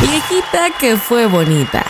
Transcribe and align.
Viejita 0.00 0.70
que 0.78 0.96
fue 0.96 1.26
bonita. 1.26 1.84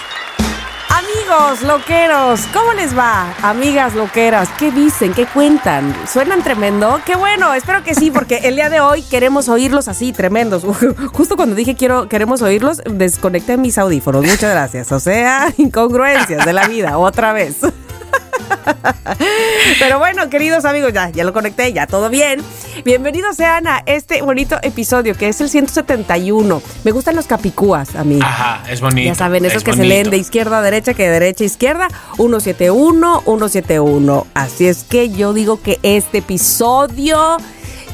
Amigos 0.89 1.63
loqueros, 1.63 2.41
¿cómo 2.53 2.73
les 2.73 2.97
va? 2.97 3.35
Amigas 3.43 3.95
loqueras, 3.95 4.49
¿qué 4.59 4.71
dicen? 4.71 5.13
¿Qué 5.13 5.27
cuentan? 5.27 5.95
¿Suenan 6.11 6.43
tremendo? 6.43 7.01
Qué 7.05 7.17
bueno, 7.17 7.53
espero 7.55 7.83
que 7.83 7.95
sí, 7.95 8.11
porque 8.11 8.39
el 8.45 8.55
día 8.55 8.71
de 8.71 8.81
hoy 8.81 9.03
queremos 9.03 9.49
oírlos 9.49 9.89
así, 9.89 10.13
tremendos. 10.13 10.65
Justo 11.13 11.37
cuando 11.37 11.55
dije 11.55 11.75
quiero, 11.75 12.09
queremos 12.09 12.43
oírlos, 12.43 12.81
desconecté 12.89 13.57
mis 13.57 13.77
audífonos. 13.77 14.25
Muchas 14.25 14.51
gracias. 14.51 14.93
O 14.93 15.01
sea, 15.01 15.53
incongruencias 15.57 16.45
de 16.45 16.53
la 16.53 16.69
vida, 16.69 16.97
otra 16.99 17.33
vez. 17.33 17.57
Pero 19.79 19.99
bueno, 19.99 20.29
queridos 20.31 20.65
amigos, 20.65 20.93
ya, 20.93 21.11
ya 21.11 21.25
lo 21.25 21.33
conecté, 21.33 21.73
ya 21.73 21.87
todo 21.87 22.09
bien. 22.09 22.43
Bienvenidos 22.85 23.37
sean 23.37 23.67
a 23.67 23.83
este 23.87 24.23
bonito 24.23 24.59
episodio 24.63 25.15
que 25.15 25.29
es 25.29 25.41
el 25.41 25.49
171. 25.49 26.63
Me 26.85 26.91
gustan 26.93 27.17
los 27.17 27.27
capicúas 27.27 27.95
a 27.95 28.05
mí. 28.05 28.19
Ajá, 28.23 28.63
es 28.71 28.81
bonito. 28.81 29.07
Ya 29.07 29.15
saben, 29.15 29.45
esos 29.45 29.59
es 29.59 29.65
que 29.65 29.73
se 29.73 29.85
leen 29.85 30.11
de 30.11 30.17
izquierda 30.17 30.59
a 30.59 30.63
derecha, 30.63 30.95
que 30.95 31.05
de 31.05 31.11
derecha 31.11 31.45
a 31.45 31.47
izquierda. 31.47 31.89
171, 32.17 33.23
171. 33.25 34.27
Así 34.35 34.67
es 34.67 34.85
que 34.85 35.11
yo 35.11 35.33
digo 35.33 35.61
que 35.61 35.79
este 35.83 36.19
episodio 36.19 37.39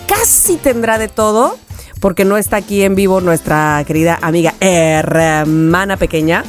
casi 0.07 0.57
tendrá 0.57 0.99
de 0.99 1.09
todo, 1.09 1.57
porque 2.01 2.25
no 2.25 2.37
está 2.37 2.57
aquí 2.57 2.83
en 2.83 2.95
vivo 2.95 3.21
nuestra 3.21 3.83
querida 3.87 4.19
amiga 4.21 4.55
hermana 4.61 5.97
pequeña. 5.97 6.45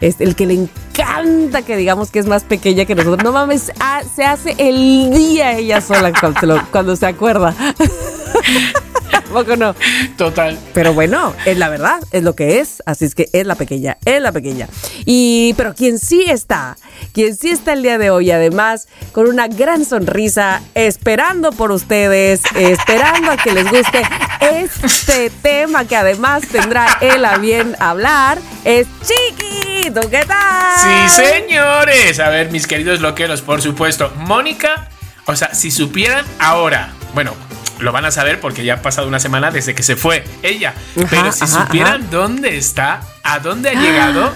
Es 0.00 0.20
el 0.20 0.36
que 0.36 0.46
le 0.46 0.54
encanta 0.54 1.62
que 1.62 1.76
digamos 1.76 2.10
que 2.10 2.20
es 2.20 2.26
más 2.26 2.44
pequeña 2.44 2.84
que 2.84 2.94
nosotros. 2.94 3.24
No 3.24 3.32
mames, 3.32 3.72
ah, 3.80 4.02
se 4.14 4.24
hace 4.24 4.54
el 4.58 5.10
día 5.12 5.56
ella 5.56 5.80
sola 5.80 6.12
cuando, 6.18 6.62
cuando 6.70 6.96
se 6.96 7.06
acuerda. 7.06 7.54
¿A 9.12 9.20
poco 9.32 9.56
no? 9.56 9.74
Total. 10.16 10.58
Pero 10.74 10.92
bueno, 10.92 11.34
es 11.44 11.56
la 11.58 11.68
verdad, 11.68 12.00
es 12.12 12.22
lo 12.22 12.34
que 12.34 12.60
es, 12.60 12.82
así 12.86 13.04
es 13.04 13.14
que 13.14 13.28
es 13.32 13.46
la 13.46 13.54
pequeña, 13.54 13.98
es 14.04 14.20
la 14.20 14.32
pequeña. 14.32 14.68
Y 15.04 15.54
pero 15.56 15.74
quien 15.74 15.98
sí 15.98 16.24
está, 16.28 16.76
quien 17.12 17.36
sí 17.36 17.50
está 17.50 17.72
el 17.72 17.82
día 17.82 17.98
de 17.98 18.10
hoy, 18.10 18.30
además, 18.30 18.88
con 19.12 19.28
una 19.28 19.48
gran 19.48 19.84
sonrisa, 19.84 20.62
esperando 20.74 21.52
por 21.52 21.72
ustedes, 21.72 22.42
esperando 22.56 23.32
a 23.32 23.36
que 23.36 23.52
les 23.52 23.70
guste 23.70 24.02
este 24.40 25.30
tema 25.42 25.84
que 25.86 25.96
además 25.96 26.42
tendrá 26.50 26.98
él 27.00 27.24
a 27.24 27.38
bien 27.38 27.76
hablar, 27.80 28.38
es 28.64 28.86
Chiqui, 29.02 29.90
¿tú 29.90 30.08
qué 30.10 30.24
tal? 30.26 31.08
Sí, 31.08 31.22
señores. 31.22 32.20
A 32.20 32.28
ver, 32.28 32.50
mis 32.50 32.66
queridos 32.66 33.00
loqueros, 33.00 33.42
por 33.42 33.62
supuesto. 33.62 34.12
Mónica, 34.16 34.88
o 35.26 35.36
sea, 35.36 35.54
si 35.54 35.70
supieran 35.70 36.24
ahora, 36.38 36.92
bueno, 37.14 37.34
lo 37.78 37.92
van 37.92 38.04
a 38.04 38.10
saber 38.10 38.40
porque 38.40 38.64
ya 38.64 38.74
ha 38.74 38.82
pasado 38.82 39.08
una 39.08 39.20
semana 39.20 39.50
desde 39.50 39.74
que 39.74 39.82
se 39.82 39.96
fue 39.96 40.24
ella. 40.42 40.74
Ajá, 40.96 41.06
pero 41.10 41.32
si 41.32 41.44
ajá, 41.44 41.66
supieran 41.66 42.02
ajá. 42.02 42.10
dónde 42.10 42.56
está, 42.56 43.00
a 43.22 43.38
dónde 43.38 43.70
ha 43.70 43.74
llegado, 43.74 44.32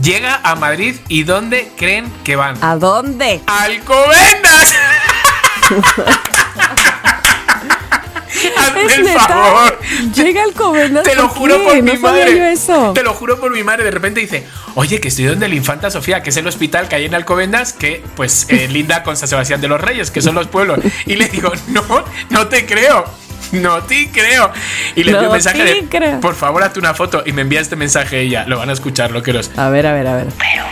llega 0.00 0.40
a 0.42 0.54
Madrid 0.54 0.96
y 1.08 1.24
dónde 1.24 1.70
creen 1.76 2.12
que 2.24 2.36
van. 2.36 2.56
¿A 2.62 2.76
dónde? 2.76 3.40
¡Alcobendas! 3.46 4.74
Hazme 8.56 8.82
Es 8.84 8.96
el 8.98 9.04
neta, 9.04 9.20
favor. 9.20 9.78
Llega 10.14 10.42
al 10.42 10.52
Comendas. 10.52 11.04
Te 11.04 11.14
lo 11.14 11.28
¿por 11.28 11.30
juro 11.36 11.56
qué? 11.58 11.64
por 11.64 11.82
mi 11.82 11.92
no 11.94 12.00
madre. 12.00 12.36
yo 12.38 12.44
eso. 12.44 12.92
Te 12.94 13.02
lo 13.02 13.14
juro 13.14 13.38
por 13.40 13.52
mi 13.52 13.62
madre. 13.62 13.84
De 13.84 13.90
repente 13.90 14.20
dice, 14.20 14.46
oye, 14.74 15.00
que 15.00 15.08
estoy 15.08 15.24
donde 15.26 15.48
la 15.48 15.54
Infanta 15.54 15.90
Sofía, 15.90 16.22
que 16.22 16.30
es 16.30 16.36
el 16.36 16.46
hospital 16.46 16.88
que 16.88 16.96
hay 16.96 17.04
en 17.04 17.14
Alcobendas, 17.14 17.72
que 17.72 18.02
pues 18.16 18.46
eh, 18.50 18.68
linda 18.70 19.02
con 19.02 19.16
San 19.16 19.28
Sebastián 19.28 19.60
de 19.60 19.68
los 19.68 19.80
Reyes, 19.80 20.10
que 20.10 20.20
son 20.22 20.34
los 20.34 20.46
pueblos. 20.48 20.80
Y 21.06 21.16
le 21.16 21.28
digo, 21.28 21.52
no, 21.68 21.82
no 22.30 22.46
te 22.48 22.66
creo. 22.66 23.04
No 23.52 23.82
te 23.82 24.08
creo. 24.10 24.50
Y 24.96 25.04
le 25.04 25.10
envío 25.10 25.22
No 25.24 25.28
un 25.28 25.32
mensaje 25.34 25.58
te 25.58 25.74
de, 25.74 25.84
creo. 25.88 26.20
por 26.20 26.34
favor, 26.34 26.62
hazte 26.62 26.78
una 26.78 26.94
foto. 26.94 27.22
Y 27.26 27.32
me 27.32 27.42
envía 27.42 27.60
este 27.60 27.76
mensaje 27.76 28.20
ella. 28.22 28.44
Lo 28.46 28.56
van 28.58 28.70
a 28.70 28.72
escuchar, 28.72 29.10
loqueros. 29.10 29.50
A 29.58 29.68
ver, 29.68 29.86
a 29.86 29.92
ver, 29.92 30.06
a 30.06 30.16
ver. 30.16 30.28
Pero 30.38 30.64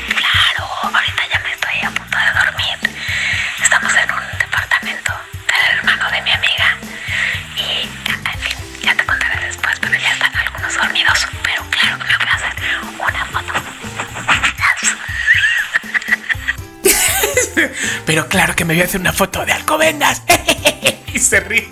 Pero 18.11 18.27
claro 18.27 18.57
que 18.57 18.65
me 18.65 18.75
voy 18.75 18.83
a 18.83 18.87
hacer 18.87 19.01
una 19.01 19.13
foto 19.13 19.47
de 19.47 19.53
Alcobendas. 19.53 20.23
y 21.15 21.19
se 21.21 21.39
ríe. 21.39 21.71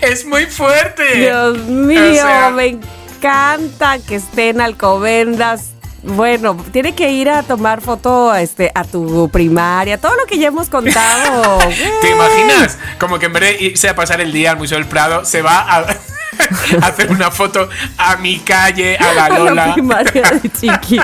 Es 0.00 0.24
muy 0.24 0.46
fuerte. 0.46 1.16
Dios 1.16 1.58
mío, 1.58 2.00
O 2.00 2.14
sea, 2.14 2.48
me 2.48 2.66
encanta 2.68 3.98
que 3.98 4.14
estén 4.14 4.62
Alcobendas. 4.62 5.72
Bueno, 6.02 6.56
tiene 6.72 6.94
que 6.94 7.10
ir 7.10 7.28
a 7.28 7.42
tomar 7.42 7.82
foto 7.82 8.34
este, 8.34 8.72
a 8.74 8.84
tu 8.84 9.28
primaria, 9.28 9.98
todo 9.98 10.16
lo 10.16 10.24
que 10.24 10.38
ya 10.38 10.48
hemos 10.48 10.70
contado. 10.70 11.58
¿Te 12.00 12.10
imaginas? 12.10 12.78
Como 12.98 13.18
que 13.18 13.26
en 13.26 13.34
vez 13.34 13.42
de 13.42 13.64
irse 13.66 13.90
a 13.90 13.94
pasar 13.94 14.22
el 14.22 14.32
día 14.32 14.52
al 14.52 14.56
Museo 14.56 14.78
del 14.78 14.86
Prado, 14.86 15.26
se 15.26 15.42
va 15.42 15.58
a, 15.58 15.80
a 15.80 16.86
hacer 16.86 17.10
una 17.10 17.30
foto 17.30 17.68
a 17.98 18.16
mi 18.16 18.38
calle, 18.38 18.96
a 18.96 19.12
la 19.12 19.24
A 19.26 19.28
la 19.28 19.38
Lola. 19.40 19.74
primaria 19.74 20.22
de 20.22 20.50
Chiqui. 20.50 20.98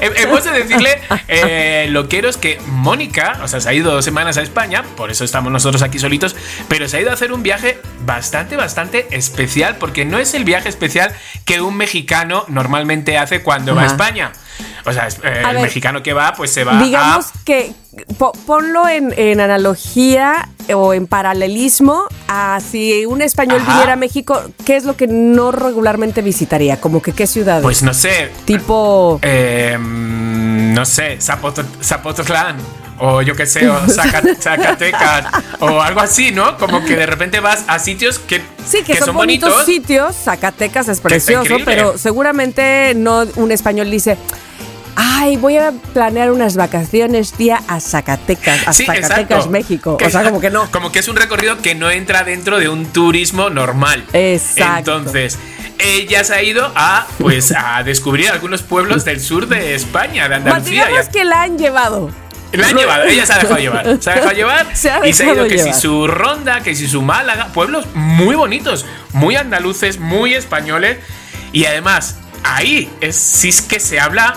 He- 0.00 0.22
Hemos 0.22 0.44
de 0.44 0.50
decirle, 0.52 1.00
eh, 1.28 1.86
loqueros, 1.90 2.36
que 2.36 2.58
Mónica, 2.66 3.38
o 3.42 3.48
sea, 3.48 3.60
se 3.60 3.68
ha 3.68 3.74
ido 3.74 3.92
dos 3.92 4.04
semanas 4.04 4.36
a 4.36 4.42
España, 4.42 4.82
por 4.96 5.10
eso 5.10 5.24
estamos 5.24 5.52
nosotros 5.52 5.82
aquí 5.82 5.98
solitos, 5.98 6.36
pero 6.68 6.88
se 6.88 6.96
ha 6.96 7.00
ido 7.00 7.10
a 7.10 7.14
hacer 7.14 7.32
un 7.32 7.42
viaje 7.42 7.78
bastante, 8.04 8.56
bastante 8.56 9.06
especial, 9.10 9.76
porque 9.76 10.04
no 10.04 10.18
es 10.18 10.34
el 10.34 10.44
viaje 10.44 10.68
especial 10.68 11.14
que 11.44 11.60
un 11.60 11.76
mexicano 11.76 12.44
normalmente 12.48 13.18
hace 13.18 13.42
cuando 13.42 13.74
va 13.74 13.82
a. 13.82 13.86
España. 13.86 14.32
O 14.84 14.92
sea, 14.92 15.08
eh, 15.08 15.42
el 15.48 15.54
ver, 15.54 15.62
mexicano 15.62 16.02
que 16.02 16.12
va, 16.12 16.32
pues 16.34 16.52
se 16.52 16.64
va 16.64 16.80
Digamos 16.82 17.26
a... 17.26 17.32
que 17.44 17.72
po- 18.18 18.32
ponlo 18.46 18.88
en, 18.88 19.12
en 19.16 19.40
analogía 19.40 20.48
o 20.74 20.94
en 20.94 21.06
paralelismo 21.06 22.04
a 22.28 22.60
si 22.60 23.04
un 23.06 23.22
español 23.22 23.60
Ajá. 23.62 23.72
viniera 23.72 23.92
a 23.94 23.96
México, 23.96 24.40
¿qué 24.64 24.76
es 24.76 24.84
lo 24.84 24.96
que 24.96 25.06
no 25.06 25.50
regularmente 25.52 26.22
visitaría? 26.22 26.80
Como 26.80 27.02
que 27.02 27.12
qué 27.12 27.26
ciudades. 27.26 27.62
Pues 27.62 27.82
no 27.82 27.94
sé, 27.94 28.30
tipo 28.44 29.18
Eh, 29.22 29.76
no 29.78 30.84
sé, 30.84 31.18
Zapoto- 31.18 31.64
Zapotlán. 31.82 32.56
O 32.98 33.22
yo 33.22 33.34
qué 33.34 33.46
sé, 33.46 33.68
o 33.68 33.78
Zacatecas. 33.88 35.26
o 35.60 35.80
algo 35.80 36.00
así, 36.00 36.32
¿no? 36.32 36.56
Como 36.56 36.84
que 36.84 36.96
de 36.96 37.06
repente 37.06 37.40
vas 37.40 37.64
a 37.66 37.78
sitios 37.78 38.18
que, 38.18 38.42
Sí, 38.66 38.82
que, 38.82 38.96
son, 38.96 39.14
bonitos, 39.14 39.64
sitios. 39.64 40.16
Zacatecas 40.16 40.88
es 40.88 41.00
precioso, 41.00 41.56
pero 41.64 41.98
seguramente 41.98 42.94
no 42.96 43.24
un 43.36 43.52
español 43.52 43.90
dice. 43.90 44.16
Ay, 44.98 45.36
voy 45.36 45.58
a 45.58 45.72
planear 45.92 46.32
unas 46.32 46.56
vacaciones, 46.56 47.32
tía, 47.32 47.60
a 47.68 47.80
Zacatecas, 47.80 48.66
a 48.66 48.72
Sí, 48.72 48.86
Zacatecas, 48.86 49.18
exacto. 49.18 49.50
México. 49.50 49.98
O 50.02 50.10
sea, 50.10 50.24
como 50.24 50.40
que 50.40 50.48
no. 50.48 50.70
Como 50.70 50.90
que 50.90 51.00
es 51.00 51.08
un 51.08 51.16
recorrido 51.16 51.58
que 51.58 51.74
no 51.74 51.90
entra 51.90 52.24
dentro 52.24 52.58
de 52.58 52.70
un 52.70 52.86
turismo 52.86 53.50
normal. 53.50 54.06
Exacto. 54.14 54.96
Entonces, 54.96 55.38
ella 55.78 56.24
se 56.24 56.34
ha 56.34 56.42
ido 56.42 56.72
a, 56.74 57.06
pues, 57.18 57.52
a 57.52 57.82
descubrir 57.82 58.30
algunos 58.30 58.62
pueblos 58.62 59.04
del 59.04 59.20
sur 59.20 59.48
de 59.48 59.74
España, 59.74 60.30
de 60.30 60.36
Andalucía. 60.36 60.86
digamos 60.86 61.10
que 61.10 61.24
la 61.24 61.42
han 61.42 61.58
llevado. 61.58 62.10
La 62.52 62.68
han 62.68 62.76
llevado, 62.76 63.04
ella 63.04 63.26
se 63.26 63.32
ha 63.32 63.38
dejado 63.38 63.58
llevar. 63.58 63.98
Se 64.00 64.10
ha 64.10 64.14
dejado 64.16 64.32
llevar 64.32 64.76
Se 64.76 64.90
ha 64.90 65.06
y 65.06 65.12
se 65.12 65.24
ha 65.24 65.34
ido 65.34 65.44
que 65.44 65.56
llevar. 65.56 65.74
si 65.74 65.80
su 65.80 66.06
ronda, 66.06 66.60
que 66.60 66.74
si 66.74 66.88
su 66.88 67.02
Málaga, 67.02 67.48
pueblos 67.52 67.86
muy 67.94 68.34
bonitos, 68.34 68.86
muy 69.12 69.36
andaluces, 69.36 69.98
muy 69.98 70.34
españoles. 70.34 70.98
Y 71.52 71.64
además, 71.66 72.18
ahí 72.44 72.90
es 73.00 73.16
si 73.16 73.48
es 73.48 73.62
que 73.62 73.80
se 73.80 74.00
habla 74.00 74.34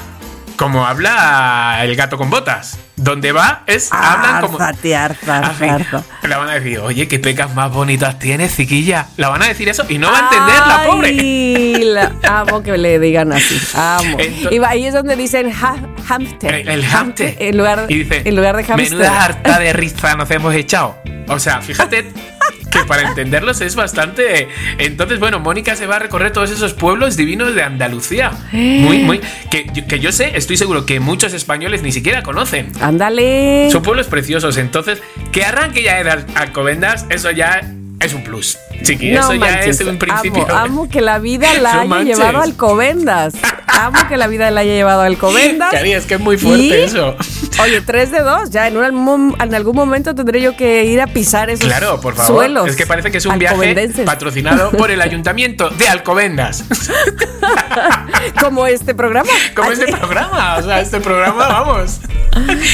como 0.58 0.86
habla 0.86 1.80
el 1.84 1.96
gato 1.96 2.18
con 2.18 2.30
botas. 2.30 2.78
Donde 3.02 3.32
va 3.32 3.64
es 3.66 3.92
hablan 3.92 4.42
como. 4.42 4.60
Arzate, 4.60 4.96
arza, 4.96 5.40
Así, 5.48 5.64
arza. 5.64 6.04
Le 6.24 6.36
van 6.36 6.50
a 6.50 6.54
decir, 6.56 6.80
oye, 6.80 7.08
qué 7.08 7.18
pecas 7.20 7.54
más 7.56 7.72
bonitas 7.72 8.20
tienes, 8.20 8.56
chiquilla. 8.56 9.08
La 9.18 9.30
van 9.30 9.42
a 9.42 9.48
decir 9.48 9.70
eso 9.70 9.86
y 9.88 9.98
no 9.98 10.12
va 10.12 10.18
a 10.18 10.22
entender 10.24 10.68
la 10.68 10.84
pobre. 10.86 11.86
La- 11.86 12.40
amo 12.42 12.62
que 12.62 12.78
le 12.78 13.00
digan 13.00 13.32
así. 13.32 13.60
Amo. 13.74 14.18
Y 14.52 14.58
va- 14.60 14.70
ahí 14.70 14.86
es 14.86 14.94
donde 14.94 15.16
dicen 15.16 15.50
ha- 15.52 15.78
hamster. 16.08 16.54
El, 16.56 16.68
el 16.70 16.86
hamster. 16.86 17.36
En 17.40 17.58
lugar, 17.58 17.86
y 17.88 18.00
dice, 18.04 18.22
en 18.26 18.36
lugar 18.36 18.56
de 18.58 18.64
hamster. 18.66 18.90
Menuda 18.92 19.24
harta 19.24 19.60
de 19.60 19.74
risa 19.74 20.16
nos 20.16 20.30
hemos 20.32 20.54
echado. 20.54 20.98
O 21.30 21.40
sea, 21.40 21.62
fíjate 21.62 22.12
que 22.72 22.80
para 22.86 23.08
entenderlos 23.10 23.62
es 23.62 23.76
bastante. 23.76 24.48
Entonces, 24.78 25.20
bueno, 25.20 25.40
Mónica 25.40 25.76
se 25.76 25.86
va 25.88 25.98
a 25.98 26.00
recorrer 26.00 26.32
todos 26.32 26.52
esos 26.52 26.74
pueblos 26.74 27.18
divinos 27.18 27.56
de 27.56 27.64
Andalucía. 27.64 28.32
Muy, 28.52 29.00
muy. 29.00 29.22
Que, 29.50 29.68
yo- 29.74 29.88
que 29.88 30.00
yo 30.00 30.12
sé, 30.12 30.32
estoy 30.36 30.58
seguro 30.58 30.86
que 30.86 31.00
muchos 31.00 31.34
españoles 31.34 31.82
ni 31.82 31.92
siquiera 31.92 32.24
conocen. 32.24 32.72
Ándale. 32.82 33.70
Son 33.72 33.82
pueblos 33.82 34.08
preciosos, 34.08 34.58
entonces 34.58 35.02
que 35.32 35.44
arranque 35.44 35.84
ya 35.84 36.00
en 36.00 36.08
Al- 36.08 36.26
Alcobendas, 36.36 37.06
eso 37.10 37.32
ya 37.32 37.62
es 38.00 38.14
un 38.14 38.24
plus. 38.24 38.58
Chiqui, 38.84 39.12
eso 39.16 39.34
ya 39.36 39.60
es 39.62 39.80
un 39.82 39.98
principio. 39.98 40.44
Amo, 40.50 40.58
amo 40.84 40.90
que 40.90 41.02
la 41.02 41.20
vida 41.20 41.54
la 41.62 41.74
No 41.74 41.80
haya 41.82 41.90
manches. 41.90 42.18
llevado 42.18 42.38
a 42.40 42.44
Alcobendas. 42.44 43.34
Amo 43.68 43.98
que 44.10 44.18
la 44.18 44.28
vida 44.28 44.50
la 44.52 44.62
haya 44.62 44.74
llevado 44.74 45.02
a 45.02 45.06
Alcobendas. 45.06 45.72
Cari, 45.72 45.94
es 45.94 46.06
que 46.06 46.16
es 46.16 46.20
muy 46.20 46.38
fuerte 46.38 46.64
Y- 46.64 46.72
eso. 46.74 47.16
Oye, 47.62 47.82
tres 47.82 48.12
de 48.12 48.22
dos. 48.22 48.50
Ya 48.50 48.68
en, 48.68 48.78
un 48.78 49.36
en 49.40 49.56
algún 49.56 49.76
momento 49.76 50.16
tendré 50.16 50.42
yo 50.42 50.56
que 50.56 50.86
ir 50.86 51.02
a 51.02 51.08
pisar 51.08 51.50
esos 51.50 51.66
Claro, 51.68 52.00
por 52.02 52.16
favor. 52.16 52.36
suelos. 52.36 52.68
Es 52.70 52.76
que 52.76 52.86
parece 52.86 53.12
que 53.12 53.18
es 53.20 53.26
un 53.26 53.38
viaje 53.38 53.90
patrocinado 54.06 54.72
por 54.78 54.92
el 54.92 55.02
ayuntamiento 55.02 55.70
de 55.70 55.88
Alcobendas. 55.88 56.64
Como 58.42 58.66
este 58.68 58.94
programa. 58.96 59.30
Como 59.56 59.72
este 59.72 59.88
programa. 59.88 60.58
O 60.58 60.64
sea, 60.64 60.80
este 60.82 61.00
programa, 61.00 61.48
vamos. 61.48 62.00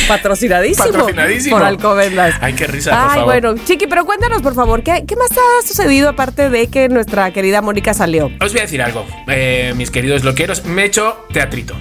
Patrocinadísimo. 0.07 0.85
Patrocinadísimo. 0.87 1.57
Por 1.57 1.65
Alcobendas. 1.65 2.35
Ay, 2.41 2.53
qué 2.53 2.67
risa, 2.67 2.91
por 2.91 2.99
Ay, 2.99 3.07
favor. 3.19 3.25
bueno, 3.25 3.55
Chiqui, 3.65 3.87
pero 3.87 4.05
cuéntanos, 4.05 4.41
por 4.41 4.53
favor, 4.53 4.83
¿qué, 4.83 5.03
¿qué 5.07 5.15
más 5.15 5.29
ha 5.31 5.67
sucedido 5.67 5.94
aparte 6.03 6.49
de 6.49 6.67
que 6.67 6.89
nuestra 6.89 7.31
querida 7.31 7.61
Mónica 7.61 7.93
salió? 7.93 8.31
Os 8.41 8.51
voy 8.51 8.59
a 8.59 8.63
decir 8.63 8.81
algo, 8.81 9.05
eh, 9.27 9.73
mis 9.75 9.91
queridos 9.91 10.23
loqueros. 10.23 10.65
Me 10.65 10.83
he 10.83 10.85
hecho 10.85 11.25
teatrito. 11.33 11.75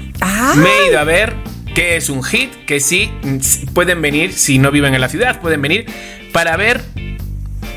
Me 0.57 0.69
he 0.69 0.89
ido 0.91 0.99
a 0.99 1.05
ver 1.05 1.35
que 1.75 1.97
es 1.97 2.09
un 2.09 2.23
hit, 2.23 2.53
que 2.67 2.81
sí 2.81 3.11
mm, 3.23 3.73
pueden 3.75 4.01
venir, 4.01 4.33
si 4.33 4.59
no 4.59 4.71
viven 4.71 4.95
en 4.95 5.01
la 5.01 5.09
ciudad, 5.09 5.41
pueden 5.41 5.61
venir 5.61 5.87
para 6.33 6.57
ver 6.57 6.81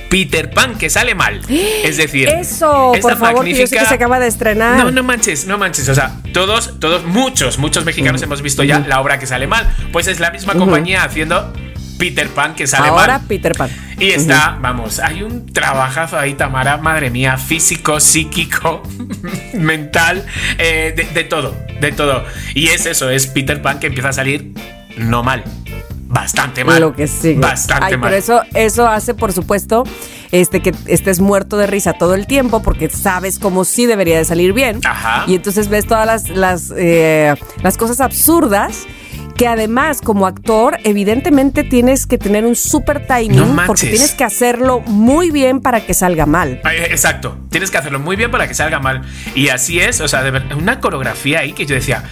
Peter 0.10 0.50
Pan, 0.52 0.78
que 0.78 0.90
sale 0.90 1.16
mal. 1.16 1.42
Es 1.50 1.98
decir, 1.98 2.30
Eso, 2.30 2.94
esta 2.96 3.10
por 3.10 3.18
favor, 3.18 3.44
que 3.46 3.52
yo 3.52 3.68
sé 3.68 3.76
que 3.76 3.76
magnífica- 3.82 3.90
se 3.90 3.96
acaba 3.96 4.20
de 4.20 4.28
estrenar. 4.28 4.78
No, 4.78 4.92
no 4.92 5.04
manches, 5.04 5.46
no 5.48 5.58
manches. 5.58 5.90
O 5.90 5.96
sea, 5.96 6.16
todos, 6.34 6.80
todos, 6.80 7.04
muchos, 7.06 7.58
muchos 7.58 7.84
mexicanos 7.84 8.22
hemos 8.22 8.42
visto 8.42 8.64
ya 8.64 8.80
la 8.80 9.02
obra 9.02 9.20
que 9.20 9.28
sale 9.28 9.48
mal. 9.48 9.68
Pues 9.92 10.08
es 10.08 10.20
la 10.20 10.32
misma 10.32 10.54
compañía 10.54 11.04
haciendo 11.04 11.52
Peter 11.98 12.28
Pan 12.30 12.56
que 12.56 12.68
sale 12.68 12.90
Ahora 12.90 13.20
mal. 13.20 13.28
Peter 13.28 13.54
Pan. 13.54 13.70
Y 14.00 14.10
está, 14.12 14.58
vamos, 14.62 15.00
hay 15.00 15.24
un 15.24 15.52
trabajazo 15.52 16.18
ahí, 16.20 16.36
Tamara, 16.36 16.78
madre 16.78 17.10
mía, 17.10 17.38
físico, 17.38 18.00
psíquico, 18.00 18.84
mental, 19.54 20.26
eh, 20.60 20.94
de, 20.96 21.04
de 21.04 21.24
todo, 21.24 21.56
de 21.82 21.92
todo. 21.92 22.24
Y 22.54 22.68
es 22.68 22.86
eso, 22.86 23.10
es 23.10 23.28
Peter 23.28 23.62
Pan 23.62 23.80
que 23.80 23.88
empieza 23.88 24.10
a 24.10 24.14
salir 24.14 24.54
no 24.98 25.24
mal, 25.24 25.44
bastante 26.08 26.64
mal. 26.64 26.80
Lo 26.80 26.96
que 26.96 27.08
sigue. 27.08 27.40
Bastante 27.40 27.86
Ay, 27.86 27.98
mal. 27.98 28.10
pero 28.10 28.16
eso, 28.18 28.42
eso 28.54 28.88
hace, 28.88 29.14
por 29.14 29.34
supuesto, 29.34 29.84
este 30.32 30.62
que 30.62 30.74
estés 30.86 31.20
muerto 31.20 31.58
de 31.58 31.68
risa 31.68 31.94
todo 31.94 32.14
el 32.14 32.28
tiempo 32.28 32.62
porque 32.62 32.90
sabes 32.90 33.40
cómo 33.40 33.66
sí 33.66 33.86
debería 33.86 34.18
de 34.18 34.26
salir 34.26 34.54
bien. 34.54 34.80
Ajá. 34.86 35.24
Y 35.28 35.36
entonces 35.36 35.70
ves 35.70 35.88
todas 35.88 36.06
las, 36.06 36.30
las, 36.30 36.74
eh, 36.76 37.34
las 37.64 37.78
cosas 37.78 38.00
absurdas 38.02 38.86
que 39.38 39.48
además 39.48 40.02
como 40.02 40.26
actor 40.28 40.78
evidentemente 40.84 41.64
tienes 41.64 42.06
que 42.08 42.18
tener 42.18 42.46
un 42.46 42.56
super 42.56 43.06
timing 43.06 43.56
No 43.56 43.64
porque 43.68 43.88
tienes 43.88 44.14
que 44.14 44.24
hacerlo 44.24 44.80
muy 44.82 45.30
bien 45.32 45.62
para 45.62 45.86
que 45.86 45.94
salga 45.94 46.26
mal. 46.26 46.60
Ay, 46.64 46.78
Exacto, 46.90 47.38
tienes 47.52 47.70
que 47.72 47.78
hacerlo 47.78 48.00
muy 48.00 48.16
bien 48.16 48.32
para 48.32 48.48
que 48.48 48.54
salga 48.54 48.80
mal. 48.80 49.02
Y 49.36 49.50
así 49.50 49.80
es, 49.80 50.02
o 50.02 50.08
sea, 50.08 50.24
de 50.24 50.32
verdad, 50.32 50.58
una 50.58 50.80
coreografía 50.80 51.40
ahí 51.40 51.54
que 51.54 51.66
yo 51.66 51.76
decía. 51.76 52.04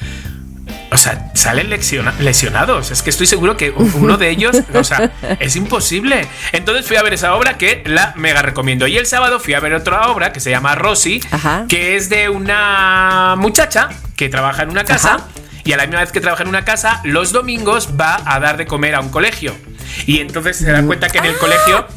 O 0.92 0.98
sea, 0.98 1.31
salen 1.33 1.69
lesiona- 1.72 2.13
lesionados. 2.19 2.92
Es 2.92 3.01
que 3.01 3.10
estoy 3.10 3.25
seguro 3.25 3.57
que 3.57 3.71
uno 3.71 4.18
de 4.18 4.30
ellos, 4.30 4.56
o 4.74 4.83
sea, 4.83 5.12
es 5.39 5.56
imposible. 5.56 6.28
Entonces 6.54 6.86
fui 6.86 6.95
a 6.95 7.01
ver 7.04 7.13
esa 7.16 7.33
obra 7.36 7.57
que 7.57 7.81
la 7.86 8.13
mega 8.16 8.44
recomiendo. 8.44 8.86
Y 8.86 8.95
el 8.98 9.07
sábado 9.07 9.39
fui 9.39 9.56
a 9.56 9.60
ver 9.60 9.74
otra 9.74 10.10
obra 10.12 10.31
que 10.31 10.39
se 10.39 10.51
llama 10.51 10.75
Rosy, 10.75 11.21
Ajá. 11.31 11.66
que 11.68 11.95
es 11.98 12.10
de 12.10 12.30
una 12.30 13.36
muchacha 13.38 13.89
que 14.16 14.30
trabaja 14.30 14.62
en 14.63 14.69
una 14.69 14.83
casa. 14.86 15.16
Ajá. 15.16 15.25
Y 15.66 15.74
a 15.74 15.78
la 15.78 15.88
misma 15.88 16.02
vez 16.02 16.12
que 16.12 16.22
trabaja 16.22 16.44
en 16.44 16.50
una 16.50 16.64
casa, 16.64 17.02
los 17.04 17.32
domingos 17.32 17.90
va 18.00 18.22
a 18.24 18.40
dar 18.40 18.56
de 18.56 18.68
comer 18.68 18.94
a 18.94 19.00
un 19.00 19.10
colegio. 19.10 19.54
Y 20.06 20.20
entonces 20.20 20.58
se 20.58 20.72
da 20.72 20.84
cuenta 20.84 21.10
que 21.10 21.18
en 21.18 21.26
el 21.26 21.38
colegio. 21.38 21.88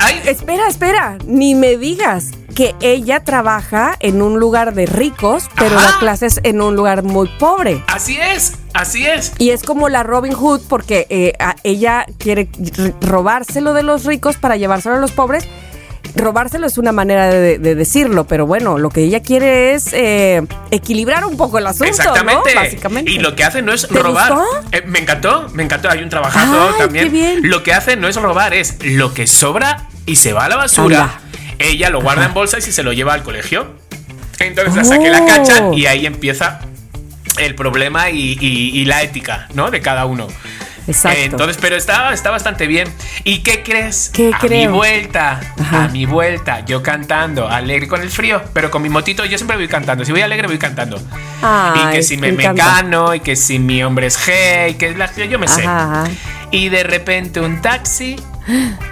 Hay, 0.00 0.20
Espera, 0.26 0.66
espera, 0.66 1.16
ni 1.24 1.54
me 1.54 1.76
digas 1.76 2.32
que 2.56 2.74
ella 2.80 3.22
trabaja 3.22 3.94
en 4.00 4.22
un 4.22 4.40
lugar 4.40 4.74
de 4.74 4.86
ricos, 4.86 5.48
pero 5.56 5.78
Ajá. 5.78 5.92
da 5.92 5.98
clases 6.00 6.40
en 6.42 6.60
un 6.60 6.74
lugar 6.74 7.04
muy 7.04 7.28
pobre. 7.38 7.84
Así 7.86 8.18
es, 8.18 8.54
así 8.72 9.06
es. 9.06 9.34
Y 9.38 9.50
es 9.50 9.62
como 9.62 9.88
la 9.88 10.02
Robin 10.02 10.32
Hood 10.32 10.62
porque 10.68 11.06
eh, 11.08 11.34
ella 11.62 12.06
quiere 12.18 12.48
robárselo 13.02 13.72
de 13.72 13.84
los 13.84 14.04
ricos 14.04 14.36
para 14.36 14.56
llevárselo 14.56 14.96
a 14.96 14.98
los 14.98 15.12
pobres. 15.12 15.46
Robárselo 16.14 16.66
es 16.66 16.78
una 16.78 16.92
manera 16.92 17.28
de, 17.28 17.58
de 17.58 17.74
decirlo, 17.74 18.26
pero 18.26 18.46
bueno, 18.46 18.78
lo 18.78 18.90
que 18.90 19.02
ella 19.02 19.20
quiere 19.20 19.74
es 19.74 19.92
eh, 19.92 20.42
equilibrar 20.70 21.24
un 21.24 21.36
poco 21.36 21.58
el 21.58 21.66
asunto, 21.66 21.84
Exactamente. 21.86 22.54
¿no? 22.54 22.60
Básicamente. 22.60 23.10
Y 23.10 23.18
lo 23.18 23.34
que 23.36 23.44
hace 23.44 23.62
no 23.62 23.72
es 23.72 23.86
¿Te 23.88 23.98
robar. 23.98 24.34
Eh, 24.72 24.82
me 24.86 25.00
encantó, 25.00 25.48
me 25.52 25.62
encantó. 25.62 25.90
Hay 25.90 26.02
un 26.02 26.08
trabajazo 26.08 26.70
Ay, 26.72 26.78
también. 26.78 27.04
qué 27.06 27.10
bien. 27.10 27.40
Lo 27.50 27.62
que 27.62 27.72
hace 27.74 27.96
no 27.96 28.08
es 28.08 28.16
robar, 28.16 28.54
es 28.54 28.76
lo 28.84 29.12
que 29.12 29.26
sobra 29.26 29.88
y 30.06 30.16
se 30.16 30.32
va 30.32 30.44
a 30.46 30.48
la 30.48 30.56
basura. 30.56 31.20
Ella 31.58 31.90
lo 31.90 32.00
guarda 32.00 32.22
Ajá. 32.22 32.28
en 32.28 32.34
bolsas 32.34 32.66
y 32.68 32.72
se 32.72 32.82
lo 32.82 32.92
lleva 32.92 33.12
al 33.14 33.22
colegio. 33.22 33.66
Entonces 34.38 34.74
la 34.74 34.84
saqué 34.84 35.08
la 35.10 35.22
Oh. 35.22 35.26
cachan 35.26 35.74
y 35.74 35.86
ahí 35.86 36.04
empieza 36.06 36.60
el 37.38 37.54
problema 37.54 38.10
y, 38.10 38.36
y- 38.40 38.70
y 38.80 38.84
la 38.84 39.02
ética, 39.02 39.48
¿no? 39.54 39.70
De 39.70 39.80
cada 39.80 40.06
uno. 40.06 40.28
Exacto. 40.86 41.20
Entonces, 41.20 41.58
pero 41.60 41.76
está, 41.76 42.12
está 42.12 42.30
bastante 42.30 42.66
bien. 42.66 42.88
¿Y 43.24 43.40
qué 43.40 43.62
crees? 43.62 44.10
¿Qué 44.12 44.30
a 44.32 44.42
mi 44.46 44.66
vuelta, 44.66 45.40
Ajá. 45.58 45.84
a 45.84 45.88
mi 45.88 46.06
vuelta, 46.06 46.64
yo 46.64 46.82
cantando, 46.82 47.48
alegre 47.48 47.88
con 47.88 48.00
el 48.00 48.10
frío, 48.10 48.42
pero 48.52 48.70
con 48.70 48.82
mi 48.82 48.88
motito 48.88 49.24
yo 49.24 49.36
siempre 49.38 49.56
voy 49.56 49.68
cantando. 49.68 50.04
Si 50.04 50.12
voy 50.12 50.22
alegre, 50.22 50.46
voy 50.46 50.58
cantando. 50.58 50.96
y 50.96 51.00
Ay, 51.42 51.96
que 51.96 52.02
si 52.02 52.16
me 52.16 52.32
mecano, 52.32 53.14
y 53.14 53.20
que 53.20 53.36
si 53.36 53.58
mi 53.58 53.82
hombre 53.82 54.06
es 54.06 54.18
gay, 54.24 54.74
que 54.74 54.88
es 54.90 54.96
la 54.96 55.12
yo 55.14 55.38
me 55.38 55.48
sé. 55.48 55.62
Ajá. 55.62 56.04
Y 56.50 56.68
de 56.68 56.82
repente 56.82 57.40
un 57.40 57.60
taxi 57.60 58.16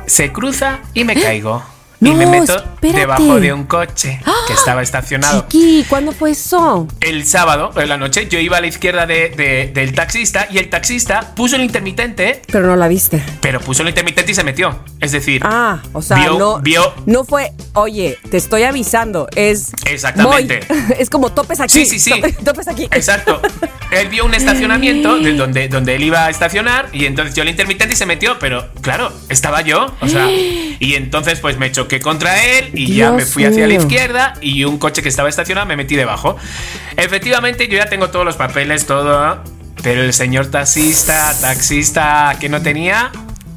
se 0.07 0.33
cruza 0.33 0.79
y 0.95 1.05
me 1.05 1.15
caigo. 1.15 1.74
No, 2.01 2.11
y 2.11 2.15
me 2.15 2.27
meto 2.27 2.55
espérate. 2.57 2.99
debajo 3.01 3.41
de 3.41 3.53
un 3.53 3.65
coche 3.65 4.21
que 4.47 4.53
estaba 4.53 4.83
estacionado. 4.83 5.47
Chiqui, 5.49 5.85
¿cuándo 5.89 6.13
fue 6.13 6.33
eso? 6.33 6.87
El 7.01 7.25
sábado, 7.27 7.71
en 7.77 7.89
la 7.89 7.97
noche, 7.97 8.29
yo 8.29 8.39
iba 8.39 8.59
a 8.59 8.61
la 8.61 8.67
izquierda 8.67 9.07
de- 9.07 9.31
de- 9.31 9.71
del 9.73 9.95
taxista 9.95 10.47
y 10.51 10.59
el 10.59 10.69
taxista 10.69 11.35
puso 11.35 11.57
el 11.57 11.63
intermitente, 11.63 12.43
Pero 12.53 12.67
no 12.67 12.77
la 12.77 12.89
viste. 12.89 13.23
pero 13.41 13.61
puso 13.61 13.83
el 13.83 13.89
intermitente 13.89 14.33
y 14.33 14.35
se 14.35 14.45
metió. 14.45 14.79
Es 15.01 15.13
decir, 15.13 15.41
Ah, 15.45 15.81
o 15.93 16.03
sea, 16.03 16.17
vio, 16.19 16.39
no, 16.39 16.61
vio 16.61 16.93
no 17.07 17.25
fue, 17.25 17.53
oye, 17.75 18.19
te 18.31 18.37
estoy 18.37 18.65
avisando, 18.65 19.29
es... 19.35 19.73
Exactamente. 19.87 20.61
voy. 20.69 20.79
Es 20.99 21.09
como 21.11 21.33
topes 21.33 21.61
aquí. 21.61 21.73
Sí, 21.73 21.87
sí, 21.87 21.99
sí. 21.99 22.11
tope- 22.11 22.33
topes 22.45 22.69
aquí. 22.69 22.85
Exacto. 22.85 23.41
Él 23.91 24.09
vio 24.09 24.25
un 24.25 24.35
estacionamiento 24.35 25.17
de 25.19 25.35
donde, 25.35 25.69
donde 25.69 25.95
él 25.97 26.03
iba 26.03 26.27
a 26.27 26.31
estacionar 26.31 26.89
y 26.93 27.07
entonces 27.07 27.35
yo 27.35 27.43
el 27.43 27.49
intermitente 27.49 27.95
y 27.95 27.97
se 27.97 28.07
metió, 28.07 28.39
pero 28.39 28.69
claro, 28.83 29.13
estaba 29.29 29.63
yo, 29.63 29.87
o 30.01 30.09
sea, 30.09 30.29
y 30.31 30.95
entonces 30.95 31.41
pues 31.41 31.57
me 31.59 31.67
choqué 31.85 32.01
contra 32.01 32.45
él 32.45 32.71
y 32.75 32.95
ya 32.95 33.13
me 33.13 33.25
fui 33.25 33.45
hacia 33.45 33.67
la 33.67 33.75
izquierda 33.75 34.35
y 34.41 34.65
un 34.65 34.79
coche 34.79 35.03
que 35.03 35.09
estaba 35.09 35.29
estacionado 35.29 35.67
me 35.67 35.77
metí 35.77 35.97
debajo. 35.97 36.37
Efectivamente, 36.97 37.69
yo 37.69 37.77
ya 37.77 37.87
tengo 37.87 38.11
todos 38.11 38.25
los 38.25 38.37
papeles, 38.37 38.87
todo, 38.87 39.43
pero 39.83 40.03
el 40.03 40.13
señor 40.13 40.47
taxista, 40.47 41.35
taxista 41.41 42.37
que 42.41 42.49
no 42.49 42.63
tenía, 42.63 43.11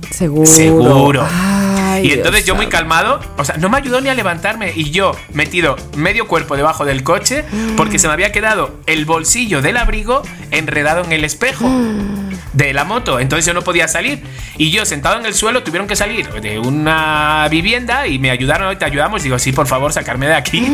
Seguro. 0.10 0.46
Seguro. 0.46 1.28
Ay, 1.30 2.08
y 2.08 2.12
entonces 2.14 2.46
Dios 2.46 2.48
yo 2.48 2.56
muy 2.56 2.68
calmado, 2.68 3.20
o 3.38 3.44
sea, 3.44 3.58
no 3.58 3.68
me 3.68 3.78
ayudó 3.78 4.00
ni 4.00 4.08
a 4.08 4.14
levantarme 4.14 4.72
y 4.74 4.90
yo 4.92 5.14
metido 5.34 5.76
medio 5.98 6.28
cuerpo 6.28 6.56
debajo 6.56 6.86
del 6.86 7.04
coche 7.04 7.44
porque 7.76 8.00
se 8.00 8.08
me 8.08 8.14
había 8.14 8.32
quedado 8.32 8.80
el 8.86 9.06
bolsillo 9.06 9.62
del 9.62 9.76
abrigo 9.76 10.22
enredado 10.52 11.04
en 11.04 11.12
el 11.12 11.26
espejo 11.26 11.70
de 12.54 12.74
la 12.74 12.84
moto, 12.84 13.20
entonces 13.20 13.46
yo 13.46 13.54
no 13.54 13.62
podía 13.62 13.88
salir 13.88 14.22
y 14.58 14.72
yo 14.72 14.86
sentado 14.86 15.20
en 15.20 15.26
el 15.26 15.34
suelo 15.34 15.64
tuvieron 15.64 15.88
que 15.88 15.96
salir 15.96 16.28
de 16.42 16.60
una 16.60 17.48
vivienda 17.50 18.08
y 18.08 18.20
me 18.20 18.32
ayudaron, 18.32 18.68
"Hoy 18.68 18.76
te 18.78 18.86
ayudamos, 18.86 19.24
digo, 19.24 19.38
sí, 19.40 19.52
por 19.52 19.68
favor, 19.68 19.94
sacarme 19.94 20.28
de 20.28 20.36
aquí. 20.36 20.66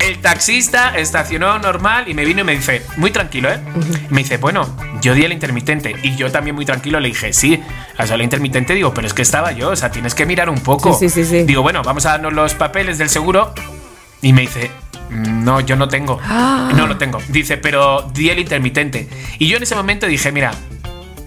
El 0.00 0.18
taxista 0.18 0.96
estacionó 0.96 1.58
normal 1.58 2.08
y 2.08 2.14
me 2.14 2.24
vino 2.24 2.40
y 2.40 2.44
me 2.44 2.56
dice, 2.56 2.82
muy 2.96 3.10
tranquilo, 3.10 3.50
¿eh? 3.50 3.58
Me 4.10 4.22
dice, 4.22 4.36
bueno, 4.36 4.76
yo 5.00 5.14
di 5.14 5.24
el 5.24 5.32
intermitente 5.32 5.94
y 6.02 6.16
yo 6.16 6.30
también 6.30 6.54
muy 6.54 6.64
tranquilo 6.64 7.00
le 7.00 7.08
dije, 7.08 7.32
sí, 7.32 7.60
sea, 8.04 8.14
el 8.14 8.22
intermitente 8.22 8.74
digo, 8.74 8.94
pero 8.94 9.06
es 9.06 9.14
que 9.14 9.22
estaba 9.22 9.52
yo, 9.52 9.70
o 9.70 9.76
sea, 9.76 9.90
tienes 9.90 10.14
que 10.14 10.24
mirar 10.26 10.48
un 10.50 10.60
poco. 10.60 10.96
Sí, 10.98 11.08
sí, 11.08 11.24
sí. 11.24 11.42
Digo, 11.44 11.62
bueno, 11.62 11.82
vamos 11.82 12.06
a 12.06 12.10
darnos 12.10 12.32
los 12.32 12.54
papeles 12.54 12.98
del 12.98 13.08
seguro 13.08 13.52
y 14.22 14.32
me 14.32 14.42
dice, 14.42 14.70
"Mm, 15.10 15.44
no, 15.44 15.60
yo 15.60 15.76
no 15.76 15.88
tengo. 15.88 16.20
No 16.74 16.86
lo 16.86 16.96
tengo. 16.96 17.18
Dice, 17.28 17.56
pero 17.56 18.10
di 18.14 18.30
el 18.30 18.38
intermitente. 18.38 19.08
Y 19.38 19.48
yo 19.48 19.56
en 19.56 19.62
ese 19.62 19.74
momento 19.74 20.06
dije, 20.06 20.32
mira, 20.32 20.52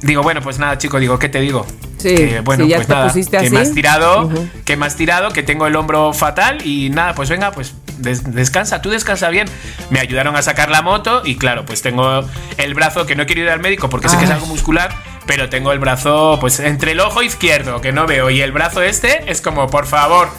digo, 0.02 0.24
bueno, 0.24 0.42
pues 0.42 0.60
nada, 0.60 0.78
chico, 0.78 1.00
digo, 1.00 1.18
¿qué 1.20 1.30
te 1.30 1.40
digo? 1.40 1.66
Sí, 1.98 2.16
que, 2.16 2.40
bueno, 2.42 2.64
si 2.64 2.70
ya 2.72 2.78
pues 2.78 2.88
te 2.88 2.94
nada, 2.94 3.08
pusiste 3.08 3.38
que 3.38 3.46
así. 3.46 3.54
me 3.54 3.60
has 3.62 3.74
tirado, 3.74 4.30
que 4.66 4.76
me 4.76 4.86
has 4.88 4.96
tirado, 4.96 5.30
que 5.32 5.44
tengo 5.44 5.68
el 5.68 5.76
hombro 5.76 6.14
fatal 6.14 6.66
y 6.66 6.90
nada, 6.90 7.14
pues 7.14 7.30
venga, 7.30 7.52
pues 7.52 7.74
des- 8.00 8.34
descansa, 8.34 8.82
tú 8.82 8.90
descansa 8.90 9.30
bien. 9.30 9.48
Me 9.92 10.00
ayudaron 10.00 10.36
a 10.36 10.42
sacar 10.42 10.72
la 10.72 10.82
moto 10.82 11.22
y 11.24 11.36
claro, 11.36 11.64
pues 11.66 11.82
tengo 11.84 12.24
el 12.58 12.74
brazo 12.74 13.06
que 13.06 13.16
no 13.16 13.26
quiero 13.28 13.42
ir 13.42 13.50
al 13.50 13.60
médico 13.60 13.90
porque 13.90 14.10
sé 14.10 14.18
que 14.18 14.24
es 14.24 14.32
algo 14.32 14.48
muscular, 14.48 14.92
pero 15.28 15.50
tengo 15.50 15.72
el 15.74 15.80
brazo, 15.80 16.38
pues 16.42 16.60
entre 16.60 16.94
el 16.94 17.00
ojo 17.02 17.22
izquierdo, 17.22 17.82
que 17.82 17.92
no 17.92 18.08
veo, 18.08 18.32
y 18.32 18.42
el 18.42 18.52
brazo 18.52 18.82
este, 18.82 19.30
es 19.32 19.40
como, 19.42 19.68
por 19.68 19.86
favor, 19.86 20.30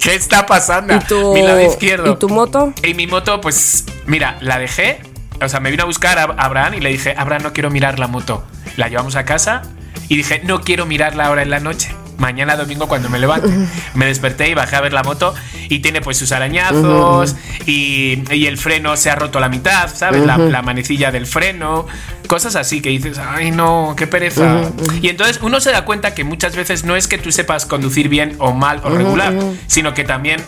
¿qué 0.00 0.14
está 0.14 0.46
pasando? 0.46 0.94
¿Y 0.94 1.00
tu, 1.00 1.34
Mi 1.34 1.42
lado 1.42 1.60
izquierdo. 1.60 2.12
¿Y 2.12 2.16
tu 2.18 2.28
moto? 2.28 2.72
Y 2.84 2.94
mi 2.94 3.08
moto, 3.08 3.40
pues, 3.40 3.84
mira, 4.06 4.36
la 4.40 4.60
dejé. 4.60 5.00
O 5.42 5.48
sea, 5.48 5.58
me 5.58 5.70
vino 5.70 5.82
a 5.82 5.86
buscar 5.86 6.18
a 6.18 6.24
Abraham 6.24 6.74
y 6.74 6.80
le 6.80 6.90
dije, 6.90 7.14
Abraham, 7.16 7.42
no 7.44 7.52
quiero 7.52 7.70
mirar 7.70 7.98
la 7.98 8.06
moto. 8.06 8.44
La 8.76 8.88
llevamos 8.88 9.16
a 9.16 9.24
casa 9.24 9.62
y 10.08 10.16
dije, 10.16 10.42
no 10.44 10.60
quiero 10.60 10.86
mirarla 10.86 11.26
ahora 11.26 11.42
en 11.42 11.50
la 11.50 11.60
noche. 11.60 11.94
Mañana 12.18 12.54
domingo 12.54 12.86
cuando 12.86 13.08
me 13.08 13.18
levante. 13.18 13.48
Me 13.94 14.04
desperté 14.04 14.50
y 14.50 14.54
bajé 14.54 14.76
a 14.76 14.82
ver 14.82 14.92
la 14.92 15.02
moto 15.02 15.34
y 15.70 15.78
tiene 15.78 16.02
pues 16.02 16.18
sus 16.18 16.32
arañazos 16.32 17.34
y, 17.64 18.22
y 18.30 18.46
el 18.46 18.58
freno 18.58 18.94
se 18.98 19.08
ha 19.08 19.14
roto 19.14 19.38
a 19.38 19.40
la 19.40 19.48
mitad, 19.48 19.88
¿sabes? 19.94 20.26
La, 20.26 20.36
la 20.36 20.60
manecilla 20.60 21.10
del 21.10 21.26
freno. 21.26 21.86
Cosas 22.26 22.56
así 22.56 22.82
que 22.82 22.90
dices, 22.90 23.18
ay 23.18 23.52
no, 23.52 23.94
qué 23.96 24.06
pereza. 24.06 24.70
Y 25.00 25.08
entonces 25.08 25.38
uno 25.40 25.60
se 25.60 25.70
da 25.70 25.86
cuenta 25.86 26.14
que 26.14 26.24
muchas 26.24 26.54
veces 26.54 26.84
no 26.84 26.94
es 26.94 27.08
que 27.08 27.16
tú 27.16 27.32
sepas 27.32 27.64
conducir 27.64 28.10
bien 28.10 28.36
o 28.38 28.52
mal 28.52 28.82
o 28.84 28.90
regular, 28.90 29.32
sino 29.66 29.94
que 29.94 30.04
también 30.04 30.44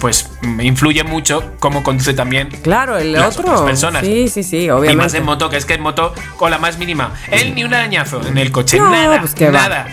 pues 0.00 0.28
influye 0.60 1.02
mucho 1.04 1.52
cómo 1.58 1.82
conduce 1.82 2.14
también 2.14 2.48
Claro, 2.62 2.96
el 2.98 3.12
las 3.12 3.36
otro. 3.36 3.50
otras 3.52 3.62
personas. 3.68 4.04
Sí, 4.04 4.28
sí, 4.28 4.42
sí, 4.42 4.56
y 4.64 4.70
obviamente. 4.70 4.96
más 5.02 5.14
en 5.14 5.24
moto, 5.24 5.50
que 5.50 5.56
es 5.56 5.64
que 5.64 5.74
en 5.74 5.82
moto 5.82 6.12
con 6.36 6.50
la 6.50 6.58
más 6.58 6.78
mínima. 6.78 7.12
Él 7.30 7.54
ni 7.54 7.64
un 7.64 7.74
arañazo 7.74 8.20
en 8.26 8.38
el 8.38 8.52
coche, 8.52 8.78
No, 8.78 8.90
nada, 8.90 9.20
pues, 9.20 9.38
nada. 9.52 9.86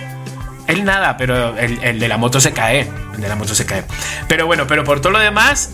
Él 0.68 0.84
nada, 0.84 1.16
pero 1.18 1.58
el, 1.58 1.84
el 1.84 2.00
de 2.00 2.08
la 2.08 2.18
moto 2.18 2.40
se 2.40 2.52
cae. 2.52 2.90
El 3.16 3.22
de 3.22 3.28
la 3.30 3.36
moto 3.36 3.54
se 3.54 3.66
cae. 3.66 3.84
Pero 4.28 4.46
bueno, 4.48 4.66
pero 4.68 4.84
por 4.84 5.00
todo 5.00 5.12
lo 5.14 5.20
demás, 5.20 5.72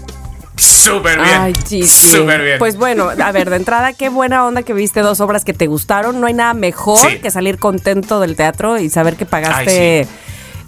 súper 0.57 1.17
bien. 1.19 1.33
Ay. 1.39 1.53
Súper 1.87 2.41
bien. 2.43 2.59
Pues 2.59 2.75
bueno, 2.77 3.09
a 3.09 3.31
ver, 3.31 3.49
de 3.49 3.55
entrada, 3.55 3.93
qué 3.93 4.09
buena 4.09 4.45
onda 4.45 4.63
que 4.63 4.73
viste 4.73 4.99
dos 5.01 5.19
obras 5.21 5.45
que 5.45 5.53
te 5.53 5.67
gustaron. 5.67 6.19
No 6.19 6.27
hay 6.27 6.33
nada 6.33 6.53
mejor 6.53 6.99
Sí. 7.09 7.19
que 7.19 7.31
salir 7.31 7.57
contento 7.57 8.19
del 8.19 8.35
teatro 8.35 8.77
y 8.79 8.89
saber 8.89 9.15
que 9.15 9.25
pagaste 9.25 10.01
Ay, 10.01 10.07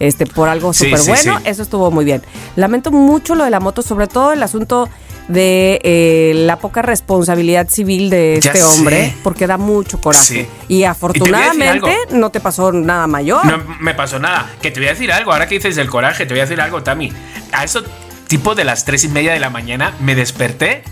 este 0.07 0.25
por 0.25 0.49
algo 0.49 0.73
Sí, 0.73 0.85
súper 0.85 0.99
sí, 0.99 1.09
bueno. 1.09 1.39
sí. 1.39 1.43
Eso 1.49 1.61
estuvo 1.63 1.91
muy 1.91 2.05
bien. 2.05 2.21
Lamento 2.55 2.91
mucho 2.91 3.35
lo 3.35 3.43
de 3.43 3.49
la 3.49 3.59
moto, 3.59 3.81
sobre 3.81 4.07
todo 4.07 4.33
el 4.33 4.41
asunto 4.43 4.89
de 5.27 5.79
eh, 5.83 6.33
la 6.35 6.57
poca 6.59 6.81
responsabilidad 6.81 7.69
civil 7.69 8.09
de 8.09 8.39
Ya 8.41 8.51
este 8.51 8.61
sé. 8.61 8.65
hombre, 8.65 9.15
porque 9.23 9.47
da 9.47 9.57
mucho 9.57 9.99
coraje. 10.01 10.25
Sí. 10.25 10.47
Y 10.67 10.77
Y 10.79 10.83
afortunadamente 10.83 11.67
algo. 11.69 11.87
no 12.11 12.29
te 12.29 12.39
pasó 12.41 12.71
nada 12.73 13.07
mayor. 13.07 13.45
No 13.45 13.63
me 13.79 13.93
pasó 13.93 14.19
nada. 14.19 14.49
Que 14.61 14.69
te 14.71 14.79
voy 14.79 14.87
a 14.87 14.91
decir 14.91 15.11
algo. 15.13 15.31
Ahora 15.31 15.47
que 15.47 15.55
dices 15.55 15.75
del 15.77 15.89
coraje, 15.89 16.25
te 16.25 16.33
voy 16.33 16.41
a 16.41 16.43
decir 16.43 16.59
algo, 16.59 16.83
Tami. 16.83 17.11
A 17.53 17.63
eso, 17.63 17.83
tipo 18.27 18.53
de 18.55 18.65
las 18.65 18.83
tres 18.83 19.03
y 19.05 19.07
media 19.07 19.31
de 19.33 19.39
la 19.39 19.49
mañana, 19.49 19.93
me 20.01 20.13
desperté 20.13 20.83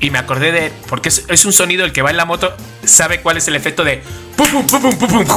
y 0.00 0.10
me 0.10 0.18
acordé 0.18 0.50
de. 0.50 0.72
Porque 0.88 1.08
es, 1.10 1.24
es 1.28 1.44
un 1.44 1.52
sonido 1.52 1.84
el 1.84 1.92
que 1.92 2.02
va 2.02 2.10
en 2.10 2.16
la 2.16 2.24
moto, 2.24 2.52
sabe 2.84 3.20
cuál 3.20 3.36
es 3.36 3.46
el 3.46 3.54
efecto 3.54 3.84
de. 3.84 4.02
pum, 4.36 4.46
pum, 4.50 4.66
pum, 4.66 4.80
pum, 4.80 4.98
pum, 4.98 5.24
pum. 5.24 5.36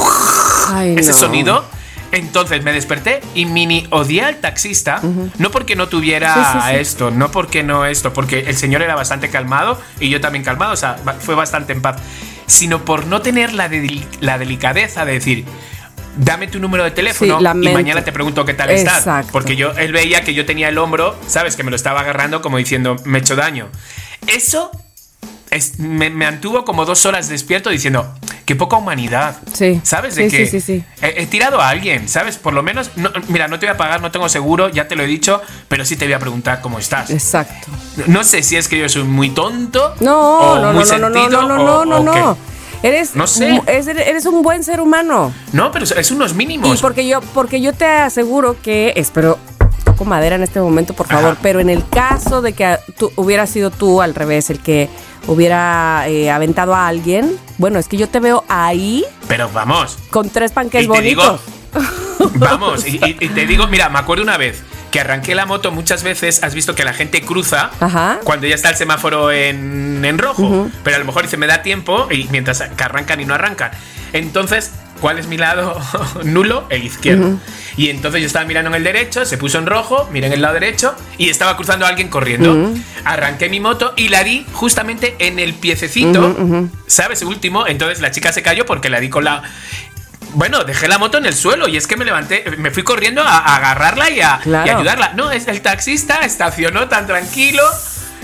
Ay, 0.72 0.96
ese 0.98 1.10
no. 1.10 1.16
sonido. 1.16 1.64
Entonces 2.12 2.62
me 2.64 2.72
desperté 2.72 3.20
y 3.34 3.46
mini 3.46 3.86
odié 3.90 4.22
al 4.22 4.36
taxista, 4.36 5.00
no 5.38 5.50
porque 5.50 5.76
no 5.76 5.88
tuviera 5.88 6.34
Sí, 6.34 6.40
sí, 6.52 6.68
sí. 6.70 6.76
esto, 6.76 7.10
no 7.10 7.30
porque 7.30 7.62
no 7.62 7.86
esto, 7.86 8.12
porque 8.12 8.40
el 8.40 8.56
señor 8.56 8.82
era 8.82 8.94
bastante 8.96 9.30
calmado 9.30 9.80
y 10.00 10.08
yo 10.08 10.20
también 10.20 10.44
calmado, 10.44 10.72
o 10.72 10.76
sea, 10.76 10.96
fue 11.20 11.34
bastante 11.34 11.72
en 11.72 11.82
paz, 11.82 11.96
sino 12.46 12.84
por 12.84 13.06
no 13.06 13.22
tener 13.22 13.52
la, 13.52 13.70
la 14.20 14.38
delicadeza 14.38 15.04
de 15.04 15.12
decir, 15.12 15.44
dame 16.16 16.48
tu 16.48 16.58
número 16.58 16.82
de 16.84 16.90
teléfono 16.90 17.38
y 17.40 17.68
mañana 17.72 18.02
te 18.02 18.12
pregunto 18.12 18.44
qué 18.44 18.54
tal 18.54 18.70
estás. 18.70 19.26
Porque 19.30 19.54
yo, 19.56 19.70
él 19.72 19.92
veía 19.92 20.22
que 20.22 20.34
yo 20.34 20.44
tenía 20.46 20.68
el 20.68 20.78
hombro, 20.78 21.16
sabes, 21.26 21.54
que 21.56 21.62
me 21.62 21.70
lo 21.70 21.76
estaba 21.76 22.00
agarrando 22.00 22.42
como 22.42 22.56
diciendo, 22.58 22.96
me 23.04 23.18
he 23.18 23.20
hecho 23.20 23.36
daño. 23.36 23.68
Eso 24.26 24.70
es- 25.50 25.78
me, 25.78 26.10
me 26.10 26.26
mantuvo 26.30 26.64
como 26.64 26.84
dos 26.84 27.04
horas 27.06 27.28
despierto 27.28 27.70
diciendo, 27.70 28.12
qué 28.46 28.54
poca 28.56 28.76
humanidad. 28.76 29.36
Sí. 29.52 29.80
¿Sabes? 29.84 30.14
De 30.14 30.28
Sí, 30.30 30.36
que 30.36 30.46
sí, 30.46 30.60
sí, 30.60 30.78
sí. 30.78 30.84
He, 31.02 31.22
he 31.22 31.26
tirado 31.26 31.60
a 31.60 31.68
alguien, 31.68 32.08
¿sabes? 32.08 32.36
Por 32.38 32.52
lo 32.54 32.62
menos, 32.62 32.90
no- 32.96 33.10
mira, 33.28 33.48
no 33.48 33.58
te 33.58 33.66
voy 33.66 33.74
a 33.74 33.76
pagar, 33.76 34.00
no 34.00 34.10
tengo 34.10 34.28
seguro, 34.28 34.68
ya 34.68 34.88
te 34.88 34.96
lo 34.96 35.02
he 35.02 35.06
dicho, 35.06 35.40
pero 35.68 35.84
sí 35.84 35.96
te 35.96 36.04
voy 36.06 36.14
a 36.14 36.18
preguntar 36.18 36.60
cómo 36.60 36.78
estás. 36.78 37.10
Exacto. 37.10 37.68
No 38.06 38.24
sé 38.24 38.42
si 38.42 38.56
es 38.56 38.68
que 38.68 38.78
yo 38.78 38.88
soy 38.88 39.04
muy 39.04 39.30
tonto. 39.30 39.94
No, 40.00 40.38
o 40.38 40.58
no, 40.58 40.72
muy 40.72 40.84
no, 40.84 40.90
no, 40.98 40.98
no, 40.98 41.08
no, 41.10 41.20
sentido, 41.20 41.42
no, 41.48 41.54
o- 41.54 41.84
no, 41.84 42.02
no, 42.02 42.02
no. 42.14 42.38
Eres, 42.82 43.14
No 43.14 43.26
sé. 43.26 43.60
eres 43.66 44.24
un 44.24 44.42
buen 44.42 44.64
ser 44.64 44.80
humano. 44.80 45.34
No, 45.52 45.70
pero 45.70 45.84
es 45.84 46.10
unos 46.10 46.32
Y 46.32 46.34
mínimos. 46.36 46.80
porque 46.80 47.06
yo, 47.06 47.20
porque 47.20 47.60
yo 47.60 47.74
te 47.74 47.84
aseguro 47.84 48.56
que, 48.62 48.94
espero, 48.96 49.38
toco 50.00 50.08
madera 50.08 50.36
en 50.36 50.42
este 50.42 50.60
momento, 50.60 50.94
por 50.94 51.06
favor, 51.06 51.32
Ajá. 51.32 51.38
pero 51.42 51.60
en 51.60 51.68
el 51.68 51.86
caso 51.86 52.40
de 52.40 52.54
que 52.54 52.78
tú 52.98 53.12
hubiera 53.16 53.46
sido 53.46 53.70
tú 53.70 54.00
al 54.00 54.14
revés, 54.14 54.48
el 54.48 54.58
que 54.60 54.88
hubiera 55.26 56.04
eh, 56.08 56.30
aventado 56.30 56.74
a 56.74 56.88
alguien, 56.88 57.36
bueno, 57.58 57.78
es 57.78 57.86
que 57.86 57.98
yo 57.98 58.08
te 58.08 58.18
veo 58.18 58.42
ahí 58.48 59.04
Pero 59.28 59.50
vamos. 59.52 59.98
con 60.10 60.30
tres 60.30 60.52
panques 60.52 60.88
te 60.88 61.00
digo, 61.02 61.22
bonitos. 61.22 61.40
vamos, 62.36 62.86
y, 62.86 62.96
y- 62.96 63.16
y 63.20 63.28
te 63.28 63.44
digo, 63.46 63.66
mira, 63.66 63.90
me 63.90 63.98
acuerdo 63.98 64.22
una 64.24 64.38
vez 64.38 64.62
que 64.90 65.00
arranqué 65.00 65.34
la 65.34 65.44
moto 65.44 65.70
muchas 65.70 66.02
veces, 66.02 66.42
has 66.42 66.54
visto 66.54 66.74
que 66.74 66.82
la 66.84 66.94
gente 66.94 67.20
cruza 67.20 67.70
Ajá. 67.78 68.20
cuando 68.24 68.46
ya 68.46 68.54
está 68.54 68.70
el 68.70 68.76
semáforo 68.76 69.30
en, 69.30 70.02
en 70.04 70.16
rojo, 70.18 70.68
pero 70.82 70.96
a 70.96 70.98
lo 70.98 71.04
mejor 71.04 71.28
se 71.28 71.36
me 71.36 71.46
da 71.46 71.60
tiempo 71.62 72.08
y 72.10 72.26
mientras 72.30 72.62
que 72.62 72.82
arrancan 72.84 73.20
y 73.20 73.26
no 73.26 73.34
arrancan. 73.34 73.70
Entonces, 74.12 74.72
¿cuál 75.00 75.18
es 75.20 75.28
mi 75.28 75.36
lado 75.36 75.78
nulo? 76.24 76.64
El 76.70 76.84
izquierdo. 76.84 77.38
Y 77.80 77.88
entonces 77.88 78.20
yo 78.20 78.26
estaba 78.26 78.44
mirando 78.44 78.68
en 78.68 78.74
el 78.76 78.84
derecho, 78.84 79.24
se 79.24 79.38
puso 79.38 79.56
en 79.58 79.64
rojo, 79.64 80.06
miré 80.12 80.26
en 80.26 80.34
el 80.34 80.42
lado 80.42 80.52
derecho 80.52 80.94
y 81.16 81.30
estaba 81.30 81.56
cruzando 81.56 81.86
a 81.86 81.88
alguien 81.88 82.08
corriendo. 82.08 82.74
Arranqué 83.06 83.48
mi 83.48 83.58
moto 83.58 83.94
y 83.96 84.08
la 84.08 84.22
di 84.22 84.44
justamente 84.52 85.14
en 85.18 85.38
el 85.38 85.54
piececito, 85.54 86.36
¿sabes? 86.86 87.22
El 87.22 87.28
último. 87.28 87.66
Entonces 87.66 88.02
la 88.02 88.10
chica 88.10 88.32
se 88.34 88.42
cayó 88.42 88.66
porque 88.66 88.90
la 88.90 89.00
di 89.00 89.08
con 89.08 89.24
la... 89.24 89.42
Bueno, 90.34 90.64
dejé 90.64 90.88
la 90.88 90.98
moto 90.98 91.16
en 91.16 91.24
el 91.24 91.32
suelo 91.34 91.68
y 91.68 91.78
es 91.78 91.86
que 91.86 91.96
me 91.96 92.04
levanté, 92.04 92.44
me 92.58 92.70
fui 92.70 92.82
corriendo 92.82 93.22
a, 93.22 93.38
a 93.38 93.56
agarrarla 93.56 94.10
y 94.10 94.20
a, 94.20 94.38
Claro. 94.42 94.66
y 94.66 94.70
ayudarla. 94.74 95.12
No, 95.14 95.30
es 95.32 95.48
el 95.48 95.62
taxista 95.62 96.16
estacionó 96.20 96.86
tan 96.88 97.06
tranquilo, 97.06 97.62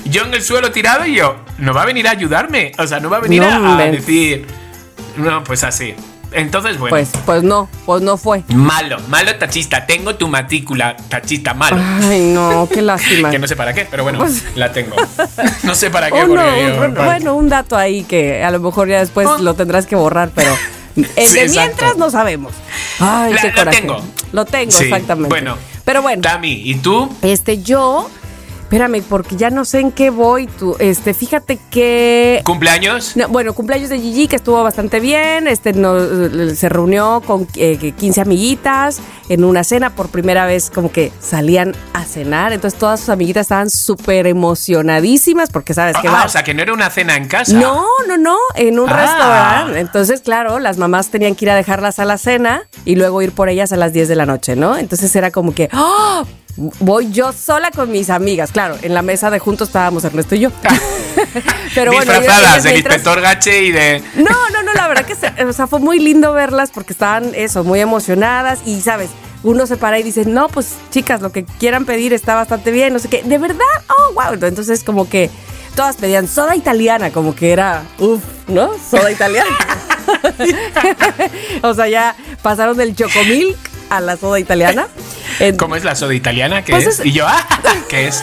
yo 0.04 0.24
en 0.24 0.34
el 0.34 0.42
suelo 0.42 0.70
tirado 0.70 1.06
y 1.06 1.14
yo, 1.16 1.36
no 1.56 1.72
va 1.72 1.82
a 1.82 1.86
venir 1.86 2.06
a 2.08 2.10
ayudarme. 2.10 2.72
O 2.78 2.86
sea, 2.86 3.00
no 3.00 3.08
va 3.08 3.16
a 3.16 3.20
venir 3.20 3.40
No, 3.42 3.48
a- 3.48 3.78
a, 3.78 3.86
decir, 3.86 4.46
no, 5.16 5.42
pues 5.44 5.64
así. 5.64 5.94
Entonces, 6.32 6.78
bueno. 6.78 6.90
Pues, 6.94 7.10
pues 7.24 7.42
no, 7.42 7.68
pues 7.86 8.02
no 8.02 8.16
fue. 8.16 8.42
Malo, 8.48 8.98
malo 9.08 9.34
taxista. 9.36 9.86
Tengo 9.86 10.16
tu 10.16 10.28
matrícula, 10.28 10.96
taxista, 11.08 11.54
malo. 11.54 11.80
Ay, 12.02 12.20
no, 12.34 12.68
qué 12.72 12.82
lástima. 12.82 13.30
Que 13.30 13.38
no 13.38 13.46
sé 13.46 13.56
para 13.56 13.72
qué, 13.72 13.86
pero 13.90 14.02
bueno, 14.02 14.18
Pues- 14.18 14.44
la 14.54 14.72
tengo. 14.72 14.96
No 15.62 15.74
sé 15.74 15.90
para 15.90 16.10
qué, 16.10 16.24
Uno, 16.24 16.42
porque 16.42 16.74
yo- 16.76 16.84
un- 16.84 16.94
bueno, 16.94 17.34
un 17.36 17.48
dato 17.48 17.76
ahí 17.76 18.02
que 18.04 18.44
a 18.44 18.50
lo 18.50 18.60
mejor 18.60 18.88
ya 18.88 18.98
después 19.00 19.26
Oh. 19.28 19.38
lo 19.38 19.54
tendrás 19.54 19.86
que 19.86 19.96
borrar, 19.96 20.30
pero 20.34 20.52
eh, 20.96 21.26
Sí, 21.26 21.34
de 21.34 21.42
exacto. 21.44 21.60
mientras 21.60 21.96
no 21.96 22.10
sabemos. 22.10 22.52
Ay, 23.00 23.32
La- 23.32 23.40
qué 23.40 23.48
lo 23.48 23.54
coraje. 23.54 23.80
tengo. 23.80 24.02
Lo 24.32 24.44
tengo, 24.44 24.72
Sí, 24.72 24.84
exactamente. 24.84 25.28
Bueno, 25.28 25.56
pero 25.84 26.02
bueno, 26.02 26.20
Tami, 26.22 26.52
¿y 26.52 26.74
tú? 26.76 27.10
este 27.22 27.62
yo, 27.62 28.10
espérame, 28.66 29.00
porque 29.08 29.36
ya 29.36 29.48
no 29.50 29.64
sé 29.64 29.78
en 29.78 29.92
qué 29.92 30.10
voy 30.10 30.48
tú. 30.48 30.74
Este, 30.80 31.14
fíjate 31.14 31.56
que 31.70 32.40
¿Cumpleaños? 32.44 33.16
no, 33.16 33.28
bueno, 33.28 33.54
cumpleaños 33.54 33.90
de 33.90 34.00
Gigi, 34.00 34.26
que 34.26 34.34
estuvo 34.36 34.60
bastante 34.62 34.98
bien. 34.98 35.46
Este 35.46 35.72
no, 35.72 35.94
se 36.54 36.68
reunió 36.68 37.22
con 37.24 37.46
eh, 37.54 37.92
15 37.96 38.20
amiguitas 38.20 38.98
en 39.28 39.44
una 39.44 39.62
cena. 39.62 39.90
Por 39.90 40.08
primera 40.08 40.46
vez, 40.46 40.70
como 40.74 40.90
que 40.90 41.12
salían 41.20 41.74
a 41.92 42.04
cenar. 42.04 42.52
Entonces, 42.52 42.76
todas 42.78 42.98
sus 42.98 43.08
amiguitas 43.10 43.42
estaban 43.42 43.70
súper 43.70 44.26
emocionadísimas 44.26 45.50
porque 45.50 45.72
sabes 45.72 45.96
que 46.02 46.08
Ah, 46.08 46.12
va. 46.12 46.24
o 46.24 46.28
sea, 46.28 46.42
que 46.42 46.52
no 46.52 46.62
era 46.62 46.72
una 46.72 46.90
cena 46.90 47.16
en 47.16 47.28
casa. 47.28 47.52
No, 47.56 47.84
no, 48.08 48.16
no, 48.18 48.36
en 48.56 48.80
un 48.80 48.88
Ah. 48.90 48.96
restaurante. 49.00 49.78
Entonces, 49.80 50.20
claro, 50.22 50.58
las 50.58 50.76
mamás 50.76 51.08
tenían 51.10 51.36
que 51.36 51.44
ir 51.44 51.50
a 51.50 51.54
dejarlas 51.54 52.00
a 52.00 52.04
la 52.04 52.18
cena 52.18 52.62
y 52.84 52.96
luego 52.96 53.22
ir 53.22 53.30
por 53.30 53.48
ellas 53.48 53.72
a 53.72 53.76
las 53.76 53.92
10 53.92 54.08
de 54.08 54.16
la 54.16 54.26
noche, 54.26 54.56
¿no? 54.56 54.76
Entonces 54.76 55.14
era 55.14 55.30
como 55.30 55.54
que, 55.54 55.68
¡ah! 55.72 56.24
Voy 56.56 57.10
yo 57.12 57.32
sola 57.32 57.70
con 57.70 57.90
mis 57.90 58.08
amigas. 58.10 58.50
Claro, 58.50 58.76
en 58.82 58.94
la 58.94 59.02
mesa 59.02 59.30
de 59.30 59.38
juntos 59.38 59.68
estábamos 59.68 60.04
Ernesto 60.04 60.34
y 60.34 60.40
yo. 60.40 60.50
Pero 61.74 61.92
bueno, 61.92 62.12
Disfrazadas 62.12 62.62
del 62.62 62.76
inspector 62.76 63.20
Gache 63.20 63.64
y 63.64 63.72
de. 63.72 64.02
no, 64.16 64.50
no, 64.52 64.62
no, 64.62 64.74
la 64.74 64.88
verdad 64.88 65.04
que 65.04 65.14
se- 65.14 65.44
o 65.44 65.52
sea, 65.52 65.66
fue 65.66 65.80
muy 65.80 65.98
lindo 65.98 66.32
verlas 66.32 66.70
porque 66.72 66.92
estaban 66.92 67.34
eso, 67.34 67.64
muy 67.64 67.80
emocionadas 67.80 68.60
y 68.66 68.80
sabes, 68.80 69.10
uno 69.42 69.66
se 69.66 69.76
para 69.76 69.98
y 69.98 70.02
dice, 70.02 70.24
no, 70.24 70.48
pues 70.48 70.72
chicas, 70.90 71.20
lo 71.20 71.32
que 71.32 71.44
quieran 71.44 71.84
pedir 71.84 72.12
está 72.12 72.34
bastante 72.34 72.70
bien, 72.70 72.92
no 72.92 72.98
sé 72.98 73.08
qué, 73.08 73.22
de 73.22 73.38
verdad, 73.38 73.64
oh, 73.98 74.12
wow, 74.14 74.32
entonces 74.42 74.82
como 74.84 75.08
que 75.08 75.30
todas 75.74 75.96
pedían 75.96 76.26
soda 76.28 76.56
italiana, 76.56 77.10
como 77.10 77.34
que 77.34 77.52
era, 77.52 77.82
uff, 77.98 78.22
¿no? 78.48 78.70
Soda 78.90 79.10
italiana. 79.10 79.50
o 81.62 81.74
sea, 81.74 81.88
ya 81.88 82.16
pasaron 82.42 82.76
del 82.76 82.94
chocomilk 82.94 83.56
a 83.90 84.00
la 84.00 84.16
soda 84.16 84.38
italiana. 84.38 84.86
En- 85.40 85.56
¿Cómo 85.56 85.76
es 85.76 85.84
la 85.84 85.94
soda 85.94 86.14
italiana? 86.14 86.64
¿Qué 86.64 86.72
Pues 86.72 86.86
es? 86.86 87.00
es- 87.00 87.06
Y 87.06 87.12
yo, 87.12 87.26
ah, 87.26 87.44
¿qué 87.88 88.08
es? 88.08 88.22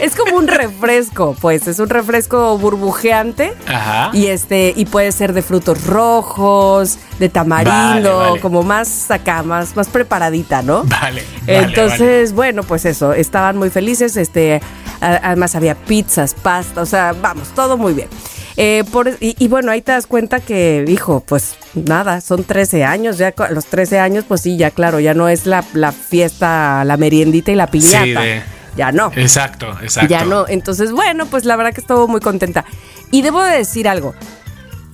es 0.00 0.14
como 0.16 0.36
un 0.36 0.46
refresco, 0.48 1.36
pues, 1.40 1.66
es 1.66 1.78
un 1.78 1.88
refresco 1.88 2.56
burbujeante. 2.58 3.52
Ajá. 3.66 4.10
Y 4.12 4.26
este, 4.28 4.72
y 4.76 4.84
puede 4.86 5.12
ser 5.12 5.32
de 5.34 5.42
frutos 5.42 5.84
rojos, 5.86 6.98
de 7.18 7.28
tamarindo, 7.28 8.16
Vale, 8.16 8.28
vale. 8.30 8.40
como 8.40 8.62
más 8.62 9.10
acá, 9.10 9.42
más, 9.42 9.76
más 9.76 9.88
preparadita, 9.88 10.62
¿no? 10.62 10.84
Vale. 10.84 11.24
vale, 11.42 11.58
Entonces, 11.58 12.32
bueno, 12.32 12.62
pues 12.62 12.84
eso, 12.86 13.12
estaban 13.12 13.56
muy 13.56 13.70
felices, 13.70 14.16
este, 14.16 14.60
además 15.00 15.54
había 15.54 15.74
pizzas, 15.74 16.34
pasta, 16.34 16.80
o 16.80 16.86
sea, 16.86 17.12
vamos, 17.20 17.48
todo 17.54 17.76
muy 17.76 17.92
bien. 17.92 18.08
Eh, 18.56 18.84
por, 18.92 19.08
y, 19.20 19.34
y 19.38 19.48
bueno, 19.48 19.72
ahí 19.72 19.82
te 19.82 19.92
das 19.92 20.06
cuenta 20.06 20.38
que, 20.40 20.84
hijo, 20.86 21.24
pues 21.26 21.56
nada, 21.74 22.20
son 22.20 22.44
13 22.44 22.84
años, 22.84 23.18
ya 23.18 23.34
a 23.36 23.50
los 23.50 23.66
13 23.66 23.98
años, 23.98 24.24
pues 24.28 24.42
sí, 24.42 24.56
ya 24.56 24.70
claro, 24.70 25.00
ya 25.00 25.12
no 25.14 25.28
es 25.28 25.44
la, 25.46 25.64
la 25.72 25.90
fiesta, 25.92 26.84
la 26.84 26.96
meriendita 26.96 27.50
y 27.50 27.56
la 27.56 27.66
piñata. 27.66 28.04
Sí, 28.04 28.12
de- 28.12 28.42
Ya 28.76 28.92
no. 28.92 29.10
Exacto, 29.16 29.70
exacto. 29.82 30.08
Ya 30.10 30.24
no. 30.24 30.46
Entonces, 30.48 30.92
bueno, 30.92 31.26
pues 31.26 31.44
la 31.44 31.56
verdad 31.56 31.72
que 31.72 31.80
estuvo 31.80 32.06
muy 32.08 32.20
contenta. 32.20 32.64
Y 33.10 33.22
debo 33.22 33.42
de 33.42 33.58
decir 33.58 33.88
algo. 33.88 34.14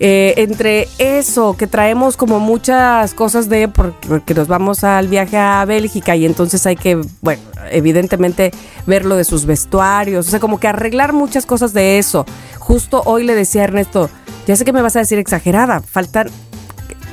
Eh, 0.02 0.32
entre 0.38 0.88
eso, 0.96 1.54
que 1.58 1.66
traemos 1.66 2.16
como 2.16 2.40
muchas 2.40 3.12
cosas 3.12 3.50
de 3.50 3.68
porque, 3.68 4.08
porque 4.08 4.32
nos 4.34 4.48
vamos 4.48 4.82
al 4.82 5.08
viaje 5.08 5.36
a 5.36 5.62
Bélgica 5.66 6.16
y 6.16 6.24
entonces 6.24 6.64
hay 6.66 6.76
que, 6.76 6.98
bueno, 7.20 7.42
evidentemente 7.70 8.50
ver 8.86 9.04
lo 9.04 9.16
de 9.16 9.24
sus 9.24 9.44
vestuarios, 9.44 10.26
o 10.26 10.30
sea, 10.30 10.40
como 10.40 10.58
que 10.58 10.68
arreglar 10.68 11.12
muchas 11.12 11.44
cosas 11.44 11.74
de 11.74 11.98
eso. 11.98 12.24
Justo 12.60 13.02
hoy 13.04 13.24
le 13.24 13.34
decía 13.34 13.62
a 13.62 13.64
Ernesto, 13.64 14.08
ya 14.46 14.54
sé 14.54 14.64
que 14.64 14.72
me 14.72 14.82
vas 14.82 14.94
a 14.94 15.00
decir 15.00 15.18
exagerada, 15.18 15.80
faltan 15.80 16.28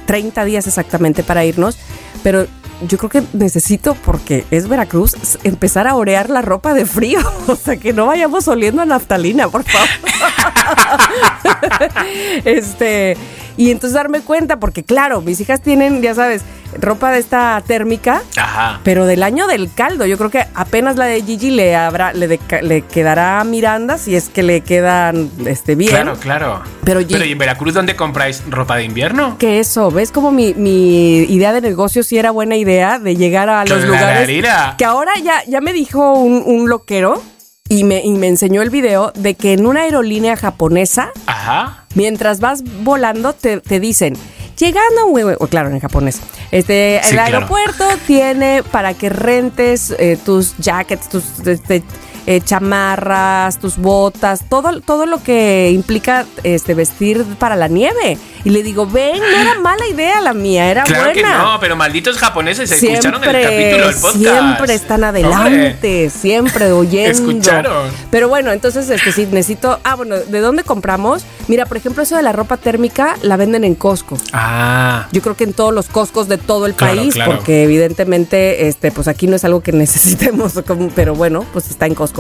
30 0.06 0.46
días 0.46 0.68
exactamente 0.68 1.24
para 1.24 1.46
irnos, 1.46 1.80
pero 2.22 2.46
yo 2.88 2.98
creo 2.98 3.10
que 3.10 3.24
necesito, 3.34 3.96
porque 3.96 4.46
es 4.52 4.68
Veracruz, 4.68 5.16
empezar 5.44 5.88
a 5.88 5.96
orear 5.96 6.30
la 6.30 6.42
ropa 6.42 6.74
de 6.74 6.86
frío. 6.86 7.20
O 7.48 7.56
sea, 7.56 7.78
que 7.78 7.94
no 7.94 8.08
vayamos 8.08 8.46
oliendo 8.50 8.82
a 8.82 8.86
naftalina, 8.86 9.48
por 9.48 9.64
favor. 9.64 9.88
este, 12.46 13.16
y 13.58 13.72
entonces 13.72 13.94
darme 13.94 14.22
cuenta, 14.22 14.60
porque 14.60 14.84
claro, 14.84 15.22
mis 15.22 15.42
hijas 15.42 15.62
tienen, 15.62 16.02
ya 16.02 16.14
sabes, 16.14 16.44
ropa 16.80 17.12
de 17.12 17.20
esta 17.20 17.62
térmica. 17.66 18.22
Ajá. 18.38 18.80
Pero 18.84 19.06
del 19.06 19.24
año 19.24 19.48
del 19.48 19.74
caldo, 19.74 20.06
yo 20.06 20.18
creo 20.18 20.30
que 20.30 20.46
apenas 20.54 20.96
la 20.96 21.06
de 21.06 21.22
Gigi 21.24 21.50
le 21.50 21.76
habrá, 21.76 22.14
le, 22.14 22.40
le 22.62 22.82
quedará 22.82 23.40
a 23.40 23.44
Miranda 23.44 23.98
si 23.98 24.16
es 24.16 24.30
que 24.30 24.44
le 24.44 24.62
quedan 24.62 25.30
este 25.46 25.76
bien. 25.76 25.92
Claro, 25.92 26.16
claro. 26.20 26.62
Pero 26.84 27.02
¿y 27.02 27.08
en 27.12 27.38
Veracruz 27.38 27.74
dónde 27.74 27.96
compráis 27.96 28.44
ropa 28.50 28.78
de 28.78 28.84
invierno? 28.84 29.38
que 29.38 29.60
eso, 29.60 29.92
¿ves 29.92 30.12
como 30.12 30.32
mi, 30.32 30.54
mi 30.54 31.24
idea 31.24 31.52
de 31.52 31.62
negocio 31.62 32.04
sí 32.04 32.18
era 32.18 32.32
buena 32.32 32.56
idea 32.56 33.00
de 33.00 33.16
llegar 33.16 33.50
a 33.50 33.66
los 33.66 33.84
lugares? 33.84 34.30
Que 34.78 34.86
ahora 34.86 35.12
ya, 35.24 35.44
ya 35.48 35.62
me 35.62 35.74
dijo 35.74 36.14
un, 36.14 36.44
un 36.46 36.70
loquero 36.70 37.22
y 37.70 37.84
me, 37.84 38.02
y 38.04 38.12
me 38.12 38.28
enseñó 38.28 38.62
el 38.62 38.70
video 38.70 39.12
de 39.16 39.36
que 39.36 39.54
en 39.54 39.66
una 39.66 39.82
aerolínea 39.82 40.36
japonesa, 40.38 41.12
Ajá. 41.26 41.86
mientras 41.96 42.40
vas 42.40 42.64
volando, 42.84 43.34
te, 43.34 43.60
te 43.62 43.80
dicen, 43.80 44.16
llegando, 44.58 45.08
güey, 45.08 45.24
güey", 45.24 45.36
o 45.40 45.48
claro, 45.48 45.70
en 45.70 45.80
japonés, 45.80 46.20
este, 46.52 47.00
Sí, 47.04 47.10
el 47.10 47.16
claro. 47.16 47.36
aeropuerto 47.38 47.86
tiene 48.08 48.64
para 48.72 48.94
que 48.94 49.10
rentes 49.10 49.94
eh, 50.00 50.18
tus 50.24 50.56
jackets, 50.58 51.10
tus 51.10 51.24
este, 51.46 51.84
eh, 52.28 52.42
chamarras, 52.42 53.58
tus 53.60 53.78
botas, 53.78 54.42
todo, 54.50 54.82
todo 54.82 55.06
lo 55.06 55.24
que 55.24 55.72
implica 55.74 56.26
este, 56.44 56.74
vestir 56.74 57.24
para 57.40 57.56
la 57.56 57.68
nieve. 57.68 58.18
Y 58.44 58.50
le 58.52 58.64
digo, 58.64 58.86
ven, 58.86 59.20
no 59.20 59.26
era 59.42 59.60
mala 59.60 59.86
idea 59.88 60.22
la 60.22 60.34
mía, 60.34 60.70
era 60.70 60.84
Claro 60.84 61.12
que 61.14 61.22
buena. 61.22 61.38
no, 61.40 61.60
pero 61.60 61.76
malditos 61.76 62.18
japoneses 62.18 62.72
escucharon 62.72 63.24
el 63.24 63.44
capítulo 63.44 63.88
del 63.88 63.96
podcast. 63.96 64.16
Siempre 64.18 64.74
están 64.74 65.04
adelante, 65.04 66.10
siempre 66.10 66.72
oyendo. 66.72 67.12
Escucharon. 67.32 67.90
Pero 68.12 68.30
bueno, 68.30 68.52
entonces 68.52 68.90
este 68.90 69.12
sí 69.12 69.26
necesito. 69.32 69.80
Ah, 69.84 69.96
bueno, 69.96 70.16
¿de 70.18 70.40
dónde 70.40 70.64
compramos? 70.64 71.24
Mira, 71.48 71.66
por 71.66 71.78
ejemplo, 71.78 72.04
eso 72.04 72.16
de 72.16 72.24
la 72.24 72.32
ropa 72.32 72.58
térmica 72.58 73.18
la 73.22 73.36
venden 73.38 73.64
en 73.64 73.76
Costco. 73.76 74.18
Ah. 74.34 75.08
Yo 75.12 75.22
creo 75.22 75.36
que 75.36 75.44
en 75.46 75.54
todos 75.54 75.74
los 75.74 75.88
Costcos 75.88 76.28
de 76.28 76.38
todo 76.38 76.66
el 76.68 76.74
Claro, 76.74 76.98
país, 76.98 77.14
claro. 77.16 77.36
porque 77.38 77.64
evidentemente, 77.64 78.68
este, 78.68 78.92
pues 78.92 79.08
aquí 79.08 79.28
no 79.28 79.36
es 79.36 79.44
algo 79.46 79.62
que 79.62 79.72
necesitemos, 79.74 80.54
pero 80.96 81.16
bueno, 81.16 81.46
pues 81.54 81.70
está 81.70 81.86
en 81.86 81.96
Costco. 81.96 82.17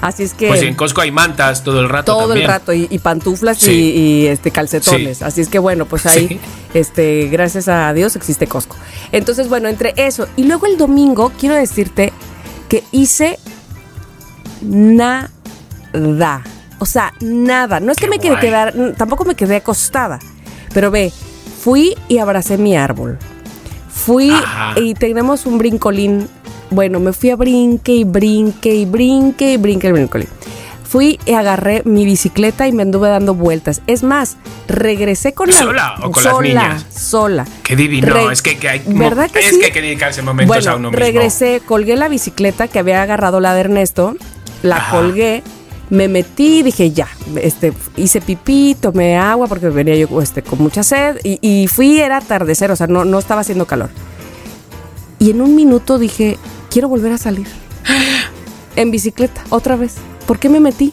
Así 0.00 0.22
es 0.22 0.34
que 0.34 0.48
Pues 0.48 0.62
en 0.62 0.74
Costco 0.74 1.00
hay 1.00 1.10
mantas 1.10 1.62
todo 1.64 1.80
el 1.80 1.88
rato 1.88 2.12
todo 2.12 2.26
también. 2.28 2.44
el 2.46 2.48
rato 2.52 2.72
y, 2.72 2.86
y 2.90 2.98
pantuflas 2.98 3.58
Sí. 3.58 3.70
y, 3.72 4.00
y, 4.00 4.26
este 4.28 4.50
calcetones. 4.50 5.18
Sí. 5.18 5.24
Así 5.24 5.40
es 5.40 5.48
que 5.48 5.58
bueno, 5.58 5.86
pues 5.86 6.06
ahí, 6.06 6.28
Sí. 6.28 6.40
este, 6.74 7.28
gracias 7.28 7.68
a 7.68 7.92
Dios 7.92 8.14
existe 8.16 8.46
Costco. 8.46 8.76
Entonces, 9.12 9.48
bueno, 9.48 9.68
entre 9.68 9.94
eso 9.96 10.28
y 10.36 10.44
luego 10.44 10.66
el 10.66 10.76
domingo 10.78 11.32
quiero 11.38 11.54
decirte 11.54 12.12
que 12.68 12.84
hice 12.92 13.38
nada. 14.62 15.30
O 16.78 16.86
sea, 16.86 17.12
nada. 17.20 17.80
No 17.80 17.90
es 17.92 17.98
que 17.98 18.08
me 18.08 18.18
guay. 18.18 18.38
quedar, 18.40 18.74
tampoco 18.96 19.24
me 19.24 19.34
quedé 19.34 19.56
acostada. 19.56 20.18
Pero 20.72 20.90
ve, 20.90 21.12
fui 21.62 21.94
y 22.08 22.18
abracé 22.18 22.56
mi 22.58 22.76
árbol. 22.76 23.18
Fui 23.90 24.30
Ajá. 24.30 24.74
y 24.78 24.94
tenemos 24.94 25.44
un 25.46 25.58
brincolín. 25.58 26.28
Bueno, 26.70 27.00
me 27.00 27.12
fui 27.12 27.30
a 27.30 27.36
brinque 27.36 27.92
y 27.94 28.04
brinque 28.04 28.74
y 28.74 28.84
brinque 28.84 29.52
y 29.52 29.56
brinque 29.56 29.86
el 29.86 29.92
brincolín. 29.94 30.28
Fui 30.84 31.18
y 31.26 31.32
agarré 31.32 31.82
mi 31.84 32.06
bicicleta 32.06 32.66
y 32.66 32.72
me 32.72 32.82
anduve 32.82 33.08
dando 33.10 33.34
vueltas. 33.34 33.82
Es 33.86 34.02
más, 34.02 34.36
regresé 34.68 35.34
con 35.34 35.50
la 35.50 35.58
¿Sola 35.58 35.94
o 36.02 36.10
con 36.10 36.24
las 36.24 36.32
sola, 36.32 36.48
niñas? 36.48 36.86
Sola. 36.94 37.46
Qué 37.62 37.76
divino, 37.76 38.06
Re- 38.14 38.32
es 38.32 38.40
que, 38.40 38.56
que 38.56 38.68
hay 38.70 38.82
¿Verdad 38.86 39.30
que 39.30 39.40
es 39.40 39.46
sí? 39.50 39.58
que 39.60 39.66
hay 39.66 39.72
que 39.72 39.82
dedicarse 39.82 40.22
momentos 40.22 40.56
bueno, 40.56 40.70
a 40.70 40.76
uno 40.76 40.90
mismo. 40.90 41.04
regresé, 41.04 41.60
colgué 41.66 41.94
la 41.96 42.08
bicicleta 42.08 42.68
que 42.68 42.78
había 42.78 43.02
agarrado 43.02 43.38
la 43.40 43.52
de 43.54 43.60
Ernesto, 43.60 44.16
la 44.62 44.76
Ajá. 44.76 44.96
colgué, 44.96 45.42
me 45.90 46.08
metí, 46.08 46.62
dije 46.62 46.90
ya, 46.90 47.08
este, 47.42 47.74
hice 47.98 48.22
pipí, 48.22 48.74
tomé 48.80 49.18
agua 49.18 49.46
porque 49.46 49.68
venía 49.68 49.94
yo 49.96 50.22
este, 50.22 50.42
con 50.42 50.58
mucha 50.62 50.82
sed 50.82 51.18
y, 51.22 51.38
y 51.46 51.66
fui, 51.66 51.98
era 52.00 52.16
atardecer, 52.16 52.70
o 52.70 52.76
sea, 52.76 52.86
no, 52.86 53.04
no 53.04 53.18
estaba 53.18 53.42
haciendo 53.42 53.66
calor. 53.66 53.90
Y 55.18 55.30
en 55.32 55.42
un 55.42 55.54
minuto 55.54 55.98
dije, 55.98 56.38
quiero 56.70 56.88
volver 56.88 57.12
a 57.12 57.18
salir. 57.18 57.46
En 58.76 58.90
bicicleta, 58.90 59.42
otra 59.50 59.76
vez. 59.76 59.94
¿Por 60.26 60.38
qué 60.38 60.48
me 60.48 60.60
metí? 60.60 60.92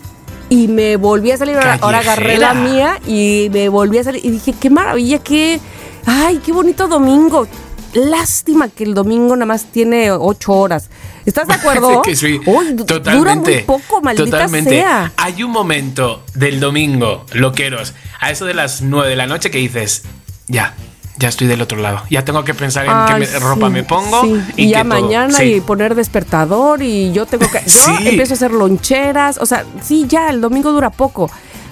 Y 0.49 0.67
me 0.67 0.95
volví 0.97 1.31
a 1.31 1.38
salir, 1.38 1.55
ahora, 1.55 1.77
ahora 1.81 1.99
agarré 1.99 2.38
la 2.38 2.53
mía 2.53 2.99
y 3.07 3.49
me 3.51 3.69
volví 3.69 3.97
a 3.97 4.03
salir 4.03 4.23
y 4.23 4.29
dije, 4.29 4.53
qué 4.59 4.69
maravilla, 4.69 5.19
qué, 5.19 5.59
ay, 6.05 6.39
qué 6.43 6.51
bonito 6.51 6.88
domingo. 6.88 7.47
Lástima 7.93 8.67
que 8.69 8.83
el 8.83 8.93
domingo 8.93 9.35
nada 9.35 9.45
más 9.45 9.65
tiene 9.71 10.11
ocho 10.11 10.53
horas. 10.53 10.89
¿Estás 11.25 11.47
de 11.47 11.53
acuerdo? 11.55 12.01
que 12.01 12.15
sí. 12.15 12.39
Uy. 12.45 12.73
Dura 12.73 13.35
muy 13.35 13.61
poco, 13.63 14.01
maldita 14.01 14.29
totalmente. 14.29 14.69
sea. 14.71 15.11
Hay 15.17 15.43
un 15.43 15.51
momento 15.51 16.23
del 16.33 16.59
domingo, 16.59 17.25
loqueros, 17.33 17.93
a 18.19 18.31
eso 18.31 18.45
de 18.45 18.53
las 18.53 18.81
9 18.81 19.09
de 19.09 19.15
la 19.15 19.27
noche 19.27 19.49
que 19.49 19.57
dices, 19.57 20.03
ya, 20.47 20.75
ya 21.17 21.30
estoy 21.30 21.47
del 21.47 21.62
otro 21.62 21.78
lado. 21.80 22.01
Ya 22.10 22.23
tengo 22.25 22.43
que 22.43 22.54
pensar 22.54 22.86
en 22.86 22.91
qué 23.21 23.28
me- 23.32 23.39
ropa 23.39 23.69
me 23.69 23.84
pongo. 23.84 24.23
sí. 24.23 24.41
Y, 24.58 24.69
ya 24.69 24.84
todo. 24.84 24.89
mañana 25.01 25.38
Sí. 25.38 25.56
y 25.56 25.62
poner 25.62 25.95
despertador 25.95 26.82
y 26.82 27.12
yo 27.13 27.25
tengo 27.25 27.45
que... 27.49 27.62
Yo 27.69 28.10
empiezo 28.10 28.34
a 28.34 28.36
hacer 28.36 28.51
loncheras, 28.51 29.38
o 29.38 29.45
sea, 29.45 29.65
sí, 29.82 30.06
ya, 30.08 30.30
el 30.30 30.41
domingo 30.41 30.71
dura 30.71 30.89
poco. 30.89 31.30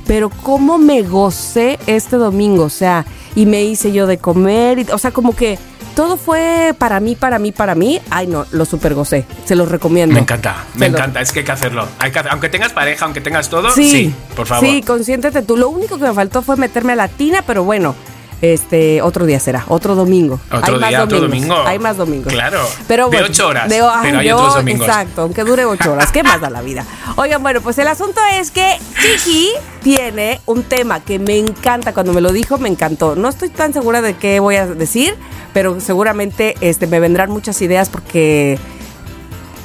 Pero 0.08 0.30
cómo 0.30 0.78
me 0.78 1.02
gocé 1.02 1.80
este 1.88 2.18
domingo, 2.18 2.64
o 2.66 2.70
sea, 2.70 3.06
y 3.36 3.46
me 3.46 3.64
hice 3.64 3.92
yo 3.94 4.06
de 4.08 4.18
comer, 4.18 4.80
y- 4.80 4.88
o 4.92 4.98
sea, 4.98 5.12
como 5.12 5.34
que 5.36 5.58
todo 5.96 6.18
fue 6.18 6.74
para 6.78 7.00
mí, 7.00 7.16
para 7.16 7.38
mí, 7.40 7.52
para 7.52 7.74
mí. 7.76 8.02
Ay, 8.10 8.28
no, 8.28 8.46
lo 8.52 8.66
super 8.66 8.96
gocé, 8.96 9.26
se 9.46 9.56
los 9.56 9.70
recomiendo. 9.70 10.14
Me 10.14 10.20
encanta, 10.22 10.66
me 10.76 10.88
encanta. 10.88 11.22
Es 11.22 11.32
que 11.32 11.40
hay 11.40 11.46
que 11.46 11.52
hacerlo. 11.52 11.88
Hay 12.00 12.12
que 12.12 12.20
hacer- 12.20 12.32
aunque 12.32 12.50
tengas 12.50 12.74
pareja, 12.74 13.06
aunque 13.06 13.22
tengas 13.22 13.48
todo, 13.50 13.70
Sí, 13.72 13.90
sí, 13.92 14.16
por 14.36 14.48
favor. 14.48 14.68
Sí, 14.68 14.82
consiéntete 14.82 15.42
tú. 15.44 15.56
Lo 15.56 15.70
único 15.70 15.98
que 15.98 16.04
me 16.06 16.14
faltó 16.14 16.42
fue 16.42 16.58
meterme 16.58 16.94
a 16.94 16.96
la 16.96 17.08
tina, 17.08 17.44
pero 17.46 17.64
bueno, 17.64 17.96
este, 18.44 19.02
otro 19.02 19.26
día 19.26 19.40
será, 19.40 19.64
otro 19.70 19.96
domingo. 19.96 20.38
Otro 20.52 20.76
hay 20.76 20.80
más 20.82 20.90
día, 20.90 21.04
otro 21.04 21.22
domingos, 21.22 21.48
domingo. 21.48 21.68
Hay 21.70 21.80
más 21.80 21.96
domingos. 21.96 22.34
Claro. 22.34 22.60
Pero 22.90 23.06
De 23.06 23.16
bueno, 23.18 23.28
ocho 23.32 23.48
horas, 23.48 23.70
de- 23.70 23.80
ay, 23.80 24.00
pero 24.04 24.20
hay 24.20 24.28
de 24.28 24.34
otros 24.34 24.56
domingos. 24.56 24.86
Exacto, 24.88 25.22
aunque 25.22 25.44
dure 25.46 25.64
ocho 25.64 25.94
horas. 25.94 26.12
¿Qué 26.12 26.24
más 26.24 26.42
da 26.42 26.50
la 26.50 26.62
vida? 26.62 26.86
Oigan, 27.16 27.42
bueno, 27.42 27.62
pues 27.62 27.78
el 27.78 27.88
asunto 27.88 28.20
es 28.34 28.52
que 28.52 28.78
Chiqui 29.02 29.50
tiene 29.82 30.42
un 30.46 30.64
tema 30.64 31.00
que 31.00 31.20
me 31.20 31.38
encanta. 31.38 31.94
Cuando 31.94 32.12
me 32.12 32.20
lo 32.20 32.34
dijo, 32.34 32.58
me 32.58 32.68
encantó. 32.68 33.16
No 33.16 33.30
estoy 33.30 33.48
tan 33.50 33.72
segura 33.72 34.02
de 34.02 34.16
qué 34.16 34.42
voy 34.42 34.58
a 34.58 34.68
decir, 34.68 35.16
pero 35.54 35.80
seguramente 35.80 36.56
este, 36.60 36.86
me 36.86 37.00
vendrán 37.00 37.30
muchas 37.32 37.62
ideas 37.62 37.88
porque 37.90 38.60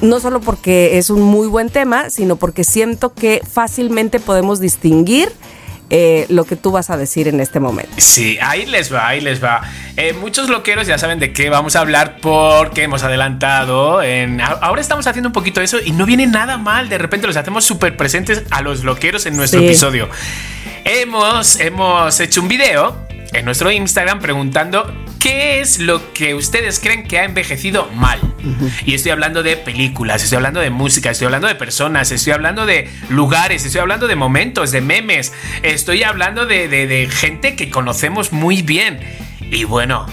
no 0.01 0.21
solo 0.21 0.39
porque 0.39 0.97
es 0.97 1.09
un 1.09 1.21
muy 1.21 1.47
buen 1.47 1.69
tema, 1.69 2.09
sino 2.09 2.37
porque 2.37 2.63
siento 2.63 3.13
que 3.13 3.41
fácilmente 3.51 4.21
podemos 4.21 4.61
distinguir 4.61 5.29
eh, 5.89 6.25
lo 6.29 6.45
que 6.45 6.55
tú 6.55 6.71
vas 6.71 6.89
a 6.89 6.97
decir 6.97 7.27
en 7.27 7.39
este 7.39 7.59
momento. 7.59 7.91
Sí, 7.97 8.37
ahí 8.41 8.65
les 8.65 8.93
va, 8.93 9.07
ahí 9.07 9.21
les 9.21 9.43
va. 9.43 9.61
Eh, 9.97 10.13
muchos 10.13 10.49
loqueros 10.49 10.87
ya 10.87 10.97
saben 10.97 11.19
de 11.19 11.33
qué 11.33 11.49
vamos 11.49 11.75
a 11.75 11.79
hablar 11.81 12.17
porque 12.21 12.83
hemos 12.83 13.03
adelantado. 13.03 14.01
En, 14.03 14.39
ahora 14.41 14.81
estamos 14.81 15.07
haciendo 15.07 15.29
un 15.29 15.33
poquito 15.33 15.61
eso 15.61 15.77
y 15.83 15.91
no 15.91 16.05
viene 16.05 16.27
nada 16.27 16.57
mal. 16.57 16.89
De 16.89 16.97
repente 16.97 17.27
los 17.27 17.35
hacemos 17.37 17.65
súper 17.65 17.97
presentes 17.97 18.43
a 18.51 18.61
los 18.61 18.83
loqueros 18.83 19.25
en 19.25 19.35
nuestro 19.37 19.59
Sí. 19.59 19.65
episodio. 19.67 20.09
Hemos, 20.85 21.59
hemos 21.59 22.19
hecho 22.19 22.41
un 22.41 22.47
video 22.47 22.95
en 23.33 23.45
nuestro 23.45 23.71
Instagram 23.71 24.19
preguntando 24.19 24.91
qué 25.19 25.59
es 25.61 25.79
lo 25.79 26.13
que 26.13 26.33
ustedes 26.33 26.79
creen 26.79 27.03
que 27.07 27.19
ha 27.19 27.25
envejecido 27.25 27.87
mal. 27.93 28.19
Y 28.85 28.93
estoy 28.93 29.11
hablando 29.11 29.43
de 29.43 29.57
películas, 29.57 30.23
estoy 30.23 30.37
hablando 30.37 30.59
de 30.61 30.69
música, 30.69 31.11
estoy 31.11 31.25
hablando 31.25 31.47
de 31.47 31.55
personas, 31.55 32.11
estoy 32.11 32.33
hablando 32.33 32.65
de 32.65 32.89
lugares, 33.09 33.65
estoy 33.65 33.81
hablando 33.81 34.07
de 34.07 34.15
momentos, 34.15 34.71
de 34.71 34.81
memes, 34.81 35.33
estoy 35.61 36.03
hablando 36.03 36.45
de, 36.45 36.67
de- 36.67 36.87
de 36.87 37.07
gente 37.09 37.55
que 37.55 37.69
conocemos 37.69 38.31
muy 38.31 38.61
bien. 38.61 38.99
Y 39.51 39.65
bueno, 39.65 40.05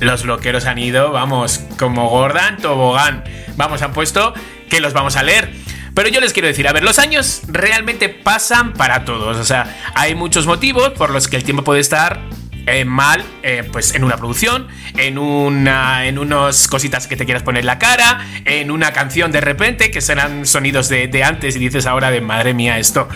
los 0.00 0.24
loqueros 0.24 0.64
han 0.66 0.78
ido, 0.78 1.12
vamos, 1.12 1.60
como 1.78 2.08
Gordon 2.08 2.56
Tobogán. 2.58 3.24
Vamos, 3.56 3.82
han 3.82 3.92
puesto 3.92 4.34
que 4.70 4.80
los 4.80 4.92
vamos 4.92 5.16
a 5.16 5.22
leer. 5.22 5.50
Pero 5.94 6.08
yo 6.10 6.20
les 6.20 6.32
quiero 6.34 6.46
decir, 6.48 6.68
a 6.68 6.72
ver, 6.72 6.82
los 6.84 6.98
años 6.98 7.42
realmente 7.48 8.08
pasan 8.10 8.74
para 8.74 9.04
todos. 9.06 9.38
O 9.38 9.44
sea, 9.44 9.76
hay 9.94 10.14
muchos 10.14 10.46
motivos 10.46 10.90
por 10.90 11.10
los 11.10 11.26
que 11.28 11.36
el 11.36 11.44
tiempo 11.44 11.64
puede 11.64 11.80
estar 11.80 12.20
eh, 12.66 12.84
mal, 12.84 13.24
eh, 13.42 13.68
pues 13.70 13.94
en 13.94 14.04
una 14.04 14.16
producción, 14.16 14.68
en 14.96 15.18
una, 15.18 16.06
en 16.06 16.18
unos 16.18 16.68
cositas 16.68 17.06
que 17.06 17.16
te 17.16 17.24
quieras 17.24 17.42
poner 17.42 17.60
en 17.60 17.66
la 17.66 17.78
cara, 17.78 18.26
en 18.44 18.70
una 18.70 18.92
canción 18.92 19.32
de 19.32 19.40
repente 19.40 19.90
que 19.90 20.00
serán 20.00 20.46
sonidos 20.46 20.88
de, 20.88 21.06
de 21.08 21.24
antes 21.24 21.56
y 21.56 21.58
dices 21.58 21.86
ahora 21.86 22.10
de 22.10 22.20
madre 22.20 22.54
mía 22.54 22.78
esto. 22.78 23.08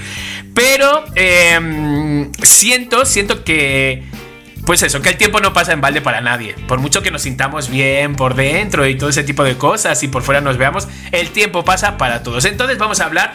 Pero 0.55 1.05
em, 1.15 2.31
siento, 2.43 3.05
siento 3.05 3.45
que 3.45 4.05
pues 4.65 4.83
eso, 4.83 5.03
que 5.03 5.09
el 5.09 5.17
tiempo 5.17 5.41
no 5.41 5.53
pasa 5.53 5.73
en 5.73 5.81
balde 5.81 6.01
para 6.01 6.21
nadie. 6.21 6.55
Por 6.69 6.79
mucho 6.79 7.03
que 7.03 7.11
nos 7.11 7.23
sintamos 7.23 7.71
bien 7.71 8.15
por 8.15 8.35
dentro 8.35 8.87
y 8.87 8.97
todo 8.97 9.11
ese 9.11 9.25
tipo 9.25 9.43
de 9.43 9.57
cosas 9.57 10.03
y 10.03 10.09
por 10.09 10.23
fuera 10.23 10.41
nos 10.41 10.59
veamos, 10.59 10.87
el 11.13 11.31
tiempo 11.31 11.65
pasa 11.65 11.97
para 11.97 12.23
todos. 12.23 12.45
Entonces 12.45 12.79
vamos 12.79 13.01
a 13.01 13.07
hablar 13.07 13.33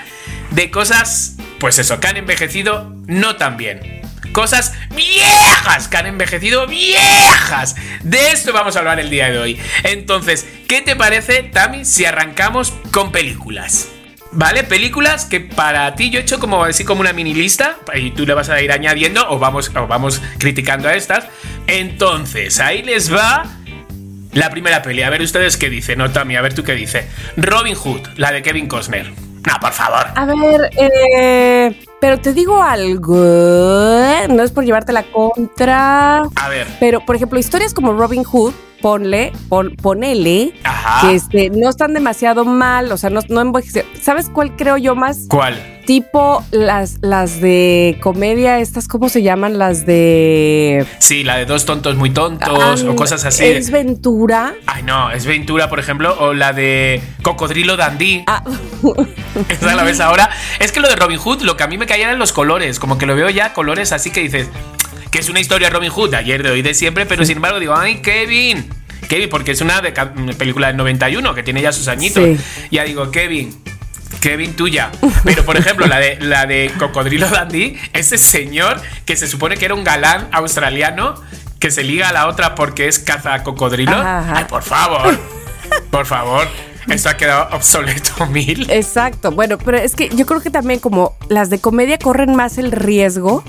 de 0.51 0.71
cosas, 0.71 1.35
pues 1.59 1.79
eso, 1.79 1.99
que 1.99 2.07
han 2.07 2.17
envejecido 2.17 2.95
no 3.07 3.35
tan 3.35 3.57
bien. 3.57 4.04
Cosas 4.35 4.73
viejas 4.93 5.87
que 5.87 5.95
han 5.95 6.07
envejecido 6.07 6.67
viejas. 6.67 7.77
De 8.03 8.31
esto 8.31 8.51
vamos 8.51 8.75
a 8.75 8.79
hablar 8.79 8.99
el 8.99 9.09
día 9.09 9.31
de 9.31 9.39
hoy. 9.39 9.57
Entonces, 9.83 10.45
¿qué 10.67 10.81
te 10.81 10.93
parece, 10.97 11.41
Tami, 11.43 11.85
si 11.85 12.03
arrancamos 12.03 12.73
con 12.91 13.13
películas? 13.13 13.87
¿Vale? 14.33 14.65
Películas 14.65 15.23
que 15.23 15.39
para 15.39 15.95
ti 15.95 16.09
yo 16.09 16.19
he 16.19 16.23
hecho 16.23 16.37
como 16.37 16.65
así 16.65 16.83
como 16.83 16.99
una 16.99 17.13
mini 17.13 17.33
lista 17.33 17.77
y 17.93 18.11
tú 18.11 18.25
le 18.25 18.33
vas 18.33 18.49
a 18.49 18.61
ir 18.61 18.73
añadiendo 18.73 19.25
o 19.29 19.39
vamos, 19.39 19.71
o 19.73 19.87
vamos 19.87 20.21
criticando 20.37 20.89
a 20.89 20.95
estas. 20.95 21.27
Entonces, 21.67 22.59
ahí 22.59 22.83
les 22.83 23.13
va 23.13 23.45
la 24.33 24.49
primera 24.49 24.81
peli. 24.81 25.03
A 25.03 25.09
ver 25.09 25.21
ustedes 25.21 25.55
qué 25.55 25.69
dicen, 25.69 25.99
¿no, 25.99 26.11
Tami? 26.11 26.35
A 26.35 26.41
ver 26.41 26.53
tú 26.53 26.65
qué 26.65 26.73
dice. 26.73 27.07
Robin 27.37 27.75
Hood, 27.75 28.05
la 28.17 28.33
de 28.33 28.41
Kevin 28.41 28.67
Costner. 28.67 29.24
No, 29.45 29.53
por 29.59 29.71
favor. 29.71 30.07
A 30.15 30.25
ver, 30.25 30.69
eh, 30.77 31.79
pero 32.01 32.19
te 32.19 32.33
digo 32.33 32.61
algo, 32.61 33.15
¿eh? 33.17 34.27
no 34.29 34.43
es 34.43 34.51
por 34.51 34.63
llevarte 34.65 34.91
la 34.91 35.03
contra. 35.03 36.23
A 36.35 36.49
ver. 36.49 36.67
Pero, 36.79 37.05
por 37.05 37.15
ejemplo, 37.15 37.37
historias 37.39 37.73
como 37.73 37.93
Robin 37.93 38.23
Hood, 38.23 38.53
ponle, 38.81 39.31
pon, 39.49 39.75
ponele, 39.75 40.53
Ajá. 40.63 41.07
que 41.07 41.15
este, 41.15 41.49
no 41.49 41.69
están 41.69 41.93
demasiado 41.93 42.45
mal, 42.45 42.91
o 42.91 42.97
sea, 42.97 43.09
no, 43.09 43.21
no 43.29 43.53
¿Sabes 44.01 44.29
cuál 44.29 44.55
creo 44.55 44.77
yo 44.77 44.95
más? 44.95 45.25
¿Cuál? 45.29 45.55
Tipo 45.85 46.43
las, 46.49 46.97
las 47.01 47.41
de 47.41 47.97
comedia, 48.01 48.59
estas, 48.59 48.87
¿cómo 48.87 49.07
se 49.07 49.21
llaman? 49.21 49.59
Las 49.59 49.85
de... 49.85 50.83
Sí, 50.97 51.23
la 51.23 51.37
de 51.37 51.45
dos 51.45 51.65
tontos 51.65 51.95
muy 51.95 52.09
tontos 52.09 52.83
Ah, 52.83 52.89
o 52.89 52.95
cosas 52.95 53.23
así. 53.23 53.45
Es 53.45 53.69
Ventura. 53.69 54.55
Ay, 54.65 54.81
no, 54.81 55.11
es 55.11 55.27
Ventura, 55.27 55.69
por 55.69 55.79
ejemplo, 55.79 56.15
o 56.19 56.33
la 56.33 56.53
de 56.53 57.01
Cocodrilo 57.21 57.77
Dandy. 57.77 58.23
Ah, 58.25 58.43
Esa 59.49 59.75
la 59.75 59.83
ves 59.83 59.99
ahora. 59.99 60.29
Es 60.59 60.71
que 60.71 60.79
lo 60.79 60.87
de 60.87 60.95
Robin 60.95 61.19
Hood, 61.19 61.41
lo 61.41 61.55
que 61.55 61.63
a 61.63 61.67
mí 61.67 61.77
me 61.77 61.85
caían 61.85 62.09
eran 62.09 62.19
los 62.19 62.33
colores. 62.33 62.79
Como 62.79 62.97
que 62.97 63.05
lo 63.05 63.15
veo 63.15 63.29
ya 63.29 63.53
colores 63.53 63.91
así 63.91 64.09
que 64.09 64.21
dices 64.21 64.49
que 65.15 65.21
es 65.21 65.29
una 65.29 65.39
historia 65.39 65.69
de 65.69 65.73
Robin 65.73 65.89
Hood 65.91 66.09
de 66.09 66.17
ayer, 66.17 66.43
de 66.43 66.51
hoy, 66.51 66.61
de 66.61 66.73
siempre. 66.73 67.05
Pero 67.05 67.23
sin 67.23 67.37
embargo 67.37 67.57
digo, 67.57 67.73
ay, 67.73 68.01
Kevin. 68.01 68.67
Kevin, 69.07 69.29
porque 69.29 69.51
es 69.51 69.61
una, 69.61 69.79
de, 69.79 69.93
ca- 69.93 70.11
una 70.13 70.33
película 70.33 70.67
del 70.67 70.75
91 70.75 71.33
que 71.33 71.41
tiene 71.41 71.61
ya 71.61 71.71
sus 71.71 71.87
añitos. 71.87 72.21
Sí. 72.21 72.37
Ya 72.69 72.83
digo, 72.83 73.09
Kevin. 73.11 73.57
Kevin 74.19 74.57
tuya. 74.57 74.91
Pero 75.23 75.45
por 75.45 75.55
ejemplo, 75.55 75.87
la 75.87 75.99
de 75.99 76.17
la 76.19 76.45
de 76.45 76.69
Cocodrilo 76.77 77.29
Dandy, 77.29 77.77
ese 77.93 78.17
señor 78.17 78.81
que 79.05 79.15
se 79.15 79.27
supone 79.29 79.55
que 79.55 79.63
era 79.63 79.73
un 79.73 79.85
galán 79.85 80.27
australiano 80.33 81.15
que 81.59 81.71
se 81.71 81.85
liga 81.85 82.09
a 82.09 82.11
la 82.11 82.27
otra 82.27 82.53
porque 82.53 82.89
es 82.89 82.99
caza 82.99 83.41
cocodrilo. 83.43 83.93
Ajá, 83.95 84.19
ajá. 84.19 84.33
Ay, 84.39 84.45
por 84.49 84.63
favor. 84.63 85.17
Por 85.91 86.05
favor. 86.05 86.45
Esto 86.89 87.07
ha 87.07 87.15
quedado 87.15 87.55
obsoleto 87.55 88.25
mil. 88.27 88.69
Exacto. 88.69 89.31
Bueno, 89.31 89.57
pero 89.59 89.77
es 89.77 89.95
que 89.95 90.09
yo 90.09 90.25
creo 90.25 90.41
que 90.41 90.49
también 90.49 90.81
como 90.81 91.15
las 91.29 91.49
de 91.49 91.59
comedia 91.59 91.97
corren 91.97 92.35
más 92.35 92.57
el 92.57 92.73
riesgo 92.73 93.45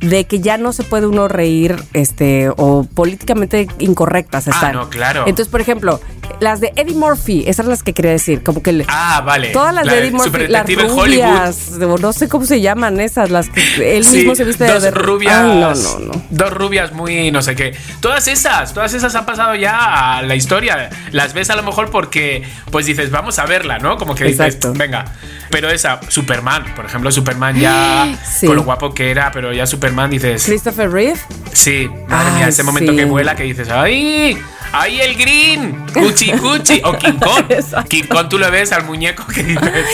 de 0.00 0.24
que 0.26 0.40
ya 0.40 0.58
no 0.58 0.72
se 0.72 0.84
puede 0.84 1.06
uno 1.06 1.26
reír, 1.28 1.76
este, 1.92 2.50
o 2.56 2.84
políticamente 2.94 3.66
incorrectas 3.78 4.46
Ah, 4.46 4.50
están. 4.52 4.72
no, 4.74 4.88
claro. 4.90 5.20
Entonces, 5.26 5.48
por 5.48 5.60
ejemplo, 5.60 6.00
las 6.40 6.60
de 6.60 6.72
Eddie 6.76 6.94
Murphy, 6.94 7.42
esas 7.46 7.64
son 7.64 7.70
las 7.70 7.82
que 7.82 7.92
quería 7.94 8.12
decir, 8.12 8.42
como 8.44 8.62
que 8.62 8.72
le- 8.72 8.84
Ah, 8.88 9.22
vale. 9.26 9.48
todas 9.48 9.74
las 9.74 9.84
La 9.86 9.94
de 9.94 9.98
Eddie 10.00 10.10
Murphy, 10.12 10.46
las 10.48 10.64
Hollywood. 10.68 11.04
rubias, 11.04 11.70
o 11.82 11.98
no 11.98 12.12
sé 12.12 12.28
cómo 12.28 12.46
se 12.46 12.60
llaman 12.60 13.00
esas, 13.00 13.30
las 13.30 13.48
que 13.48 13.96
él 13.96 14.04
Sí, 14.04 14.18
mismo 14.18 14.34
se 14.36 14.44
viste 14.44 14.64
de- 14.64 14.72
dos 14.72 14.82
de 14.84 14.90
rubias. 14.92 15.34
Ay, 15.34 15.58
no, 15.58 15.74
no, 15.74 15.98
no. 15.98 16.22
Dos 16.30 16.52
rubias 16.52 16.92
muy 16.92 17.30
no 17.32 17.42
sé 17.42 17.56
qué. 17.56 17.74
Todas 18.00 18.28
esas, 18.28 18.72
todas 18.74 18.94
esas 18.94 19.12
han 19.16 19.26
pasado 19.26 19.56
ya 19.56 20.18
a 20.18 20.22
la 20.22 20.34
historia. 20.36 20.90
Las 21.10 21.32
ves 21.34 21.50
a 21.50 21.56
lo 21.56 21.62
mejor 21.64 21.90
porque, 21.90 22.44
pues 22.70 22.86
dices, 22.86 23.10
vamos 23.10 23.38
a 23.40 23.46
verla, 23.46 23.78
¿no? 23.78 23.96
Como 23.96 24.14
que 24.14 24.24
dices, 24.24 24.54
Exacto. 24.54 24.74
venga. 24.78 25.06
Pero 25.50 25.70
esa, 25.70 25.98
Superman, 26.08 26.62
por 26.76 26.84
ejemplo, 26.84 27.10
Superman 27.10 27.58
ya, 27.58 28.16
Sí. 28.38 28.46
con 28.46 28.54
lo 28.54 28.62
guapo 28.62 28.92
que 28.94 29.10
era, 29.10 29.32
pero 29.32 29.52
ya 29.52 29.66
Superman 29.66 29.87
dices, 30.10 30.44
Christopher 30.44 30.90
Reeve. 30.90 31.18
sí, 31.52 31.88
madre 32.08 32.32
mía, 32.32 32.48
ese 32.48 32.62
momento 32.62 32.92
sí. 32.92 32.98
que 32.98 33.04
vuela 33.04 33.34
que 33.34 33.44
dices, 33.44 33.68
¡ay! 33.70 34.38
¡Ay, 34.72 35.00
el 35.00 35.16
green! 35.16 35.86
¡Cuchi, 35.94 36.32
cuchi! 36.32 36.82
O 36.84 36.92
King 36.92 37.18
Kong. 37.24 37.44
Exacto. 37.48 37.88
King 37.88 38.04
Kong, 38.08 38.28
tú 38.28 38.38
lo 38.38 38.50
ves 38.50 38.72
al 38.72 38.84
muñeco 38.84 39.26
que 39.26 39.42
dices. 39.42 39.84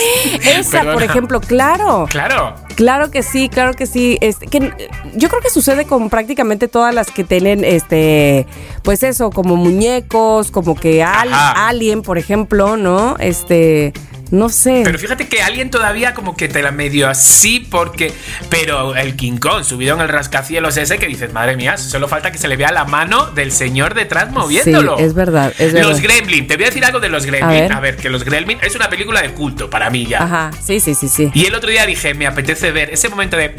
Esa, 0.45 0.83
por 0.83 1.01
ejemplo, 1.01 1.39
claro. 1.39 2.07
Claro. 2.09 2.55
Claro 2.75 3.09
que 3.09 3.23
sí, 3.23 3.47
claro 3.47 3.73
que 3.73 3.85
sí. 3.85 4.17
Este, 4.19 4.47
que, 4.47 4.73
yo 5.13 5.29
creo 5.29 5.41
que 5.41 5.49
sucede 5.49 5.85
con 5.85 6.09
prácticamente 6.09 6.67
todas 6.67 6.93
las 6.93 7.09
que 7.09 7.23
tienen, 7.23 7.63
este, 7.63 8.47
pues 8.83 9.03
eso, 9.03 9.29
como 9.29 9.55
muñecos, 9.55 10.51
como 10.51 10.75
que 10.75 11.03
al-. 11.03 11.33
Alien, 11.33 12.01
por 12.01 12.17
ejemplo, 12.17 12.75
¿no? 12.75 13.15
Este, 13.19 13.93
no 14.35 14.49
sé. 14.49 14.81
Pero 14.83 14.99
fíjate 14.99 15.27
que 15.27 15.41
alguien 15.41 15.69
todavía 15.69 16.13
como 16.13 16.35
que 16.35 16.47
te 16.47 16.61
la 16.61 16.71
medio 16.71 17.09
así 17.09 17.59
porque... 17.59 18.13
Pero 18.49 18.95
el 18.95 19.15
King 19.15 19.37
Kong 19.37 19.63
subido 19.63 19.95
en 19.95 20.01
el 20.01 20.09
rascacielos 20.09 20.77
ese 20.77 20.97
que 20.97 21.07
dices, 21.07 21.33
madre 21.33 21.55
mía, 21.55 21.77
solo 21.77 22.07
falta 22.07 22.31
que 22.31 22.37
se 22.37 22.47
le 22.47 22.57
vea 22.57 22.71
la 22.71 22.85
mano 22.85 23.27
del 23.31 23.51
señor 23.51 23.93
detrás 23.93 24.31
moviéndolo. 24.31 24.97
Sí, 24.97 25.03
es 25.03 25.13
verdad, 25.13 25.53
es 25.57 25.73
Los 25.73 26.01
verdad. 26.01 26.15
Gremlin, 26.15 26.47
te 26.47 26.55
voy 26.55 26.65
a 26.65 26.67
decir 26.67 26.85
algo 26.85 26.99
de 26.99 27.09
los 27.09 27.25
Gremlin. 27.25 27.43
A 27.43 27.61
ver. 27.61 27.73
A 27.73 27.79
ver, 27.79 27.95
que 27.97 28.09
los 28.09 28.23
Gremlin 28.23 28.59
es 28.61 28.75
una 28.75 28.89
película 28.89 29.21
de 29.21 29.31
culto 29.33 29.69
para 29.69 29.89
mí 29.89 30.05
ya. 30.05 30.23
Ajá, 30.23 30.51
sí, 30.61 30.79
sí, 30.79 30.93
sí, 30.95 31.07
sí. 31.07 31.31
Y 31.33 31.45
el 31.45 31.55
otro 31.55 31.69
día 31.69 31.85
dije, 31.85 32.13
me 32.13 32.27
apetece 32.27 32.71
ver 32.71 32.89
ese 32.91 33.09
momento 33.09 33.37
de... 33.37 33.55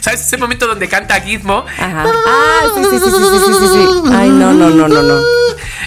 ¿Sabes 0.00 0.20
ese 0.22 0.36
momento 0.36 0.66
donde 0.66 0.88
canta 0.88 1.20
Gizmo? 1.20 1.64
Ajá. 1.78 2.04
Ah, 2.26 2.60
sí, 2.74 2.82
sí, 2.90 2.98
sí, 2.98 3.10
sí, 3.10 3.54
sí, 3.58 3.66
sí, 3.68 4.12
Ay, 4.12 4.30
no, 4.30 4.52
no, 4.52 4.70
no, 4.70 4.88
no, 4.88 5.02
no. 5.02 5.20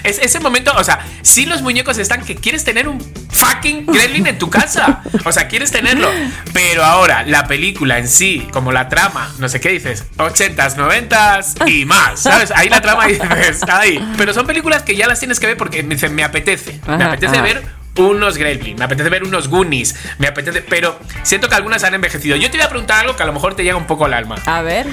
Es 0.04 0.18
ese 0.18 0.38
momento, 0.38 0.72
o 0.76 0.84
sea, 0.84 1.00
sí 1.22 1.46
los 1.46 1.62
muñecos 1.62 1.98
están 1.98 2.24
que 2.24 2.36
quieres 2.36 2.62
tener 2.64 2.88
un 2.88 3.00
fucking 3.30 3.86
gremlin 3.86 4.26
en 4.26 4.38
tu 4.38 4.50
casa. 4.50 5.02
O 5.24 5.32
sea, 5.32 5.48
quieres 5.48 5.70
tenerlo. 5.70 6.10
Pero 6.52 6.84
ahora, 6.84 7.24
la 7.24 7.46
película 7.46 7.98
en 7.98 8.06
sí, 8.06 8.46
como 8.52 8.70
la 8.70 8.88
trama, 8.88 9.32
no 9.38 9.48
sé 9.48 9.60
qué 9.60 9.70
dices, 9.70 10.04
80s, 10.18 10.76
90s 10.76 11.68
y 11.68 11.84
más. 11.84 12.20
¿Sabes? 12.20 12.52
Ahí 12.54 12.68
la 12.68 12.80
trama 12.80 13.06
dices, 13.06 13.62
ahí. 13.68 13.98
Pero 14.16 14.32
son 14.34 14.46
películas 14.46 14.82
que 14.82 14.94
ya 14.94 15.06
las 15.06 15.18
tienes 15.18 15.40
que 15.40 15.46
ver 15.46 15.56
porque 15.56 15.82
me, 15.82 15.96
me 16.10 16.24
apetece. 16.24 16.80
Me 16.86 17.04
apetece 17.04 17.40
ver 17.40 17.83
unos 17.98 18.36
Gremlin, 18.36 18.76
me 18.78 18.84
apetece 18.84 19.08
ver 19.08 19.24
unos 19.24 19.48
Goonies, 19.48 19.94
me 20.18 20.26
apetece, 20.26 20.62
pero 20.62 20.98
siento 21.22 21.48
que 21.48 21.54
algunas 21.54 21.84
han 21.84 21.94
envejecido. 21.94 22.36
Yo 22.36 22.50
te 22.50 22.56
voy 22.56 22.66
a 22.66 22.68
preguntar 22.68 23.00
algo 23.00 23.16
que 23.16 23.22
a 23.22 23.26
lo 23.26 23.32
mejor 23.32 23.54
te 23.54 23.62
llega 23.64 23.76
un 23.76 23.86
poco 23.86 24.04
al 24.04 24.14
alma. 24.14 24.36
A 24.46 24.62
ver, 24.62 24.86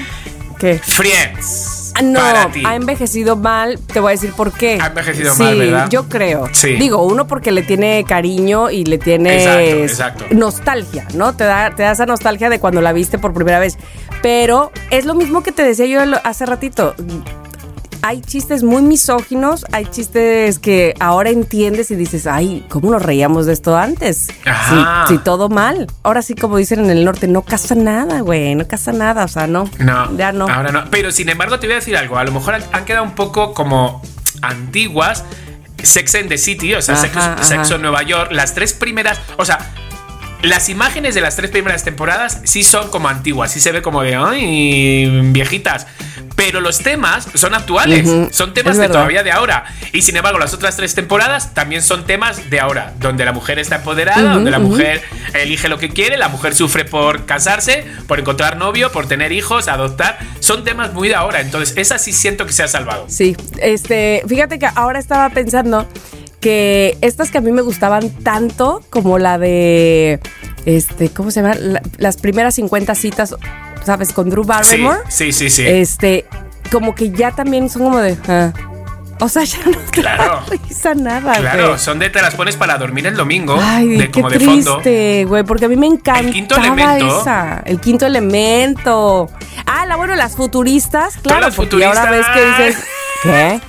¿qué? 0.58 0.78
Friends. 0.78 1.92
Ah, 1.94 2.02
No, 2.02 2.20
ha 2.20 2.74
envejecido 2.74 3.36
mal. 3.36 3.78
Te 3.92 4.00
voy 4.00 4.10
a 4.10 4.12
decir 4.12 4.32
por 4.32 4.52
qué. 4.52 4.78
Ha 4.80 4.86
envejecido 4.86 5.34
sí, 5.34 5.42
mal, 5.42 5.58
¿verdad? 5.58 5.88
Yo 5.90 6.08
creo. 6.08 6.48
Sí. 6.52 6.76
Digo, 6.76 7.02
uno 7.04 7.26
porque 7.26 7.52
le 7.52 7.62
tiene 7.62 8.04
cariño 8.08 8.70
y 8.70 8.84
le 8.84 8.96
tiene 8.98 9.42
Exacto, 9.42 9.82
exacto. 10.20 10.24
nostalgia, 10.34 11.06
¿no? 11.14 11.34
Te 11.34 11.44
da, 11.44 11.74
te 11.74 11.82
da 11.82 11.92
esa 11.92 12.06
nostalgia 12.06 12.48
de 12.48 12.58
cuando 12.60 12.80
la 12.80 12.92
viste 12.94 13.18
por 13.18 13.34
primera 13.34 13.58
vez. 13.58 13.76
Pero 14.22 14.72
es 14.90 15.04
lo 15.04 15.14
mismo 15.14 15.42
que 15.42 15.52
te 15.52 15.62
decía 15.64 15.86
yo 15.86 16.00
hace 16.24 16.46
ratito. 16.46 16.94
Hay 18.04 18.20
chistes 18.20 18.64
muy 18.64 18.82
misóginos, 18.82 19.64
hay 19.70 19.86
chistes 19.86 20.58
que 20.58 20.94
ahora 20.98 21.30
entiendes 21.30 21.90
y 21.92 21.94
dices, 21.96 22.26
ay, 22.26 22.66
¿cómo 22.68 22.90
nos 22.90 23.00
reíamos 23.02 23.46
de 23.46 23.52
esto 23.52 23.76
antes? 23.76 24.28
Ajá. 24.44 25.06
Sí, 25.06 25.14
sí, 25.14 25.20
todo 25.24 25.48
mal. 25.48 25.86
Ahora 26.02 26.20
sí, 26.22 26.34
como 26.34 26.56
dicen 26.56 26.80
en 26.80 26.90
el 26.90 27.04
norte, 27.04 27.28
no 27.28 27.42
casa 27.42 27.76
nada, 27.76 28.20
güey, 28.20 28.56
no 28.56 28.66
casa 28.66 28.92
nada, 28.92 29.24
o 29.24 29.28
sea, 29.28 29.46
no. 29.46 29.70
No, 29.78 30.16
Ya 30.16 30.32
no. 30.32 30.48
Ahora 30.48 30.72
no. 30.72 30.84
Pero 30.90 31.12
sin 31.12 31.28
embargo, 31.28 31.60
te 31.60 31.66
voy 31.68 31.74
a 31.74 31.76
decir 31.78 31.96
algo. 31.96 32.18
A 32.18 32.24
lo 32.24 32.32
mejor 32.32 32.54
han, 32.54 32.64
han 32.72 32.84
quedado 32.84 33.04
un 33.04 33.14
poco 33.14 33.54
como 33.54 34.02
antiguas. 34.42 35.24
Sex 35.82 36.14
and 36.14 36.28
the 36.28 36.38
City, 36.38 36.74
o 36.74 36.82
sea, 36.82 36.94
Ajá, 36.94 37.02
Sexo, 37.02 37.18
ajá. 37.20 37.44
Sexo 37.44 37.74
en 37.76 37.82
Nueva 37.82 38.02
York. 38.02 38.30
Las 38.32 38.54
tres 38.54 38.72
primeras. 38.72 39.20
O 39.36 39.44
sea. 39.44 39.58
Las 40.42 40.68
imágenes 40.68 41.14
de 41.14 41.20
las 41.20 41.36
tres 41.36 41.50
primeras 41.50 41.84
temporadas 41.84 42.40
sí 42.44 42.64
son 42.64 42.90
como 42.90 43.08
antiguas, 43.08 43.52
sí 43.52 43.60
se 43.60 43.70
ve 43.70 43.80
como 43.80 44.02
de 44.02 44.16
ay, 44.16 45.20
viejitas. 45.30 45.86
Pero 46.34 46.60
los 46.60 46.78
temas 46.78 47.28
son 47.34 47.54
actuales, 47.54 48.34
son 48.34 48.52
temas 48.52 48.76
de 48.76 48.88
todavía 48.88 49.22
de 49.22 49.30
ahora. 49.30 49.64
Y 49.92 50.02
sin 50.02 50.16
embargo, 50.16 50.38
las 50.38 50.52
otras 50.54 50.76
tres 50.76 50.94
temporadas 50.94 51.54
también 51.54 51.82
son 51.82 52.06
temas 52.06 52.50
de 52.50 52.58
ahora, 52.58 52.94
donde 52.98 53.24
la 53.24 53.32
mujer 53.32 53.58
está 53.58 53.76
empoderada, 53.76 54.34
donde 54.34 54.50
la 54.50 54.58
mujer 54.58 55.02
elige 55.34 55.68
lo 55.68 55.78
que 55.78 55.90
quiere, 55.90 56.16
la 56.16 56.28
mujer 56.28 56.54
sufre 56.54 56.84
por 56.84 57.26
casarse, 57.26 57.84
por 58.08 58.18
encontrar 58.18 58.56
novio, 58.56 58.90
por 58.90 59.06
tener 59.06 59.30
hijos, 59.30 59.68
adoptar. 59.68 60.18
Son 60.40 60.64
temas 60.64 60.92
muy 60.92 61.08
de 61.08 61.14
ahora. 61.14 61.40
Entonces, 61.40 61.76
esa 61.76 61.98
sí 61.98 62.12
siento 62.12 62.46
que 62.46 62.52
se 62.52 62.64
ha 62.64 62.68
salvado. 62.68 63.04
Sí, 63.08 63.36
este, 63.58 64.22
fíjate 64.26 64.58
que 64.58 64.68
ahora 64.74 64.98
estaba 64.98 65.28
pensando 65.30 65.86
que 66.42 66.98
estas 67.00 67.30
que 67.30 67.38
a 67.38 67.40
mí 67.40 67.52
me 67.52 67.62
gustaban 67.62 68.10
tanto, 68.10 68.82
como 68.90 69.18
la 69.18 69.38
de, 69.38 70.20
este, 70.66 71.08
¿cómo 71.08 71.30
se 71.30 71.40
llama? 71.40 71.54
La- 71.54 71.80
las 71.96 72.18
primeras 72.18 72.56
50 72.56 72.94
citas, 72.94 73.34
¿sabes? 73.84 74.12
Con 74.12 74.28
Drew 74.28 74.44
Barrymore. 74.44 74.98
sí, 75.08 75.32
sí, 75.32 75.48
sí. 75.48 75.62
Este, 75.66 76.26
como 76.70 76.94
que 76.94 77.10
ya 77.12 77.30
también 77.30 77.70
son 77.70 77.82
como 77.84 77.98
de... 78.00 78.18
ah. 78.28 78.52
O 79.20 79.28
sea, 79.28 79.44
ya 79.44 79.58
no 79.64 79.76
te 79.78 80.00
Claro. 80.00 80.40
da 80.40 80.56
risa 80.68 80.94
nada, 80.94 81.34
Claro, 81.34 81.78
son 81.78 82.00
de 82.00 82.10
te 82.10 82.20
las 82.20 82.34
pones 82.34 82.56
para 82.56 82.76
dormir 82.76 83.06
el 83.06 83.14
domingo, 83.14 83.56
Ay, 83.62 83.88
de 83.96 84.06
qué 84.10 84.20
como 84.20 84.28
de 84.30 84.38
triste, 84.38 85.24
güey, 85.26 85.44
porque 85.44 85.66
a 85.66 85.68
mí 85.68 85.76
me 85.76 85.86
encantaba 85.86 86.18
El 86.26 86.32
quinto 86.32 86.56
elemento. 86.56 87.20
esa. 87.20 87.62
El 87.64 87.80
quinto 87.80 88.04
elemento. 88.06 89.30
Ah, 89.66 89.86
la 89.86 89.94
bueno, 89.96 90.16
las 90.16 90.34
futuristas, 90.34 91.18
claro, 91.18 91.40
las 91.42 91.54
porque 91.54 91.84
ahora 91.84 92.10
ves 92.10 92.26
que 92.34 92.46
dices, 92.46 92.84
¿qué? 93.22 93.60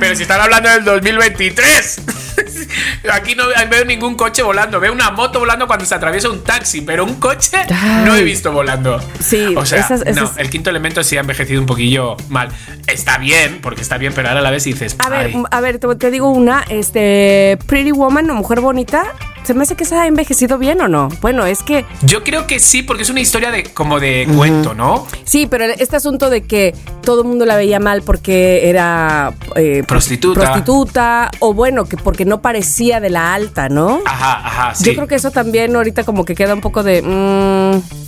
Pero 0.00 0.14
si 0.16 0.22
están 0.22 0.40
hablando 0.40 0.68
del 0.68 0.84
2023. 0.84 2.00
Aquí 3.12 3.34
no 3.34 3.44
veo 3.70 3.84
ningún 3.84 4.14
coche 4.14 4.42
volando. 4.42 4.78
Veo 4.80 4.92
una 4.92 5.10
moto 5.10 5.38
volando 5.40 5.66
cuando 5.66 5.84
se 5.84 5.94
atraviesa 5.94 6.28
un 6.30 6.42
taxi, 6.44 6.82
pero 6.82 7.04
un 7.04 7.14
coche 7.16 7.58
no 8.04 8.14
he 8.16 8.22
visto 8.22 8.52
volando. 8.52 9.00
Sí, 9.20 9.54
o 9.56 9.64
sea, 9.66 9.80
esas- 9.80 10.02
esas- 10.02 10.16
no, 10.16 10.30
el 10.36 10.50
quinto 10.50 10.70
elemento 10.70 11.02
sí 11.02 11.16
ha 11.16 11.20
envejecido 11.20 11.60
un 11.60 11.66
poquillo 11.66 12.16
mal. 12.28 12.48
Está 12.86 13.18
bien, 13.18 13.58
porque 13.60 13.82
está 13.82 13.98
bien, 13.98 14.12
pero 14.14 14.28
ahora 14.28 14.40
a 14.40 14.42
la 14.42 14.50
vez 14.50 14.64
dices. 14.64 14.96
A 14.98 15.08
ver, 15.08 15.32
a 15.50 15.60
ver, 15.60 15.78
te, 15.78 15.94
te 15.96 16.10
digo 16.10 16.30
una, 16.30 16.64
este, 16.68 17.58
Pretty 17.66 17.90
Woman 17.92 18.30
o 18.30 18.34
Mujer 18.34 18.60
Bonita, 18.60 19.04
¿se 19.44 19.54
me 19.54 19.62
hace 19.64 19.74
que 19.76 19.84
se 19.84 19.94
ha 19.96 20.06
envejecido 20.06 20.58
bien 20.58 20.80
o 20.80 20.88
no? 20.88 21.08
Bueno, 21.20 21.44
es 21.46 21.62
que 21.62 21.84
Yo 22.02 22.22
creo 22.24 22.46
que 22.46 22.60
sí, 22.60 22.82
porque 22.82 23.02
es 23.02 23.10
una 23.10 23.20
historia 23.20 23.50
de 23.50 23.64
como 23.64 23.98
de 24.00 24.26
cuento, 24.36 24.74
¿no? 24.74 25.06
Sí, 25.24 25.46
pero 25.50 25.64
este 25.64 25.96
asunto 25.96 26.30
de 26.30 26.42
que 26.44 26.74
todo 27.02 27.22
el 27.22 27.28
mundo 27.28 27.46
la 27.46 27.56
veía 27.56 27.80
mal 27.80 28.02
porque 28.02 28.57
era 28.62 29.32
eh, 29.56 29.82
Prostituta. 29.86 30.40
prostituta, 30.40 31.30
o 31.40 31.54
bueno, 31.54 31.84
que 31.84 31.96
porque 31.96 32.24
no 32.24 32.40
parecía 32.42 33.00
de 33.00 33.10
la 33.10 33.34
alta, 33.34 33.68
¿no? 33.68 34.00
Ajá, 34.04 34.46
ajá, 34.46 34.74
sí. 34.74 34.84
Yo 34.84 34.94
creo 34.94 35.06
que 35.06 35.14
eso 35.16 35.30
también 35.30 35.74
ahorita 35.76 36.04
como 36.04 36.24
que 36.24 36.34
queda 36.34 36.54
un 36.54 36.60
poco 36.60 36.82
de... 36.82 37.02
mm, 37.02 38.07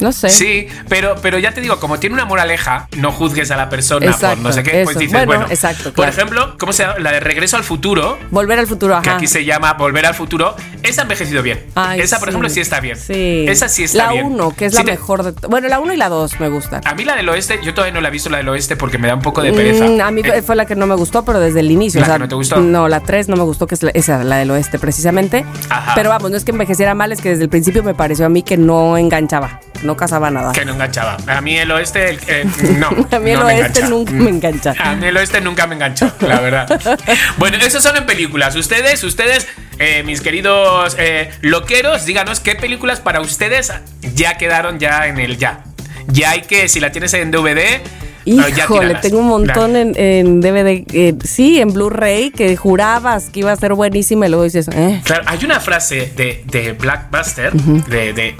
no 0.00 0.12
sé. 0.12 0.28
Sí, 0.28 0.68
pero, 0.88 1.14
pero 1.22 1.38
ya 1.38 1.52
te 1.52 1.60
digo, 1.60 1.78
como 1.80 1.98
tiene 1.98 2.14
una 2.14 2.24
moraleja, 2.24 2.88
no 2.96 3.12
juzgues 3.12 3.50
a 3.50 3.56
la 3.56 3.68
persona 3.68 4.06
Exacto, 4.06 4.36
por 4.36 4.38
no 4.38 4.52
sé 4.52 4.62
qué, 4.62 4.82
pues 4.84 4.98
dices, 4.98 5.12
Bueno, 5.12 5.26
bueno, 5.26 5.46
exacto, 5.48 5.92
Por 5.92 6.08
ejemplo, 6.08 6.56
¿cómo 6.58 6.72
se 6.72 6.82
llama? 6.84 6.98
La 6.98 7.12
de 7.12 7.20
Regreso 7.20 7.56
al 7.56 7.64
Futuro, 7.64 8.18
Volver 8.30 8.58
al 8.58 8.66
futuro, 8.66 8.94
ajá. 8.94 9.02
que 9.02 9.10
aquí 9.10 9.26
se 9.26 9.44
llama 9.44 9.74
Volver 9.74 10.06
al 10.06 10.14
Futuro, 10.14 10.54
esa 10.82 11.02
ha 11.02 11.04
envejecido 11.04 11.42
bien. 11.42 11.64
Ay, 11.74 12.00
esa, 12.00 12.18
por 12.18 12.26
sí. 12.28 12.30
ejemplo, 12.30 12.48
sí 12.50 12.60
está 12.60 12.80
bien. 12.80 12.96
Sí. 12.96 13.44
Esa 13.48 13.68
sí 13.68 13.84
está 13.84 14.06
la 14.06 14.12
bien. 14.12 14.26
uno, 14.26 14.50
que 14.54 14.66
es 14.66 14.72
Sí 14.72 14.78
la 14.78 14.84
te- 14.84 14.90
mejor 14.92 15.22
de... 15.22 15.32
Bueno, 15.48 15.68
la 15.68 15.80
uno 15.80 15.92
y 15.92 15.96
la 15.96 16.08
dos 16.08 16.38
me 16.40 16.48
gustan. 16.48 16.80
A 16.84 16.94
mí 16.94 17.04
la 17.04 17.16
del 17.16 17.28
oeste, 17.28 17.58
yo 17.62 17.74
todavía 17.74 17.94
no 17.94 18.00
la 18.00 18.08
he 18.08 18.10
visto 18.10 18.30
la 18.30 18.38
del 18.38 18.48
oeste 18.48 18.76
porque 18.76 18.98
me 18.98 19.08
da 19.08 19.14
un 19.14 19.22
poco 19.22 19.42
de 19.42 19.52
pereza. 19.52 19.84
Mm, 19.86 20.00
a 20.00 20.10
mí 20.10 20.22
Eh, 20.24 20.42
fue 20.42 20.56
la 20.56 20.66
que 20.66 20.76
no 20.76 20.86
me 20.86 20.94
gustó, 20.94 21.24
pero 21.24 21.40
desde 21.40 21.60
el 21.60 21.70
inicio. 21.70 22.00
¿La 22.00 22.06
o 22.06 22.06
sea, 22.06 22.14
que 22.16 22.20
no 22.20 22.28
te 22.28 22.34
gustó? 22.34 22.60
No, 22.60 22.88
la 22.88 23.00
3 23.00 23.28
no 23.28 23.36
me 23.36 23.42
gustó, 23.44 23.66
que 23.66 23.74
es 23.74 23.82
la, 23.82 23.90
esa, 23.92 24.22
la 24.24 24.36
del 24.36 24.50
oeste, 24.50 24.78
precisamente. 24.78 25.44
Ajá. 25.68 25.92
Pero 25.94 26.10
vamos, 26.10 26.30
no 26.30 26.36
es 26.36 26.44
que 26.44 26.50
envejeciera 26.52 26.94
mal, 26.94 27.12
es 27.12 27.20
que 27.20 27.30
desde 27.30 27.44
el 27.44 27.48
principio 27.48 27.82
me 27.82 27.94
pareció 27.94 28.26
a 28.26 28.28
mí 28.28 28.42
que 28.42 28.56
no 28.56 28.96
enganchaba, 28.96 29.60
no 29.82 29.96
casaba 29.96 30.30
nada. 30.30 30.52
que 30.52 30.64
no 30.64 30.72
enganchaba. 30.72 31.16
A 31.26 31.40
mí 31.40 31.56
el 31.56 31.70
oeste, 31.70 32.10
el- 32.10 32.20
eh, 32.28 32.44
no. 32.78 32.88
A 33.10 33.18
mí 33.18 33.30
el 33.30 33.38
no 33.40 33.46
oeste 33.46 33.82
nunca 33.88 34.12
me 34.12 34.30
engancha. 34.30 34.74
A 34.78 34.94
mí 34.94 35.06
el 35.06 35.16
oeste 35.16 35.40
nunca 35.40 35.66
me 35.66 35.74
enganchó, 35.74 36.12
la 36.20 36.40
verdad. 36.40 36.80
bueno, 37.38 37.56
esos 37.58 37.82
son 37.82 37.96
en 37.96 38.06
películas. 38.06 38.54
Ustedes, 38.56 39.02
ustedes, 39.04 39.46
eh, 39.78 40.02
mis 40.04 40.20
queridos 40.20 40.96
eh, 40.98 41.30
loqueros, 41.42 42.04
díganos 42.06 42.40
qué 42.40 42.54
películas 42.54 43.00
para 43.00 43.20
ustedes 43.20 43.72
ya 44.14 44.36
quedaron 44.38 44.78
ya 44.78 45.06
en 45.06 45.18
el 45.18 45.36
ya. 45.38 45.64
Ya 46.08 46.30
hay 46.30 46.42
que, 46.42 46.68
si 46.68 46.78
la 46.80 46.92
tienes 46.92 47.12
en 47.14 47.30
DVD, 47.30 47.58
eh, 47.58 47.82
Híjole, 48.24 48.52
tíralas. 48.66 49.02
tengo 49.02 49.18
un 49.18 49.28
montón 49.28 49.76
en, 49.76 49.92
en 49.96 50.40
DVD, 50.40 50.84
eh, 50.92 51.14
sí, 51.24 51.60
en 51.60 51.72
Blu-ray, 51.72 52.30
que 52.32 52.56
jurabas 52.56 53.30
que 53.30 53.40
iba 53.40 53.52
a 53.52 53.56
ser 53.56 53.74
buenísima 53.74 54.26
y 54.26 54.30
luego 54.30 54.44
dices, 54.44 54.68
eh. 54.72 55.00
Claro, 55.04 55.22
hay 55.26 55.44
una 55.44 55.60
frase 55.60 56.12
de, 56.16 56.42
de 56.46 56.72
Blackbuster, 56.72 57.52
de, 57.52 58.12
de- 58.12 58.36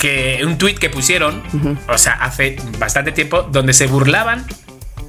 que 0.00 0.40
un 0.44 0.58
tweet 0.58 0.74
que 0.74 0.88
pusieron, 0.90 1.42
o 1.88 1.98
sea, 1.98 2.14
hace 2.14 2.56
bastante 2.78 3.12
tiempo, 3.12 3.42
donde 3.42 3.72
se 3.74 3.86
burlaban 3.86 4.44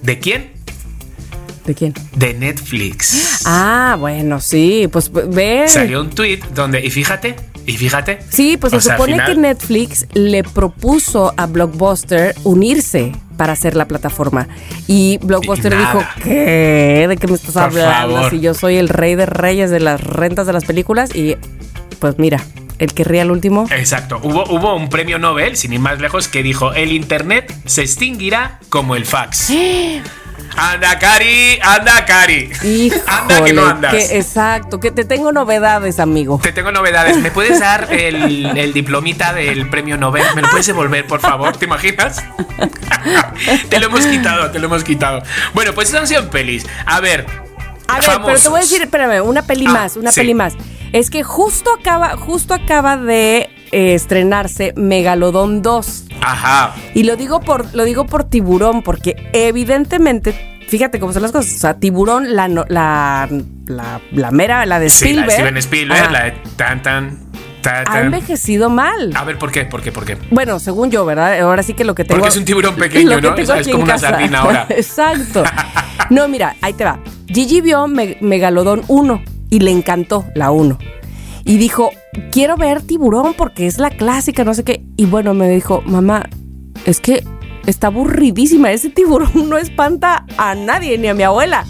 de 0.04 0.20
quién? 0.20 0.52
¿De 1.66 1.74
quién? 1.76 1.94
De 2.16 2.34
Netflix. 2.34 3.44
Ah, 3.46 3.96
bueno, 4.00 4.40
sí, 4.42 4.88
pues 4.92 5.12
ve. 5.14 5.66
Salió 5.68 6.02
un 6.02 6.10
tweet 6.10 6.40
donde, 6.54 6.84
y 6.86 6.90
fíjate, 6.90 7.36
y 7.66 7.78
fíjate. 7.78 8.20
Sí, 8.30 8.58
pues 8.58 8.74
se 8.74 8.82
sea, 8.82 8.96
supone 8.96 9.14
final- 9.14 9.28
que 9.36 9.40
Netflix 9.40 10.08
le 10.14 10.44
propuso 10.44 11.34
a 11.38 11.46
Blockbuster 11.46 12.36
unirse 12.44 13.12
para 13.38 13.54
hacer 13.54 13.76
la 13.76 13.88
plataforma. 13.88 14.48
Y 14.88 15.20
Blockbuster 15.22 15.72
Y 15.74 15.78
dijo, 15.78 16.04
¿qué? 16.24 17.06
¿De 17.08 17.18
qué 17.18 17.28
me 17.28 17.36
estás 17.36 17.54
Por 17.54 17.64
hablando? 17.64 18.16
favor. 18.16 18.32
Si 18.32 18.40
yo 18.40 18.54
soy 18.56 18.76
el 18.78 18.90
rey 18.90 19.16
de 19.16 19.26
reyes 19.28 19.70
de 19.70 19.80
las 19.80 20.02
rentas 20.02 20.48
de 20.48 20.54
las 20.54 20.66
películas. 20.66 21.16
Y 21.16 21.38
pues 22.00 22.18
mira, 22.18 22.44
el 22.82 22.94
que 22.94 23.04
ría 23.06 23.22
al 23.22 23.32
último. 23.32 23.68
Exacto, 23.72 24.20
hubo, 24.24 24.44
hubo 24.50 24.76
un 24.76 24.90
premio 24.90 25.18
Nobel, 25.20 25.56
sin 25.56 25.72
ir 25.72 25.80
más 25.80 26.00
lejos, 26.02 26.28
que 26.28 26.44
dijo, 26.44 26.74
el 26.74 26.92
Internet 26.92 27.54
se 27.66 27.82
extinguirá 27.84 28.60
como 28.70 28.96
el 28.96 29.06
fax. 29.06 29.52
Anda, 30.58 31.00
Cari, 31.00 31.60
anda, 31.64 32.04
Cari. 32.06 32.52
anda 33.08 33.44
que 33.46 33.54
no 33.54 33.62
Híjole, 33.62 33.72
andas. 33.72 33.94
que 33.94 34.18
exacto, 34.18 34.82
que 34.82 34.92
te 34.92 35.06
tengo 35.06 35.32
novedades, 35.32 35.98
amigo. 36.00 36.42
Te 36.44 36.52
tengo 36.52 36.74
novedades. 36.74 37.16
¿Me 37.18 37.32
puedes 37.32 37.62
dar 37.62 37.88
el, 37.94 38.58
el 38.58 38.74
diplomita 38.74 39.32
del 39.34 39.70
premio 39.70 39.96
Nobel? 39.96 40.24
¿Me 40.36 40.42
lo 40.42 40.50
puedes 40.50 40.66
devolver, 40.68 41.08
por 41.08 41.22
favor? 41.22 41.56
¿Te 41.56 41.66
imaginas? 41.66 42.22
te 43.70 43.80
lo 43.80 43.86
hemos 43.86 44.06
quitado, 44.06 44.52
te 44.52 44.60
lo 44.60 44.66
hemos 44.68 44.84
quitado. 44.84 45.24
Bueno, 45.54 45.74
pues 45.74 45.88
esas 45.90 46.02
han 46.02 46.08
sido 46.08 46.30
pelis. 46.30 46.66
A 46.86 47.00
ver. 47.00 47.26
A 47.88 48.00
ver, 48.00 48.20
pero 48.26 48.40
te 48.40 48.50
voy 48.50 48.60
a 48.60 48.64
decir, 48.64 48.82
espérame, 48.82 49.22
una 49.26 49.44
peli 49.44 49.66
Ah, 49.68 49.72
más, 49.74 49.96
una 49.96 50.12
sí. 50.12 50.20
peli 50.20 50.34
más. 50.34 50.54
Es 50.94 51.10
que 51.10 51.24
justo 51.24 51.70
acaba, 51.80 52.18
justo 52.18 52.54
acaba 52.54 52.98
de 52.98 53.50
eh, 53.72 53.94
estrenarse 53.94 54.74
Megalodón 54.76 55.62
2. 55.62 56.06
Ajá. 56.22 56.76
Y 56.94 57.04
lo 57.04 57.16
digo 57.16 57.40
por, 57.40 57.74
lo 57.74 57.86
digo 57.86 58.06
por 58.06 58.26
tiburón, 58.26 58.82
porque 58.84 59.16
evidentemente, 59.34 60.60
fíjate 60.68 61.00
cómo 61.00 61.14
son 61.14 61.22
las 61.22 61.32
cosas. 61.32 61.56
O 61.56 61.58
sea, 61.60 61.76
tiburón, 61.80 62.36
la, 62.36 62.48
la, 62.50 63.30
la, 63.68 64.02
la 64.12 64.32
mera, 64.32 64.66
la 64.66 64.80
de 64.80 64.90
Sí, 64.90 65.14
la 65.14 65.22
Spielberg. 65.28 65.28
de 65.30 65.34
Steven 65.36 65.58
Spielberg, 65.58 66.02
ajá, 66.04 66.12
la 66.12 66.24
de 66.26 66.32
tan 66.58 66.82
tan. 66.84 67.20
tan, 67.62 67.76
ha 67.82 67.84
tan. 67.86 68.06
envejecido 68.08 68.70
mal. 68.70 69.12
A 69.16 69.24
ver, 69.24 69.38
¿por 69.38 69.50
qué? 69.52 69.64
¿Por 69.64 69.82
qué? 69.82 69.94
¿Por 69.94 70.04
qué? 70.04 70.18
Bueno, 70.30 70.60
según 70.60 70.92
yo, 70.92 71.06
¿verdad? 71.06 71.40
Ahora 71.40 71.64
sí 71.64 71.74
que 71.74 71.86
lo 71.86 71.96
que 71.96 72.04
tengo. 72.04 72.20
Porque 72.20 72.30
es 72.34 72.38
un 72.38 72.44
tiburón 72.46 72.76
pequeño, 72.78 73.12
lo 73.12 73.34
que 73.34 73.44
¿no? 73.44 73.44
es 73.44 73.50
aquí 73.50 73.72
como 73.72 73.86
una 73.86 73.94
casa. 73.94 74.10
sardina 74.10 74.40
ahora. 74.42 74.66
Exacto. 74.70 75.44
No, 76.10 76.28
mira, 76.28 76.58
ahí 76.62 76.74
te 76.74 76.84
va. 76.84 77.00
Gigi 77.28 77.62
vio 77.62 77.88
Me- 77.88 78.18
Megalodón 78.20 78.82
1 78.90 79.24
y 79.52 79.60
le 79.60 79.70
encantó 79.70 80.26
la 80.34 80.50
1. 80.50 80.80
Y 81.44 81.58
dijo, 81.58 81.92
quiero 82.32 82.56
ver 82.58 82.82
tiburón 82.82 83.36
porque 83.36 83.68
es 83.68 83.78
la 83.78 83.90
clásica, 83.92 84.44
no 84.44 84.54
sé 84.56 84.64
qué. 84.64 84.84
Y 84.98 85.06
bueno, 85.06 85.34
me 85.36 85.48
dijo, 85.50 85.84
mamá, 85.86 86.28
es 86.86 87.00
que 87.00 87.24
está 87.68 87.88
aburridísima. 87.88 88.72
Ese 88.72 88.90
tiburón 88.90 89.32
no 89.50 89.58
espanta 89.58 90.26
a 90.38 90.56
nadie, 90.56 90.98
ni 90.98 91.08
a 91.08 91.14
mi 91.14 91.22
abuela. 91.24 91.66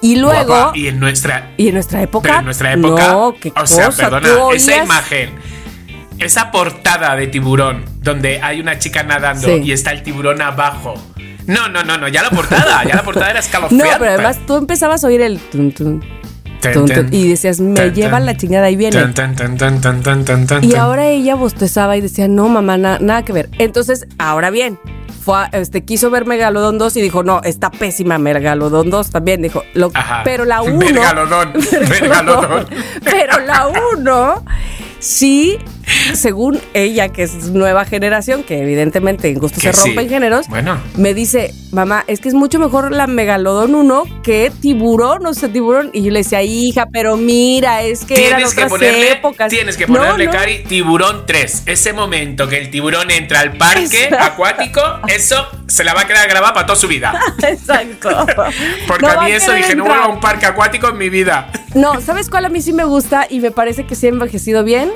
Y 0.00 0.16
luego. 0.16 0.46
Guapa, 0.46 0.76
y 0.78 0.88
en 0.88 0.98
nuestra 0.98 1.52
y 1.56 1.68
en 1.68 1.74
nuestra 1.74 2.02
época. 2.02 2.28
Pero 2.28 2.38
en 2.40 2.44
nuestra 2.44 2.72
época, 2.72 3.08
No, 3.12 3.34
qué 3.40 3.52
o 3.56 3.66
sea, 3.66 3.90
perdona, 3.90 4.28
esa 4.52 4.82
imagen, 4.82 5.30
esa 6.18 6.50
portada 6.50 7.14
de 7.14 7.28
tiburón, 7.28 7.84
donde 8.00 8.40
hay 8.42 8.60
una 8.60 8.78
chica 8.80 9.04
nadando 9.04 9.46
Sí. 9.46 9.62
y 9.64 9.70
está 9.72 9.92
el 9.92 10.02
tiburón 10.02 10.42
abajo. 10.42 10.94
No, 11.46 11.68
no, 11.68 11.84
no, 11.84 11.98
no, 11.98 12.08
ya 12.08 12.22
la 12.22 12.30
portada, 12.30 12.82
ya 12.84 12.96
la 12.96 13.02
portada 13.04 13.30
era 13.30 13.40
No, 13.40 13.44
escalofriante. 13.46 13.94
pero 13.98 14.10
además 14.10 14.38
tú 14.46 14.56
empezabas 14.56 15.04
a 15.04 15.06
oír 15.06 15.20
el. 15.20 15.38
tun, 15.38 15.70
tun, 15.72 16.04
y 17.10 17.28
decías, 17.28 17.60
me 17.60 17.90
lleva 17.90 18.20
la 18.20 18.36
chingada 18.36 18.70
y 18.70 18.76
viene. 18.76 19.04
y 20.62 20.74
ahora 20.74 21.08
ella 21.08 21.34
bostezaba 21.34 21.96
y 21.96 22.00
decía, 22.00 22.28
no, 22.28 22.48
mamá, 22.48 22.76
na 22.76 22.98
nada 22.98 23.22
que 23.24 23.32
ver. 23.32 23.48
Entonces, 23.58 24.06
ahora 24.18 24.50
bien, 24.50 24.78
fue 25.22 25.36
a, 25.36 25.44
este, 25.52 25.84
quiso 25.84 26.10
ver 26.10 26.26
Megalodón 26.26 26.78
2 26.78 26.96
y 26.96 27.02
dijo, 27.02 27.22
no, 27.22 27.40
está 27.42 27.70
pésima 27.70 28.18
Megalodón 28.18 28.90
2 28.90 29.10
también. 29.10 29.42
Dijo, 29.42 29.62
lo, 29.74 29.90
pero 30.24 30.44
la 30.44 30.62
1. 30.62 30.76
Megalodón, 30.76 31.52
Megalodón. 31.88 32.66
Pero 33.04 33.40
la 33.40 33.68
1 33.96 34.44
sí 34.98 35.58
según 36.14 36.60
ella, 36.74 37.08
que 37.08 37.22
es 37.24 37.50
nueva 37.50 37.84
generación, 37.84 38.42
que 38.44 38.62
evidentemente 38.62 39.28
en 39.28 39.38
gusto 39.38 39.60
se 39.60 39.72
sí. 39.72 39.88
rompen 39.88 40.08
géneros, 40.08 40.48
Bueno. 40.48 40.78
me 40.96 41.14
dice, 41.14 41.52
mamá, 41.72 42.04
es 42.06 42.20
que 42.20 42.28
es 42.28 42.34
mucho 42.34 42.58
mejor 42.58 42.92
la 42.92 43.06
Megalodón 43.06 43.74
1 43.74 44.04
que 44.22 44.50
Tiburón, 44.60 45.26
o 45.26 45.34
sea, 45.34 45.48
Tiburón. 45.52 45.90
Y 45.92 46.02
yo 46.04 46.10
le 46.10 46.20
decía, 46.20 46.42
hija, 46.42 46.86
pero 46.92 47.16
mira, 47.16 47.82
es 47.82 48.04
que 48.04 48.14
eran 48.26 48.38
Tienes 48.38 48.54
que 48.54 48.66
ponerle, 48.66 49.12
épocas. 49.12 49.48
tienes 49.50 49.76
que 49.76 49.86
ponerle, 49.86 50.26
no. 50.26 50.32
Cari, 50.32 50.64
tiburón 50.64 51.24
3. 51.26 51.62
Ese 51.66 51.92
momento 51.92 52.48
que 52.48 52.58
el 52.58 52.70
tiburón 52.70 53.10
entra 53.10 53.40
al 53.40 53.56
parque 53.56 53.82
Exacto. 54.04 54.16
acuático, 54.24 54.80
eso 55.08 55.46
se 55.66 55.84
la 55.84 55.94
va 55.94 56.02
a 56.02 56.06
quedar 56.06 56.28
grabada 56.28 56.54
para 56.54 56.66
toda 56.66 56.78
su 56.78 56.88
vida. 56.88 57.18
Exacto. 57.42 58.26
Porque 58.86 59.06
No 59.06 59.20
a 59.20 59.24
mí 59.24 59.32
eso 59.32 59.52
dije, 59.52 59.74
no 59.74 59.84
vuelvo 59.84 59.94
a 59.94 59.98
entrar. 60.04 60.14
un 60.14 60.20
parque 60.20 60.46
acuático 60.46 60.88
en 60.88 60.98
mi 60.98 61.08
vida. 61.08 61.50
No, 61.74 62.00
¿sabes 62.00 62.28
cuál 62.28 62.44
a 62.44 62.48
mí 62.48 62.60
sí 62.60 62.72
me 62.72 62.84
gusta 62.84 63.26
y 63.28 63.40
me 63.40 63.50
parece 63.50 63.84
que 63.86 63.94
sí 63.94 64.06
ha 64.06 64.10
envejecido 64.10 64.64
bien? 64.64 64.90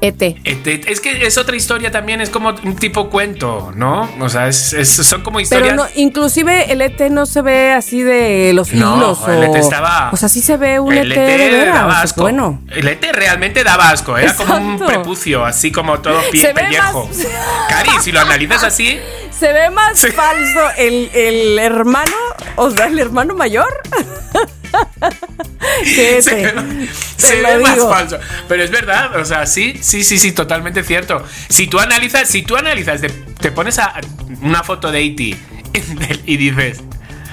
ET. 0.00 0.22
ET, 0.44 0.66
Es 0.90 1.00
que 1.00 1.26
es 1.26 1.38
otra 1.38 1.56
historia 1.56 1.90
también, 1.90 2.20
es 2.20 2.30
como 2.30 2.50
un 2.64 2.76
tipo 2.76 3.08
cuento, 3.10 3.72
¿no? 3.74 4.08
O 4.20 4.28
sea, 4.28 4.48
es- 4.48 4.72
es- 4.72 4.88
son 4.94 5.22
como 5.22 5.36
Pero 5.38 5.42
historias. 5.44 5.74
no, 5.76 5.86
inclusive 5.94 6.72
el 6.72 6.80
ET 6.82 7.10
no 7.10 7.26
se 7.26 7.42
ve 7.42 7.72
así 7.72 8.02
de 8.02 8.52
los 8.54 8.72
No, 8.72 8.96
hilos. 8.96 9.20
el 9.28 9.38
o, 9.38 9.42
ET 9.44 9.56
estaba. 9.60 10.10
O 10.12 10.16
sea, 10.16 10.28
sí 10.28 10.40
se 10.40 10.56
ve 10.56 10.78
un 10.80 10.92
el 10.92 11.12
ET, 11.12 11.18
de 11.20 11.36
veras. 11.48 11.74
daba 11.74 12.00
asco. 12.02 12.22
Bueno. 12.22 12.62
El 12.70 12.88
ET 12.88 13.04
realmente 13.12 13.64
daba 13.64 13.90
asco. 13.90 14.16
Era 14.16 14.34
como 14.34 14.56
un 14.56 14.72
Exacto. 14.74 14.86
prepucio, 14.86 15.44
así 15.44 15.70
como 15.72 16.00
todo 16.00 16.20
pie 16.30 16.40
Se 16.42 16.48
ve 16.48 16.54
pellejo. 16.62 17.06
más- 17.06 17.26
Cari, 17.68 17.90
si 18.02 18.12
lo 18.12 18.20
analizas 18.20 18.62
así, 18.64 18.98
Se 19.38 19.52
ve 19.52 19.68
más 19.68 19.98
Sí. 19.98 20.08
falso 20.12 20.60
el, 20.78 21.10
el 21.12 21.58
hermano, 21.58 22.16
o 22.56 22.70
sea, 22.70 22.86
el 22.86 22.98
hermano 22.98 23.34
mayor. 23.34 23.68
se, 25.84 26.22
Te 26.22 26.22
se 26.22 27.42
ve 27.42 27.58
más 27.58 27.78
falso. 27.78 28.18
Pero 28.48 28.62
es 28.62 28.70
verdad, 28.70 29.16
o 29.16 29.24
sea, 29.24 29.46
sí, 29.46 29.78
sí, 29.80 30.04
sí, 30.04 30.18
sí, 30.18 30.32
totalmente 30.32 30.82
cierto. 30.82 31.24
Si 31.48 31.66
tú 31.66 31.78
analizas, 31.80 32.28
si 32.28 32.42
tú 32.42 32.56
analizas, 32.56 33.00
te, 33.00 33.08
te 33.08 33.50
pones 33.52 33.78
a 33.78 33.94
una 34.42 34.62
foto 34.62 34.90
de 34.90 35.04
E.T. 35.04 35.36
y 36.26 36.36
dices. 36.36 36.80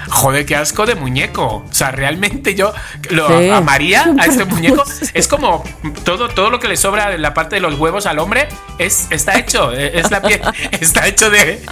Joder, 0.10 0.46
qué 0.46 0.56
asco 0.58 0.86
de 0.86 0.96
muñeco. 0.96 1.66
O 1.68 1.74
sea, 1.74 1.90
realmente 1.90 2.54
yo 2.56 2.74
lo 3.10 3.40
Sí. 3.40 3.50
amaría 3.50 4.06
a 4.20 4.26
este 4.26 4.44
muñeco. 4.46 4.84
Pues- 4.84 5.12
Es 5.14 5.28
como 5.30 5.64
todo, 6.04 6.28
todo 6.30 6.50
lo 6.50 6.60
que 6.60 6.68
le 6.68 6.76
sobra 6.78 7.10
de 7.10 7.18
la 7.18 7.34
parte 7.34 7.56
de 7.56 7.62
los 7.62 7.76
huevos 7.80 8.06
al 8.06 8.20
hombre 8.20 8.48
es, 8.80 9.08
está 9.12 9.40
hecho. 9.40 9.72
Es 9.72 10.12
la 10.12 10.22
piel. 10.22 10.42
Está 10.72 11.08
hecho 11.08 11.30
de. 11.30 11.64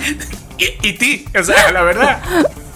Y, 0.58 0.88
y 0.88 0.94
ti. 0.94 1.26
O 1.38 1.44
sea, 1.44 1.72
la 1.74 1.82
verdad. 1.84 2.20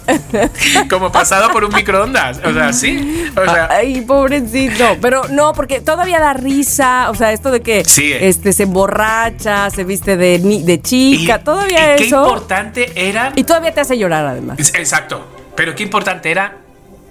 Como 0.90 1.10
pasado 1.12 1.50
por 1.50 1.64
un 1.64 1.74
microondas. 1.74 2.40
O 2.44 2.52
sea, 2.52 2.72
sí. 2.72 3.24
O 3.36 3.44
sea, 3.44 3.68
Ay, 3.70 4.00
pobrecito. 4.02 4.96
Pero 5.00 5.22
no, 5.30 5.52
porque 5.52 5.80
todavía 5.80 6.20
da 6.20 6.32
risa. 6.32 7.10
O 7.10 7.14
sea, 7.14 7.32
esto 7.32 7.50
de 7.50 7.60
que 7.62 7.84
Sí, 7.84 8.12
este 8.12 8.52
se 8.52 8.64
emborracha, 8.64 9.70
se 9.70 9.84
viste 9.84 10.16
de, 10.16 10.38
de 10.38 10.80
chica, 10.82 11.40
todavía 11.42 11.94
y 11.94 11.98
qué 11.98 12.04
eso. 12.06 12.22
importante 12.24 12.92
eran. 13.08 13.32
Y 13.36 13.44
todavía 13.44 13.72
te 13.72 13.80
hace 13.80 13.98
llorar, 13.98 14.26
además. 14.26 14.58
Exacto. 14.74 15.26
Pero 15.56 15.74
qué 15.74 15.82
importante 15.82 16.30
eran 16.30 16.52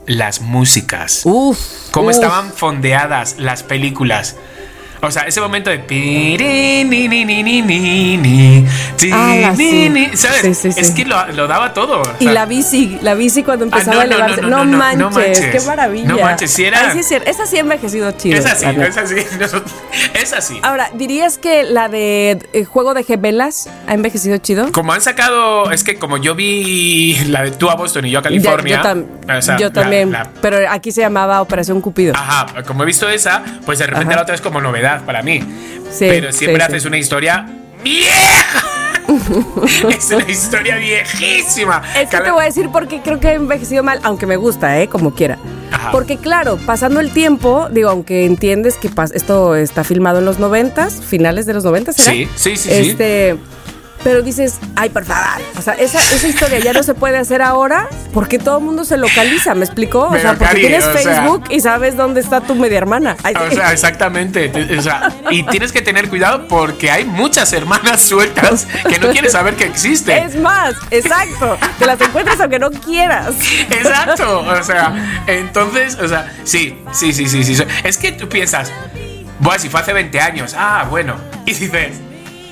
las 0.05 0.41
músicas. 0.41 1.21
Uf. 1.25 1.57
Cómo 1.91 2.07
uf. 2.09 2.13
estaban 2.13 2.51
fondeadas 2.51 3.35
las 3.39 3.63
películas. 3.63 4.35
O 5.01 5.11
sea, 5.11 5.23
ese 5.23 5.39
momento 5.41 5.69
de. 5.69 5.79
piri, 5.79 6.83
ni, 6.83 7.07
ni, 7.07 7.25
ni, 7.25 7.43
ni, 7.43 7.61
ni, 7.61 8.17
ni, 8.17 8.65
ti, 8.97 9.09
Ah, 9.13 9.53
ni, 9.55 10.09
sí. 10.09 10.17
¿Sabes? 10.17 10.57
Sí. 10.57 10.69
Es 10.75 10.91
que 10.91 11.05
lo, 11.05 11.25
lo 11.33 11.47
daba 11.47 11.73
todo. 11.73 12.01
o 12.01 12.03
Y 12.19 12.23
sea, 12.25 12.33
la 12.33 12.45
bici, 12.45 12.97
la 13.01 13.13
bici 13.13 13.43
cuando 13.43 13.65
Ah, 13.65 13.67
empezaba 13.67 13.95
no, 13.95 14.01
a 14.01 14.05
no, 14.05 14.09
no, 14.09 14.15
elevarse. 14.25 14.41
no, 14.41 14.65
No, 14.65 14.77
manches, 14.77 15.11
manches. 15.13 15.45
qué 15.61 15.67
maravilla. 15.67 16.07
No 16.07 16.19
manches, 16.19 16.51
sí 16.51 16.63
era- 16.65 16.91
Ay. 16.91 16.99
Esa 16.99 17.45
sí 17.45 17.57
ha 17.57 17.59
envejecido 17.59 18.11
chido. 18.11 18.37
Es 18.39 18.45
así, 18.45 18.65
es 18.65 18.97
así. 18.97 19.15
Es 20.13 20.33
así. 20.33 20.59
Ahora, 20.63 20.89
¿dirías 20.93 21.37
que 21.37 21.63
la 21.63 21.87
de 21.87 22.39
eh, 22.53 22.65
Juego 22.65 22.93
de 22.93 23.03
Gemelas 23.03 23.69
ha 23.87 23.93
envejecido 23.93 24.37
chido? 24.37 24.71
Como 24.71 24.91
han 24.93 25.01
sacado, 25.01 25.71
es 25.71 25.83
que 25.83 25.95
como 25.97 26.17
yo 26.17 26.35
vi 26.35 27.15
la 27.27 27.43
de 27.43 27.51
tú 27.51 27.69
a 27.69 27.75
Boston 27.75 28.05
y 28.05 28.11
yo 28.11 28.19
a 28.19 28.21
Ya, 28.21 28.29
California. 28.29 28.77
yo, 28.77 28.83
tam- 28.89 29.37
o 29.37 29.41
sea, 29.41 29.57
yo 29.57 29.67
la- 29.67 29.73
también, 29.73 30.11
la- 30.11 30.29
pero 30.41 30.57
aquí 30.69 30.91
se 30.91 31.01
llamaba 31.01 31.41
Operación 31.41 31.79
Cupido. 31.81 32.13
Ajá, 32.15 32.47
como 32.65 32.83
he 32.83 32.85
visto 32.85 33.07
esa, 33.09 33.43
pues 33.65 33.79
de 33.79 33.87
repente 33.87 34.07
Ajá. 34.07 34.15
la 34.17 34.21
otra 34.23 34.35
es 34.35 34.41
como 34.41 34.61
novedad 34.61 34.84
para 35.05 35.21
mí. 35.21 35.39
Sí, 35.91 36.05
Pero 36.07 36.31
siempre 36.31 36.61
sí, 36.61 36.67
sí. 36.67 36.73
haces 36.73 36.85
una 36.85 36.97
historia 36.97 37.45
vieja. 37.83 38.63
es 39.97 40.11
una 40.11 40.29
historia 40.29 40.77
viejísima. 40.77 41.81
Es 41.95 42.09
que 42.09 42.17
te 42.17 42.31
voy 42.31 42.41
a 42.43 42.45
decir 42.45 42.69
porque 42.71 43.01
creo 43.01 43.19
que 43.19 43.29
ha 43.29 43.33
envejecido 43.33 43.83
mal, 43.83 43.99
aunque 44.03 44.25
me 44.25 44.35
gusta, 44.35 44.79
¿eh? 44.81 44.87
Como 44.87 45.13
quiera. 45.13 45.37
Ajá. 45.71 45.91
Porque 45.91 46.17
claro, 46.17 46.57
pasando 46.65 46.99
el 46.99 47.11
tiempo, 47.11 47.67
digo, 47.71 47.89
aunque 47.89 48.25
entiendes 48.25 48.77
que 48.77 48.89
esto 49.13 49.55
está 49.55 49.83
filmado 49.83 50.19
en 50.19 50.25
los 50.25 50.39
noventas, 50.39 51.01
finales 51.01 51.45
de 51.45 51.53
los 51.53 51.63
noventas, 51.63 51.97
¿será? 51.97 52.11
Sí, 52.11 52.27
sí, 52.35 52.55
sí, 52.57 52.95
sí. 52.97 53.39
Pero 54.05 54.21
dices, 54.21 54.59
ay, 54.75 54.89
por 54.89 55.03
favor. 55.03 55.41
O 55.57 55.61
sea, 55.63 55.73
esa, 55.73 55.97
esa 55.99 56.27
historia 56.27 56.59
ya 56.59 56.73
no 56.73 56.83
se 56.83 56.93
puede 56.93 57.17
hacer 57.17 57.41
ahora 57.41 57.89
porque 58.13 58.37
todo 58.37 58.59
el 58.59 58.63
mundo 58.63 58.85
se 58.85 58.97
localiza, 58.97 59.55
¿me 59.55 59.65
explicó? 59.65 60.01
O 60.09 60.13
sea, 60.15 60.33
porque 60.33 60.45
Cari, 60.45 60.61
tienes 60.61 60.85
o 60.85 60.93
sea- 60.93 61.01
Facebook 61.01 61.45
y 61.49 61.59
sabes 61.59 61.97
dónde 61.97 62.21
está 62.21 62.39
tu 62.41 62.53
media 62.53 62.77
hermana. 62.77 63.17
Ay, 63.23 63.33
O 63.35 63.49
sea, 63.51 63.73
exactamente. 63.73 64.47
Te- 64.49 64.77
o 64.77 64.81
sea, 64.83 65.11
y 65.31 65.41
tienes 65.47 65.71
que 65.71 65.81
tener 65.81 66.07
cuidado 66.07 66.47
porque 66.47 66.91
hay 66.91 67.03
muchas 67.03 67.51
hermanas 67.51 68.01
sueltas 68.07 68.67
que 68.87 68.99
no 68.99 69.09
quieres 69.09 69.31
saber 69.31 69.55
que 69.55 69.65
existen. 69.65 70.23
es 70.23 70.35
más, 70.35 70.75
exacto. 70.91 71.57
Te 71.79 71.87
las 71.87 71.99
encuentras 71.99 72.39
aunque 72.39 72.59
no 72.59 72.69
quieras. 72.69 73.33
Exacto. 73.71 74.41
O 74.41 74.61
sea, 74.63 75.23
entonces, 75.25 75.95
o 75.95 76.07
sea, 76.07 76.31
sí, 76.43 76.77
sí, 76.91 77.11
sí, 77.11 77.27
sí, 77.27 77.43
sí. 77.43 77.63
Es 77.83 77.97
que 77.97 78.11
tú 78.11 78.29
piensas, 78.29 78.71
bueno, 79.39 79.59
si 79.59 79.67
fue 79.67 79.79
hace 79.81 79.93
20 79.93 80.19
años, 80.21 80.53
ah, 80.55 80.85
bueno. 80.91 81.15
Y 81.47 81.55
dices, 81.55 81.97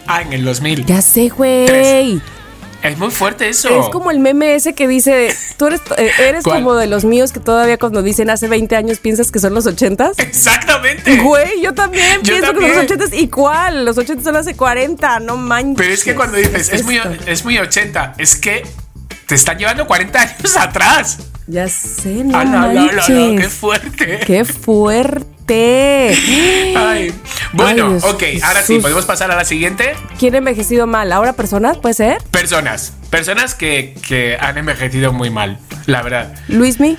ah, 0.08 0.22
en 0.22 0.34
el 0.34 0.44
2000. 0.46 0.86
Ya 0.86 1.02
sé, 1.02 1.30
güey. 1.30 2.22
Es 2.82 2.98
muy 2.98 3.12
fuerte 3.12 3.48
eso. 3.48 3.70
Es 3.82 3.88
como 3.90 4.12
el 4.12 4.20
meme 4.20 4.56
ese 4.56 4.74
que 4.74 4.90
dice, 4.90 5.34
tú 5.56 5.68
eres, 5.68 5.80
eh, 5.98 6.12
eres 6.20 6.44
¿Cuál? 6.44 6.58
como 6.58 6.76
de 6.76 6.86
los 6.88 7.06
míos 7.06 7.32
que 7.32 7.40
todavía 7.40 7.78
cuando 7.78 8.02
dicen 8.04 8.30
hace 8.30 8.50
20 8.50 8.76
años 8.76 9.00
piensas 9.00 9.32
que 9.32 9.40
son 9.40 9.54
los 9.54 9.66
80s. 9.66 10.16
Exactamente. 10.18 11.16
Güey, 11.22 11.62
yo 11.62 11.74
también 11.74 12.18
Yo 12.24 12.34
pienso 12.34 12.48
también. 12.52 12.72
que 12.72 12.88
son 12.90 13.00
los 13.00 13.10
80s. 13.12 13.18
¿Y 13.18 13.30
cuál? 13.30 13.86
Los 13.86 13.96
80s 13.98 14.22
son 14.24 14.36
hace 14.36 14.56
40, 14.58 15.22
no 15.22 15.38
manches. 15.38 15.78
Pero 15.78 15.94
es 15.94 16.04
que 16.04 16.14
cuando 16.14 16.36
dices, 16.38 16.74
es 16.74 16.84
muy, 16.84 16.98
esto? 16.98 17.10
es 17.26 17.46
muy 17.46 17.58
80, 17.58 18.16
es 18.18 18.36
que 18.36 18.64
te 19.28 19.36
están 19.36 19.58
llevando 19.58 19.88
40 19.88 20.20
años 20.22 20.58
atrás. 20.60 21.20
Ya 21.48 21.70
sé, 21.70 22.24
no 22.26 22.38
Ah, 22.38 22.44
no, 22.44 22.74
no, 22.74 22.86
no, 22.92 22.92
no, 22.92 23.42
qué 23.42 23.50
fuerte. 23.50 24.20
Qué 24.26 24.44
fuerte. 24.44 25.26
Ay. 25.54 27.14
Bueno, 27.54 28.00
Ay, 28.04 28.10
ok, 28.12 28.44
ahora 28.44 28.64
sí, 28.64 28.80
podemos 28.80 29.06
pasar 29.06 29.32
a 29.32 29.36
la 29.36 29.46
siguiente. 29.46 29.94
¿Quién 30.18 30.34
ha 30.36 30.40
envejecido 30.40 30.88
mal? 30.88 31.12
¿Ahora 31.12 31.34
personas? 31.34 31.78
¿Puede 31.78 31.94
ser? 31.94 32.18
Personas. 32.32 32.94
Personas 33.10 33.54
que, 33.54 33.96
que 34.08 34.38
han 34.40 34.58
envejecido 34.58 35.14
muy 35.14 35.30
mal, 35.30 35.60
la 35.86 36.02
verdad. 36.02 36.34
¿Luismi? 36.48 36.98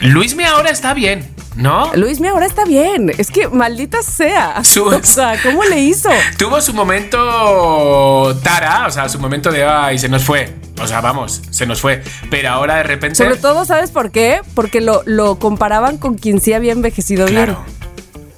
Luismi 0.00 0.44
ahora 0.44 0.70
está 0.70 0.94
bien, 0.94 1.33
¿no? 1.56 1.90
Luismi 1.94 2.28
ahora 2.28 2.46
está 2.46 2.64
bien. 2.64 3.12
Es 3.18 3.30
que 3.30 3.48
maldita 3.48 4.02
sea. 4.02 4.62
Su- 4.64 4.84
O 4.94 5.02
sea, 5.02 5.34
¿cómo 5.42 5.64
le 5.64 5.80
hizo? 5.80 6.08
Tuvo 6.38 6.60
su 6.60 6.72
momento 6.74 8.36
Tara, 8.42 8.86
o 8.86 8.90
sea, 8.90 9.08
su 9.08 9.18
momento 9.18 9.50
de 9.50 9.64
ay, 9.64 9.98
se 9.98 10.08
nos 10.08 10.24
fue. 10.24 10.54
O 10.82 10.86
sea, 10.86 11.00
vamos, 11.00 11.40
se 11.50 11.66
nos 11.66 11.80
fue. 11.80 12.02
Pero 12.30 12.50
ahora 12.50 12.76
de 12.76 12.82
repente. 12.84 13.16
Sobre 13.16 13.36
todo, 13.36 13.64
¿sabes 13.64 13.90
por 13.90 14.10
qué? 14.10 14.40
Porque 14.54 14.80
lo, 14.80 15.02
lo 15.06 15.38
comparaban 15.38 15.98
con 15.98 16.14
quien 16.16 16.40
sí 16.40 16.52
había 16.52 16.72
envejecido 16.72 17.26
Claro. 17.26 17.58
bien. 17.64 17.83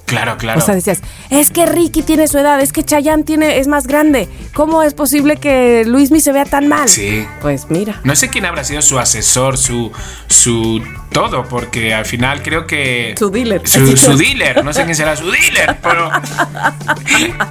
Claro, 0.07 0.37
claro. 0.37 0.59
O 0.59 0.61
sea, 0.63 0.73
decías, 0.73 1.01
es 1.29 1.51
que 1.51 1.65
Ricky 1.65 2.01
tiene 2.01 2.29
su 2.29 2.37
edad, 2.37 2.61
es 2.61 2.71
que 2.71 2.81
Chayanne 2.81 3.23
tiene, 3.23 3.59
es 3.59 3.67
más 3.67 3.87
grande. 3.87 4.29
¿Cómo 4.53 4.81
es 4.81 4.93
posible 4.93 5.35
que 5.35 5.83
Luismi 5.85 6.21
se 6.21 6.31
vea 6.31 6.45
tan 6.45 6.69
mal? 6.69 6.87
Sí. 6.87 7.27
Pues 7.41 7.69
mira. 7.69 7.99
No 8.05 8.15
sé 8.15 8.29
quién 8.29 8.45
habrá 8.45 8.63
sido 8.63 8.81
su 8.81 8.97
asesor, 8.99 9.57
su. 9.57 9.91
su 10.27 10.81
todo, 11.11 11.43
porque 11.49 11.93
al 11.93 12.05
final 12.05 12.41
creo 12.41 12.65
que. 12.65 13.15
Su 13.19 13.29
dealer. 13.29 13.67
Su, 13.67 13.97
su 13.97 14.15
dealer, 14.15 14.63
no 14.63 14.71
sé 14.71 14.85
quién 14.85 14.95
será 14.95 15.17
su 15.17 15.29
dealer, 15.29 15.77
pero. 15.83 16.09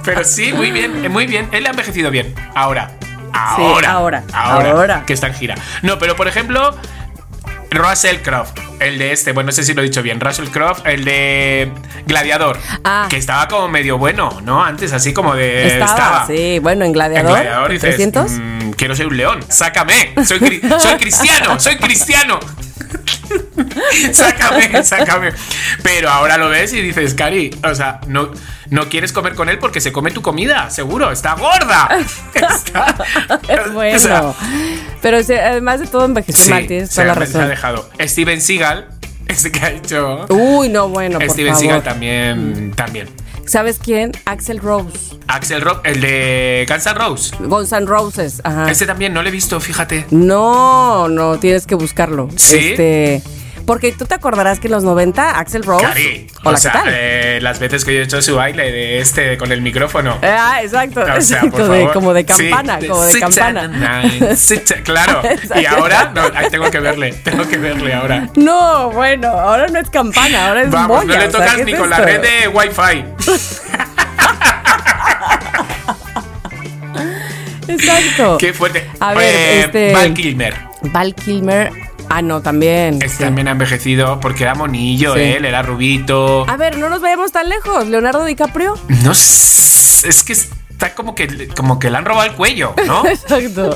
Pero 0.03 0.23
sí, 0.23 0.51
muy 0.51 0.71
bien, 0.71 1.11
muy 1.11 1.27
bien. 1.27 1.49
Él 1.51 1.67
ha 1.67 1.69
envejecido 1.69 2.09
bien. 2.09 2.33
Ahora. 2.55 2.97
Ahora. 3.33 3.91
ahora, 3.91 4.23
Ahora. 4.33 4.71
ahora. 4.71 5.03
Que 5.05 5.13
está 5.13 5.27
en 5.27 5.35
gira. 5.35 5.55
No, 5.83 5.99
pero 5.99 6.15
por 6.15 6.27
ejemplo. 6.27 6.75
Russell 7.71 8.17
Crowe, 8.17 8.47
el 8.79 8.97
de 8.97 9.11
este, 9.11 9.33
bueno, 9.33 9.47
no 9.47 9.51
sé 9.51 9.63
si 9.63 9.73
lo 9.73 9.81
he 9.81 9.85
dicho 9.85 10.01
bien. 10.01 10.19
Russell 10.19 10.47
Crowe, 10.47 10.77
el 10.85 11.03
de 11.03 11.71
Gladiador. 12.05 12.57
Ah. 12.83 13.07
Que 13.09 13.17
estaba 13.17 13.47
como 13.47 13.67
medio 13.67 13.97
bueno, 13.97 14.39
¿no? 14.43 14.63
Antes, 14.63 14.93
así 14.93 15.13
como 15.13 15.35
de. 15.35 15.67
Estaba, 15.79 16.25
sí, 16.27 16.59
bueno, 16.59 16.83
en 16.85 16.87
En 16.89 16.93
Gladiador. 16.93 17.31
Gladiador 17.31 17.71
dices, 17.71 17.95
300. 17.95 18.31
"Mm, 18.31 18.69
quiero 18.71 18.95
ser 18.95 19.07
un 19.07 19.17
león, 19.17 19.39
sácame, 19.49 20.13
soy, 20.25 20.39
cri- 20.39 20.79
soy 20.79 20.95
cristiano, 20.97 21.59
soy 21.59 21.75
cristiano. 21.77 22.39
sácame, 24.13 24.83
sácame. 24.83 25.31
Pero 25.83 26.09
ahora 26.09 26.37
lo 26.37 26.49
ves 26.49 26.73
y 26.73 26.81
dices, 26.81 27.13
Cari, 27.13 27.51
o 27.63 27.75
sea, 27.75 27.99
no, 28.07 28.31
no 28.69 28.89
quieres 28.89 29.11
comer 29.11 29.35
con 29.35 29.49
él 29.49 29.59
porque 29.59 29.81
se 29.81 29.91
come 29.91 30.11
tu 30.11 30.21
comida, 30.21 30.69
seguro, 30.69 31.11
está 31.11 31.35
gorda. 31.35 31.89
Está- 32.33 32.95
bueno. 33.73 33.97
o 33.97 33.99
sea, 33.99 34.33
pero 35.01 35.17
además 35.17 35.79
de 35.79 35.87
todo 35.87 36.05
envejeció 36.05 36.45
sí, 36.45 36.51
mal, 36.51 36.67
tienes 36.67 36.89
se 36.89 37.01
toda 37.01 37.07
la 37.07 37.13
se 37.13 37.19
ha 37.19 37.25
razón. 37.41 37.49
dejado. 37.49 37.89
Steven 37.99 38.41
Seagal, 38.41 38.87
ese 39.27 39.51
que 39.51 39.59
ha 39.59 39.71
hecho. 39.71 40.25
Uy, 40.29 40.69
no, 40.69 40.89
bueno, 40.89 41.19
por 41.19 41.29
Steven 41.29 41.53
favor. 41.53 41.61
Seagal 41.65 41.83
también, 41.83 42.73
también. 42.75 43.07
¿Sabes 43.45 43.79
quién? 43.81 44.11
Axel 44.25 44.59
Rose. 44.59 45.15
Axel 45.27 45.61
Rock, 45.61 45.79
el 45.85 46.01
de 46.01 46.65
Guns 46.69 46.85
N' 46.85 46.93
Roses. 46.95 47.33
Guns 47.39 47.71
N' 47.71 47.85
Roses. 47.85 48.41
Ajá. 48.43 48.69
Este 48.69 48.85
también 48.85 49.13
no 49.13 49.21
lo 49.23 49.29
he 49.29 49.31
visto, 49.31 49.59
fíjate. 49.61 50.05
No, 50.11 51.07
no, 51.07 51.39
tienes 51.39 51.65
que 51.65 51.75
buscarlo. 51.75 52.27
¿Sí? 52.35 52.57
Este, 52.57 53.21
porque 53.67 53.91
tú 53.91 54.05
te 54.05 54.15
acordarás 54.15 54.59
que 54.59 54.67
en 54.67 54.71
los 54.73 54.83
90 54.83 55.37
Axel 55.37 55.61
Rose. 55.63 55.85
Cari, 55.85 56.27
Hola, 56.43 56.55
o 56.55 56.59
sea, 56.59 56.71
¿qué 56.71 56.77
tal? 56.79 56.87
eh, 56.91 57.39
las 57.41 57.59
veces 57.59 57.83
que 57.85 57.93
yo 57.93 57.99
he 57.99 58.03
hecho 58.03 58.21
su 58.21 58.35
baile 58.35 58.71
de 58.71 58.99
este 58.99 59.37
con 59.37 59.51
el 59.51 59.61
micrófono. 59.61 60.17
Ah, 60.23 60.61
exacto. 60.63 61.01
O 61.01 61.21
sea, 61.21 61.41
por 61.51 61.67
favor. 61.67 61.93
como 61.93 62.13
de 62.13 62.21
Sí, 62.21 62.49
campana, 62.49 62.79
como 62.87 63.03
de 63.05 63.19
campana. 63.19 63.67
nine, 63.67 64.35
claro. 64.83 65.21
y 65.61 65.65
ahora, 65.65 66.11
no, 66.15 66.21
ahí 66.33 66.49
tengo 66.49 66.71
que 66.71 66.79
verle, 66.79 67.11
tengo 67.23 67.47
que 67.47 67.57
verle 67.57 67.93
ahora. 67.93 68.29
No, 68.35 68.89
bueno, 68.91 69.27
ahora 69.27 69.67
no 69.67 69.77
es 69.79 69.89
campana, 69.89 70.47
ahora 70.47 70.61
es 70.63 70.71
Vamos, 70.71 71.03
boya, 71.05 71.15
no 71.17 71.21
le 71.23 71.27
o 71.27 71.31
sea, 71.31 71.39
tocas 71.39 71.55
¿qué 71.57 71.65
ni 71.65 71.71
es 71.73 71.79
con 71.79 71.89
la 71.89 71.97
red 71.99 72.21
de 72.21 72.47
Wi-Fi. 72.47 73.03
Exacto. 77.67 78.37
Qué 78.37 78.53
fuerte. 78.53 78.89
A 78.99 79.13
ver, 79.13 79.23
Eh, 79.35 79.59
este- 79.65 79.93
Val 79.93 80.13
Kilmer. 80.13 80.55
Val 80.83 81.13
Kilmer. 81.15 81.71
Ah, 82.09 82.21
no, 82.21 82.41
también. 82.41 82.95
Este 82.95 83.09
sí. 83.09 83.23
también 83.23 83.47
ha 83.47 83.51
envejecido 83.51 84.19
porque 84.19 84.43
era 84.43 84.55
monillo, 84.55 85.13
Sí. 85.15 85.19
él, 85.21 85.45
era 85.45 85.61
rubito. 85.61 86.45
A 86.49 86.57
ver, 86.57 86.77
no 86.77 86.89
nos 86.89 87.01
vayamos 87.01 87.31
tan 87.31 87.49
lejos. 87.49 87.87
Leonardo 87.87 88.23
DiCaprio. 88.25 88.75
No 89.03 89.11
es 89.11 90.23
que 90.25 90.33
está 90.33 90.93
como 90.93 91.15
que, 91.15 91.47
como 91.49 91.79
que 91.79 91.89
le 91.89 91.97
han 91.97 92.05
robado 92.05 92.29
el 92.29 92.35
cuello, 92.35 92.73
¿no? 92.85 93.05
Exacto. 93.07 93.75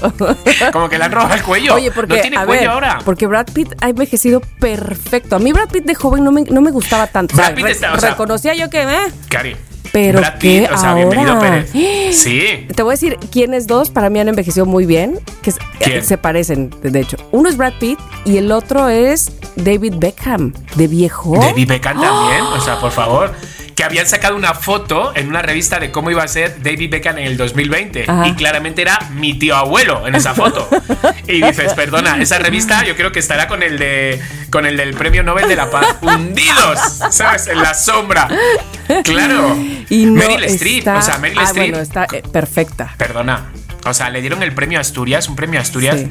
Como 0.72 0.88
que 0.88 0.98
le 0.98 1.04
han 1.06 1.12
robado 1.12 1.34
el 1.34 1.42
cuello. 1.44 1.76
Oye, 1.76 1.92
porque, 1.92 2.16
no 2.16 2.22
tiene 2.22 2.38
a 2.38 2.46
cuello 2.46 2.62
ver, 2.62 2.70
ahora. 2.70 3.00
porque 3.04 3.26
Brad 3.28 3.48
Pitt 3.54 3.74
ha 3.82 3.90
envejecido 3.90 4.40
perfecto. 4.60 5.36
A 5.36 5.40
mí 5.40 5.52
Brad 5.52 5.70
Pitt 5.70 5.86
de 5.86 5.96
joven 5.96 6.24
no 6.24 6.32
me, 6.32 6.44
no 6.44 6.62
me 6.62 6.72
gustaba 6.72 7.08
tanto. 7.08 7.36
Brad 7.36 7.46
O 7.46 7.48
sea, 7.48 7.56
Pitt 7.56 7.66
re- 7.66 7.72
está- 7.72 7.94
o 7.94 8.00
sea- 8.00 8.12
reconocía 8.12 8.54
yo 8.54 8.70
que, 8.70 8.82
eh, 8.84 9.12
Cari. 9.30 9.56
Pero 9.92 10.20
Brad 10.20 10.34
Pitt, 10.40 10.68
¿qué 10.68 10.74
o 10.74 10.78
sea, 10.78 10.94
bienvenido 10.94 11.34
ahora? 11.34 11.66
Pérez. 11.72 11.72
Sí. 12.12 12.68
Te 12.76 12.84
voy 12.84 12.92
a 12.92 12.96
decir 12.96 13.18
quiénes 13.32 13.68
dos 13.68 13.90
para 13.90 14.10
mí 14.10 14.20
han 14.20 14.28
envejecido 14.28 14.66
muy 14.66 14.86
bien, 14.86 15.18
que 15.42 15.54
eh, 15.80 16.02
se 16.02 16.18
parecen, 16.18 16.70
de 16.82 17.00
hecho. 17.00 17.16
Uno 17.32 17.48
es 17.48 17.56
Brad 17.56 17.74
Pitt 17.80 17.98
y 18.26 18.36
el 18.36 18.52
otro 18.52 18.90
es 18.90 19.32
David 19.56 19.94
Beckham, 19.98 20.54
de 20.76 20.88
viejo. 20.88 21.38
David 21.38 21.70
Beckham 21.70 22.02
también, 22.02 22.44
o 22.58 22.60
sea, 22.60 22.80
por 22.80 22.92
favor. 22.92 23.34
Que 23.76 23.84
habían 23.84 24.06
sacado 24.06 24.36
una 24.36 24.54
foto 24.54 25.12
en 25.16 25.28
una 25.30 25.42
revista 25.42 25.80
de 25.80 25.92
cómo 25.92 26.12
iba 26.12 26.24
a 26.24 26.28
ser 26.28 26.62
David 26.62 26.90
Beckham 26.92 27.18
en 27.18 27.26
el 27.28 27.38
2020. 27.38 28.06
Ajá. 28.08 28.28
Y 28.28 28.34
claramente 28.36 28.82
era 28.82 29.00
mi 29.12 29.34
tío 29.40 29.56
abuelo 29.56 30.06
en 30.08 30.16
esa 30.16 30.34
foto. 30.34 30.68
Y 31.28 31.42
dices, 31.42 31.74
perdona, 31.74 32.22
esa 32.22 32.38
revista 32.40 32.84
yo 32.84 32.96
creo 32.96 33.12
que 33.12 33.20
estará 33.20 33.48
con 33.48 33.64
el 33.64 33.78
de 33.80 34.22
con 34.52 34.66
el 34.66 34.76
del 34.76 34.94
premio 34.94 35.24
Nobel 35.24 35.48
de 35.48 35.56
la 35.56 35.70
Paz. 35.70 35.88
Hundidos, 36.02 36.80
¿sabes? 37.12 37.48
En 37.48 37.62
la 37.62 37.74
sombra. 37.74 38.28
Claro. 39.04 39.56
Y 39.90 40.06
no 40.06 40.14
Meryl 40.14 40.44
Streep. 40.46 40.80
está- 40.80 40.98
O 40.98 41.02
sea, 41.02 41.18
Meryl 41.18 41.40
ah, 41.40 41.44
Streep. 41.44 41.70
bueno, 41.72 41.80
está 41.82 42.08
eh, 42.12 42.24
perfecta. 42.32 42.94
Perdona. 42.98 43.52
O 43.86 43.94
sea, 43.94 44.10
le 44.10 44.22
dieron 44.22 44.44
el 44.44 44.54
premio 44.54 44.80
Asturias, 44.80 45.28
un 45.30 45.36
premio 45.36 45.60
Asturias. 45.60 45.98
Sí. 46.02 46.10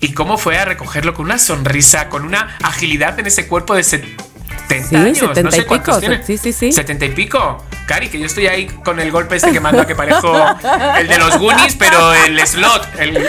¿Y 0.00 0.12
cómo 0.12 0.38
fue 0.38 0.58
a 0.58 0.64
recogerlo 0.64 1.12
con 1.12 1.26
una 1.26 1.38
sonrisa, 1.38 2.08
con 2.08 2.24
una 2.24 2.56
agilidad 2.62 3.18
en 3.18 3.26
ese 3.26 3.46
cuerpo 3.48 3.74
de 3.74 3.82
70 4.68 4.88
Sí, 4.88 4.96
años? 4.96 5.18
70 5.18 5.42
no 5.42 5.50
sé 5.50 5.58
y 5.58 5.62
pico, 5.64 5.98
tiene. 5.98 6.22
sí, 6.24 6.38
sí, 6.38 6.52
sí. 6.52 6.72
70 6.72 7.04
y 7.06 7.10
pico. 7.10 7.64
Cari, 7.86 8.08
que 8.10 8.18
yo 8.20 8.26
estoy 8.26 8.46
ahí 8.46 8.66
con 8.84 9.00
el 9.00 9.10
golpe 9.10 9.36
este 9.36 9.50
que 9.50 9.60
manda 9.60 9.86
que 9.86 9.94
parejo 9.94 10.34
el 10.98 11.08
de 11.08 11.18
los 11.18 11.38
Goonies, 11.38 11.74
pero 11.76 12.12
el 12.12 12.38
slot, 12.46 12.86
el, 12.98 13.16
el, 13.16 13.26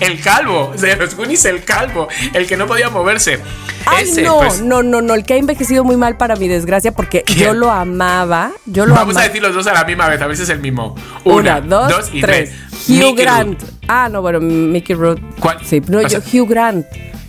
el 0.00 0.20
calvo, 0.20 0.72
de 0.78 0.96
los 0.96 1.14
Goonies 1.14 1.44
el 1.44 1.64
calvo, 1.64 2.08
el 2.32 2.46
que 2.46 2.56
no 2.56 2.66
podía 2.66 2.88
moverse. 2.90 3.38
Ay, 3.86 4.04
Ese, 4.04 4.22
no, 4.22 4.38
pues, 4.38 4.60
no, 4.62 4.82
no, 4.82 5.00
no, 5.02 5.14
el 5.14 5.24
que 5.24 5.34
ha 5.34 5.36
envejecido 5.36 5.84
muy 5.84 5.96
mal 5.96 6.16
para 6.16 6.36
mi 6.36 6.48
desgracia 6.48 6.92
porque 6.92 7.24
yo 7.36 7.54
lo 7.54 7.70
amaba, 7.70 8.52
yo 8.66 8.86
lo 8.86 8.94
Vamos 8.94 9.16
a 9.16 9.20
amaba. 9.20 9.26
decir 9.26 9.42
los 9.42 9.54
dos 9.54 9.66
a 9.66 9.72
la 9.74 9.84
misma 9.84 10.08
vez, 10.08 10.20
a 10.20 10.26
ver 10.26 10.36
si 10.36 10.42
es 10.42 10.48
el 10.48 10.60
mismo. 10.60 10.94
Una, 11.24 11.60
dos, 11.60 12.10
y 12.12 12.20
tres. 12.20 12.50
tres. 12.50 12.88
Hugh 12.88 12.94
Mickey 13.10 13.24
Grant. 13.24 13.60
Rourke. 13.60 13.74
Ah, 13.88 14.08
no, 14.10 14.22
bueno, 14.22 14.40
Mickey 14.40 14.94
Rourke. 14.96 15.22
¿Cuál? 15.40 15.58
Sí, 15.64 15.82
no, 15.86 15.98
O 15.98 16.02
yo, 16.02 16.08
sea- 16.08 16.20
Hugh 16.20 16.48
Grant. 16.48 16.86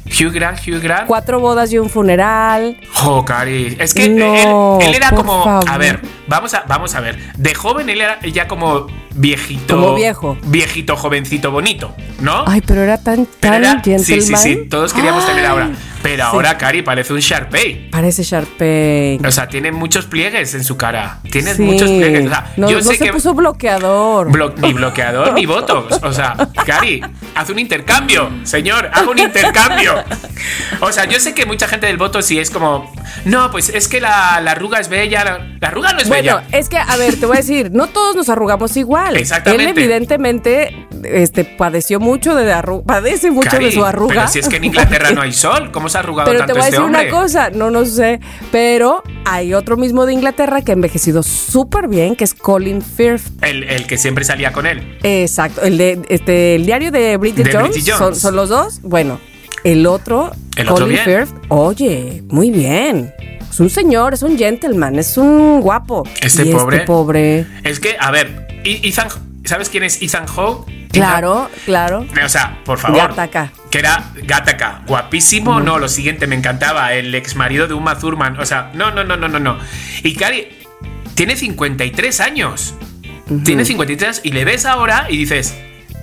Hugh 0.09 0.31
Grant, 0.33 0.59
Hugh 0.67 0.81
Grant. 0.81 1.07
Cuatro 1.07 1.39
bodas 1.39 1.71
y 1.71 1.77
un 1.77 1.89
funeral. 1.89 2.77
Jo, 2.93 3.23
Cari. 3.25 3.77
Es 3.79 3.93
que 3.93 4.09
No, 4.09 4.79
él, 4.81 4.87
él 4.87 4.95
era 4.95 5.11
como. 5.11 5.43
favor. 5.43 5.69
A 5.69 5.77
ver, 5.77 6.01
vamos 6.27 6.53
a, 6.53 6.63
vamos 6.67 6.95
a 6.95 6.99
ver. 7.01 7.17
De 7.37 7.53
joven 7.55 7.89
él 7.89 8.01
era 8.01 8.19
ya 8.21 8.47
como 8.47 8.87
viejito. 9.15 9.75
Como 9.75 9.95
viejo. 9.95 10.37
Viejito, 10.43 10.95
jovencito, 10.95 11.51
bonito, 11.51 11.93
¿no? 12.19 12.43
Ay, 12.47 12.61
pero 12.65 12.81
era 12.83 12.97
tan, 12.97 13.27
Pero 13.39 13.53
tan 13.53 13.63
era- 13.63 13.71
gentleman. 13.81 14.03
sí, 14.05 14.21
sí, 14.21 14.35
sí. 14.35 14.55
Todos 14.69 14.93
queríamos 14.93 15.25
tener 15.25 15.45
Ay, 15.45 15.51
ahora. 15.51 15.69
Pero 16.01 16.23
sí. 16.23 16.29
ahora, 16.31 16.57
Cari, 16.57 16.81
parece 16.81 17.11
un 17.13 17.19
Sharpay. 17.19 17.89
Parece 17.91 18.23
Sharpay. 18.23 19.19
O 19.25 19.31
sea, 19.31 19.47
tiene 19.47 19.71
muchos 19.71 20.05
pliegues 20.05 20.53
en 20.53 20.63
su 20.63 20.77
cara. 20.77 21.19
Tienes 21.31 21.57
Sí. 21.57 21.61
muchos 21.63 21.89
pliegues. 21.89 22.25
O 22.25 22.29
sea, 22.29 22.53
no, 22.57 22.69
yo 22.69 22.77
no 22.77 22.83
sé 22.83 22.95
se 22.97 23.05
que. 23.05 23.11
puso 23.13 23.33
bloqueador. 23.33 24.31
Blo- 24.31 24.53
ni 24.57 24.73
bloqueador 24.73 25.33
ni 25.33 25.45
votos. 25.45 25.99
O 26.01 26.13
sea, 26.13 26.35
Cari, 26.65 27.01
haz 27.35 27.49
un 27.49 27.59
intercambio, 27.59 28.29
señor, 28.43 28.89
haz 28.93 29.05
un 29.07 29.19
intercambio. 29.19 29.95
O 30.81 30.91
sea, 30.91 31.05
yo 31.05 31.19
sé 31.19 31.33
que 31.33 31.45
mucha 31.45 31.67
gente 31.67 31.87
del 31.87 31.97
voto 31.97 32.21
sí 32.21 32.39
es 32.39 32.49
como, 32.49 32.91
no, 33.25 33.51
pues 33.51 33.69
es 33.69 33.87
que 33.87 33.99
la, 33.99 34.39
la 34.41 34.51
arruga 34.51 34.79
es 34.79 34.87
bella. 34.89 35.23
La, 35.25 35.47
la 35.59 35.67
arruga 35.67 35.91
no 35.93 35.99
es 35.99 36.07
Bueno, 36.07 36.37
bella. 36.37 36.57
es 36.57 36.69
que, 36.69 36.77
a 36.77 36.95
ver, 36.95 37.19
te 37.19 37.25
voy 37.25 37.35
a 37.35 37.39
decir, 37.41 37.71
no 37.73 37.87
todos 37.87 38.15
nos 38.15 38.29
arrugamos 38.29 38.77
igual. 38.77 39.17
Exactamente. 39.17 39.63
Él 39.65 39.69
evidentemente 39.77 40.87
este, 41.03 41.43
padeció 41.43 41.99
mucho 41.99 42.35
de 42.35 42.51
arruga, 42.53 42.85
padece 42.85 43.31
mucho 43.31 43.49
Cari, 43.49 43.65
de 43.65 43.71
su 43.73 43.83
arruga. 43.83 44.15
Pero 44.15 44.27
si 44.29 44.39
es 44.39 44.47
que 44.47 44.57
en 44.57 44.63
Inglaterra 44.65 45.11
no 45.11 45.21
hay 45.21 45.33
sol, 45.33 45.71
¿cómo 45.71 45.88
ha 45.95 45.99
arrugado 45.99 46.29
Pero 46.31 46.45
te 46.45 46.53
voy 46.53 46.61
a 46.61 46.65
este 46.65 46.77
decir 46.77 46.89
una 46.89 47.09
cosa, 47.09 47.49
no, 47.49 47.69
no 47.71 47.85
sé, 47.85 48.19
pero 48.51 49.03
hay 49.25 49.53
otro 49.53 49.77
mismo 49.77 50.05
de 50.05 50.13
Inglaterra 50.13 50.61
que 50.61 50.71
ha 50.71 50.75
envejecido 50.75 51.23
súper 51.23 51.87
bien, 51.87 52.15
que 52.15 52.23
es 52.23 52.33
Colin 52.33 52.81
Firth. 52.81 53.43
El, 53.43 53.63
el 53.63 53.87
que 53.87 53.97
siempre 53.97 54.23
salía 54.23 54.51
con 54.51 54.65
él. 54.65 54.97
Exacto, 55.03 55.61
el 55.61 55.77
de 55.77 55.99
este 56.09 56.55
el 56.55 56.65
diario 56.65 56.91
de 56.91 57.17
Bridget 57.17 57.45
De 57.47 57.51
Jones, 57.53 57.83
Son, 57.85 57.97
Jones. 57.99 58.19
son 58.19 58.35
los 58.35 58.49
dos. 58.49 58.81
Bueno, 58.81 59.19
el 59.63 59.85
otro, 59.85 60.31
El 60.55 60.69
otro 60.69 60.85
Colin 60.85 61.03
bien. 61.03 61.27
Firth, 61.27 61.35
oye, 61.49 62.23
muy 62.29 62.51
bien. 62.51 63.13
Es 63.49 63.59
un 63.59 63.69
señor, 63.69 64.13
es 64.13 64.21
un 64.23 64.37
gentleman, 64.37 64.97
es 64.99 65.17
un 65.17 65.59
guapo. 65.61 66.03
Este 66.21 66.43
Y 66.47 66.53
pobre. 66.53 66.77
Este 66.77 66.87
pobre. 66.87 67.45
Es 67.63 67.79
que, 67.79 67.95
a 67.99 68.11
ver, 68.11 68.47
Ethan, 68.63 69.07
¿sabes 69.43 69.69
quién 69.69 69.83
es 69.83 70.01
Ethan 70.01 70.27
Hawke? 70.27 70.69
Claro, 70.91 71.49
claro. 71.65 72.05
O 72.23 72.29
sea, 72.29 72.59
por 72.65 72.79
favor. 72.79 72.97
Gattaca. 72.97 73.51
Que 73.69 73.79
era 73.79 74.11
Gattaca. 74.23 74.81
Guapísimo. 74.87 75.59
No, 75.59 75.77
lo 75.77 75.87
siguiente, 75.87 76.27
me 76.27 76.35
encantaba. 76.35 76.93
El 76.93 77.13
ex 77.13 77.35
marido 77.35 77.67
de 77.67 77.73
Uma 77.73 77.97
Thurman. 77.97 78.39
O 78.39 78.45
sea, 78.45 78.71
no, 78.73 78.91
no, 78.91 79.03
no, 79.03 79.15
no, 79.15 79.27
no, 79.27 79.39
no. 79.39 79.57
Y 80.03 80.15
Cari 80.15 80.47
tiene 81.13 81.35
53 81.35 82.19
años. 82.19 82.73
Tiene 83.43 83.63
53 83.63 84.21
y 84.23 84.31
le 84.31 84.43
ves 84.43 84.65
ahora 84.65 85.05
y 85.07 85.17
dices, 85.17 85.55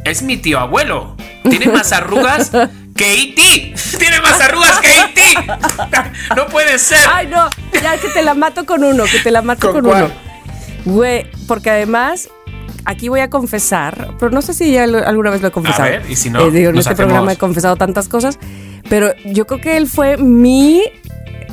es 0.04 0.22
mi 0.22 0.36
tío 0.36 0.60
abuelo. 0.60 1.16
Tiene 1.42 1.66
más 1.66 1.92
arrugas 1.92 2.52
que 2.96 3.14
E.T. 3.14 3.74
Tiene 3.98 4.20
más 4.20 4.40
arrugas 4.40 4.78
que 4.78 4.88
E.T. 4.88 5.22
No 6.36 6.46
puede 6.46 6.78
ser. 6.78 7.00
Ay, 7.12 7.26
no, 7.26 7.50
ya 7.82 7.98
que 7.98 8.08
te 8.08 8.22
la 8.22 8.34
mato 8.34 8.64
con 8.64 8.84
uno, 8.84 9.04
que 9.04 9.18
te 9.18 9.32
la 9.32 9.42
mato 9.42 9.72
¿Con 9.72 9.86
uno. 9.86 10.10
Güey, 10.84 11.26
porque 11.48 11.70
además, 11.70 12.28
aquí 12.86 13.08
voy 13.08 13.20
a 13.20 13.28
confesar, 13.30 14.14
pero 14.18 14.30
no 14.30 14.40
sé 14.42 14.54
si 14.54 14.72
ya 14.72 14.86
lo- 14.86 15.06
alguna 15.06 15.30
vez 15.30 15.42
lo 15.42 15.48
he 15.48 15.50
confesado. 15.50 15.88
ver, 15.90 16.02
y 16.08 16.16
si 16.16 16.30
no, 16.30 16.50
digo, 16.50 16.70
en 16.70 16.78
este 16.78 16.90
hacemos- 16.92 17.08
programa 17.08 17.32
he 17.32 17.36
confesado 17.36 17.76
tantas 17.76 18.08
cosas, 18.08 18.38
pero 18.88 19.12
yo 19.24 19.46
creo 19.46 19.60
que 19.60 19.76
él 19.76 19.86
fue 19.88 20.16
mi 20.16 20.82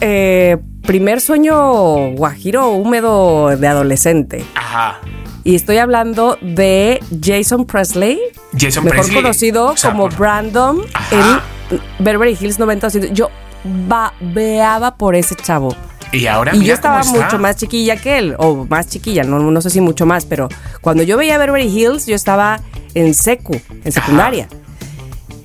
eh, 0.02 0.58
primer 0.86 1.22
sueño 1.22 2.12
guajiro 2.16 2.70
húmedo 2.72 3.56
de 3.56 3.68
adolescente. 3.68 4.44
Ajá. 4.56 5.00
Y 5.46 5.56
estoy 5.56 5.78
hablando 5.78 6.38
de 6.42 7.00
Jason 7.24 7.66
Presley, 7.66 8.20
Jason 8.58 8.84
mejor 8.84 9.00
Presley. 9.00 9.16
conocido 9.22 9.66
O 9.68 9.78
sea, 9.78 9.92
como 9.92 10.10
por- 10.10 10.18
Brandon 10.18 10.82
Ajá. 10.94 11.42
en 11.70 11.80
Beverly 12.04 12.38
Hills 12.40 12.60
90210. 12.60 13.14
Yo 13.14 13.30
babeaba 13.88 14.96
por 14.98 15.16
ese 15.16 15.36
chavo. 15.36 15.76
Y 16.14 16.28
ahora 16.28 16.56
Y 16.56 16.60
mira 16.60 16.68
yo 16.70 16.74
estaba 16.76 17.02
cómo 17.02 17.14
está. 17.16 17.26
mucho 17.26 17.40
más 17.40 17.56
chiquilla 17.58 17.98
que 17.98 18.18
él, 18.20 18.36
o 18.38 18.66
más 18.70 18.88
chiquilla, 18.88 19.24
no, 19.24 19.40
no 19.40 19.62
sé 19.62 19.70
si 19.70 19.82
mucho 19.82 20.06
más, 20.06 20.26
pero 20.26 20.48
cuando 20.82 21.04
yo 21.04 21.18
veía 21.18 21.38
Beverly 21.38 21.68
Hills, 21.68 22.06
yo 22.06 22.16
estaba 22.16 22.60
en 22.94 23.14
secu, 23.14 23.60
en 23.84 23.92
secundaria. 23.92 24.48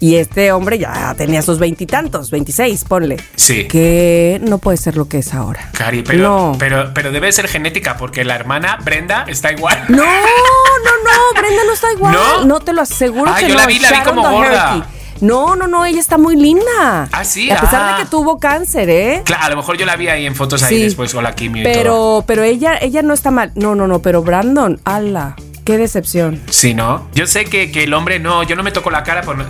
Y 0.01 0.15
este 0.15 0.53
hombre 0.53 0.79
ya 0.79 1.13
tenía 1.19 1.43
sus 1.43 1.59
veintitantos, 1.59 2.31
veintiséis, 2.31 2.85
ponle. 2.85 3.17
Sí. 3.35 3.67
Que 3.67 4.41
no 4.45 4.59
puede 4.59 4.77
ser 4.77 4.97
lo 4.97 5.09
que 5.09 5.19
es 5.19 5.35
ahora. 5.35 5.71
Cari, 5.73 6.03
pero, 6.05 6.23
No. 6.23 6.57
pero, 6.57 6.93
pero 6.95 7.11
debe 7.11 7.33
ser 7.33 7.49
genética 7.49 7.97
porque 7.97 8.25
la 8.25 8.37
hermana 8.37 8.79
Brenda 8.85 9.25
está 9.27 9.51
igual. 9.51 9.87
No, 9.89 9.97
no, 9.97 10.05
no, 10.05 11.41
Brenda 11.41 11.63
no 11.67 11.73
está 11.73 11.93
igual. 11.93 12.15
¿No? 12.39 12.45
¿No? 12.45 12.61
te 12.61 12.73
lo 12.73 12.83
aseguro 12.83 13.33
Ah, 13.35 13.39
que 13.41 13.49
yo 13.49 13.55
no. 13.55 13.61
la 13.61 13.67
vi, 13.67 13.81
la 13.81 13.91
vi 13.91 13.99
como 14.05 14.31
gorda. 14.31 14.87
No, 15.21 15.57
no, 15.57 15.67
no, 15.67 15.85
ella 15.85 16.01
está 16.01 16.19
muy 16.19 16.37
linda. 16.37 17.09
Ah, 17.13 17.25
sí, 17.25 17.51
A 17.51 17.61
pesar 17.61 17.83
ah. 17.83 17.97
de 17.99 18.05
que 18.05 18.11
tuvo 18.11 18.39
cáncer, 18.39 18.89
¿eh? 18.91 19.23
Claro, 19.25 19.45
a 19.45 19.51
lo 19.51 19.57
mejor 19.57 19.77
yo 19.77 19.87
la 19.87 19.97
vi 19.97 20.09
ahí 20.09 20.27
en 20.27 20.35
fotos 20.35 20.63
ahí 20.63 20.77
Sí. 20.77 20.83
después 20.85 21.13
con 21.15 21.25
la 21.25 21.35
quimio 21.35 21.63
y 21.63 21.65
todo. 21.65 21.75
Pero, 21.75 22.25
pero 22.27 22.43
ella, 22.43 22.79
ella 22.81 23.03
no 23.03 23.15
está 23.15 23.31
mal. 23.31 23.53
No, 23.55 23.75
no, 23.75 23.87
no, 23.89 24.01
pero 24.01 24.23
Brandon, 24.23 24.81
ala, 24.85 25.35
qué 25.65 25.79
decepción. 25.79 26.41
Sí, 26.51 26.75
¿no? 26.75 27.09
Yo 27.15 27.27
sé 27.27 27.45
que, 27.47 27.71
que 27.71 27.85
el 27.85 27.95
hombre 27.95 28.19
no, 28.19 28.43
yo 28.43 28.57
no 28.57 28.63
me 28.63 28.71
toco 28.73 28.91
la 28.91 29.03
cara 29.03 29.23
por... 29.23 29.37
no- 29.37 29.45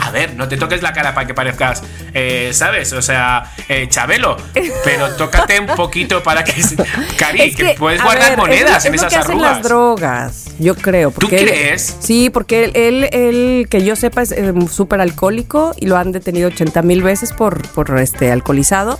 a 0.00 0.10
ver, 0.12 0.34
no 0.36 0.46
te 0.48 0.56
toques 0.56 0.82
la 0.82 0.92
cara 0.92 1.12
para 1.14 1.26
que 1.26 1.34
parezcas, 1.34 1.82
eh, 2.14 2.50
¿sabes? 2.54 2.92
O 2.92 3.02
sea, 3.02 3.52
eh, 3.68 3.86
Chabelo. 3.88 4.36
Pero 4.84 5.10
tócate 5.16 5.58
un 5.58 5.66
poquito 5.66 6.22
para 6.22 6.44
que... 6.44 6.54
Cari, 7.18 7.40
Es 7.42 7.56
que, 7.56 7.74
puedes 7.78 8.00
guardar 8.02 8.30
ver, 8.30 8.38
monedas 8.38 8.78
es, 8.78 8.84
en 8.86 8.92
lo 8.92 8.96
esas 8.96 9.12
que 9.12 9.18
hacen 9.18 9.32
arrugas. 9.32 9.52
las 9.56 9.62
drogas, 9.62 10.43
yo 10.58 10.74
creo. 10.74 11.10
porque 11.10 11.38
él- 11.38 11.46
crees? 11.48 11.96
sí, 12.00 12.30
porque 12.30 12.64
él, 12.64 12.72
él, 12.74 13.08
él, 13.12 13.66
que 13.68 13.84
yo 13.84 13.96
sepa, 13.96 14.22
es 14.22 14.32
eh, 14.32 14.52
súper 14.70 15.00
alcohólico 15.00 15.72
y 15.78 15.86
lo 15.86 15.96
han 15.96 16.12
detenido 16.12 16.48
80 16.48 16.82
mil 16.82 17.02
veces 17.02 17.32
por, 17.32 17.66
por 17.68 17.98
este 17.98 18.30
alcoholizado. 18.32 18.98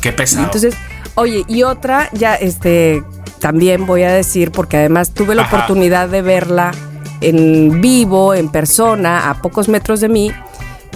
Qué 0.00 0.12
pesado. 0.12 0.44
Entonces, 0.44 0.74
oye, 1.14 1.44
y 1.48 1.62
otra, 1.62 2.10
ya 2.12 2.34
este, 2.34 3.02
también 3.40 3.86
voy 3.86 4.02
a 4.02 4.12
decir, 4.12 4.50
porque 4.50 4.76
además 4.76 5.12
tuve 5.12 5.34
la 5.34 5.42
Ajá. 5.42 5.56
oportunidad 5.56 6.08
de 6.08 6.22
verla 6.22 6.72
en 7.20 7.80
vivo, 7.80 8.34
en 8.34 8.50
persona, 8.50 9.30
a 9.30 9.40
pocos 9.40 9.68
metros 9.68 10.00
de 10.00 10.08
mí. 10.08 10.32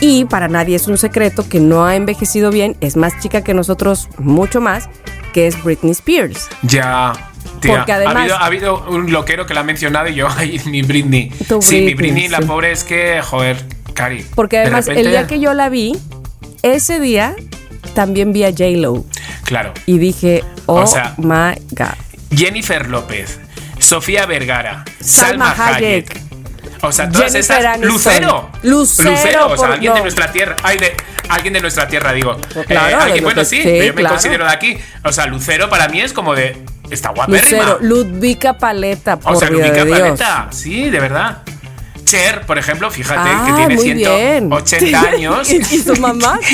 Y 0.03 0.25
para 0.27 0.49
nadie 0.49 0.77
es 0.77 0.87
un 0.89 0.97
secreto 0.97 1.47
que 1.49 1.61
no 1.61 1.85
ha 1.85 1.95
envejecido 1.97 2.51
bien, 2.51 2.77
es 2.81 2.97
más 2.97 3.19
chica 3.21 3.43
que 3.43 3.53
nosotros, 3.55 4.09
mucho 4.19 4.61
más, 4.61 4.89
que 5.35 5.47
es 5.47 5.63
Britney 5.63 5.93
Spears. 5.93 6.49
ya... 6.63 7.13
Tía, 7.61 7.77
Porque 7.77 7.93
además- 7.93 8.17
ha, 8.17 8.21
habido, 8.21 8.37
ha 8.37 8.47
habido 8.47 8.85
un 8.89 9.13
loquero 9.13 9.47
que 9.47 9.55
la 9.55 9.61
ha 9.61 9.65
mencionado 9.65 10.09
y 10.09 10.15
yo, 10.15 10.29
ay, 10.37 10.61
mi 10.67 10.83
Britney. 10.83 11.31
Tu 11.49 11.61
sí, 11.63 11.83
mi 11.83 11.95
Britney, 11.95 12.29
la 12.29 12.41
pobre 12.41 12.73
es 12.73 12.85
que, 12.85 13.21
joder, 13.23 13.63
Cari. 13.95 14.25
Porque 14.35 14.57
de 14.57 14.63
además, 14.63 14.89
el 14.89 15.09
día 15.09 15.27
que 15.27 15.41
yo 15.41 15.53
la 15.55 15.69
vi, 15.69 15.97
ese 16.63 17.01
día 17.01 17.35
también 17.95 18.33
vi 18.33 18.45
a 18.45 18.51
J-Lo. 18.51 19.05
Claro. 19.45 19.73
Y 19.87 19.99
dije, 19.99 20.45
oh 20.67 20.83
O 20.83 20.87
sea, 20.87 21.15
my 21.19 21.61
God. 21.71 21.95
Jennifer 22.35 22.89
López, 22.89 23.41
Sofía 23.79 24.27
Vergara, 24.27 24.85
Salma 25.01 25.55
Salma, 25.55 25.75
Hayek. 25.77 26.11
Hayek. 26.11 26.31
O 26.83 26.93
sea, 26.93 27.11
todas 27.11 27.33
Jennifer 27.33 27.41
estas. 27.59 27.65
Aniston. 27.65 27.89
Lucero. 27.91 28.51
Lucero, 28.63 29.47
o 29.47 29.49
sea, 29.49 29.57
por- 29.57 29.73
alguien 29.73 29.95
de 29.95 30.01
nuestra 30.03 30.33
tierra. 30.33 30.57
Ay, 30.63 30.79
de, 30.79 30.95
alguien 31.29 31.53
de 31.55 31.61
nuestra 31.61 31.89
tierra, 31.89 32.13
digo. 32.13 32.37
Claro, 32.67 32.89
Eh, 32.89 32.95
alguien, 32.95 33.25
bueno, 33.25 33.45
sí, 33.45 33.61
sí, 33.63 33.87
yo 33.87 33.93
me 33.95 34.05
considero 34.05 34.45
de 34.45 34.51
aquí. 34.53 34.79
O 35.05 35.13
sea, 35.13 35.27
Lucero 35.27 35.69
para 35.69 35.89
mí 35.89 36.01
es 36.01 36.13
como 36.13 36.35
de. 36.35 36.57
Está 36.91 37.11
guapérrima. 37.11 37.41
Lucero, 37.65 37.79
Ludvika 37.81 38.59
Paleta, 38.59 39.19
por 39.19 39.37
O 39.37 39.39
sea, 39.39 39.51
Lubica 39.51 39.85
de 39.85 39.85
Dios. 39.87 40.01
Paleta. 40.01 40.49
Sí, 40.51 40.91
de 40.91 41.01
verdad. 41.01 41.43
Cher, 42.05 42.43
por 42.45 42.59
ejemplo, 42.59 42.91
fíjate 42.91 43.31
Ah, 43.33 43.45
que 43.47 43.53
tiene 43.53 43.75
muy 43.77 43.93
bien. 43.95 44.49
180 44.51 45.01
años. 45.01 45.51
¿Y, 45.53 45.57
y 45.59 45.79
su 45.79 45.97
mamá? 45.97 46.39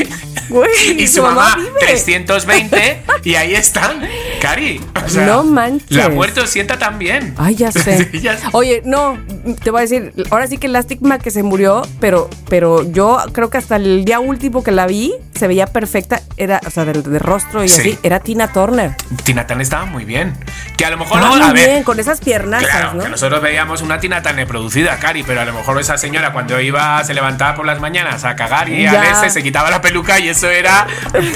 Güey, 0.49 1.03
Y 1.03 1.09
su 1.09 1.23
mamá, 1.23 1.57
vive. 1.57 1.71
320 1.81 3.03
y 3.25 3.35
ahí 3.35 3.55
están, 3.57 4.01
Cari. 4.41 4.81
O 5.05 5.09
sea, 5.09 5.27
No 5.27 5.45
manches. 5.45 5.91
La 5.91 6.09
muerte 6.09 6.47
sienta 6.47 6.79
también. 6.79 7.35
Ay, 7.39 7.55
ya 7.55 7.73
sé. 7.73 8.09
Sí, 8.11 8.21
ya 8.21 8.37
sé. 8.37 8.47
Oye, 8.53 8.83
no, 8.85 9.19
te 9.63 9.71
voy 9.71 9.79
a 9.79 9.83
decir, 9.83 10.13
ahora 10.31 10.47
sí 10.47 10.59
que 10.59 10.69
la 10.69 10.79
estigma 10.81 11.19
que 11.19 11.31
se 11.31 11.43
murió, 11.43 11.83
pero, 12.01 12.29
pero 12.49 12.83
yo 12.91 13.19
creo 13.33 13.51
que 13.51 13.59
hasta 13.59 13.77
el 13.77 14.05
día 14.05 14.21
último 14.21 14.63
que 14.65 14.71
la 14.73 14.87
vi, 14.87 15.15
se 15.35 15.47
veía 15.49 15.67
perfecta, 15.67 16.21
era, 16.37 16.61
o 16.67 16.71
sea, 16.71 16.85
de, 16.85 16.95
de 17.03 17.19
rostro 17.19 17.63
y 17.65 17.69
Sí. 17.69 17.81
así, 17.81 17.99
era 18.03 18.21
Tina 18.21 18.53
Turner. 18.53 18.95
Tina 19.25 19.47
Turner 19.47 19.63
estaba 19.63 19.85
muy 19.87 20.05
bien. 20.05 20.35
Que 20.77 20.85
a 20.85 20.91
lo 20.91 20.99
mejor 20.99 21.19
no, 21.21 21.27
a 21.35 21.39
muy 21.39 21.53
ver. 21.55 21.69
bien, 21.71 21.83
con 21.85 21.99
esas 22.01 22.21
piernas, 22.21 22.63
Claro, 22.65 22.95
¿no? 22.95 23.03
que 23.05 23.09
nosotros 23.09 23.41
veíamos 23.43 23.83
una 23.83 23.99
Tina 24.01 24.23
Turner 24.23 24.47
producida, 24.47 24.99
Cari, 24.99 25.23
pero 25.23 25.41
a 25.41 25.45
lo 25.45 25.53
mejor 25.53 25.81
esa 25.81 25.97
señora 25.99 26.33
cuando 26.33 26.61
iba, 26.61 27.03
se 27.05 27.15
levantaba 27.15 27.55
por 27.55 27.67
las 27.67 27.81
mañanas 27.81 28.25
a 28.25 28.37
cagar 28.37 28.69
y 28.69 28.83
Ya. 28.83 29.01
a 29.01 29.11
ese 29.13 29.31
se 29.31 29.43
quitaba 29.43 29.71
la 29.71 29.81
peluca 29.81 30.19
y 30.19 30.29
eso 30.29 30.49
era 30.51 30.87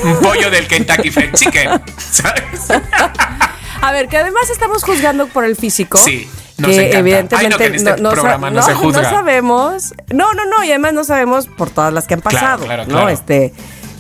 un 0.05 0.20
pollo 0.20 0.51
del 0.51 0.66
Kentucky 0.66 1.11
Fried 1.11 1.32
Chicken, 1.34 1.70
¿sabes? 1.98 2.42
A 3.82 3.93
ver, 3.93 4.09
que 4.09 4.16
además 4.18 4.51
estamos 4.51 4.84
juzgando 4.84 5.26
por 5.28 5.45
el 5.45 5.57
físico. 5.57 5.97
Sí, 5.99 6.28
nos 6.59 6.70
que 6.70 6.76
encanta. 6.80 6.99
evidentemente 6.99 7.36
Ay, 7.36 7.49
no, 7.49 7.57
que 7.57 7.64
en 7.66 7.74
este 7.76 7.91
sa- 7.91 7.97
programa 7.97 8.51
no 8.51 8.62
se 8.62 8.74
juzga. 8.74 9.09
sabemos. 9.09 9.95
No, 10.12 10.32
no, 10.34 10.45
no, 10.45 10.62
y 10.64 10.68
además 10.70 10.93
no 10.93 11.05
sabemos 11.05 11.47
por 11.47 11.70
todas 11.70 11.93
las 11.93 12.07
que 12.07 12.14
han 12.14 12.20
pasado. 12.20 12.64
claro, 12.66 12.84
¿no? 12.84 12.91
claro. 12.91 13.09
Este, 13.09 13.55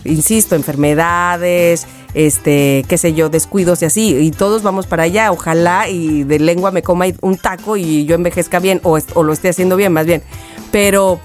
insisto, 0.04 0.54
enfermedades, 0.54 1.86
este, 2.12 2.84
qué 2.88 2.98
sé 2.98 3.14
yo, 3.14 3.30
descuidos 3.30 3.80
y 3.80 3.86
así. 3.86 4.14
Y 4.16 4.30
todos 4.32 4.62
vamos 4.62 4.86
para 4.86 5.04
allá. 5.04 5.32
Ojalá 5.32 5.88
y 5.88 6.24
de 6.24 6.38
lengua 6.38 6.70
me 6.72 6.82
coma 6.82 7.06
un 7.22 7.38
taco 7.38 7.76
y 7.78 8.04
yo 8.04 8.14
envejezca 8.16 8.58
bien, 8.58 8.80
o, 8.82 8.98
o 9.14 9.22
lo 9.22 9.32
esté 9.32 9.48
haciendo 9.48 9.76
bien, 9.76 9.92
más 9.94 10.04
bien. 10.04 10.22
Pero 10.70 11.20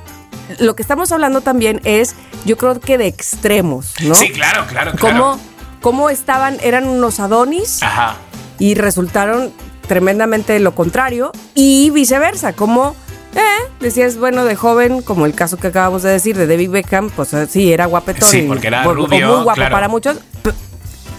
lo 0.60 0.76
que 0.78 0.82
estamos 0.82 1.12
hablando 1.12 1.42
también 1.42 1.82
es, 1.84 2.16
yo 2.46 2.58
creo 2.58 2.80
que 2.80 2.98
de 2.98 3.08
extremos, 3.08 3.96
¿no? 4.02 4.16
Sí, 4.16 4.30
claro, 4.30 4.66
claro, 4.68 4.94
claro. 4.94 5.00
¿Cómo, 5.36 5.40
cómo 5.86 6.10
estaban, 6.10 6.58
eran 6.64 6.88
unos 6.88 7.20
adonis 7.20 7.84
Ajá. 7.84 8.16
y 8.58 8.74
resultaron 8.74 9.54
tremendamente 9.88 10.60
lo 10.60 10.74
contrario 10.74 11.32
y 11.54 11.92
viceversa, 11.92 12.54
como 12.54 12.96
eh, 13.36 13.70
decías, 13.80 14.18
bueno, 14.18 14.46
de 14.46 14.56
joven, 14.56 15.04
como 15.04 15.28
el 15.28 15.36
caso 15.36 15.58
que 15.58 15.68
acabamos 15.68 16.02
de 16.02 16.10
decir 16.10 16.36
de 16.38 16.48
David 16.48 16.72
Beckham, 16.72 17.12
pues 17.12 17.36
eh, 17.36 17.46
sí, 17.48 17.72
era 17.72 17.86
guapetón 17.86 18.28
Sí, 18.28 18.46
porque 18.48 18.66
era 18.66 18.90
o 18.90 18.96
muy 18.96 19.20
guapo 19.20 19.54
claro. 19.54 19.74
para 19.76 19.88
muchos, 19.88 20.18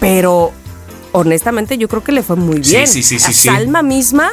pero 0.01 0.51
honestamente 1.13 1.77
yo 1.77 1.87
creo 1.87 2.03
que 2.03 2.11
le 2.11 2.21
fue 2.21 2.35
muy 2.35 2.59
bien. 2.59 2.87
sí, 2.87 3.03
sí, 3.03 3.19
sí, 3.19 3.31
sí. 3.31 3.47
Salma 3.47 3.81
misma, 3.81 4.31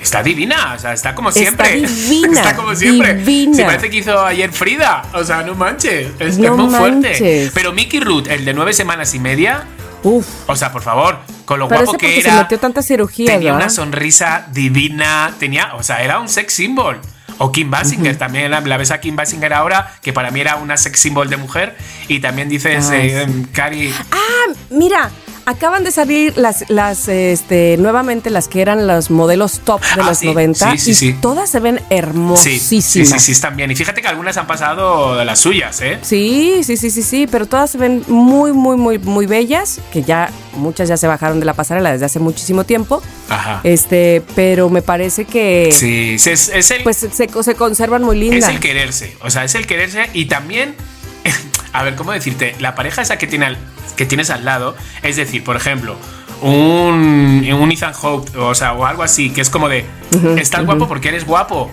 Está 0.00 0.22
divina, 0.22 0.74
o 0.76 0.78
sea, 0.78 0.92
está 0.92 1.14
como 1.14 1.28
Está 1.28 1.40
siempre. 1.40 1.80
divina, 1.86 2.32
está 2.40 2.56
como 2.56 2.74
siempre. 2.74 3.14
divina. 3.14 3.54
Se 3.54 3.64
parece 3.64 3.90
que 3.90 3.98
hizo 3.98 4.24
ayer 4.24 4.50
Frida. 4.52 5.02
O 5.12 5.22
sea, 5.24 5.42
no 5.42 5.54
manches. 5.54 6.08
Es, 6.18 6.38
No 6.38 6.44
es 6.46 6.50
muy 6.58 6.74
fuerte. 6.74 7.08
manches. 7.10 7.50
Pero 7.54 7.72
Mickey 7.72 8.00
Root, 8.00 8.28
el 8.28 8.44
de 8.44 8.54
nueve 8.54 8.72
semanas 8.72 9.14
y 9.14 9.18
media, 9.18 9.64
uff, 10.02 10.26
o 10.46 10.56
sea, 10.56 10.72
por 10.72 10.82
favor, 10.82 11.18
con 11.44 11.58
lo 11.58 11.68
parece 11.68 11.84
guapo 11.84 11.98
que 11.98 12.18
era. 12.20 12.30
se 12.32 12.36
metió 12.38 12.58
tanta 12.58 12.82
cirugía, 12.82 13.26
tenía 13.26 13.52
¿verdad? 13.52 13.66
una 13.66 13.70
sonrisa 13.70 14.46
divina, 14.52 15.34
tenía, 15.38 15.74
o 15.74 15.82
sea, 15.82 16.02
era 16.02 16.18
un 16.20 16.28
sex 16.28 16.52
symbol. 16.54 17.00
O 17.42 17.52
Kim 17.52 17.70
Basinger, 17.70 18.18
también 18.18 18.50
la, 18.50 18.60
la 18.60 18.76
ves 18.76 18.90
a 18.90 19.00
Kim 19.00 19.16
Basinger 19.16 19.54
ahora, 19.54 19.94
que 20.02 20.12
para 20.12 20.30
mí 20.30 20.40
era 20.42 20.56
una 20.56 20.76
sex 20.76 21.00
symbol 21.00 21.30
de 21.30 21.38
mujer. 21.38 21.74
Y 22.06 22.20
también 22.20 22.50
dices, 22.50 22.90
Ay, 22.90 23.08
eh, 23.10 23.22
em, 23.22 23.44
Cari, 23.44 23.94
Ah, 24.12 24.52
mira, 24.68 25.10
acaban 25.46 25.84
de 25.84 25.90
salir 25.90 26.36
las, 26.36 26.64
las, 26.68 27.08
este, 27.08 27.76
nuevamente 27.78 28.30
las 28.30 28.48
que 28.48 28.60
eran 28.62 28.86
los 28.86 29.10
modelos 29.10 29.60
top 29.64 29.80
de 29.82 30.02
Ah, 30.02 30.06
los 30.06 30.18
sí, 30.18 30.26
90 30.26 30.72
sí, 30.72 30.78
sí, 30.78 30.90
y 30.90 30.94
sí. 30.94 31.16
todas 31.20 31.50
se 31.50 31.60
ven 31.60 31.78
sí, 31.78 31.84
hermosísimas. 31.90 32.84
sí, 32.86 33.04
sí, 33.04 33.18
sí, 33.18 33.32
están 33.32 33.56
bien. 33.56 33.70
Y 33.70 33.74
fíjate 33.76 34.00
que 34.02 34.08
algunas 34.08 34.36
han 34.36 34.46
pasado 34.46 35.16
de 35.16 35.24
las 35.24 35.38
suyas, 35.40 35.80
¿eh? 35.80 35.98
Sí, 36.02 36.60
sí, 36.64 36.76
sí, 36.76 36.90
sí, 36.90 37.02
sí, 37.02 37.26
pero 37.30 37.46
todas 37.46 37.70
se 37.70 37.78
ven 37.78 38.04
muy, 38.08 38.52
muy, 38.52 38.76
muy, 38.76 38.98
muy 38.98 39.26
bellas, 39.26 39.80
que 39.92 40.02
ya 40.02 40.30
muchas 40.56 40.88
ya 40.88 40.96
se 40.96 41.06
bajaron 41.06 41.40
de 41.40 41.46
la 41.46 41.54
pasarela 41.54 41.92
desde 41.92 42.06
hace 42.06 42.18
muchísimo 42.18 42.64
tiempo. 42.64 43.02
Ajá. 43.28 43.60
Este, 43.64 44.22
pero 44.34 44.68
me 44.70 44.82
parece 44.82 45.24
que 45.24 45.70
Sí, 45.72 46.14
es, 46.14 46.26
es 46.48 46.70
el, 46.70 46.82
pues 46.82 46.96
se, 46.98 47.28
se 47.28 47.54
conservan 47.54 48.02
muy 48.02 48.16
es 48.16 48.20
lindas. 48.30 48.50
el 48.50 48.60
quererse. 48.60 49.16
O 49.22 49.30
sea, 49.30 49.44
es 49.44 49.54
el 49.54 49.66
quererse 49.66 50.08
y 50.12 50.26
también. 50.26 50.74
A 51.72 51.82
ver, 51.84 51.94
¿cómo 51.94 52.12
decirte? 52.12 52.56
La 52.58 52.74
pareja 52.74 53.02
esa 53.02 53.16
que, 53.18 53.26
tiene 53.26 53.46
al- 53.46 53.58
que 53.96 54.04
tienes 54.06 54.30
al 54.30 54.44
lado, 54.44 54.74
es 55.02 55.16
decir, 55.16 55.44
por 55.44 55.56
ejemplo, 55.56 55.96
un, 56.42 57.46
un 57.52 57.72
Ethan 57.72 57.92
Hope, 58.00 58.36
o 58.38 58.54
sea, 58.54 58.72
o 58.72 58.84
algo 58.86 59.02
así, 59.02 59.30
que 59.30 59.40
es 59.40 59.50
como 59.50 59.68
de. 59.68 59.84
estás 60.36 60.64
guapo 60.64 60.88
porque 60.88 61.08
eres 61.08 61.24
guapo. 61.24 61.70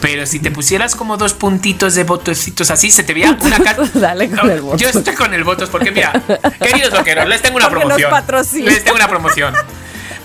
Pero 0.00 0.26
si 0.26 0.40
te 0.40 0.50
pusieras 0.50 0.94
como 0.94 1.16
dos 1.16 1.32
puntitos 1.32 1.94
de 1.94 2.04
botecitos 2.04 2.70
así, 2.70 2.90
se 2.90 3.02
te 3.02 3.14
veía 3.14 3.36
una 3.40 3.58
cara. 3.58 3.78
Dale 3.94 4.28
con 4.30 4.50
el 4.50 4.60
botox. 4.60 4.82
Yo 4.82 4.88
estoy 4.90 5.14
con 5.14 5.32
el 5.32 5.42
votos 5.42 5.70
porque, 5.70 5.90
mira, 5.90 6.12
queridos 6.60 6.92
loqueros, 6.92 7.26
les 7.26 7.40
tengo 7.40 7.56
una 7.56 7.68
Porque 7.68 7.80
promoción. 7.80 8.10
Les 8.66 8.84
tengo 8.84 8.96
una 8.96 9.08
promoción. 9.08 9.54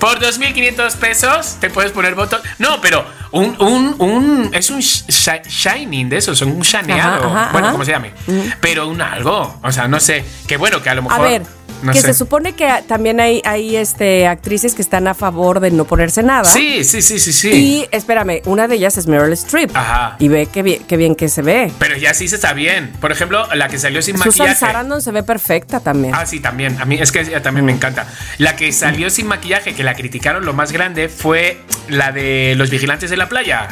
Por 0.02 0.20
2.500 0.20 0.96
pesos 0.98 1.58
te 1.62 1.70
puedes 1.70 1.92
poner 1.92 2.16
votos. 2.16 2.42
No, 2.58 2.82
pero 2.82 3.06
un, 3.32 3.56
un, 3.62 3.96
un 4.00 4.50
es 4.52 4.70
un 4.72 4.80
sh- 4.80 5.06
sh- 5.08 5.44
shining 5.48 6.10
de 6.10 6.18
esos, 6.18 6.42
un 6.42 6.60
shaneado. 6.62 7.28
Ajá, 7.28 7.42
ajá, 7.44 7.52
bueno, 7.52 7.68
ajá. 7.68 7.72
como 7.74 7.86
se 7.86 7.92
llame. 7.92 8.12
Pero 8.60 8.88
un 8.88 9.00
algo. 9.02 9.60
O 9.64 9.72
sea, 9.72 9.88
no 9.88 10.00
sé. 10.00 10.26
Que 10.48 10.58
bueno, 10.58 10.82
que 10.82 10.90
a 10.90 10.96
lo 10.96 11.02
A 11.02 11.04
mejor. 11.04 11.22
ver, 11.22 11.44
no 11.84 11.92
que 11.94 12.00
sé. 12.02 12.08
se 12.08 12.14
supone 12.14 12.54
que 12.54 12.70
también 12.88 13.20
hay, 13.20 13.42
hay 13.46 13.76
este, 13.76 14.28
actrices 14.28 14.76
que 14.76 14.82
están 14.82 15.08
a 15.08 15.14
favor 15.14 15.60
de 15.60 15.72
no 15.72 15.86
ponerse 15.86 16.24
nada. 16.24 16.46
Sí, 16.46 16.84
sí, 16.84 17.02
sí, 17.02 17.20
sí, 17.20 17.34
sí. 17.34 17.50
Y 17.52 17.88
espérame, 17.92 18.42
una 18.46 18.68
de 18.68 18.76
ellas 18.76 18.98
es 18.98 19.08
Meryl 19.08 19.34
Streep. 19.34 19.76
Ajá. 19.76 20.16
Y 20.20 20.28
ve 20.28 20.48
qué 20.52 20.62
bien, 20.64 20.84
qué 20.88 20.98
bien 20.98 21.16
que 21.16 21.30
se 21.30 21.42
ve. 21.42 21.72
Pero 21.80 21.98
ya 21.98 22.14
sí 22.14 22.28
se 22.28 22.36
está 22.36 22.54
bien. 22.54 22.92
Por 23.00 23.12
ejemplo, 23.12 23.48
la 23.56 23.68
que 23.68 23.78
salió 23.80 24.02
sin 24.02 24.18
Susan 24.18 24.48
maquillaje. 24.48 24.56
Sarandon 24.60 25.02
se 25.02 25.12
ve 25.12 25.24
perfecta 25.24 25.80
también. 25.80 26.14
Ah, 26.16 26.26
sí, 26.26 26.40
también. 26.40 26.80
A 26.82 26.86
mí 26.86 26.98
es 27.00 27.12
que 27.12 27.22
ella 27.22 27.42
también 27.42 27.66
me 27.66 27.72
encanta. 27.72 28.08
La 28.38 28.56
que 28.56 28.72
salió 28.72 29.10
sin 29.10 29.28
maquillaje, 29.28 29.74
que 29.74 29.84
la 29.84 29.96
criticaron 29.96 30.46
lo 30.46 30.54
más 30.54 30.72
grande, 30.72 31.10
fue 31.10 31.60
la 31.90 32.12
de 32.12 32.54
los 32.58 32.70
vigilantes 32.70 33.10
de 33.10 33.18
la 33.18 33.28
playa. 33.30 33.68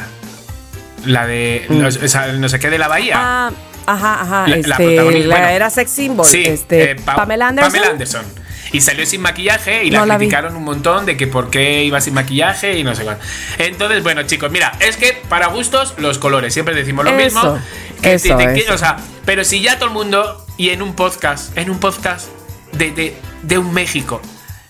La 1.06 1.26
de 1.26 1.64
los- 1.70 1.96
o 1.96 2.08
sea, 2.08 2.32
no 2.32 2.48
sé 2.48 2.58
qué 2.58 2.68
de 2.68 2.78
la 2.78 2.88
bahía. 2.88 3.14
Ah, 3.16 3.50
ajá, 3.92 4.20
ajá. 4.22 4.48
La- 4.48 4.56
la 4.56 4.56
este, 4.56 4.74
protagonista, 4.76 5.28
la 5.28 5.34
bueno. 5.36 5.48
era 5.48 5.70
sex 5.70 5.90
symbol. 5.90 6.26
Sí, 6.26 6.42
este, 6.46 6.90
eh, 6.92 6.96
Pa- 6.96 7.16
Pamela 7.16 7.48
Anderson. 7.48 7.72
Pamela 7.72 7.90
Anderson. 7.92 8.24
Y 8.72 8.80
salió 8.82 9.04
sin 9.04 9.20
maquillaje 9.20 9.84
y 9.84 9.90
la 9.90 9.98
No 10.00 10.06
la 10.06 10.14
vi. 10.16 10.26
criticaron 10.26 10.54
un 10.54 10.62
montón 10.62 11.04
de 11.04 11.16
que 11.16 11.26
por 11.26 11.50
qué 11.50 11.82
iba 11.82 12.00
sin 12.00 12.14
maquillaje 12.14 12.78
y 12.78 12.84
no 12.84 12.94
sé 12.94 13.02
cuánto. 13.02 13.24
Entonces, 13.58 14.02
bueno, 14.04 14.22
chicos, 14.22 14.50
mira, 14.52 14.72
es 14.78 14.96
que 14.96 15.20
para 15.28 15.48
gustos 15.48 15.94
los 15.98 16.18
colores, 16.18 16.54
siempre 16.54 16.74
decimos 16.74 17.04
lo 17.04 17.10
Eso, 17.10 17.16
mismo. 17.18 17.58
Eso, 18.02 18.36
te- 18.36 18.44
te- 18.46 18.60
eso. 18.60 18.74
o 18.74 18.78
sea, 18.78 18.96
pero 19.24 19.44
si 19.44 19.60
ya 19.60 19.74
todo 19.76 19.86
el 19.86 19.94
mundo 19.94 20.46
y 20.56 20.70
en 20.70 20.82
un 20.82 20.94
podcast, 20.94 21.56
en 21.58 21.68
un 21.68 21.80
podcast 21.80 22.28
de, 22.72 22.92
de, 22.92 23.16
de 23.42 23.58
un 23.58 23.74
México, 23.74 24.22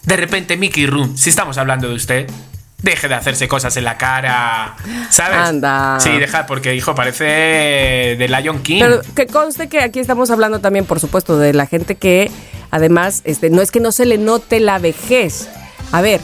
de 0.04 0.16
repente 0.16 0.56
Mickey 0.56 0.86
Room, 0.86 1.16
si 1.18 1.28
estamos 1.28 1.58
hablando 1.58 1.86
de 1.88 1.94
usted, 1.94 2.30
deje 2.82 3.08
de 3.08 3.14
hacerse 3.14 3.48
cosas 3.48 3.76
en 3.76 3.84
la 3.84 3.96
cara, 3.98 4.76
¿sabes? 5.10 5.38
Anda. 5.38 5.98
Sí, 6.00 6.10
deja, 6.18 6.46
porque 6.46 6.74
hijo, 6.74 6.94
parece 6.94 7.24
de 7.24 8.26
Lion 8.28 8.62
King. 8.62 8.80
Pero 8.80 9.00
que 9.14 9.26
conste 9.26 9.68
que 9.68 9.80
aquí 9.80 9.98
estamos 9.98 10.30
hablando 10.30 10.60
también, 10.60 10.84
por 10.86 11.00
supuesto, 11.00 11.38
de 11.38 11.52
la 11.52 11.66
gente 11.66 11.94
que 11.96 12.30
además, 12.70 13.22
este, 13.24 13.50
no 13.50 13.62
es 13.62 13.70
que 13.70 13.80
no 13.80 13.92
se 13.92 14.06
le 14.06 14.18
note 14.18 14.60
la 14.60 14.78
vejez. 14.78 15.48
A 15.92 16.00
ver, 16.00 16.20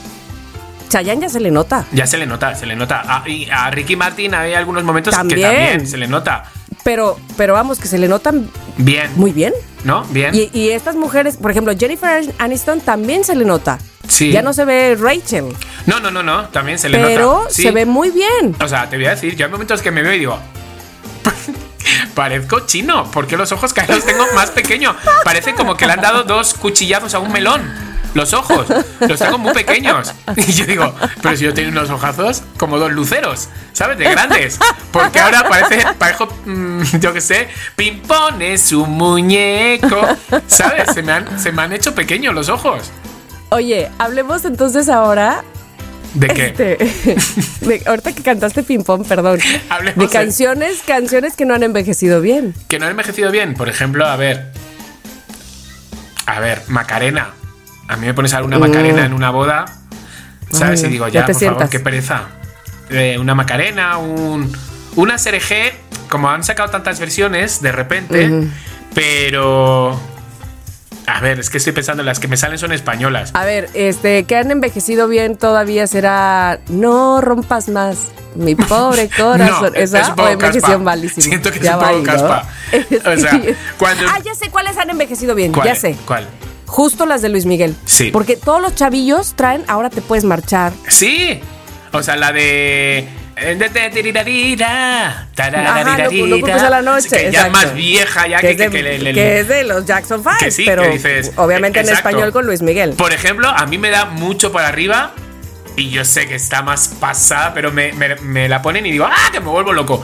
Chayanne 0.89 1.23
ya 1.23 1.29
se 1.29 1.41
le 1.41 1.51
nota. 1.51 1.85
Ya 1.93 2.07
se 2.07 2.17
le 2.19 2.27
nota, 2.27 2.55
se 2.55 2.67
le 2.67 2.77
nota. 2.77 3.03
A, 3.05 3.29
y 3.29 3.49
a 3.51 3.71
Ricky 3.71 3.97
Martin 3.97 4.35
hay 4.35 4.55
algunos 4.55 4.85
momentos 4.85 5.15
También. 5.15 5.41
que 5.41 5.47
también 5.47 5.87
se 5.87 5.97
le 5.97 6.07
nota. 6.07 6.45
Pero, 6.85 7.19
pero 7.37 7.55
vamos, 7.55 7.79
que 7.81 7.89
se 7.89 7.99
le 7.99 8.07
notan 8.07 8.49
Bien. 8.77 9.11
muy 9.17 9.33
bien. 9.33 9.53
¿No? 9.83 10.05
Bien. 10.05 10.33
Y, 10.35 10.51
y 10.57 10.71
estas 10.71 10.95
mujeres, 10.95 11.37
por 11.37 11.51
ejemplo, 11.51 11.73
Jennifer 11.77 12.25
Aniston 12.39 12.81
también 12.81 13.25
se 13.25 13.35
le 13.35 13.45
nota. 13.45 13.79
Sí. 14.09 14.31
Ya 14.33 14.43
no 14.43 14.53
se 14.53 14.65
ve 14.65 14.97
Rachel, 14.99 15.47
No, 15.87 16.01
no, 16.01 16.11
no, 16.11 16.23
no. 16.23 16.49
También 16.49 16.79
se 16.79 16.89
le 16.89 16.99
pero 16.99 17.39
nota. 17.39 17.51
Sí. 17.51 17.63
se 17.63 17.71
ve 17.71 17.87
muy 17.87 18.11
bien. 18.11 18.57
O 18.61 18.69
sea, 18.69 18.89
te 18.89 18.97
voy 18.97 19.07
a 19.07 19.11
decir, 19.11 19.35
yo 19.37 19.47
hay 19.47 19.53
momentos 19.53 19.83
que 19.83 19.91
me 19.91 20.03
veo 20.03 20.13
y 20.15 20.19
digo. 20.21 20.39
Parezco 22.15 22.61
chino, 22.61 23.11
porque 23.13 23.37
los 23.37 23.53
ojos 23.53 23.73
cada 23.73 23.89
vez 23.89 23.97
los 23.99 24.07
tengo 24.07 24.27
más 24.35 24.51
pequeños. 24.51 24.97
Parece 25.25 25.55
como 25.55 25.77
que 25.77 25.87
le 25.87 25.93
han 25.93 26.01
dado 26.01 26.25
dos 26.25 26.55
cuchillazos 26.55 27.15
a 27.15 27.19
un 27.19 27.31
melón. 27.33 27.63
los 28.15 28.33
ojos. 28.33 28.67
Los 29.01 29.19
tengo 29.19 29.37
muy 29.39 29.53
pequeños. 29.53 30.13
Y 30.37 30.53
yo 30.53 30.65
digo, 30.65 30.95
pero 31.23 31.37
si 31.37 31.45
yo 31.45 31.53
tengo 31.55 31.69
unos 31.71 31.91
ojazos 31.91 32.43
como 32.57 32.79
dos 32.79 32.91
luceros, 32.91 33.49
¿sabes? 33.73 33.99
De 33.99 34.09
grandes. 34.11 34.59
Porque 34.91 35.21
ahora 35.21 35.47
parece, 35.49 35.87
parezco, 35.99 36.27
mm, 36.47 36.83
yo 37.01 37.13
qué 37.13 37.21
sé, 37.21 37.49
Pimpón 37.77 38.41
es 38.41 38.73
un 38.73 38.91
muñeco. 38.91 40.01
¿Sabes? 40.47 40.95
Se 40.95 41.03
me, 41.03 41.13
han, 41.13 41.39
se 41.39 41.53
me 41.53 41.63
han 41.63 41.73
hecho 41.75 41.95
pequeños 41.95 42.35
los 42.35 42.49
ojos. 42.49 42.91
Oye, 43.57 43.89
hablemos 43.99 44.45
entonces 44.45 44.91
ahora. 44.91 45.43
¿De 46.13 46.29
qué? 46.29 46.47
este, 46.49 46.77
de- 47.67 47.83
ahorita 47.87 48.13
que 48.15 48.23
cantaste 48.23 48.63
ping 48.63 48.83
pong, 48.85 49.07
perdón. 49.07 49.39
Hablemos 49.71 49.97
de 49.99 50.07
de- 50.07 50.13
canciones, 50.13 50.83
canciones 50.87 51.37
que 51.37 51.47
no 51.47 51.55
han 51.55 51.63
envejecido 51.63 52.21
bien. 52.21 52.55
Que 52.69 52.79
no 52.79 52.85
han 52.85 52.91
envejecido 52.91 53.31
bien. 53.31 53.55
Por 53.55 53.71
ejemplo, 53.71 54.07
a 54.07 54.17
ver. 54.17 54.53
A 56.27 56.39
ver, 56.41 56.61
Macarena. 56.69 57.31
A 57.89 57.97
mí 57.97 58.05
me 58.07 58.13
pones 58.13 58.35
alguna 58.35 58.59
Macarena 58.59 59.07
en 59.07 59.15
una 59.15 59.31
boda. 59.31 59.65
¿Sabes? 60.51 60.83
Ay, 60.83 60.89
y 60.89 60.93
digo, 60.93 61.09
ya 61.09 61.21
ya, 61.21 61.27
por 61.27 61.35
favor, 61.35 61.39
sientas. 61.49 61.71
qué 61.71 61.81
pereza. 61.81 62.25
Eh, 62.91 63.17
una 63.19 63.35
Macarena, 63.35 63.97
un. 63.97 64.53
Una 64.97 65.17
SRG. 65.19 65.73
Como 66.11 66.29
han 66.29 66.45
sacado 66.45 66.69
tantas 66.71 67.01
versiones 67.01 67.63
de 67.63 67.73
repente. 67.73 68.49
Pero. 68.95 69.99
A 71.07 71.21
ver, 71.21 71.39
es 71.39 71.51
que 71.51 71.59
estoy 71.59 71.73
pensando, 71.73 72.03
las 72.03 72.19
que 72.19 72.29
me 72.29 72.37
salen 72.37 72.59
son 72.59 72.73
españolas. 72.73 73.31
A 73.35 73.45
ver, 73.45 73.71
este, 73.75 74.25
que 74.25 74.37
han 74.37 74.51
envejecido 74.51 75.07
bien 75.09 75.37
todavía 75.37 75.87
será 75.87 76.59
No 76.69 77.21
rompas 77.21 77.69
más, 77.69 77.97
mi 78.35 78.55
pobre 78.55 79.09
corazón. 79.17 79.73
No, 79.73 79.79
es 79.79 79.95
¿Esa 79.95 80.11
un 80.11 80.17
poco 80.17 80.29
o 80.29 80.33
envejeció 80.33 80.79
malísimo? 80.81 81.23
Siento 81.25 81.51
que 81.53 81.59
es 81.59 81.65
Ya 81.65 81.77
un 81.79 81.85
poco 81.85 81.99
¿no? 81.99 82.03
caspa. 82.03 82.49
O 83.15 83.17
sea, 83.17 83.41
cuando- 83.79 84.07
Ah, 84.09 84.19
ya 84.25 84.35
sé 84.35 84.51
cuáles 84.51 84.77
han 84.79 84.91
envejecido 84.91 85.35
bien, 85.35 85.53
ya 85.65 85.75
sé. 85.75 85.97
¿Cuál? 86.07 86.27
Justo 86.67 87.07
las 87.07 87.23
de 87.23 87.29
Luis 87.29 87.47
Miguel. 87.47 87.77
Sí. 87.85 88.11
Porque 88.11 88.37
todos 88.37 88.61
los 88.61 88.75
chavillos 88.75 89.35
traen 89.37 89.63
Ahora 89.69 89.89
te 89.91 90.03
puedes 90.03 90.25
marchar. 90.25 90.73
Sí. 90.89 91.41
O 91.93 92.03
sea, 92.03 92.17
la 92.17 92.33
de. 92.33 93.09
Ajá, 95.15 95.27
no, 95.51 95.59
no 95.59 95.85
tarararira. 95.85 96.09
culpes 96.37 96.63
a 96.63 96.71
la 96.71 96.83
noche. 96.83 97.09
Que 97.11 97.23
ya 97.25 97.29
exacto. 97.47 97.51
más 97.53 97.75
vieja, 97.75 98.27
ya 98.27 98.41
que, 98.41 98.49
que, 98.49 98.55
de, 98.57 98.65
que- 98.65 98.77
que 98.77 98.83
le- 98.83 98.99
le- 98.99 99.13
que 99.13 99.41
es 99.41 99.49
de 99.49 99.65
los 99.65 99.85
Jackson 99.85 100.23
5, 100.23 100.37
que 100.41 100.51
sí, 100.51 100.65
pero 100.67 100.89
dices, 100.91 101.33
obviamente 101.37 101.81
en 101.81 101.87
exacto. 101.87 102.09
español 102.09 102.33
con 102.33 102.47
Luis 102.47 102.63
Miguel. 102.63 102.95
Por 102.95 103.13
ejemplo, 103.13 103.49
a 103.49 103.67
mí 103.67 103.77
me 103.79 103.91
da 103.91 104.07
mucho 104.07 104.51
por 104.53 104.63
arriba. 104.63 105.13
Y 105.79 105.91
yo 105.91 106.07
sé 106.07 106.27
que 106.27 106.35
está 106.37 106.63
más 106.63 106.89
pasada, 106.89 107.53
pero 107.53 107.71
me, 107.71 107.93
me- 107.93 108.17
me 108.17 108.49
la 108.49 108.63
ponen 108.63 108.87
y 108.87 108.91
digo, 108.93 109.05
¡ah! 109.05 109.29
Que 109.31 109.41
me 109.41 109.49
vuelvo 109.49 109.75
loco. 109.75 110.03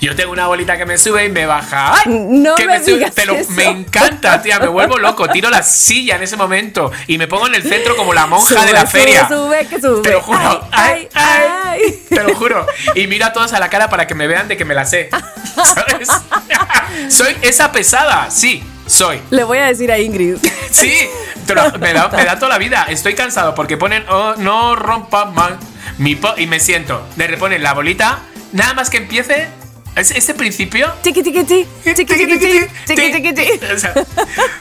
Yo 0.00 0.16
tengo 0.16 0.32
una 0.32 0.46
bolita 0.46 0.78
que 0.78 0.86
me 0.86 0.96
sube 0.96 1.26
y 1.26 1.28
me 1.28 1.44
baja. 1.44 1.94
¡Ay! 1.94 2.04
No 2.08 2.54
que 2.54 2.66
me 2.66 2.78
sube. 2.82 2.94
digas 2.96 3.14
Te 3.14 3.26
lo- 3.26 3.34
eso. 3.34 3.50
Me 3.52 3.64
encanta, 3.66 4.40
tía. 4.40 4.58
Me 4.58 4.68
vuelvo 4.68 4.98
loco. 4.98 5.28
Tiro 5.28 5.50
la 5.50 5.62
silla 5.62 6.16
en 6.16 6.22
ese 6.22 6.36
momento 6.36 6.90
y 7.06 7.18
me 7.18 7.26
pongo 7.28 7.46
en 7.48 7.54
el 7.54 7.62
centro 7.62 7.94
como 7.96 8.14
la 8.14 8.26
monja 8.26 8.54
Sube, 8.54 8.66
de 8.66 8.72
la 8.72 8.86
sube, 8.86 9.00
feria. 9.00 9.28
sube, 9.28 9.66
que 9.66 9.80
sube. 9.80 10.02
Te 10.02 10.12
lo 10.12 10.22
juro. 10.22 10.66
Ay, 10.72 11.08
Ay, 11.14 11.42
ay, 11.44 11.48
ay. 11.84 12.04
Te 12.08 12.22
lo 12.24 12.34
juro. 12.34 12.66
Y 12.94 13.06
miro 13.08 13.26
a 13.26 13.32
todos 13.34 13.52
a 13.52 13.58
la 13.60 13.68
cara 13.68 13.90
para 13.90 14.06
que 14.06 14.14
me 14.14 14.26
vean 14.26 14.48
de 14.48 14.56
que 14.56 14.64
me 14.64 14.74
la 14.74 14.86
sé. 14.86 15.10
¿Sabes? 15.54 16.08
soy 17.08 17.36
esa 17.42 17.70
pesada. 17.72 18.30
Sí, 18.30 18.62
soy. 18.86 19.20
Le 19.30 19.44
voy 19.44 19.58
a 19.58 19.66
decir 19.66 19.92
a 19.92 19.98
Ingrid. 19.98 20.36
Sí, 20.70 20.94
pero 21.46 21.70
me 21.78 21.92
da, 21.92 22.08
me 22.08 22.24
da 22.24 22.36
toda 22.36 22.48
la 22.48 22.58
vida. 22.58 22.86
Estoy 22.88 23.14
cansado 23.14 23.54
porque 23.54 23.76
ponen, 23.76 24.04
oh, 24.08 24.34
no 24.38 24.76
rompa 24.76 25.26
más 25.26 25.52
mi 25.98 26.14
po 26.16 26.32
y 26.38 26.46
me 26.46 26.58
siento. 26.60 27.06
Le 27.16 27.26
reponen 27.26 27.62
la 27.62 27.74
bolita. 27.74 28.20
Nada 28.52 28.72
más 28.74 28.88
que 28.90 28.96
empiece. 28.96 29.48
Este 30.00 30.34
principio. 30.34 30.92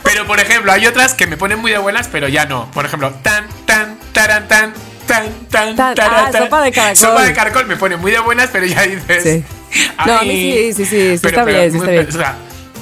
Pero 0.04 0.28
por 0.28 0.40
ejemplo, 0.40 0.72
hay 0.72 0.86
otras 0.86 1.14
que 1.14 1.28
me 1.28 1.38
ponen 1.38 1.60
muy 1.60 1.72
de 1.72 1.78
buenas, 1.78 2.10
pero 2.10 2.28
ya 2.28 2.46
no. 2.46 2.70
Por 2.72 2.86
ejemplo, 2.86 3.12
tan, 3.24 3.48
tan, 3.66 3.98
taran, 4.12 4.48
tan, 4.48 4.74
tan, 5.08 5.26
tan, 5.50 5.76
tan, 5.76 5.96
taran, 5.96 6.26
ah, 6.26 6.32
tan. 6.32 6.44
Sopa 6.44 6.62
de 6.64 6.72
caracol. 6.72 6.98
Sopa 6.98 7.24
de 7.24 7.34
caracol 7.34 7.66
me 7.68 7.78
pone 7.78 7.96
muy 7.96 8.12
de 8.12 8.20
buenas, 8.20 8.50
pero 8.52 8.66
ya 8.66 8.82
dices. 8.82 9.24
Sí. 9.24 9.44
No, 10.06 10.18
a 10.18 10.22
mí 10.24 10.30
sí, 10.30 10.74
sí, 10.74 10.86
sí. 10.86 11.18
sí 11.18 11.20
pero, 11.22 11.38
está, 11.38 11.46
pero, 11.46 11.60
bien, 11.60 11.78
muy, 11.78 11.88
bien. 11.88 12.08
O 12.08 12.12
sea, 12.12 12.36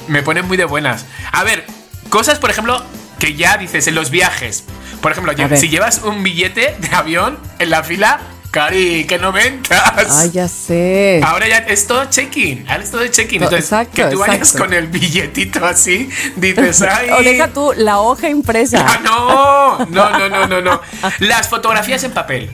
me 0.07 0.23
ponen 0.23 0.47
muy 0.47 0.57
de 0.57 0.65
buenas. 0.65 1.05
A 1.31 1.43
ver, 1.43 1.65
cosas, 2.09 2.39
por 2.39 2.49
ejemplo, 2.49 2.83
que 3.19 3.35
ya 3.35 3.57
dices 3.57 3.87
en 3.87 3.95
los 3.95 4.09
viajes. 4.09 4.63
Por 5.01 5.11
ejemplo, 5.11 5.33
si 5.57 5.69
llevas 5.69 6.01
un 6.03 6.23
billete 6.23 6.75
de 6.79 6.95
avión 6.95 7.37
en 7.59 7.69
la 7.69 7.83
fila, 7.83 8.19
Cari, 8.57 9.05
que 9.05 9.17
no 9.19 9.31
ventas. 9.31 10.17
Ay, 10.17 10.31
ya 10.31 10.47
sé. 10.47 11.21
Ahora 11.23 11.47
ya 11.47 11.57
es 11.57 11.85
todo 11.85 12.05
check-in. 12.05 12.65
Ahora 12.67 12.83
es 12.83 12.91
todo 12.91 13.05
check-in. 13.07 13.43
Entonces, 13.43 13.65
exacto, 13.65 13.93
que 13.95 14.03
tú 14.05 14.19
vayas 14.19 14.37
exacto. 14.37 14.59
con 14.65 14.73
el 14.73 14.87
billetito 14.87 15.65
así, 15.65 16.09
dices, 16.35 16.81
ay. 16.81 17.09
O 17.11 17.21
deja 17.23 17.49
tú 17.49 17.73
la 17.77 17.99
hoja 17.99 18.27
Ah, 18.27 18.29
impresa. 18.31 18.99
no, 19.03 19.85
no, 19.85 20.09
no, 20.17 20.29
no, 20.29 20.47
no, 20.47 20.61
no. 20.61 20.81
Las 21.19 21.47
fotografías 21.49 22.03
en 22.03 22.11
papel. 22.11 22.49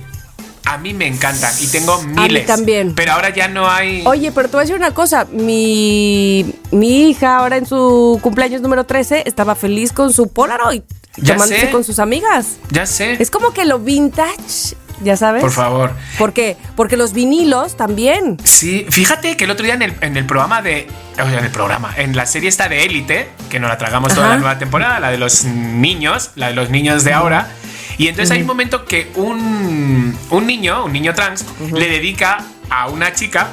A 0.66 0.78
mí 0.78 0.94
me 0.94 1.08
encantan 1.08 1.54
y 1.62 1.68
tengo 1.68 2.02
miles. 2.04 2.46
también. 2.46 2.94
Pero 2.96 3.14
ahora 3.14 3.30
ya 3.30 3.48
no 3.48 3.70
hay. 3.70 4.04
Oye, 4.06 4.32
pero 4.32 4.48
te 4.50 4.54
voy 4.58 4.62
a 4.62 4.64
decir 4.64 4.76
una 4.78 4.94
cosa. 4.94 5.26
Mi, 5.32 6.54
mi 6.72 7.10
hija, 7.10 7.38
ahora 7.38 7.58
en 7.58 7.66
su 7.66 8.20
cumpleaños 8.22 8.62
número 8.62 8.86
13, 8.86 9.24
estaba 9.26 9.56
feliz 9.56 9.92
con 9.92 10.12
su 10.14 10.28
Polaroid. 10.32 10.82
Ya 11.18 11.34
tomándose 11.34 11.62
sé. 11.62 11.70
con 11.72 11.84
sus 11.84 12.00
amigas. 12.00 12.58
Ya 12.72 12.86
sé. 12.86 13.18
Es 13.22 13.30
como 13.30 13.52
que 13.52 13.66
lo 13.66 13.78
vintage, 13.80 14.76
ya 15.04 15.18
sabes. 15.18 15.42
Por 15.42 15.52
favor. 15.52 15.92
¿Por 16.18 16.34
qué? 16.34 16.58
Porque 16.76 16.98
los 16.98 17.14
vinilos 17.14 17.78
también. 17.78 18.38
Sí, 18.44 18.86
fíjate 18.90 19.38
que 19.38 19.44
el 19.44 19.52
otro 19.52 19.66
día 19.66 19.76
en 19.76 19.82
el, 19.82 19.96
en 20.02 20.18
el 20.18 20.26
programa 20.26 20.62
de. 20.62 20.88
O 21.14 21.30
sea, 21.30 21.40
en 21.40 21.46
el 21.46 21.52
programa, 21.52 21.94
en 21.96 22.16
la 22.16 22.26
serie 22.26 22.50
esta 22.50 22.68
de 22.70 22.86
Élite, 22.86 23.30
que 23.50 23.60
nos 23.60 23.70
la 23.70 23.78
tragamos 23.78 24.14
toda 24.14 24.30
la 24.30 24.38
nueva 24.38 24.58
temporada, 24.58 25.00
la 25.00 25.12
de 25.12 25.18
los 25.18 25.44
niños, 25.44 26.32
la 26.36 26.48
de 26.48 26.54
los 26.54 26.70
niños 26.70 27.04
de 27.04 27.14
ahora. 27.14 27.50
Y 27.98 28.08
entonces 28.08 28.32
hay 28.32 28.42
un 28.42 28.48
momento 28.48 28.86
que 28.86 29.12
un, 29.16 30.18
un 30.32 30.48
niño, 30.48 30.86
un 30.86 30.94
niño 30.94 31.14
trans, 31.14 31.46
le 31.72 31.88
dedica 31.88 32.40
a 32.70 32.88
una 32.88 33.14
chica, 33.14 33.50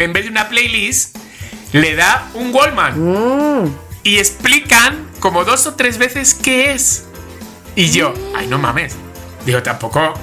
en 0.00 0.12
vez 0.12 0.24
de 0.24 0.30
una 0.30 0.48
playlist, 0.48 1.16
le 1.72 1.94
da 1.94 2.26
un 2.34 2.52
Wallman. 2.52 3.72
Y 4.02 4.18
explican 4.18 5.06
como 5.20 5.44
dos 5.44 5.66
o 5.66 5.74
tres 5.74 5.98
veces 5.98 6.34
qué 6.34 6.72
es. 6.72 7.04
Y 7.76 7.90
yo, 7.90 8.12
ay, 8.36 8.46
no 8.48 8.58
mames. 8.58 8.96
Digo, 9.46 9.62
tampoco. 9.62 10.14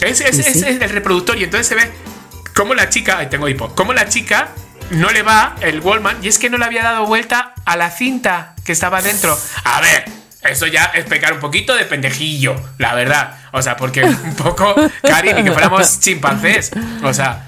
Es, 0.00 0.20
es- 0.20 0.36
Y 0.36 0.40
es- 0.40 0.46
sí. 0.52 0.58
es 0.66 0.80
el 0.82 0.90
reproductor 0.90 1.36
y 1.38 1.44
entonces 1.44 1.66
se 1.66 1.74
ve 1.74 1.90
cómo 2.54 2.74
la 2.74 2.88
chica, 2.88 3.18
ahí 3.18 3.26
tengo 3.28 3.48
hipo, 3.48 3.74
cómo 3.74 3.92
la 3.92 4.08
chica 4.08 4.48
no 4.90 5.10
le 5.10 5.22
va 5.22 5.54
el 5.60 5.80
Wallman 5.80 6.18
y 6.22 6.28
es 6.28 6.38
que 6.38 6.50
no 6.50 6.58
le 6.58 6.64
había 6.64 6.82
dado 6.82 7.06
vuelta 7.06 7.54
a 7.64 7.76
la 7.76 7.90
cinta 7.90 8.54
que 8.64 8.72
estaba 8.72 9.00
dentro. 9.02 9.38
A 9.64 9.80
ver, 9.80 10.04
eso 10.42 10.66
ya 10.66 10.84
es 10.94 11.04
pecar 11.04 11.32
un 11.34 11.38
poquito 11.40 11.76
de 11.76 11.84
pendejillo, 11.84 12.56
la 12.78 12.94
verdad. 12.94 13.36
O 13.52 13.62
sea, 13.62 13.76
porque 13.76 14.02
un 14.04 14.34
poco, 14.36 14.74
Cari, 15.02 15.32
ni 15.34 15.44
que 15.44 15.52
fuéramos 15.52 16.00
chimpancés. 16.00 16.70
O 17.02 17.12
sea, 17.14 17.46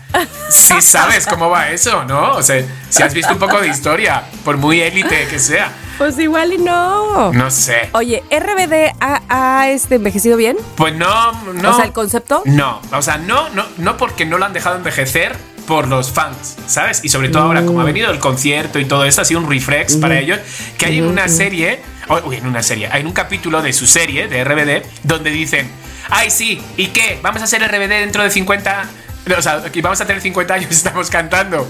sí 0.50 0.80
sabes 0.82 1.26
cómo 1.26 1.48
va 1.50 1.70
eso, 1.70 2.04
¿no? 2.04 2.32
O 2.32 2.42
sea, 2.42 2.62
si 2.90 3.02
has 3.02 3.14
visto 3.14 3.32
un 3.32 3.38
poco 3.38 3.60
de 3.60 3.68
historia, 3.68 4.22
por 4.44 4.56
muy 4.56 4.80
élite 4.80 5.26
que 5.26 5.38
sea. 5.38 5.72
Pues 5.98 6.18
igual 6.18 6.52
y 6.52 6.58
no. 6.58 7.32
No 7.32 7.50
sé. 7.50 7.90
Oye, 7.92 8.22
¿RBD 8.30 8.94
ha, 9.00 9.22
ha, 9.28 9.70
este, 9.70 9.96
envejecido 9.96 10.36
bien? 10.36 10.56
Pues 10.76 10.94
no, 10.94 11.32
no. 11.52 11.70
O 11.70 11.74
sea, 11.74 11.84
el 11.84 11.92
concepto. 11.92 12.42
No, 12.44 12.80
o 12.92 13.02
sea, 13.02 13.18
no, 13.18 13.48
no, 13.50 13.64
no 13.78 13.96
porque 13.96 14.24
no 14.24 14.38
lo 14.38 14.44
han 14.44 14.52
dejado 14.52 14.76
envejecer 14.76 15.36
por 15.66 15.88
los 15.88 16.10
fans, 16.10 16.56
¿sabes? 16.66 17.04
Y 17.04 17.08
sobre 17.08 17.28
todo 17.28 17.44
ahora, 17.44 17.64
como 17.64 17.80
ha 17.80 17.84
venido 17.84 18.10
el 18.10 18.18
concierto 18.18 18.78
y 18.78 18.84
todo 18.84 19.04
eso, 19.04 19.22
ha 19.22 19.24
sido 19.24 19.40
un 19.40 19.48
reflex 19.48 19.96
para 19.96 20.18
ellos, 20.18 20.40
que 20.76 20.86
hay 20.86 20.98
en 20.98 21.06
una 21.06 21.28
serie, 21.28 21.80
uy, 22.24 22.36
en 22.36 22.46
una 22.46 22.62
serie, 22.62 22.88
hay 22.90 23.04
un 23.04 23.12
capítulo 23.12 23.62
de 23.62 23.72
su 23.72 23.86
serie, 23.86 24.28
de 24.28 24.42
RBD, 24.44 24.84
donde 25.04 25.30
dicen, 25.30 25.70
ay, 26.10 26.30
sí, 26.30 26.60
¿y 26.76 26.88
qué? 26.88 27.18
Vamos 27.22 27.42
a 27.42 27.44
hacer 27.44 27.62
RBD 27.62 27.88
dentro 27.88 28.22
de 28.22 28.30
50... 28.30 28.90
O 29.36 29.42
sea, 29.42 29.62
que 29.70 29.80
vamos 29.82 30.00
a 30.00 30.06
tener 30.06 30.20
50 30.20 30.54
años 30.54 30.70
y 30.70 30.74
estamos 30.74 31.08
cantando. 31.10 31.66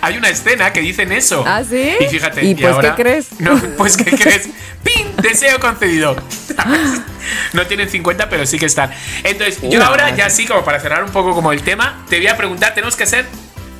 Hay 0.00 0.16
una 0.16 0.28
escena 0.30 0.72
que 0.72 0.80
dicen 0.80 1.12
eso. 1.12 1.44
¿Ah, 1.46 1.62
sí? 1.68 1.94
Y 2.00 2.06
fíjate, 2.06 2.44
¿Y 2.44 2.54
pues 2.54 2.76
qué 2.76 2.90
crees? 2.96 3.26
No, 3.38 3.60
pues 3.76 3.96
¿qué 3.96 4.04
crees? 4.16 4.48
¡Pin! 4.82 5.08
Deseo 5.20 5.60
concedido. 5.60 6.16
No 7.52 7.66
tienen 7.66 7.88
50, 7.90 8.28
pero 8.30 8.46
sí 8.46 8.58
que 8.58 8.66
están. 8.66 8.90
Entonces, 9.24 9.58
yo 9.62 9.84
ahora 9.84 10.14
ya 10.16 10.30
sí, 10.30 10.46
como 10.46 10.64
para 10.64 10.80
cerrar 10.80 11.04
un 11.04 11.10
poco 11.10 11.34
como 11.34 11.52
el 11.52 11.62
tema, 11.62 12.04
te 12.08 12.16
voy 12.16 12.28
a 12.28 12.36
preguntar, 12.36 12.72
tenemos 12.74 12.96
que 12.96 13.04
ser 13.06 13.26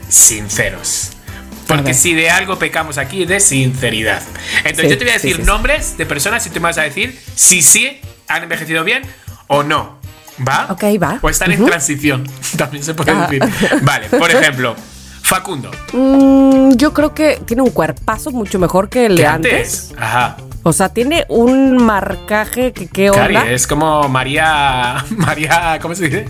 sinceros. 0.09 1.11
Porque 1.67 1.95
si 1.95 2.15
de 2.15 2.31
algo 2.31 2.59
pecamos 2.59 2.97
aquí 2.97 3.23
es 3.23 3.29
de 3.29 3.41
sinceridad. 3.41 4.23
Entonces 4.59 4.85
Sí, 4.85 4.91
yo 4.91 4.99
te 4.99 5.05
voy 5.05 5.11
a 5.11 5.15
decir 5.15 5.37
sí, 5.37 5.41
sí. 5.43 5.47
nombres 5.47 5.97
de 5.99 6.07
personas 6.07 6.47
y 6.47 6.51
tú 6.51 6.61
me 6.61 6.69
vas 6.69 6.79
a 6.79 6.83
decir 6.83 7.19
si 7.35 7.61
sí 7.63 8.01
han 8.29 8.45
envejecido 8.45 8.85
bien 8.85 9.03
o 9.49 9.63
no. 9.65 9.99
¿Va? 10.47 10.67
Ok, 10.71 10.83
va. 11.03 11.19
O 11.23 11.29
están 11.29 11.53
en 11.53 11.65
transición. 11.65 12.25
También 12.57 12.83
se 12.85 12.95
puede 12.95 13.13
Ah. 13.13 13.27
decir. 13.31 13.43
Vale, 13.83 14.09
por 14.09 14.31
ejemplo, 14.33 14.75
Facundo. 15.23 15.71
Mm, 15.93 16.73
yo 16.77 16.93
creo 16.93 17.15
que 17.15 17.41
tiene 17.47 17.63
un 17.63 17.71
cuerpazo 17.71 18.31
mucho 18.31 18.59
mejor 18.59 18.89
que 18.89 19.07
el 19.07 19.17
¿Qué 19.17 19.23
de 19.23 19.27
antes. 19.29 19.53
antes? 19.91 19.95
Ajá. 19.99 20.37
O 20.63 20.73
sea, 20.73 20.89
tiene 20.89 21.25
un 21.29 21.77
marcaje 21.85 22.73
que 22.73 22.89
qué 22.89 23.11
Cari, 23.15 23.37
onda. 23.37 23.51
es 23.51 23.67
como 23.67 24.09
María. 24.09 25.05
María. 25.11 25.79
¿Cómo 25.81 25.95
se 25.95 26.05
dice? 26.09 26.29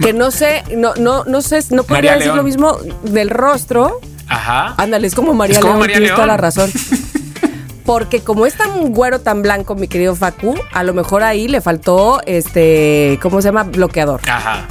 Que 0.00 0.12
no 0.12 0.30
sé, 0.30 0.64
no, 0.76 0.94
no, 0.96 1.24
no 1.24 1.40
sé, 1.42 1.60
no 1.70 1.84
podría 1.84 1.96
María 1.96 2.12
decir 2.12 2.26
León. 2.26 2.36
lo 2.38 2.42
mismo 2.42 2.76
del 3.04 3.30
rostro. 3.30 4.00
Ajá. 4.28 4.74
Ándale, 4.76 5.06
es 5.06 5.14
como 5.14 5.32
María 5.32 5.54
Es 5.54 5.60
como 5.60 5.74
León, 5.74 5.80
María 5.80 5.96
tienes 5.96 6.14
toda 6.14 6.26
la 6.26 6.36
razón. 6.36 6.70
Porque 7.88 8.20
como 8.20 8.44
es 8.44 8.52
tan 8.52 8.92
güero, 8.92 9.20
tan 9.22 9.40
blanco, 9.40 9.74
mi 9.74 9.88
querido 9.88 10.14
Facu, 10.14 10.54
a 10.74 10.82
lo 10.82 10.92
mejor 10.92 11.22
ahí 11.22 11.48
le 11.48 11.62
faltó, 11.62 12.20
este, 12.26 13.18
¿cómo 13.22 13.40
se 13.40 13.48
llama? 13.48 13.62
Bloqueador. 13.62 14.20
Ajá. 14.28 14.68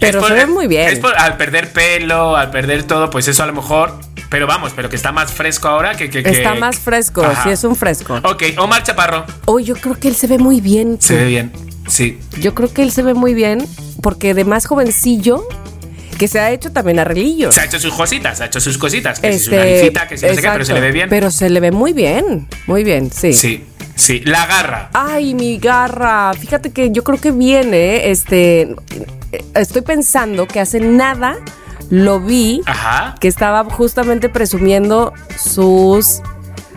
Pero 0.00 0.26
se 0.26 0.32
ve 0.32 0.46
muy 0.46 0.66
bien. 0.66 0.88
Es 0.88 1.00
por- 1.00 1.14
al 1.18 1.36
perder 1.36 1.70
pelo, 1.70 2.36
al 2.36 2.50
perder 2.50 2.84
todo, 2.84 3.10
pues 3.10 3.28
eso 3.28 3.42
a 3.42 3.46
lo 3.46 3.52
mejor. 3.52 3.92
Pero 4.30 4.46
vamos, 4.46 4.72
pero 4.74 4.88
que 4.88 4.96
está 4.96 5.12
más 5.12 5.30
fresco 5.30 5.68
ahora 5.68 5.94
que. 5.96 6.08
que- 6.08 6.22
que- 6.22 6.30
Está 6.30 6.54
más 6.54 6.78
fresco, 6.78 7.22
Ajá. 7.22 7.42
sí 7.42 7.50
es 7.50 7.62
un 7.62 7.76
fresco. 7.76 8.18
Ok, 8.24 8.42
Omar 8.56 8.84
Chaparro. 8.84 9.26
Hoy 9.44 9.64
yo 9.64 9.74
creo 9.76 9.96
que 10.00 10.08
él 10.08 10.16
se 10.16 10.26
ve 10.26 10.38
muy 10.38 10.62
bien. 10.62 10.96
Se 10.98 11.16
ve 11.16 11.26
bien. 11.26 11.52
Sí. 11.88 12.18
Yo 12.40 12.54
creo 12.54 12.72
que 12.72 12.82
él 12.82 12.90
se 12.90 13.02
ve 13.02 13.12
muy 13.12 13.34
bien 13.34 13.66
porque 14.02 14.32
de 14.32 14.46
más 14.46 14.64
jovencillo 14.64 15.46
que 16.20 16.28
se 16.28 16.38
ha 16.38 16.50
hecho 16.50 16.70
también 16.70 16.98
arreglillos. 16.98 17.54
Se 17.54 17.62
ha 17.62 17.64
hecho 17.64 17.80
sus 17.80 17.94
cositas, 17.94 18.36
se 18.36 18.44
ha 18.44 18.46
hecho 18.48 18.60
sus 18.60 18.76
cositas. 18.76 19.20
Que 19.20 19.32
si 19.32 19.38
su 19.38 19.54
Este, 19.54 19.56
naricita, 19.56 20.06
que 20.06 20.18
si 20.18 20.26
no 20.26 20.34
sé 20.34 20.42
qué, 20.42 20.48
pero 20.52 20.64
se 20.66 20.74
le 20.74 20.80
ve 20.82 20.92
bien. 20.92 21.08
Pero 21.08 21.30
se 21.30 21.48
le 21.48 21.60
ve 21.60 21.70
muy 21.72 21.94
bien, 21.94 22.46
muy 22.66 22.84
bien, 22.84 23.10
sí. 23.10 23.32
Sí, 23.32 23.64
sí. 23.94 24.20
La 24.26 24.44
garra. 24.44 24.90
Ay, 24.92 25.32
mi 25.32 25.56
garra. 25.56 26.34
Fíjate 26.38 26.72
que 26.72 26.90
yo 26.90 27.02
creo 27.04 27.18
que 27.18 27.30
viene, 27.30 28.10
este, 28.10 28.76
estoy 29.54 29.80
pensando 29.80 30.46
que 30.46 30.60
hace 30.60 30.78
nada 30.78 31.38
lo 31.88 32.20
vi 32.20 32.60
Ajá. 32.66 33.14
que 33.18 33.26
estaba 33.26 33.64
justamente 33.64 34.28
presumiendo 34.28 35.14
sus... 35.42 36.20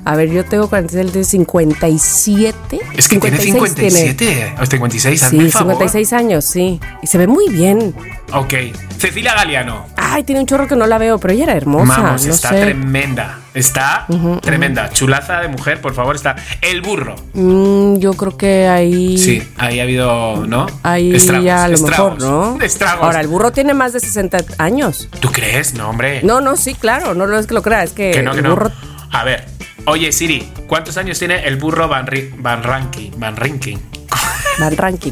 A 0.06 0.16
ver, 0.16 0.30
yo 0.30 0.44
tengo 0.44 0.68
46, 0.70 1.06
él 1.06 1.12
tiene 1.12 1.26
57. 1.26 2.80
Es 2.98 3.08
que 3.08 3.20
tiene 3.20 3.38
56 3.38 3.94
57 3.94 4.56
o 4.62 4.66
56, 4.66 5.24
hazme 5.24 5.40
Sí, 5.40 5.46
el 5.46 5.52
favor. 5.52 5.74
56 5.74 6.14
años, 6.14 6.46
sí. 6.46 6.80
Y 7.02 7.08
se 7.08 7.18
ve 7.18 7.28
muy 7.28 7.50
bien. 7.50 7.96
Ok. 8.34 8.54
Cecilia 8.98 9.34
Galeano. 9.34 9.86
Ay, 9.96 10.24
tiene 10.24 10.42
un 10.42 10.48
chorro 10.48 10.68
que 10.68 10.76
no 10.76 10.88
la 10.88 10.98
veo, 10.98 11.18
pero 11.20 11.34
ella 11.34 11.44
era 11.44 11.54
hermosa. 11.56 12.02
Vamos, 12.02 12.26
no 12.26 12.34
está 12.34 12.50
sé. 12.50 12.62
tremenda. 12.62 13.40
Está 13.54 14.08
tremenda. 14.42 14.90
Chulaza 14.90 15.40
de 15.42 15.48
mujer, 15.48 15.80
por 15.82 15.94
favor, 15.94 16.16
está. 16.16 16.36
El 16.62 16.82
burro. 16.82 17.16
Mm, 17.34 17.98
yo 17.98 18.14
creo 18.14 18.36
que 18.38 18.68
ahí. 18.68 19.18
Sí, 19.18 19.42
ahí 19.58 19.80
ha 19.80 19.84
habido, 19.84 20.46
¿no? 20.48 20.66
Ahí 20.84 21.14
Estragos, 21.16 21.50
a 21.50 21.68
lo 21.68 21.76
estragos, 21.76 22.20
mejor, 22.20 22.58
¿no? 22.58 22.62
Estragos. 22.62 23.04
Ahora, 23.06 23.22
el 23.22 23.28
burro 23.28 23.52
tiene 23.52 23.74
más 23.74 23.94
de 23.94 24.00
60 24.00 24.38
años. 24.58 25.08
¿Tú 25.20 25.32
crees? 25.32 25.74
No, 25.76 25.90
hombre. 25.90 26.22
No, 26.24 26.42
no, 26.42 26.56
sí, 26.58 26.74
claro. 26.74 27.14
No, 27.14 27.28
no 27.28 27.38
es 27.38 27.46
que 27.48 27.54
lo 27.54 27.62
crea, 27.62 27.84
es 27.84 27.92
que, 27.92 28.12
que 28.12 28.24
no, 28.24 28.32
que 28.32 28.38
el 28.40 28.44
no. 28.44 28.50
burro. 28.52 28.72
A 29.12 29.24
ver. 29.24 29.53
Oye, 29.86 30.12
Siri, 30.12 30.50
¿cuántos 30.68 30.98
años 30.98 31.20
tiene 31.20 31.46
el 31.46 31.58
burro 31.58 31.88
Van, 31.88 32.08
Ri- 32.08 32.34
Van 32.38 32.64
Ranking? 32.64 33.12
Van 33.18 33.36
Ranking. 33.36 33.78
Van 34.60 34.78
ranking. 34.78 35.12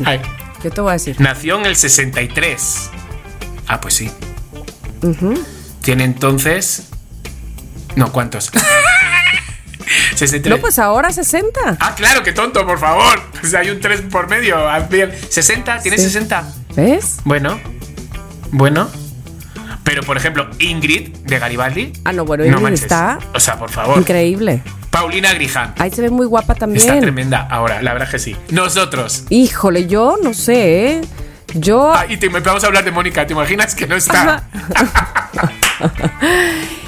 Yo 0.64 0.70
te 0.72 0.82
voy 0.82 0.92
a 0.92 0.94
decir. 0.94 1.20
Nació 1.20 1.58
en 1.60 1.66
el 1.66 1.76
63. 1.76 2.90
Ah, 3.68 3.82
pues 3.82 3.96
sí. 3.96 4.12
Tiene 5.82 6.04
entonces. 6.04 6.84
No, 7.96 8.12
¿cuántos? 8.12 8.52
63. 10.16 10.56
No, 10.56 10.62
pues 10.62 10.78
ahora 10.80 11.12
60. 11.12 11.60
Ah, 11.80 11.96
claro, 11.96 12.22
qué 12.24 12.32
tonto, 12.32 12.66
por 12.66 12.80
favor. 12.80 13.20
Pues 13.40 13.54
hay 13.56 13.72
un 13.72 13.80
3 13.82 14.02
por 14.12 14.30
medio. 14.30 14.58
Ah, 14.70 14.80
bien. 14.82 15.12
60, 15.30 15.80
¿tiene 15.80 15.98
Sí. 15.98 16.04
60? 16.06 16.54
¿Ves? 16.76 17.18
Bueno. 17.26 17.60
Bueno. 18.52 18.90
Pero, 19.84 20.04
por 20.04 20.18
ejemplo, 20.18 20.50
Ingrid 20.60 21.10
de 21.18 21.40
Garibaldi. 21.40 21.94
Ah, 22.06 22.14
no, 22.14 22.26
bueno, 22.26 22.46
Ingrid 22.46 22.62
manches. 22.62 22.84
está 22.84 23.20
O 23.34 23.40
sea, 23.40 23.58
por 23.58 23.70
favor. 23.70 23.98
Increíble. 23.98 24.62
Paulina 24.90 25.34
Griján. 25.34 25.74
Ahí 25.78 25.90
se 25.90 26.02
ve 26.02 26.10
muy 26.10 26.26
guapa 26.26 26.54
también. 26.54 26.86
Está 26.86 27.00
tremenda 27.00 27.48
ahora, 27.50 27.82
la 27.82 27.94
verdad 27.94 28.10
que 28.10 28.20
sí. 28.20 28.36
Nosotros. 28.50 29.24
Híjole, 29.30 29.88
yo 29.88 30.18
no 30.22 30.34
sé, 30.34 30.88
¿eh? 30.88 31.02
Yo. 31.54 31.94
Ah, 31.94 32.06
y 32.08 32.18
te, 32.18 32.30
vamos 32.30 32.64
a 32.64 32.68
hablar 32.68 32.84
de 32.84 32.92
Mónica, 32.92 33.26
¿te 33.26 33.34
imaginas 33.34 33.76
que 33.76 33.88
no 33.88 33.96
está? 33.96 34.44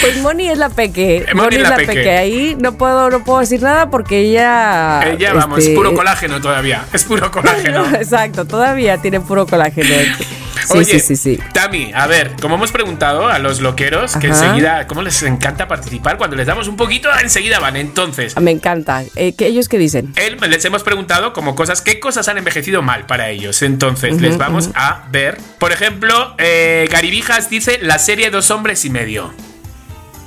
Pues 0.00 0.18
Moni 0.20 0.48
es 0.48 0.58
la 0.58 0.68
peque. 0.70 1.24
Eh, 1.28 1.34
Moni 1.34 1.56
es 1.56 1.62
la 1.62 1.76
peque. 1.76 2.10
Ahí 2.10 2.56
no 2.60 2.76
puedo, 2.76 3.10
no 3.10 3.24
puedo 3.24 3.40
decir 3.40 3.62
nada 3.62 3.90
porque 3.90 4.18
ella. 4.20 5.00
Ella, 5.10 5.32
vamos, 5.32 5.58
este, 5.58 5.72
es 5.72 5.76
puro 5.76 5.94
colágeno 5.94 6.40
todavía. 6.40 6.84
Es 6.92 7.04
puro 7.04 7.30
colágeno. 7.32 7.86
Exacto, 7.96 8.44
todavía 8.46 8.98
tiene 8.98 9.20
puro 9.20 9.46
colágeno. 9.46 9.94
Sí, 10.66 10.78
Oye, 10.78 10.84
sí, 10.98 11.00
sí, 11.00 11.16
sí. 11.16 11.38
Tami, 11.52 11.92
a 11.94 12.08
ver, 12.08 12.32
como 12.42 12.56
hemos 12.56 12.72
preguntado 12.72 13.28
a 13.28 13.38
los 13.38 13.60
loqueros, 13.60 14.16
que 14.16 14.26
enseguida, 14.28 14.88
¿cómo 14.88 15.00
les 15.02 15.22
encanta 15.22 15.68
participar? 15.68 16.18
Cuando 16.18 16.34
les 16.34 16.44
damos 16.48 16.66
un 16.66 16.76
poquito, 16.76 17.08
enseguida 17.22 17.60
van. 17.60 17.76
Entonces, 17.76 18.36
Me 18.40 18.50
encanta. 18.50 19.04
Eh, 19.14 19.34
¿qué, 19.38 19.46
¿Ellos 19.46 19.68
qué 19.68 19.78
dicen? 19.78 20.12
él- 20.16 20.38
les 20.48 20.64
hemos 20.64 20.82
preguntado 20.82 21.32
como 21.32 21.54
cosas, 21.54 21.82
¿qué 21.82 22.00
cosas 22.00 22.26
han 22.26 22.38
envejecido 22.38 22.82
mal 22.82 23.06
para 23.06 23.28
ellos? 23.30 23.62
Entonces, 23.62 24.20
les 24.20 24.38
vamos 24.38 24.70
a 24.74 25.04
ver. 25.12 25.38
Por 25.60 25.70
ejemplo, 25.70 26.34
eh, 26.38 26.88
Garibijas 26.90 27.48
dice 27.48 27.78
la 27.80 28.00
serie 28.00 28.30
Dos 28.30 28.50
Hombres 28.50 28.84
y 28.84 28.90
Medio. 28.90 29.32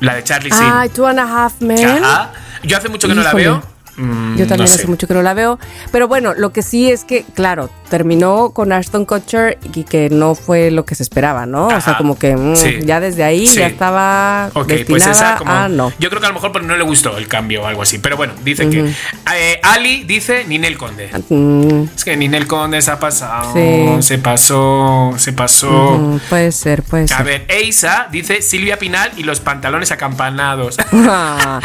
La 0.02 0.16
de 0.16 0.24
Charlie 0.24 0.50
Sheen. 0.50 0.64
Ay, 0.74 0.90
Two 0.90 1.06
and 1.08 1.20
a 1.20 1.24
Half 1.46 1.62
Men. 1.62 2.04
Ajá. 2.04 2.32
Yo 2.64 2.78
hace 2.78 2.90
mucho 2.90 3.08
que 3.08 3.16
no 3.16 3.22
la 3.24 3.34
veo. 3.34 3.62
Mm, 3.98 4.38
Yo 4.38 4.48
también 4.48 4.70
no 4.70 4.76
hace 4.76 4.88
mucho 4.88 5.08
que 5.08 5.14
no 5.14 5.22
la 5.22 5.34
veo. 5.34 5.60
Pero 5.92 6.08
bueno, 6.08 6.34
lo 6.34 6.52
que 6.54 6.62
sí 6.62 6.90
es 6.90 7.04
que, 7.04 7.24
claro, 7.36 7.70
terminó 7.90 8.52
con 8.52 8.72
Ashton 8.72 9.06
Kutcher 9.06 9.58
y 9.74 9.84
que 9.84 10.10
no 10.10 10.36
fue 10.36 10.72
lo 10.72 10.86
que 10.86 10.96
se 10.96 11.04
esperaba, 11.04 11.46
¿no? 11.46 11.68
O 11.68 11.82
sea, 11.82 11.98
como 11.98 12.18
que 12.18 12.36
mm, 12.36 12.56
Sí. 12.56 12.80
ya 12.86 13.00
desde 13.00 13.24
ahí 13.24 13.48
Sí. 13.48 13.60
ya 13.60 13.68
estaba 13.68 14.50
Ok, 14.54 14.68
destinada 14.68 14.88
pues 14.88 15.08
esa 15.08 15.36
como. 15.38 15.52
a 15.52 15.68
no. 15.70 15.92
Yo 16.00 16.10
creo 16.10 16.20
que 16.22 16.26
a 16.28 16.30
lo 16.30 16.36
mejor 16.36 16.52
pues, 16.52 16.64
no 16.64 16.76
le 16.76 16.84
gustó 16.84 17.18
el 17.18 17.28
cambio 17.28 17.64
o 17.64 17.66
algo 17.66 17.82
así. 17.82 18.00
Pero 18.00 18.16
bueno, 18.18 18.34
dice 18.44 18.70
que. 18.70 18.92
eh, 19.36 19.60
Ali 19.64 20.04
dice 20.04 20.46
Ninel 20.46 20.78
Conde. 20.78 21.10
Mm, 21.30 21.84
Es 21.96 22.04
que 22.06 22.16
Ninel 22.16 22.48
Conde 22.48 22.82
se 22.82 22.92
ha 22.92 23.00
pasado. 23.00 23.54
Sí. 23.54 23.86
Se 24.02 24.18
pasó. 24.18 25.14
Se 25.18 25.34
pasó. 25.34 26.20
puede 26.30 26.52
ser, 26.52 26.84
puede 26.84 27.08
ser. 27.08 27.18
A 27.18 27.24
ver, 27.24 27.46
Eisa 27.50 28.08
dice 28.12 28.42
Silvia 28.42 28.78
Pinal 28.78 29.12
y 29.18 29.24
los 29.24 29.40
pantalones 29.40 29.92
acampanados. 29.92 30.78
Ah. 31.12 31.60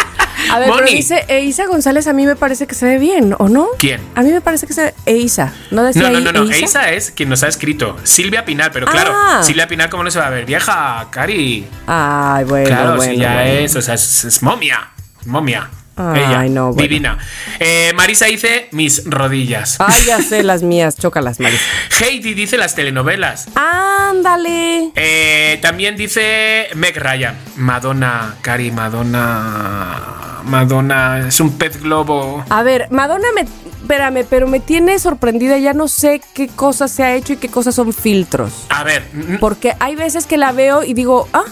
A 0.53 0.59
ver, 0.59 0.69
pero 0.75 0.87
dice 0.91 1.25
Eisa 1.29 1.67
González, 1.67 2.07
a 2.09 2.13
mí 2.13 2.27
me 2.27 2.35
parece 2.37 2.67
que 2.67 2.75
se 2.75 2.85
ve 2.87 2.99
bien, 2.99 3.35
¿o 3.39 3.49
no? 3.49 3.69
¿Quién? 3.79 4.01
A 4.15 4.23
mí 4.23 4.31
me 4.31 4.41
parece 4.41 4.67
que 4.67 4.73
se 4.73 4.83
ve 4.85 4.95
Eisa. 5.07 5.53
¿No 5.71 5.83
decía 5.85 6.03
No, 6.03 6.14
no, 6.21 6.33
no, 6.33 6.45
no. 6.45 6.51
Eisa? 6.51 6.91
Es 6.91 7.11
quien 7.11 7.29
nos 7.29 7.43
ha 7.43 7.49
escrito. 7.49 7.97
Silvia 8.05 8.45
Pinal, 8.45 8.71
pero 8.73 8.87
claro, 8.87 9.13
Ah. 9.15 9.43
Silvia 9.43 9.67
Pinal, 9.69 9.89
¿cómo 9.91 10.05
no 10.05 10.11
se 10.11 10.19
va 10.19 10.27
a 10.27 10.31
ver? 10.31 10.45
Vieja, 10.47 11.07
Cari. 11.11 11.67
Ay, 11.87 12.45
bueno, 12.45 12.67
Claro, 12.67 12.97
bueno. 12.97 13.13
si 13.13 13.19
ya 13.19 13.33
bueno. 13.35 13.51
es, 13.51 13.77
o 13.77 13.83
sea, 13.83 13.95
es, 13.95 14.25
es 14.25 14.43
momia. 14.43 14.89
Momia. 15.27 15.69
Ay, 15.97 16.23
Ella, 16.27 16.43
no, 16.49 16.67
bueno. 16.73 16.83
divina. 16.83 17.19
Eh, 17.61 17.93
Marisa 17.95 18.27
dice 18.27 18.69
mis 18.73 19.05
rodillas. 19.09 19.77
Ay, 19.79 20.03
ya 20.07 20.21
sé 20.21 20.43
las 20.43 20.65
mías, 20.65 20.97
chócalas, 20.99 21.39
Marisa. 21.39 21.63
Heidi 22.01 22.35
dice 22.35 22.59
las 22.59 22.75
telenovelas. 22.75 23.47
Ándale. 23.55 24.91
Eh, 24.97 25.59
también 25.63 25.97
dice 25.97 26.67
Meg 26.75 26.97
Ryan. 26.97 27.37
Madonna, 27.57 28.35
Cari, 28.43 28.73
Madonna. 28.73 30.41
Madonna, 30.45 31.29
es 31.29 31.41
un 31.41 31.57
pez 31.57 31.81
globo. 31.81 32.45
A 32.51 32.63
ver, 32.63 32.89
Madonna 32.91 33.29
me. 33.35 33.47
Espérame, 33.85 34.25
pero 34.29 34.47
me 34.47 34.61
tiene 34.61 34.99
sorprendida. 34.99 35.59
Ya 35.59 35.75
no 35.75 35.89
sé 35.89 36.23
qué 36.33 36.49
cosas 36.49 36.91
se 36.91 37.03
ha 37.05 37.15
hecho 37.15 37.35
y 37.35 37.37
qué 37.37 37.49
cosas 37.51 37.75
son 37.75 37.93
filtros. 37.93 38.51
A 38.71 38.83
ver, 38.83 39.07
mm, 39.13 39.37
Porque 39.41 39.75
hay 39.79 39.95
veces 39.95 40.25
que 40.27 40.39
la 40.39 40.53
veo 40.53 40.83
y 40.85 40.95
digo, 40.95 41.29
ah, 41.35 41.45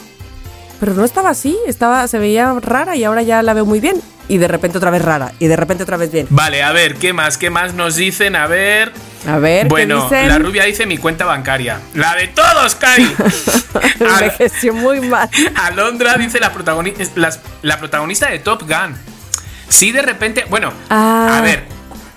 pero 0.80 0.94
no 0.94 1.04
estaba 1.04 1.28
así. 1.28 1.58
Estaba, 1.66 2.08
se 2.08 2.18
veía 2.18 2.54
rara 2.62 2.96
y 2.96 3.04
ahora 3.04 3.20
ya 3.20 3.42
la 3.42 3.52
veo 3.52 3.66
muy 3.66 3.80
bien. 3.80 3.96
Y 4.28 4.38
de 4.38 4.48
repente 4.48 4.78
otra 4.78 4.90
vez 4.90 5.02
rara. 5.02 5.32
Y 5.40 5.46
de 5.48 5.56
repente 5.56 5.82
otra 5.82 5.98
vez 5.98 6.10
bien. 6.10 6.26
vale, 6.30 6.62
a 6.62 6.72
ver, 6.72 6.94
¿qué 6.94 7.12
más? 7.12 7.36
¿Qué 7.36 7.50
más 7.50 7.74
nos 7.74 7.96
dicen? 7.96 8.34
A 8.34 8.46
ver. 8.46 8.92
A 9.28 9.36
ver, 9.38 9.68
Bueno, 9.68 10.08
¿qué 10.08 10.16
dicen? 10.16 10.28
la 10.30 10.38
rubia 10.38 10.64
dice 10.64 10.86
mi 10.86 10.96
cuenta 10.96 11.26
bancaria. 11.26 11.80
La 11.94 12.14
de 12.16 12.28
todos, 12.28 12.74
Cari. 12.76 13.14
Envejeció 14.00 14.72
muy 14.72 15.00
mal. 15.02 15.28
Alondra 15.54 16.14
dice 16.16 16.40
la 16.40 16.50
protagonista 17.78 18.30
de 18.30 18.38
Top 18.38 18.62
Gun. 18.62 18.96
Sí, 19.68 19.92
de 19.92 20.00
repente, 20.02 20.44
bueno, 20.48 20.72
Ah. 20.88 21.36
a 21.38 21.40
ver, 21.42 21.64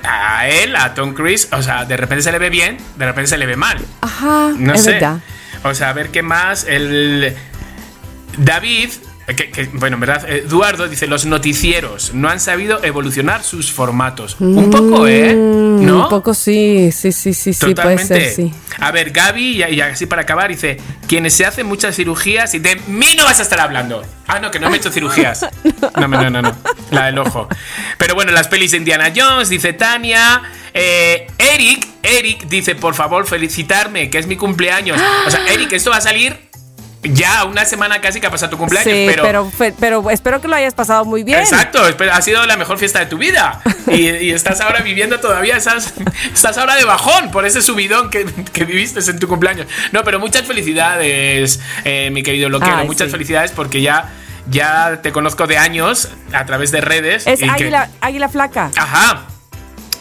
a 0.07 0.47
él, 0.47 0.75
a 0.75 0.93
Tom 0.93 1.13
Cruise, 1.13 1.47
o 1.51 1.61
sea, 1.61 1.85
de 1.85 1.97
repente 1.97 2.23
se 2.23 2.31
le 2.31 2.39
ve 2.39 2.49
bien, 2.49 2.77
de 2.95 3.05
repente 3.05 3.27
se 3.29 3.37
le 3.37 3.45
ve 3.45 3.55
mal. 3.55 3.77
Ajá, 4.01 4.51
No 4.57 4.73
es 4.73 4.83
sé. 4.83 4.91
verdad. 4.93 5.19
O 5.63 5.73
sea, 5.73 5.89
a 5.89 5.93
ver 5.93 6.09
qué 6.11 6.21
más. 6.21 6.65
El 6.67 7.35
David, 8.37 8.89
que, 9.33 9.49
que, 9.49 9.65
bueno, 9.73 9.95
en 9.95 10.01
verdad, 10.01 10.29
Eduardo 10.29 10.87
dice: 10.87 11.07
Los 11.07 11.25
noticieros 11.25 12.13
no 12.13 12.29
han 12.29 12.39
sabido 12.39 12.83
evolucionar 12.83 13.43
sus 13.43 13.71
formatos. 13.71 14.37
Un 14.39 14.69
poco, 14.69 15.07
¿eh? 15.07 15.33
Mm, 15.33 15.83
¿No? 15.83 16.03
Un 16.03 16.09
poco 16.09 16.35
sí, 16.35 16.91
sí, 16.91 17.11
sí, 17.11 17.33
sí, 17.33 17.53
sí, 17.53 17.73
puede 17.73 17.97
ser, 17.97 18.29
sí. 18.29 18.53
A 18.79 18.91
ver, 18.91 19.09
Gaby, 19.09 19.63
y, 19.63 19.81
así 19.81 20.05
para 20.05 20.21
acabar, 20.21 20.49
dice: 20.49 20.77
Quienes 21.07 21.33
se 21.33 21.43
hacen 21.43 21.65
muchas 21.65 21.95
cirugías 21.95 22.53
y 22.53 22.59
de 22.59 22.75
mí 22.87 23.07
no 23.17 23.25
vas 23.25 23.39
a 23.39 23.43
estar 23.43 23.59
hablando. 23.59 24.03
Ah, 24.27 24.39
no, 24.39 24.51
que 24.51 24.59
no 24.59 24.69
me 24.69 24.77
he 24.77 24.79
hecho 24.79 24.91
cirugías. 24.91 25.45
No, 25.95 26.07
no, 26.09 26.29
no, 26.29 26.41
no. 26.41 26.55
La 26.91 27.05
del 27.05 27.17
ojo. 27.19 27.47
Pero 27.97 28.15
bueno, 28.15 28.31
las 28.33 28.49
pelis 28.49 28.71
de 28.71 28.77
Indiana 28.77 29.13
Jones, 29.15 29.47
dice 29.47 29.71
Tania. 29.71 30.41
Eh, 30.73 31.25
Eric, 31.37 31.87
Eric 32.03 32.47
dice: 32.47 32.75
Por 32.75 32.95
favor, 32.95 33.25
felicitarme, 33.25 34.09
que 34.09 34.19
es 34.19 34.27
mi 34.27 34.35
cumpleaños. 34.35 34.99
O 35.25 35.31
sea, 35.31 35.47
Eric, 35.47 35.71
esto 35.71 35.91
va 35.91 35.97
a 35.97 36.01
salir 36.01 36.37
ya 37.13 37.45
una 37.45 37.65
semana 37.65 38.01
casi 38.01 38.19
que 38.19 38.27
ha 38.27 38.31
pasado 38.31 38.51
tu 38.51 38.57
cumpleaños, 38.57 38.93
Sí, 38.93 39.05
pero. 39.07 39.51
pero, 39.79 40.09
espero 40.11 40.41
que 40.41 40.47
lo 40.47 40.55
hayas 40.55 40.73
pasado 40.73 41.05
muy 41.05 41.23
bien. 41.23 41.39
Exacto, 41.39 41.81
ha 42.11 42.21
sido 42.21 42.45
la 42.45 42.57
mejor 42.57 42.77
fiesta 42.77 42.99
de 42.99 43.05
tu 43.05 43.17
vida. 43.17 43.61
Y, 43.87 44.09
y 44.09 44.31
estás 44.31 44.61
ahora 44.61 44.81
viviendo 44.81 45.19
todavía, 45.19 45.57
esas, 45.57 45.93
estás 46.33 46.57
ahora 46.57 46.75
de 46.75 46.85
bajón 46.85 47.31
por 47.31 47.45
ese 47.45 47.61
subidón 47.61 48.09
que, 48.09 48.25
que 48.51 48.65
viviste 48.65 48.99
en 49.09 49.19
tu 49.19 49.27
cumpleaños. 49.27 49.67
No, 49.91 50.03
pero 50.03 50.19
muchas 50.19 50.43
felicidades, 50.43 51.59
eh, 51.83 52.09
mi 52.11 52.23
querido 52.23 52.49
Loquero. 52.49 52.77
Ay, 52.77 52.87
muchas 52.87 53.07
sí. 53.07 53.11
felicidades 53.11 53.51
porque 53.51 53.81
ya, 53.81 54.09
ya 54.49 55.01
te 55.01 55.11
conozco 55.11 55.47
de 55.47 55.57
años 55.57 56.09
a 56.33 56.45
través 56.45 56.71
de 56.71 56.81
redes. 56.81 57.27
Es 57.27 57.39
que- 57.39 57.49
águila, 57.49 57.89
águila 58.01 58.29
flaca. 58.29 58.71
Ajá. 58.75 59.23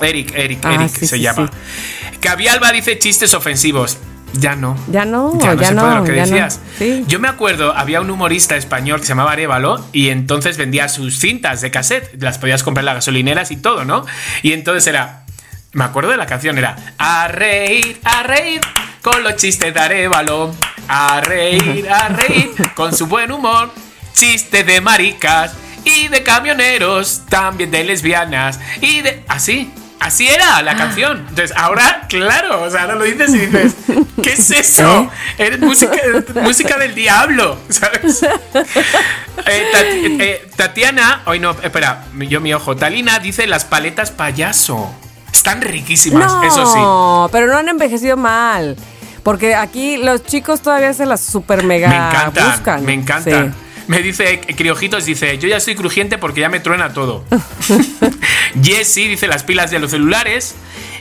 Eric, 0.01 0.33
Eric, 0.35 0.59
Ah, 0.65 0.75
Eric 0.75 0.89
sí, 0.89 1.07
se 1.07 1.17
sí, 1.17 1.23
llama. 1.23 1.51
sí. 1.53 2.19
Cavialba 2.21 2.73
dice 2.73 2.99
chistes 2.99 3.33
ofensivos. 3.35 3.99
Ya 4.37 4.57
no. 4.57 4.77
Ya 4.91 5.05
no, 5.05 5.39
Ya 5.41 5.55
no 5.55 5.61
ya 5.61 5.69
se 5.69 5.75
no, 5.75 5.83
puede 5.83 5.95
lo 5.97 6.05
que 6.05 6.13
no. 6.13 6.17
decías. 6.23 6.61
Sí. 6.79 7.05
Yo 7.07 7.19
me 7.21 7.29
acuerdo, 7.29 7.73
había 7.77 8.01
un 8.01 8.11
humorista 8.11 8.57
español 8.57 9.01
que 9.01 9.07
se 9.07 9.11
llamaba 9.11 9.33
Arevalo 9.33 9.85
y 9.93 10.09
entonces 10.11 10.57
vendía 10.57 10.89
sus 10.89 11.19
cintas 11.19 11.61
de 11.61 11.71
cassette. 11.71 12.21
Las 12.23 12.39
podías 12.39 12.63
comprar 12.63 12.83
en 12.83 12.87
las 12.87 12.95
gasolineras 12.97 13.51
y 13.51 13.57
todo, 13.57 13.85
¿no? 13.85 14.05
Y 14.43 14.53
entonces 14.53 14.87
era. 14.87 15.25
Me 15.73 15.85
acuerdo 15.85 16.11
de 16.11 16.17
la 16.17 16.27
canción, 16.27 16.57
era 16.57 16.77
A 16.99 17.27
reír, 17.29 18.01
a 18.05 18.23
reír 18.23 18.61
con 19.03 19.23
los 19.25 19.37
chistes 19.37 19.73
de 19.75 19.81
Arevalo. 19.81 20.55
A 20.89 21.21
reír, 21.21 21.89
a 21.91 22.09
reír 22.09 22.51
con 22.75 22.95
su 22.95 23.07
buen 23.07 23.33
humor. 23.33 23.71
Chistes 24.15 24.65
de 24.67 24.81
maricas 24.81 25.55
y 25.85 26.09
de 26.09 26.23
camioneros, 26.23 27.23
también 27.29 27.71
de 27.71 27.85
lesbianas 27.85 28.59
y 28.81 29.01
de. 29.03 29.23
Así. 29.29 29.73
Así 30.01 30.29
era 30.29 30.61
la 30.63 30.77
canción. 30.77 31.19
Entonces, 31.29 31.53
ahora, 31.57 32.07
claro, 32.09 32.63
o 32.63 32.71
sea, 32.71 32.83
ahora 32.83 32.95
lo 32.97 33.05
dices 33.05 33.33
y 33.35 33.39
dices, 33.39 33.75
¿qué 34.23 34.33
es 34.33 34.51
eso? 34.51 35.11
Eres 35.39 35.61
música, 35.61 35.97
música 36.43 36.77
del 36.77 36.95
diablo, 36.95 37.59
¿sabes? 37.71 38.23
Eh, 39.47 39.67
Tat- 39.73 40.21
eh, 40.21 40.49
Tatiana, 40.57 41.23
hoy 41.27 41.39
no, 41.41 41.51
espera, 41.63 42.05
yo 42.31 42.41
mi 42.41 42.55
ojo, 42.55 42.77
Talina 42.77 43.19
dice 43.19 43.47
las 43.47 43.65
paletas 43.65 44.11
payaso. 44.11 44.91
Están 45.33 45.61
riquísimas, 45.61 46.33
no, 46.33 46.43
eso 46.45 46.67
sí. 47.27 47.31
pero 47.33 47.49
no 47.49 47.59
han 47.59 47.69
envejecido 47.69 48.17
mal. 48.17 48.77
Porque 49.25 49.55
aquí 49.55 49.97
los 49.97 50.25
chicos 50.25 50.61
todavía 50.63 50.93
se 50.95 51.05
las 51.07 51.21
super 51.21 51.65
mega 51.65 51.89
Me 51.89 51.97
encantan, 51.97 52.51
buscan. 52.53 52.85
me 52.85 52.93
encantan. 52.93 53.53
Sí. 53.53 53.61
Me 53.87 54.01
dice 54.01 54.41
Criojitos, 54.41 55.05
dice, 55.05 55.37
yo 55.39 55.49
ya 55.49 55.59
estoy 55.59 55.75
crujiente 55.75 56.17
porque 56.19 56.41
ya 56.41 56.49
me 56.49 56.61
truena 56.61 56.93
todo. 56.93 57.25
Jessie 58.63 59.09
dice 59.09 59.27
las 59.27 59.43
pilas 59.43 59.71
de 59.71 59.79
los 59.79 59.91
celulares. 59.91 60.55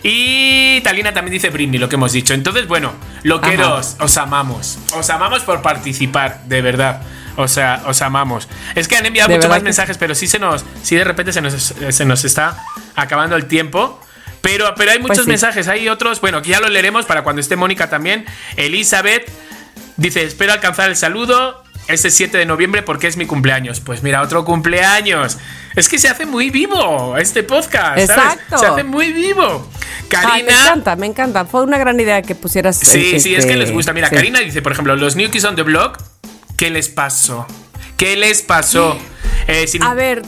Y 0.04 0.82
Talina 0.82 1.14
también 1.14 1.34
dice 1.34 1.50
Britney, 1.50 1.80
lo 1.80 1.88
que 1.88 1.96
hemos 1.96 2.12
dicho. 2.12 2.34
Entonces, 2.34 2.68
bueno, 2.68 2.92
loqueros, 3.24 3.96
os 4.00 4.18
amamos. 4.18 4.78
Os 4.94 5.10
amamos 5.10 5.44
por 5.44 5.62
participar, 5.62 6.42
de 6.46 6.62
verdad. 6.62 7.02
O 7.38 7.48
sea, 7.48 7.84
os 7.88 8.02
amamos. 8.02 8.50
Es 8.76 8.88
que 8.88 8.98
han 8.98 9.06
enviado 9.06 9.30
muchos 9.30 9.50
más 9.50 9.60
que 9.60 9.64
mensajes, 9.64 9.98
pero 9.98 10.14
sí 10.14 10.28
se 10.28 10.40
nos, 10.40 10.66
sí 10.84 10.96
de 10.96 11.04
repente 11.06 11.32
se 11.32 11.42
nos, 11.42 11.74
se 11.90 12.06
nos 12.06 12.26
está 12.26 12.58
acabando 12.96 13.36
el 13.38 13.46
tiempo. 13.46 14.00
Pero, 14.42 14.76
pero 14.76 14.92
hay 14.92 15.00
muchos 15.00 15.20
Pues 15.20 15.24
sí. 15.26 15.30
mensajes, 15.30 15.68
hay 15.70 15.88
otros, 15.88 16.20
bueno, 16.20 16.42
que 16.42 16.50
ya 16.50 16.60
los 16.60 16.70
leeremos 16.70 17.06
para 17.06 17.24
cuando 17.24 17.40
esté 17.40 17.56
Mónica 17.56 17.90
también. 17.90 18.26
Elizabeth 18.58 19.32
dice, 19.96 20.24
espero 20.24 20.52
alcanzar 20.52 20.90
el 20.90 20.98
saludo 20.98 21.63
ese 21.88 22.10
7 22.12 22.38
de 22.38 22.46
noviembre 22.46 22.82
porque 22.84 23.08
es 23.08 23.18
mi 23.18 23.26
cumpleaños. 23.26 23.80
Pues 23.80 24.04
mira, 24.04 24.22
otro 24.22 24.46
cumpleaños. 24.46 25.38
Es 25.76 25.90
que 25.90 25.98
se 26.00 26.08
hace 26.08 26.26
muy 26.26 26.50
vivo 26.50 27.18
este 27.18 27.44
podcast. 27.44 27.98
¿sabes? 28.00 28.10
Exacto. 28.10 28.58
Se 28.58 28.66
hace 28.66 28.84
muy 28.84 29.12
vivo. 29.12 29.68
Ay, 30.16 30.44
me 30.44 30.50
Karina. 30.50 30.62
encanta, 30.62 30.96
me 30.96 31.06
encanta. 31.08 31.46
Fue 31.46 31.64
una 31.64 31.78
gran 31.78 32.00
idea 32.00 32.22
que 32.22 32.36
pusieras. 32.36 32.78
Sí, 32.78 33.16
eh, 33.16 33.20
sí, 33.20 33.34
es 33.34 33.40
este, 33.40 33.54
que 33.54 33.58
les 33.58 33.72
gusta. 33.72 33.94
Mira, 33.94 34.10
sí. 34.10 34.16
Karina 34.16 34.40
dice, 34.40 34.62
por 34.62 34.72
ejemplo, 34.72 34.96
los 34.96 35.16
New 35.16 35.30
Kids 35.32 35.46
on 35.46 35.56
the 35.56 35.64
Block, 35.64 36.00
¿qué 36.58 36.70
les 36.70 36.90
pasó? 36.90 37.48
¿Qué 37.98 38.16
les 38.16 38.42
pasó? 38.42 38.98
Eh, 39.48 39.68
sin- 39.68 39.84
A 39.84 39.94
ver, 39.94 40.22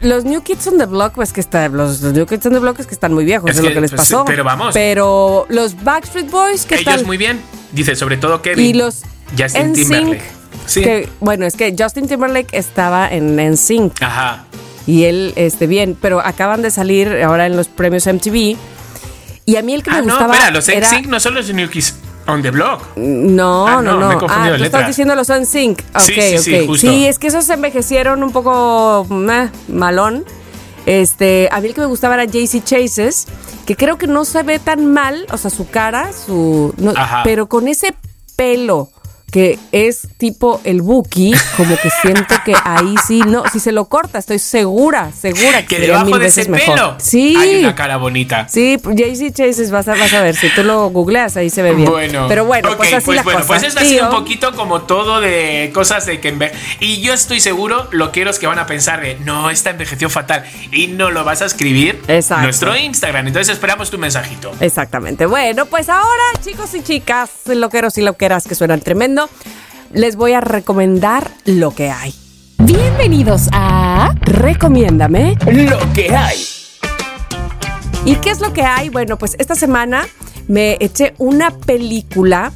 los 0.00 0.24
New 0.24 0.42
Kids 0.42 0.66
on 0.68 0.78
the 0.78 0.86
Block, 0.86 1.14
pues 1.14 1.32
que 1.32 1.40
está, 1.40 1.68
los, 1.68 2.00
los 2.00 2.12
New 2.12 2.26
Kids 2.26 2.46
on 2.46 2.52
the 2.52 2.58
Block 2.58 2.78
es 2.80 2.86
que 2.86 2.94
están 2.94 3.12
muy 3.12 3.24
viejos, 3.24 3.50
Es 3.50 3.56
es, 3.56 3.62
que, 3.62 3.68
lo 3.68 3.74
que 3.74 3.80
les 3.82 3.90
pues, 3.90 4.00
pasó. 4.08 4.24
pero 4.24 4.44
vamos. 4.44 4.72
Pero 4.74 5.46
los 5.48 5.82
Backstreet 5.82 6.30
Boys, 6.30 6.64
¿qué 6.64 6.76
ellos 6.76 6.84
tal? 6.86 7.04
muy 7.06 7.16
bien. 7.16 7.40
Dice, 7.72 7.96
sobre 7.96 8.16
todo 8.16 8.40
Kevin. 8.42 8.64
y 8.64 8.72
los 8.74 9.02
Justin 9.38 9.72
NSYNC, 9.72 9.74
Timberlake. 9.88 10.22
Sí. 10.66 10.82
que, 10.82 11.08
bueno, 11.20 11.44
es 11.46 11.56
que 11.56 11.74
Justin 11.78 12.06
Timberlake 12.08 12.48
estaba 12.56 13.08
en 13.10 13.36
NSYNC 13.36 14.02
Ajá. 14.02 14.44
y 14.86 15.04
él, 15.04 15.32
este, 15.36 15.66
bien, 15.66 15.96
pero 16.00 16.20
acaban 16.20 16.62
de 16.62 16.70
salir 16.70 17.22
ahora 17.24 17.46
en 17.46 17.56
los 17.56 17.68
premios 17.68 18.06
MTV. 18.06 18.56
Y 19.44 19.56
a 19.56 19.62
mí 19.62 19.74
el 19.74 19.82
que 19.82 19.90
Ah, 19.90 19.94
me 19.94 20.06
no, 20.06 20.14
gustaba 20.14 20.34
espera, 20.34 20.50
los 20.52 20.68
era- 20.68 20.88
NSYNC 20.88 21.06
no 21.08 21.18
son 21.20 21.34
los 21.34 21.52
New 21.52 21.68
Kids 21.68 21.94
on 22.28 22.40
the 22.42 22.50
Block. 22.52 22.96
No, 22.96 23.66
Ah, 23.66 23.82
no, 23.82 23.82
no, 23.82 24.00
no. 24.00 24.08
me 24.08 24.14
he 24.14 24.16
ah, 24.28 24.54
tú 24.56 24.64
estás 24.64 24.86
diciendo 24.86 25.14
los 25.16 25.28
NSYNC. 25.28 25.80
Ok, 25.94 26.00
Sí, 26.00 26.14
sí, 26.14 26.38
sí, 26.38 26.54
ok. 26.60 26.66
justo. 26.68 26.86
Sí, 26.88 27.06
es 27.06 27.18
que 27.18 27.26
esos 27.26 27.44
se 27.44 27.54
envejecieron 27.54 28.22
un 28.22 28.30
poco 28.30 29.04
meh, 29.10 29.48
malón. 29.68 30.24
Este, 30.86 31.48
a 31.52 31.60
mí 31.60 31.68
el 31.68 31.74
que 31.74 31.80
me 31.80 31.86
gustaba 31.86 32.14
era 32.14 32.24
JC 32.24 32.62
Chases, 32.62 33.26
que 33.66 33.76
creo 33.76 33.98
que 33.98 34.06
no 34.06 34.24
se 34.24 34.42
ve 34.42 34.58
tan 34.58 34.92
mal, 34.92 35.26
o 35.32 35.36
sea, 35.38 35.50
su 35.50 35.68
cara, 35.68 36.10
su 36.12 36.74
no, 36.76 36.92
pero 37.24 37.48
con 37.48 37.68
ese 37.68 37.94
pelo 38.36 38.90
que 39.32 39.58
es 39.72 40.06
tipo 40.18 40.60
el 40.62 40.82
Buki, 40.82 41.32
como 41.56 41.74
que 41.78 41.88
siento 42.02 42.34
que 42.44 42.54
ahí 42.64 42.94
sí, 43.08 43.20
no, 43.26 43.42
si 43.50 43.60
se 43.60 43.72
lo 43.72 43.86
corta, 43.86 44.18
estoy 44.18 44.38
segura, 44.38 45.10
segura 45.18 45.62
que, 45.66 45.76
Que 45.76 45.80
debajo 45.86 46.04
mil 46.04 46.18
de 46.20 46.26
ese 46.26 46.40
veces 46.42 46.48
mejor. 46.50 46.74
pelo 46.74 46.94
Sí. 47.00 47.34
hay 47.38 47.58
una 47.60 47.74
cara 47.74 47.96
bonita. 47.96 48.46
Sí, 48.48 48.76
JC 48.78 49.32
Chases, 49.32 49.70
vas 49.70 49.88
a, 49.88 49.94
vas 49.94 50.12
a 50.12 50.20
ver, 50.20 50.36
si 50.36 50.50
tú 50.50 50.62
lo 50.62 50.90
googleas, 50.90 51.36
ahí 51.38 51.48
se 51.48 51.62
ve 51.62 51.72
bien. 51.74 51.90
Bueno, 51.90 52.26
pero 52.28 52.44
bueno, 52.44 52.68
ok, 52.72 52.76
pues 52.76 52.92
así 52.92 53.10
la 53.12 53.22
bueno, 53.22 53.40
pues 53.46 53.62
esto 53.62 53.80
ha 53.80 53.84
sido 53.84 54.04
un 54.10 54.14
poquito 54.14 54.52
como 54.54 54.82
todo 54.82 55.20
de 55.22 55.70
cosas 55.72 56.04
de 56.04 56.20
que 56.20 56.34
enve- 56.36 56.52
y 56.80 57.00
yo 57.00 57.14
estoy 57.14 57.40
seguro 57.40 57.88
loqueros 57.90 58.38
que 58.38 58.46
van 58.46 58.58
a 58.58 58.66
pensar 58.66 59.00
de 59.00 59.14
no, 59.20 59.48
esta 59.48 59.70
envejeció 59.70 60.10
fatal 60.10 60.44
y 60.72 60.88
no 60.88 61.10
lo 61.10 61.24
vas 61.24 61.40
a 61.40 61.46
escribir 61.46 62.02
Exacto. 62.06 62.34
en 62.40 62.42
nuestro 62.44 62.76
Instagram. 62.76 63.26
Entonces 63.28 63.54
esperamos 63.54 63.90
tu 63.90 63.96
mensajito. 63.96 64.52
Exactamente. 64.60 65.24
Bueno, 65.24 65.64
pues 65.64 65.88
ahora, 65.88 66.22
chicos 66.44 66.74
y 66.74 66.82
chicas, 66.82 67.30
loqueros 67.46 67.96
y 67.96 68.02
loqueras 68.02 68.46
que 68.46 68.54
suenan 68.54 68.80
tremendo, 68.80 69.21
les 69.92 70.16
voy 70.16 70.32
a 70.32 70.40
recomendar 70.40 71.30
lo 71.44 71.74
que 71.74 71.90
hay. 71.90 72.14
Bienvenidos 72.58 73.48
a 73.52 74.14
Recomiéndame. 74.20 75.36
Lo 75.50 75.78
que 75.92 76.14
hay. 76.14 76.38
¿Y 78.04 78.16
qué 78.16 78.30
es 78.30 78.40
lo 78.40 78.52
que 78.52 78.62
hay? 78.62 78.88
Bueno, 78.88 79.16
pues 79.18 79.36
esta 79.38 79.54
semana 79.54 80.06
me 80.48 80.76
eché 80.80 81.14
una 81.18 81.50
película 81.50 82.52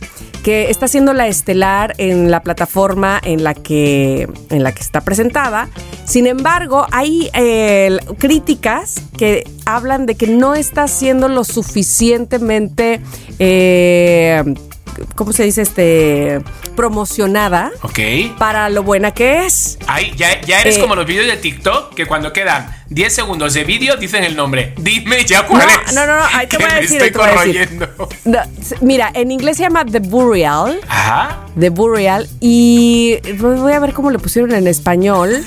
que 0.47 0.71
está 0.71 0.87
siendo 0.87 1.13
la 1.13 1.27
estelar 1.27 1.95
en 1.99 2.31
la 2.31 2.41
plataforma 2.41 3.21
en 3.25 3.43
la 3.43 3.53
que, 3.53 4.29
en 4.51 4.63
la 4.63 4.71
que 4.71 4.81
está 4.81 5.01
presentada. 5.01 5.69
Sin 6.05 6.29
embargo, 6.29 6.87
hay 6.93 7.31
eh, 7.35 7.99
críticas 8.19 9.03
que 9.19 9.43
hablan 9.65 10.07
de 10.07 10.15
que 10.15 10.29
no 10.29 10.55
está 10.55 10.87
siendo 10.87 11.29
lo 11.29 11.43
suficientemente, 11.43 13.01
eh, 13.41 14.55
¿cómo 15.15 15.33
se 15.33 15.45
dice? 15.45 15.63
Este, 15.63 16.41
promocionada 16.75 17.71
Ok. 17.83 17.99
para 18.39 18.69
lo 18.71 18.83
buena 18.83 19.13
que 19.13 19.47
es. 19.47 19.79
Ahí, 19.87 20.13
ya, 20.17 20.41
ya 20.43 20.61
eres 20.61 20.77
Eh, 20.77 20.81
como 20.81 20.95
los 20.95 21.07
vídeos 21.07 21.27
de 21.27 21.37
TikTok 21.37 21.95
que 21.95 22.07
cuando 22.07 22.33
quedan 22.33 22.75
10 22.89 23.13
segundos 23.15 23.55
de 23.55 23.65
vídeo 23.65 23.97
dicen 23.97 24.23
el 24.25 24.37
nombre. 24.37 24.73
Dime 24.79 25.25
ya 25.25 25.43
No, 25.43 25.49
cuál 25.49 25.69
es. 25.87 25.93
no, 25.95 26.07
no, 26.07 26.17
no, 26.17 26.23
ahí 26.35 26.47
te 26.47 26.57
voy 26.59 26.67
a 26.71 26.75
decir, 26.77 27.03
estoy 27.03 27.07
ahí 27.07 27.13
te 27.13 27.19
voy 27.19 27.27
a 27.29 27.45
decir. 27.45 27.69
corroyendo. 27.79 28.09
No, 28.25 28.39
mira, 28.81 29.11
en 29.15 29.31
inglés 29.33 29.57
se 29.57 29.65
llama 29.65 29.85
The 29.85 29.99
Burial. 30.01 30.81
Ajá. 30.89 31.41
The 31.59 31.71
Burial 31.71 32.29
y 32.41 33.19
voy 33.39 33.73
a 33.73 33.81
ver 33.81 33.93
cómo 33.93 34.11
le 34.11 34.19
pusieron 34.19 34.53
en 34.55 34.67
español. 34.67 35.43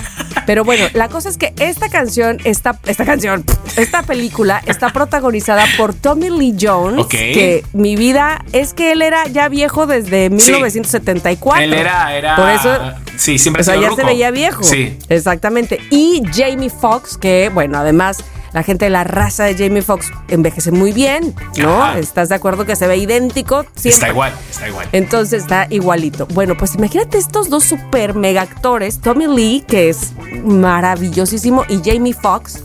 Pero 0.46 0.64
bueno, 0.64 0.86
la 0.94 1.08
cosa 1.08 1.28
es 1.28 1.36
que 1.38 1.54
esta 1.60 1.88
canción, 1.88 2.38
esta, 2.44 2.78
esta 2.86 3.04
canción, 3.04 3.44
esta 3.76 4.02
película 4.02 4.60
está 4.66 4.90
protagonizada 4.90 5.64
por 5.76 5.94
Tommy 5.94 6.30
Lee 6.30 6.56
Jones, 6.60 6.98
Ok. 6.98 7.10
que 7.10 7.64
mi 7.72 7.94
vida 7.96 8.44
es 8.52 8.74
que 8.74 8.92
él 8.92 9.02
era 9.02 9.26
ya 9.28 9.48
viejo 9.48 9.86
desde 9.86 10.28
1974. 10.30 11.62
Él 11.62 11.72
era, 11.74 12.14
era. 12.16 12.36
Por 12.36 12.48
eso 12.50 12.78
Sí, 13.16 13.38
siempre 13.38 13.60
o 13.60 13.64
sea, 13.64 13.76
ya 13.76 13.88
ruco. 13.90 14.00
se 14.00 14.06
veía 14.06 14.30
viejo. 14.30 14.62
Sí. 14.64 14.96
Exactamente. 15.10 15.78
Y 15.90 16.22
Jamie 16.34 16.70
Foxx, 16.70 17.18
que, 17.18 17.29
bueno, 17.52 17.78
además, 17.78 18.18
la 18.52 18.62
gente 18.62 18.86
de 18.86 18.90
la 18.90 19.04
raza 19.04 19.44
de 19.44 19.54
Jamie 19.56 19.82
Foxx 19.82 20.10
envejece 20.28 20.70
muy 20.72 20.92
bien, 20.92 21.34
¿no? 21.58 21.82
Ajá. 21.82 21.98
¿Estás 21.98 22.28
de 22.30 22.34
acuerdo 22.34 22.66
que 22.66 22.74
se 22.76 22.86
ve 22.86 22.96
idéntico? 22.96 23.64
Siempre. 23.74 23.90
Está 23.90 24.08
igual, 24.08 24.32
está 24.50 24.68
igual. 24.68 24.88
Entonces 24.92 25.42
está 25.42 25.66
igualito. 25.70 26.26
Bueno, 26.26 26.56
pues 26.56 26.74
imagínate 26.74 27.18
estos 27.18 27.48
dos 27.48 27.64
super 27.64 28.14
mega 28.14 28.42
actores, 28.42 29.00
Tommy 29.00 29.26
Lee, 29.28 29.64
que 29.66 29.88
es 29.90 30.12
maravillosísimo, 30.44 31.64
y 31.68 31.80
Jamie 31.84 32.14
Foxx, 32.14 32.62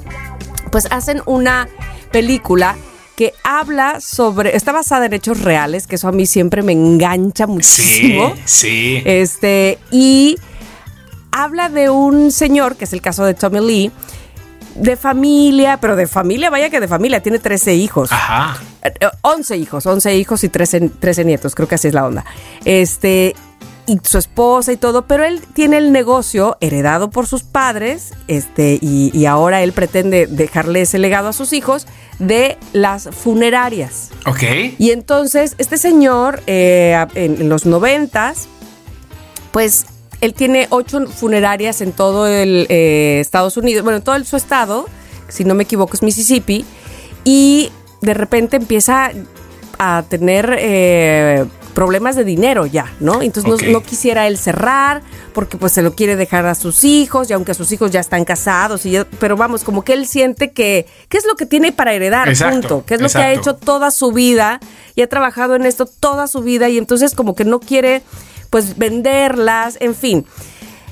pues 0.71 0.87
hacen 0.91 1.21
una 1.25 1.67
película 2.11 2.75
que 3.15 3.33
habla 3.43 4.01
sobre, 4.01 4.55
está 4.57 4.71
basada 4.73 5.05
en 5.05 5.13
hechos 5.13 5.41
reales, 5.41 5.87
que 5.87 5.95
eso 5.95 6.07
a 6.07 6.11
mí 6.11 6.25
siempre 6.25 6.63
me 6.63 6.73
engancha 6.73 7.45
Sí, 7.45 7.51
muchísimo. 7.51 8.33
sí. 8.43 9.01
Este, 9.05 9.79
y 9.91 10.37
habla 11.31 11.69
de 11.69 11.89
un 11.89 12.31
señor, 12.31 12.75
que 12.75 12.83
es 12.85 12.93
el 12.93 13.01
caso 13.01 13.23
de 13.23 13.33
Tommy 13.33 13.59
Lee, 13.61 13.91
de 14.75 14.97
familia, 14.97 15.77
pero 15.81 15.95
de 15.95 16.07
familia, 16.07 16.49
vaya 16.49 16.69
que 16.69 16.79
de 16.79 16.87
familia, 16.87 17.21
tiene 17.21 17.39
13 17.39 17.73
hijos. 17.75 18.11
Ajá. 18.11 18.61
Eh, 18.83 18.93
eh, 18.99 19.07
11 19.21 19.57
hijos, 19.57 19.85
11 19.85 20.15
hijos 20.15 20.43
y 20.43 20.49
13, 20.49 20.89
13 20.99 21.25
nietos, 21.25 21.55
creo 21.55 21.67
que 21.67 21.75
así 21.75 21.87
es 21.87 21.93
la 21.93 22.05
onda. 22.05 22.25
Este, 22.65 23.35
y 23.87 23.99
su 24.03 24.17
esposa 24.17 24.71
y 24.73 24.77
todo, 24.77 25.03
pero 25.03 25.23
él 25.23 25.41
tiene 25.53 25.77
el 25.77 25.91
negocio 25.91 26.57
heredado 26.59 27.09
por 27.09 27.27
sus 27.27 27.43
padres, 27.43 28.13
este, 28.27 28.77
y, 28.81 29.11
y 29.17 29.25
ahora 29.25 29.63
él 29.63 29.73
pretende 29.73 30.27
dejarle 30.27 30.81
ese 30.81 30.99
legado 30.99 31.29
a 31.29 31.33
sus 31.33 31.53
hijos 31.53 31.87
de 32.19 32.57
las 32.73 33.09
funerarias. 33.11 34.11
Ok. 34.25 34.43
Y 34.77 34.91
entonces, 34.91 35.55
este 35.57 35.77
señor, 35.77 36.41
eh, 36.47 37.05
en, 37.15 37.41
en 37.41 37.49
los 37.49 37.65
noventas, 37.65 38.47
pues 39.51 39.85
él 40.21 40.33
tiene 40.33 40.67
ocho 40.69 41.07
funerarias 41.07 41.81
en 41.81 41.91
todo 41.91 42.27
el 42.27 42.67
eh, 42.69 43.19
Estados 43.19 43.57
Unidos, 43.57 43.83
bueno, 43.83 43.97
en 43.97 44.03
todo 44.03 44.15
el, 44.15 44.25
su 44.25 44.35
estado, 44.37 44.85
si 45.27 45.43
no 45.43 45.55
me 45.55 45.63
equivoco 45.63 45.93
es 45.93 46.03
Mississippi, 46.03 46.65
y 47.23 47.71
de 48.01 48.13
repente 48.13 48.57
empieza 48.57 49.11
a 49.77 50.03
tener 50.07 50.55
eh, 50.59 51.45
problemas 51.75 52.15
de 52.15 52.23
dinero 52.23 52.65
ya, 52.65 52.91
¿no? 52.99 53.21
Entonces 53.21 53.69
no- 53.71 53.83
quisiera 53.83 54.25
él 54.25 54.37
cerrar 54.39 55.03
porque 55.33 55.57
pues 55.57 55.73
se 55.73 55.81
lo 55.83 55.93
quiere 55.93 56.15
dejar 56.15 56.45
a 56.47 56.55
sus 56.55 56.83
hijos 56.83 57.29
y 57.29 57.33
aunque 57.33 57.53
sus 57.53 57.71
hijos 57.71 57.91
ya 57.91 57.99
están 57.99 58.25
casados 58.25 58.85
y 58.87 58.91
ya- 58.91 59.05
pero 59.19 59.35
vamos, 59.37 59.63
como 59.63 59.83
que 59.83 59.91
él 59.93 60.07
siente 60.07 60.51
que 60.51 60.87
qué 61.09 61.17
es 61.17 61.25
lo 61.25 61.35
que 61.35 61.45
tiene 61.45 61.71
para 61.73 61.93
heredar, 61.93 62.29
Exacto, 62.29 62.55
punto, 62.59 62.83
qué 62.87 62.95
es 62.95 63.01
lo 63.01 63.09
que 63.09 63.17
ha 63.17 63.31
hecho 63.33 63.55
toda 63.55 63.91
su 63.91 64.11
vida 64.13 64.59
y 64.95 65.01
ha 65.03 65.09
trabajado 65.09 65.55
en 65.55 65.65
esto 65.65 65.85
toda 65.85 66.27
su 66.27 66.41
vida 66.41 66.69
y 66.69 66.77
entonces 66.77 67.13
como 67.13 67.35
que 67.35 67.43
no 67.45 67.59
quiere 67.59 68.01
pues 68.49 68.77
venderlas, 68.77 69.77
en 69.81 69.93
fin. 69.95 70.25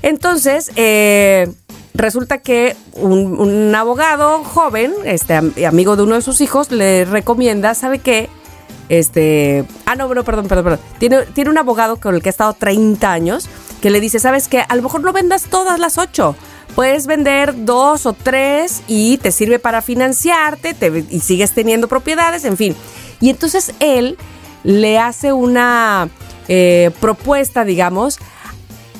Entonces, 0.01 0.69
eh, 0.75 1.49
resulta 1.93 2.39
que 2.39 2.75
un, 2.93 3.39
un 3.39 3.73
abogado 3.73 4.43
joven, 4.43 4.93
este 5.05 5.35
am- 5.35 5.53
amigo 5.65 5.95
de 5.95 6.03
uno 6.03 6.15
de 6.15 6.21
sus 6.21 6.41
hijos, 6.41 6.71
le 6.71 7.05
recomienda, 7.05 7.73
¿sabe 7.73 7.99
qué? 7.99 8.27
Este, 8.99 9.65
ah, 9.85 9.95
no, 9.95 10.07
bueno, 10.07 10.23
perdón, 10.23 10.47
perdón, 10.47 10.63
perdón. 10.65 10.79
Tiene, 10.99 11.21
tiene 11.33 11.49
un 11.49 11.57
abogado 11.57 11.97
con 11.97 12.15
el 12.15 12.21
que 12.21 12.29
ha 12.29 12.31
estado 12.31 12.53
30 12.53 13.11
años 13.11 13.47
que 13.81 13.89
le 13.89 13.99
dice, 13.99 14.19
¿sabes 14.19 14.47
qué? 14.47 14.63
A 14.67 14.75
lo 14.75 14.81
mejor 14.81 15.01
no 15.01 15.11
vendas 15.13 15.43
todas 15.49 15.79
las 15.79 15.97
ocho. 15.97 16.35
Puedes 16.75 17.05
vender 17.05 17.65
dos 17.65 18.05
o 18.05 18.13
tres 18.13 18.81
y 18.87 19.17
te 19.17 19.31
sirve 19.31 19.59
para 19.59 19.81
financiarte 19.81 20.73
te- 20.73 21.05
y 21.09 21.19
sigues 21.19 21.51
teniendo 21.51 21.87
propiedades, 21.87 22.45
en 22.45 22.57
fin. 22.57 22.75
Y 23.19 23.29
entonces 23.29 23.73
él 23.79 24.17
le 24.63 24.97
hace 24.99 25.33
una 25.33 26.09
eh, 26.47 26.91
propuesta, 26.99 27.63
digamos, 27.65 28.19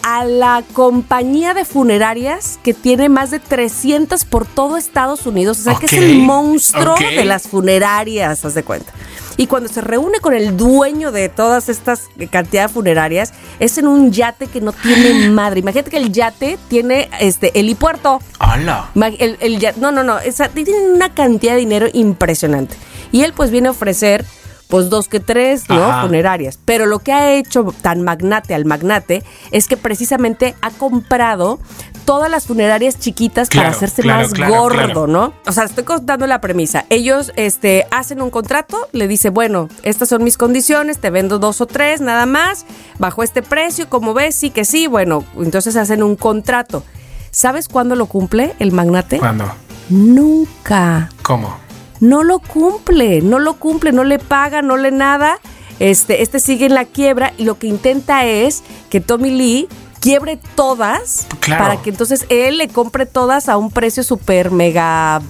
a 0.04 0.26
la 0.26 0.64
compañía 0.74 1.54
de 1.54 1.64
funerarias 1.66 2.60
que 2.62 2.74
tiene 2.74 3.08
más 3.08 3.32
de 3.32 3.40
300 3.40 4.26
por 4.26 4.46
todo 4.46 4.76
Estados 4.78 5.26
Unidos. 5.26 5.60
O 5.60 5.64
sea, 5.64 5.76
que 5.76 5.86
es 5.86 5.94
el 5.94 6.18
monstruo 6.20 6.96
de 7.16 7.24
las 7.26 7.44
funerarias, 7.48 8.44
haz 8.44 8.54
de 8.54 8.64
cuenta. 8.64 8.92
Y 9.38 9.48
cuando 9.48 9.68
se 9.70 9.82
reúne 9.82 10.20
con 10.20 10.34
el 10.34 10.56
dueño 10.58 11.12
de 11.12 11.28
todas 11.30 11.70
estas 11.70 12.10
cantidades 12.32 12.72
funerarias, 12.72 13.34
es 13.60 13.78
en 13.78 13.88
un 13.88 14.12
yate 14.12 14.48
que 14.48 14.62
no 14.62 14.72
tiene 14.74 15.30
madre. 15.32 15.60
Imagínate 15.62 15.90
que 15.92 15.98
el 15.98 16.12
yate 16.12 16.58
tiene 16.68 17.10
este 17.20 17.58
helipuerto. 17.60 18.20
¡Hala! 18.40 18.90
El, 19.20 19.38
el 19.40 19.74
no, 19.78 19.92
no, 19.92 20.04
no. 20.04 20.20
esa- 20.20 20.50
tienen 20.50 20.92
una 20.92 21.14
cantidad 21.14 21.54
de 21.54 21.60
dinero 21.60 21.88
impresionante. 21.94 22.76
Y 23.12 23.22
él 23.24 23.34
pues 23.34 23.50
viene 23.52 23.68
a 23.70 23.72
ofrecer 23.72 24.26
pues 24.68 24.90
dos 24.90 25.08
que 25.08 25.20
tres, 25.20 25.70
¿no? 25.70 25.84
Ajá. 25.84 26.02
Funerarias. 26.04 26.58
Pero 26.66 26.88
lo 26.88 26.98
que 27.00 27.12
ha 27.12 27.34
hecho 27.34 27.74
tan 27.82 28.02
magnate 28.02 28.56
al 28.56 28.66
magnate 28.66 29.24
es 29.52 29.68
que 29.68 29.78
precisamente 29.78 30.56
ha 30.62 30.72
comprado 30.72 31.60
todas 32.06 32.30
las 32.30 32.46
funerarias 32.46 33.00
chiquitas 33.00 33.50
para 33.50 33.70
hacerse 33.70 34.02
claro, 34.02 34.24
más 34.24 34.34
claro, 34.34 34.54
gordo. 34.54 35.08
¿no? 35.08 35.34
O 35.46 35.52
sea, 35.52 35.64
estoy 35.64 35.84
contando 35.84 36.28
la 36.28 36.42
premisa. 36.42 36.86
Ellos 36.90 37.32
este, 37.36 37.86
hacen 37.92 38.22
un 38.22 38.30
contrato, 38.30 38.88
le 38.92 39.08
dice, 39.08 39.30
bueno, 39.30 39.70
estas 39.84 40.10
son 40.10 40.24
mis 40.24 40.38
condiciones, 40.38 41.00
te 41.00 41.10
vendo 41.10 41.40
dos 41.40 41.62
o 41.62 41.66
tres, 41.66 42.02
nada 42.02 42.26
más, 42.26 42.66
bajo 43.00 43.24
este 43.24 43.42
precio, 43.42 43.90
como 43.90 44.14
ves, 44.14 44.36
sí 44.36 44.50
que 44.50 44.66
sí, 44.66 44.88
bueno, 44.88 45.24
entonces 45.38 45.76
hacen 45.76 46.04
un 46.04 46.16
contrato. 46.16 46.84
¿Sabes 47.32 47.68
cuándo 47.68 47.96
lo 47.96 48.06
cumple 48.06 48.54
el 48.60 48.72
magnate? 48.72 49.18
¿Cuándo? 49.18 49.46
Nunca. 49.90 51.10
¿Cómo? 51.24 51.58
No 52.00 52.24
lo 52.24 52.40
cumple, 52.40 53.22
no 53.22 53.40
lo 53.40 53.56
cumple, 53.56 53.92
no 53.92 54.04
le 54.04 54.20
paga, 54.20 54.62
no 54.62 54.78
le 54.78 54.92
nada. 54.92 55.40
Este, 55.80 56.22
este 56.22 56.40
sigue 56.40 56.66
en 56.66 56.76
la 56.76 56.86
quiebra 56.86 57.34
y 57.38 57.46
lo 57.46 57.58
que 57.58 57.68
intenta 57.68 58.26
es 58.26 58.64
que 58.90 59.02
Tommy 59.02 59.32
Lee 59.32 59.68
quiebre 60.04 60.38
todas 60.56 61.28
Claro. 61.40 61.64
para 61.64 61.82
que 61.82 61.90
entonces 61.90 62.26
él 62.28 62.58
le 62.58 62.68
compre 62.68 63.06
todas 63.06 63.48
a 63.48 63.56
un 63.56 63.72
precio 63.72 64.04
súper 64.04 64.52
mega 64.52 65.22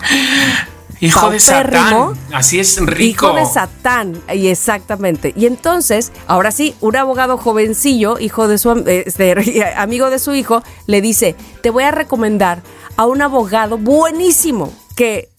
Hijo 0.99 1.30
de. 1.30 1.39
Satán. 1.39 2.13
Así 2.34 2.59
es 2.59 2.80
rico. 2.80 3.28
Hijo 3.28 3.36
de 3.36 3.45
Satán, 3.45 4.21
y 4.34 4.47
exactamente. 4.47 5.34
Y 5.36 5.47
entonces, 5.47 6.13
ahora 6.28 6.51
sí, 6.51 6.76
un 6.80 6.95
abogado 6.95 7.38
jovencillo, 7.38 8.19
hijo 8.19 8.47
de 8.47 8.57
su 8.57 8.71
eh, 8.71 9.03
este, 9.05 9.36
amigo 9.76 10.09
de 10.09 10.17
su 10.17 10.34
hijo, 10.34 10.63
le 10.88 11.01
dice: 11.01 11.36
Te 11.61 11.71
voy 11.71 11.84
a 11.84 11.91
recomendar 11.91 12.61
a 12.95 13.05
un 13.05 13.21
abogado 13.21 13.78
buenísimo 13.78 14.74
que 14.95 15.30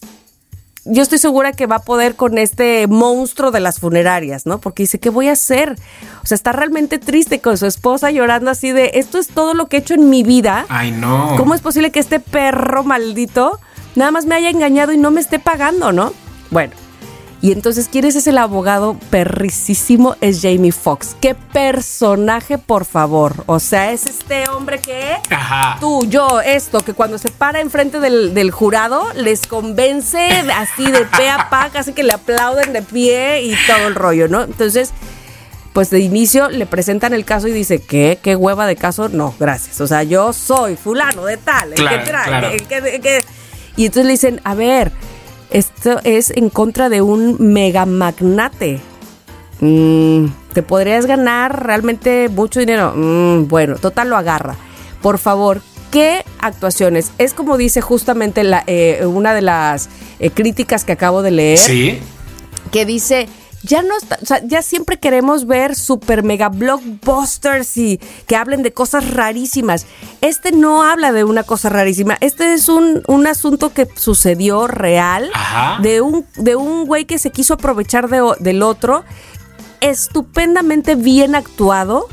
yo 0.85 1.01
estoy 1.01 1.17
segura 1.17 1.51
que 1.51 1.65
va 1.65 1.77
a 1.77 1.81
poder 1.81 2.15
con 2.15 2.37
este 2.37 2.87
monstruo 2.87 3.51
de 3.51 3.59
las 3.59 3.79
funerarias, 3.79 4.45
¿no? 4.45 4.59
Porque 4.59 4.83
dice, 4.83 4.99
¿qué 4.99 5.09
voy 5.09 5.27
a 5.27 5.33
hacer? 5.33 5.75
O 6.23 6.27
sea, 6.27 6.35
está 6.35 6.51
realmente 6.51 6.99
triste 6.99 7.41
con 7.41 7.57
su 7.57 7.65
esposa 7.65 8.11
llorando 8.11 8.51
así 8.51 8.71
de, 8.71 8.91
esto 8.93 9.17
es 9.17 9.27
todo 9.27 9.53
lo 9.53 9.67
que 9.67 9.77
he 9.77 9.79
hecho 9.79 9.95
en 9.95 10.09
mi 10.09 10.23
vida. 10.23 10.65
Ay, 10.69 10.91
no. 10.91 11.35
¿Cómo 11.37 11.55
es 11.55 11.61
posible 11.61 11.91
que 11.91 11.99
este 11.99 12.19
perro 12.19 12.83
maldito 12.83 13.59
nada 13.95 14.11
más 14.11 14.25
me 14.25 14.35
haya 14.35 14.49
engañado 14.49 14.93
y 14.93 14.97
no 14.97 15.11
me 15.11 15.21
esté 15.21 15.39
pagando, 15.39 15.91
no? 15.91 16.13
Bueno, 16.51 16.73
y 17.45 17.51
entonces, 17.51 17.87
¿quién 17.91 18.05
es 18.05 18.25
el 18.25 18.37
abogado 18.39 18.97
perricísimo? 19.11 20.15
Es 20.19 20.41
Jamie 20.41 20.71
Foxx. 20.71 21.15
¿Qué 21.21 21.35
personaje, 21.35 22.57
por 22.57 22.85
favor? 22.85 23.43
O 23.45 23.59
sea, 23.59 23.91
es 23.91 24.07
este 24.07 24.47
hombre 24.49 24.79
que 24.79 25.15
Ajá. 25.29 25.77
tú, 25.79 26.05
yo, 26.07 26.41
esto, 26.41 26.83
que 26.83 26.93
cuando 26.93 27.17
se 27.19 27.29
para 27.29 27.59
enfrente 27.61 27.99
del, 27.99 28.33
del 28.33 28.49
jurado, 28.49 29.05
les 29.13 29.45
convence 29.45 30.27
así 30.55 30.89
de 30.89 31.05
pe 31.05 31.29
a 31.29 31.49
pa, 31.51 31.69
casi 31.73 31.93
que 31.93 32.03
le 32.03 32.13
aplauden 32.13 32.73
de 32.73 32.81
pie 32.81 33.43
y 33.43 33.55
todo 33.67 33.87
el 33.87 33.93
rollo, 33.95 34.27
¿no? 34.27 34.41
Entonces, 34.43 34.91
pues 35.73 35.91
de 35.91 35.99
inicio 35.99 36.49
le 36.49 36.65
presentan 36.65 37.13
el 37.13 37.25
caso 37.25 37.47
y 37.47 37.51
dice, 37.51 37.79
¿qué? 37.79 38.17
¿Qué 38.23 38.35
hueva 38.35 38.65
de 38.65 38.75
caso? 38.75 39.09
No, 39.09 39.35
gracias. 39.39 39.81
O 39.81 39.87
sea, 39.87 40.01
yo 40.03 40.33
soy 40.33 40.77
fulano 40.77 41.25
de 41.25 41.37
tal, 41.37 41.73
el 41.73 41.75
Claro, 41.75 41.97
que 42.03 42.09
trae, 42.09 42.27
claro. 42.27 42.47
el 42.49 42.63
que- 42.67 42.77
el 42.77 43.01
que- 43.01 43.23
Y 43.75 43.85
entonces 43.85 44.05
le 44.05 44.11
dicen, 44.13 44.41
a 44.45 44.55
ver, 44.55 44.91
esto 45.55 46.01
es 46.03 46.31
en 46.31 46.49
contra 46.49 46.89
de 46.89 47.01
un 47.01 47.37
mega 47.39 47.85
magnate. 47.85 48.81
Mm, 49.61 50.25
¿Te 50.53 50.61
podrías 50.63 51.05
ganar 51.05 51.65
realmente 51.65 52.27
mucho 52.27 52.59
dinero? 52.59 52.91
Mm, 52.93 53.47
bueno, 53.47 53.77
total 53.77 54.09
lo 54.09 54.17
agarra. 54.17 54.55
Por 55.01 55.17
favor, 55.17 55.61
¿qué 55.91 56.25
actuaciones? 56.39 57.11
Es 57.17 57.33
como 57.33 57.55
dice 57.57 57.79
justamente 57.79 58.43
la, 58.43 58.63
eh, 58.67 59.05
una 59.05 59.33
de 59.33 59.41
las 59.41 59.87
eh, 60.19 60.29
críticas 60.29 60.83
que 60.83 60.91
acabo 60.91 61.21
de 61.21 61.31
leer 61.31 61.57
Sí. 61.57 61.99
que 62.71 62.85
dice, 62.85 63.29
ya 63.65 63.81
no 63.81 63.97
está, 63.97 64.17
o 64.21 64.25
sea, 64.25 64.41
ya 64.45 64.61
siempre 64.61 64.97
queremos 64.99 65.47
ver 65.47 65.75
super 65.75 66.23
mega 66.23 66.49
blockbusters 66.49 67.77
y 67.77 67.99
que 68.27 68.35
hablen 68.35 68.63
de 68.63 68.73
cosas 68.73 69.11
rarísimas. 69.11 69.85
Este 70.21 70.51
no 70.51 70.83
habla 70.83 71.11
de 71.11 71.23
una 71.23 71.43
cosa 71.43 71.69
rarísima, 71.69 72.17
este 72.21 72.53
es 72.53 72.69
un, 72.69 73.03
un 73.07 73.27
asunto 73.27 73.73
que 73.73 73.87
sucedió 73.95 74.67
real 74.67 75.29
Ajá. 75.33 75.81
de 75.81 76.01
un 76.01 76.25
de 76.35 76.55
un 76.55 76.85
güey 76.85 77.05
que 77.05 77.17
se 77.17 77.31
quiso 77.31 77.55
aprovechar 77.55 78.09
de 78.09 78.21
del 78.39 78.63
otro, 78.63 79.03
estupendamente 79.81 80.95
bien 80.95 81.35
actuado. 81.35 82.07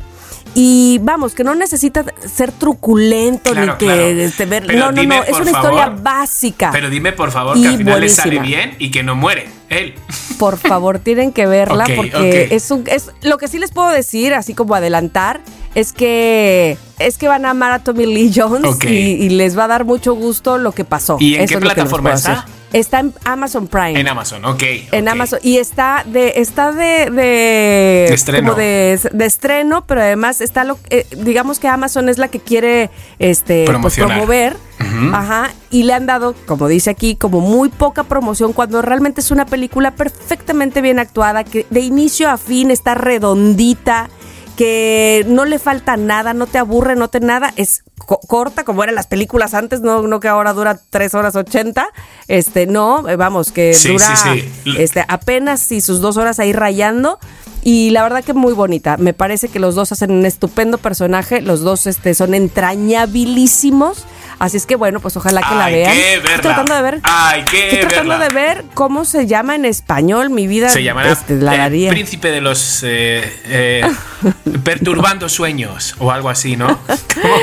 Y 0.55 0.98
vamos, 1.03 1.34
que 1.34 1.44
no 1.44 1.55
necesita 1.55 2.05
ser 2.26 2.53
truculento 2.53 3.53
Claro, 3.53 3.72
ni 3.72 3.78
que 3.78 3.84
claro. 3.86 4.03
este, 4.03 4.44
ver. 4.44 4.64
Pero 4.66 4.78
no, 4.78 4.92
no, 4.92 5.00
dime, 5.00 5.16
no. 5.16 5.22
Es 5.22 5.40
una 5.40 5.50
historia 5.50 5.88
básica. 5.88 6.70
Pero 6.72 6.90
dime, 6.90 7.12
por 7.12 7.30
favor, 7.30 7.61
que 7.61 7.68
al 7.68 7.76
final 7.78 8.00
le 8.00 8.09
sale 8.09 8.38
bien 8.40 8.74
y 8.78 8.90
que 8.90 9.03
no 9.03 9.14
muere 9.14 9.48
él. 9.70 9.94
Por 10.38 10.59
favor, 10.59 10.98
tienen 10.98 11.32
que 11.32 11.46
verla 11.46 11.84
porque 11.96 12.48
es 12.50 12.70
un 12.70 12.84
es 12.86 13.11
lo 13.22 13.38
que 13.38 13.48
sí 13.48 13.59
les 13.59 13.70
puedo 13.70 13.88
decir, 13.88 14.34
así 14.34 14.53
como 14.53 14.74
adelantar, 14.74 15.40
es 15.74 15.92
que 15.92 16.76
es 16.98 17.16
que 17.16 17.28
van 17.28 17.46
a 17.46 17.50
amar 17.50 17.72
a 17.72 17.78
Tommy 17.78 18.07
Lee 18.07 18.30
Jones 18.34 18.76
y, 18.84 18.88
y 18.88 19.28
les 19.30 19.59
va 19.59 19.64
a 19.64 19.68
dar 19.68 19.84
mucho 19.84 20.14
gusto 20.14 20.59
lo 20.59 20.72
que 20.72 20.84
pasó. 20.84 21.16
¿Y 21.18 21.36
en 21.36 21.42
Eso 21.42 21.55
qué 21.55 21.61
plataforma 21.61 22.12
está? 22.12 22.46
Está 22.72 23.00
en 23.00 23.14
Amazon 23.24 23.66
Prime. 23.66 23.98
En 24.00 24.08
Amazon, 24.08 24.44
ok. 24.44 24.62
En. 24.92 25.08
Amazon. 25.08 25.38
Y 25.42 25.58
está 25.58 26.04
de, 26.06 26.34
está 26.36 26.72
de, 26.72 27.10
de, 27.10 28.06
estreno. 28.12 28.48
como 28.50 28.60
de, 28.60 28.98
de 29.12 29.26
estreno, 29.26 29.84
pero 29.86 30.00
además 30.00 30.40
está 30.40 30.64
lo 30.64 30.78
eh, 30.90 31.06
digamos 31.18 31.58
que 31.58 31.68
Amazon 31.68 32.08
es 32.08 32.18
la 32.18 32.28
que 32.28 32.40
quiere 32.40 32.90
este 33.18 33.64
pues, 33.80 33.96
promover. 33.96 34.56
Ujú. 34.80 35.14
Ajá. 35.14 35.50
Y 35.70 35.84
le 35.84 35.94
han 35.94 36.06
dado, 36.06 36.34
como 36.46 36.68
dice 36.68 36.90
aquí, 36.90 37.14
como 37.14 37.40
muy 37.40 37.68
poca 37.68 38.04
promoción 38.04 38.52
cuando 38.52 38.82
realmente 38.82 39.20
es 39.20 39.30
una 39.30 39.46
película 39.46 39.92
perfectamente 39.92 40.80
bien 40.80 40.98
actuada, 40.98 41.44
que 41.44 41.66
de 41.70 41.80
inicio 41.80 42.28
a 42.28 42.36
fin 42.36 42.70
está 42.70 42.94
redondita, 42.94 44.10
que 44.57 45.24
no 45.28 45.44
le 45.44 45.59
falta 45.59 45.96
nada, 45.96 46.34
no 46.34 46.46
te 46.46 46.59
aburre, 46.59 46.94
no 46.96 47.09
te 47.09 47.20
nada, 47.20 47.53
es 47.57 47.82
co- 47.98 48.20
corta 48.26 48.64
como 48.64 48.82
eran 48.82 48.94
las 48.94 49.07
películas 49.07 49.55
antes, 49.55 49.80
no, 49.80 50.03
no 50.03 50.20
que 50.20 50.28
ahora 50.28 50.53
dura 50.53 50.78
3 50.90 51.14
horas 51.14 51.34
80, 51.36 51.86
este, 52.28 52.66
no, 52.66 53.09
eh, 53.09 53.16
vamos, 53.16 53.50
que 53.53 53.74
Sí, 53.74 53.88
dura 53.92 54.14
sí, 54.16 54.44
sí. 54.64 54.74
Este, 54.78 55.05
apenas 55.09 55.72
y 55.72 55.80
sus 55.80 56.00
dos 56.00 56.16
horas 56.16 56.38
ahí 56.38 56.53
rayando. 56.53 57.18
Y 57.64 57.90
la 57.90 58.03
verdad 58.03 58.24
que 58.24 58.34
muy 58.34 58.55
bonita. 58.55 58.96
Me 58.96 59.14
parece 59.14 59.48
que 59.48 59.61
los 59.61 59.76
dos 59.76 59.92
hacen 59.92 60.11
un 60.11 60.26
estupendo 60.26 60.78
personaje. 60.78 61.40
Los 61.40 61.61
dos 61.61 61.86
este, 61.86 62.12
son 62.12 62.34
entrañabilísimos. 62.34 64.05
Así 64.38 64.56
es 64.56 64.66
que 64.66 64.74
bueno, 64.76 64.98
pues 65.00 65.16
ojalá 65.16 65.40
que 65.40 65.54
la 65.54 65.64
Hay 65.66 65.74
vean. 65.74 65.92
que 65.92 66.14
Estoy 66.14 66.40
tratando 66.40 66.74
de 66.74 66.82
ver. 66.82 67.00
Hay 67.04 67.42
que 67.44 67.64
estoy 67.70 67.88
tratando 67.88 68.18
verla. 68.18 68.28
de 68.28 68.34
ver 68.34 68.64
cómo 68.74 69.04
se 69.04 69.26
llama 69.26 69.54
en 69.54 69.64
español 69.64 70.30
mi 70.30 70.46
vida. 70.46 70.68
Se 70.68 70.82
llamará 70.82 71.12
este, 71.12 71.34
la 71.36 71.52
el 71.52 71.58
daría. 71.58 71.90
príncipe 71.90 72.30
de 72.30 72.40
los 72.40 72.82
eh, 72.82 73.22
eh, 73.46 73.82
perturbando 74.64 75.28
sueños 75.28 75.94
o 75.98 76.10
algo 76.10 76.28
así, 76.28 76.56
¿no? 76.56 76.66
Como 76.86 77.34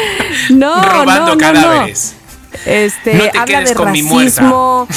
No, 0.50 0.84
robando 0.84 1.36
no, 1.36 1.36
no, 1.36 1.38
cadáveres. 1.38 2.16
Este, 2.66 3.14
No 3.14 3.24
te 3.30 3.38
habla 3.40 3.46
quedes 3.60 3.70
de 3.70 3.76
con 3.76 3.92
mi 3.92 4.02
racismo. 4.02 4.88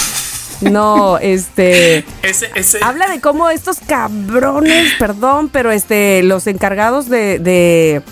No, 0.63 1.19
este. 1.19 2.05
Ese, 2.23 2.51
ese- 2.55 2.79
Habla 2.83 3.09
de 3.09 3.21
cómo 3.21 3.51
estos 3.51 3.79
cabrones, 3.87 4.93
perdón, 4.99 5.49
pero 5.53 5.73
este, 5.73 6.23
los 6.23 6.47
encargados 6.47 7.09
de, 7.09 7.39
de, 7.41 8.03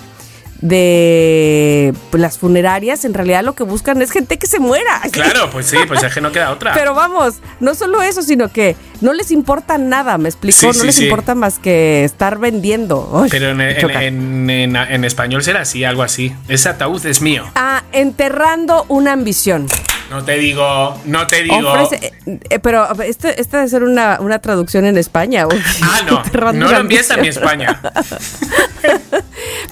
de 0.61 1.95
las 2.13 2.39
funerarias, 2.39 3.05
en 3.05 3.15
realidad 3.15 3.43
lo 3.45 3.55
que 3.55 3.63
buscan 3.65 4.01
es 4.03 4.11
gente 4.11 4.39
que 4.39 4.47
se 4.47 4.59
muera. 4.59 5.01
Claro, 5.11 5.51
pues 5.51 5.67
sí, 5.67 5.77
pues 5.89 6.03
es 6.03 6.15
que 6.15 6.21
no 6.21 6.31
queda 6.33 6.51
otra. 6.51 6.73
Pero 6.73 6.95
vamos, 6.95 7.37
no 7.61 7.75
solo 7.75 8.01
eso, 8.03 8.23
sino 8.23 8.49
que 8.49 8.77
no 9.01 9.13
les 9.13 9.31
importa 9.31 9.77
nada, 9.79 10.17
¿me 10.19 10.29
explico? 10.29 10.59
Sí, 10.59 10.67
no 10.67 10.73
sí, 10.73 10.87
les 10.87 10.95
sí. 10.95 11.05
importa 11.05 11.35
más 11.35 11.59
que 11.59 12.05
estar 12.05 12.39
vendiendo. 12.39 13.09
Uy, 13.13 13.29
Pero 13.31 13.51
en, 13.51 13.61
en- 13.61 13.77
choca. 13.79 14.03
en- 14.05 14.49
en- 14.51 14.77
en 14.77 15.05
español 15.05 15.43
será 15.43 15.61
así, 15.63 15.85
algo 15.85 16.03
así. 16.03 16.33
Ese 16.49 16.69
ataúd 16.69 17.05
es 17.07 17.21
mío. 17.21 17.45
Ah, 17.55 17.83
enterrando 17.93 18.85
una 18.89 19.13
ambición. 19.13 19.67
No 20.11 20.25
te 20.25 20.39
digo, 20.39 21.01
no 21.05 21.27
te 21.27 21.43
digo. 21.45 21.71
Ofrece, 21.73 22.07
eh, 22.27 22.39
eh, 22.51 22.59
pero 22.59 22.89
este, 23.03 23.41
esta 23.41 23.59
debe 23.59 23.69
ser 23.69 23.85
una, 23.85 24.19
una 24.21 24.41
traducción 24.41 24.85
en 24.85 24.99
España. 24.99 25.47
uy. 25.47 25.63
Ah, 25.83 26.01
no, 26.09 26.53
no 26.53 26.69
lo 26.71 26.77
envíes 26.79 27.11
a 27.11 27.17
mi. 27.17 27.29
España. 27.29 27.81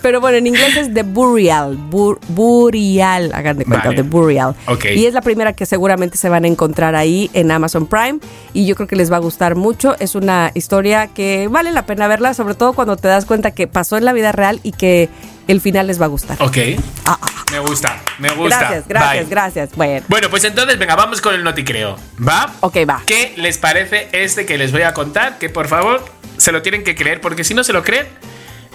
Pero 0.03 0.21
bueno, 0.21 0.39
en 0.39 0.47
inglés 0.47 0.77
es 0.77 0.93
The 0.95 1.03
Burial. 1.03 1.77
Bur- 1.91 2.19
burial, 2.29 3.31
hagan 3.35 3.59
de 3.59 3.65
cuenta, 3.65 3.89
Vale. 3.89 4.03
The 4.03 4.09
Burial. 4.09 4.55
Ok. 4.67 4.87
Y 4.95 5.07
es 5.07 5.15
la 5.15 5.23
primera 5.23 5.53
que 5.53 5.67
seguramente 5.67 6.17
se 6.17 6.29
van 6.29 6.45
a 6.45 6.49
encontrar 6.49 6.95
ahí 6.95 7.31
en 7.35 7.51
Amazon 7.51 7.87
Prime. 7.87 8.19
Y 8.53 8.67
yo 8.67 8.75
creo 8.75 8.87
que 8.89 8.97
les 8.97 9.11
va 9.13 9.17
a 9.17 9.21
gustar 9.21 9.55
mucho. 9.55 9.97
Es 9.99 10.15
una 10.15 10.51
historia 10.55 11.09
que 11.09 11.49
vale 11.49 11.73
la 11.73 11.87
pena 11.87 12.07
verla, 12.09 12.35
sobre 12.35 12.55
todo 12.55 12.73
cuando 12.73 12.97
te 12.97 13.09
das 13.09 13.25
cuenta 13.25 13.51
que 13.53 13.67
pasó 13.67 13.97
en 13.97 14.05
la 14.05 14.13
vida 14.13 14.33
real 14.33 14.61
y 14.63 14.73
que 14.73 15.09
el 15.49 15.61
final 15.61 15.87
les 15.87 16.01
va 16.01 16.05
a 16.05 16.09
gustar. 16.09 16.37
Ok. 16.41 16.59
Ah, 17.07 17.19
Me 17.53 17.59
gusta, 17.61 17.97
me 18.19 18.29
gusta. 18.31 18.59
Gracias, 18.59 18.89
gracias, 18.89 19.25
Bye. 19.25 19.31
gracias. 19.31 19.71
Bueno, 19.75 20.05
Bueno, 20.09 20.29
pues 20.31 20.45
entonces, 20.45 20.79
venga, 20.79 20.95
vamos 20.97 21.21
con 21.23 21.35
el 21.35 21.43
noticreo. 21.43 21.97
¿Va? 22.27 22.53
ok, 22.61 22.77
va. 22.89 23.03
¿Qué 23.07 23.33
les 23.37 23.57
parece 23.59 24.09
este 24.13 24.45
que 24.45 24.59
les 24.59 24.71
voy 24.73 24.83
a 24.83 24.93
contar? 24.93 25.39
Que 25.39 25.49
por 25.49 25.67
favor 25.69 26.05
se 26.37 26.53
lo 26.53 26.61
tienen 26.63 26.85
que 26.85 26.95
creer, 26.95 27.21
porque 27.23 27.45
si 27.45 27.55
no 27.55 27.65
se 27.65 27.73
lo 27.73 27.83
creen, 27.83 28.07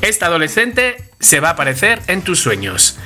esta 0.04 0.28
adolescente 0.28 0.98
se 1.20 1.40
va 1.40 1.50
a 1.50 1.52
aparecer 1.54 2.02
en 2.08 2.22
tus 2.22 2.40
sueños. 2.40 2.98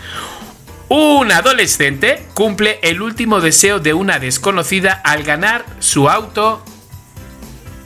Un 0.89 1.31
adolescente 1.31 2.25
cumple 2.33 2.79
el 2.81 3.01
último 3.01 3.39
deseo 3.39 3.79
de 3.79 3.93
una 3.93 4.19
desconocida 4.19 4.93
al 5.03 5.23
ganar 5.23 5.65
su 5.79 6.09
auto 6.09 6.63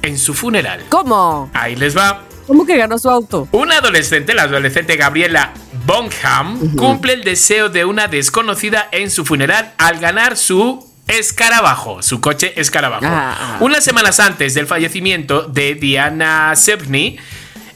en 0.02 0.18
su 0.18 0.34
funeral. 0.34 0.86
¿Cómo? 0.90 1.50
Ahí 1.54 1.76
les 1.76 1.98
va. 1.98 2.24
¿Cómo 2.48 2.66
que 2.66 2.78
ganó 2.78 2.98
su 2.98 3.10
auto? 3.10 3.48
Una 3.52 3.78
adolescente, 3.78 4.34
la 4.34 4.44
adolescente 4.44 4.96
Gabriela 4.96 5.54
Bonham, 5.86 6.76
cumple 6.76 7.14
el 7.14 7.24
deseo 7.24 7.70
de 7.70 7.86
una 7.86 8.08
desconocida 8.08 8.88
en 8.92 9.12
su 9.12 9.26
funeral 9.26 9.74
al 9.78 10.00
ganar 10.00 10.38
su 10.38 10.88
escarabajo, 11.08 12.02
su 12.02 12.22
coche 12.22 12.60
escarabajo. 12.60 13.06
Ah. 13.08 13.58
Unas 13.60 13.84
semanas 13.84 14.20
antes 14.20 14.54
del 14.54 14.68
fallecimiento 14.68 15.44
de 15.44 15.76
Diana 15.76 16.56
Sepney, 16.56 17.20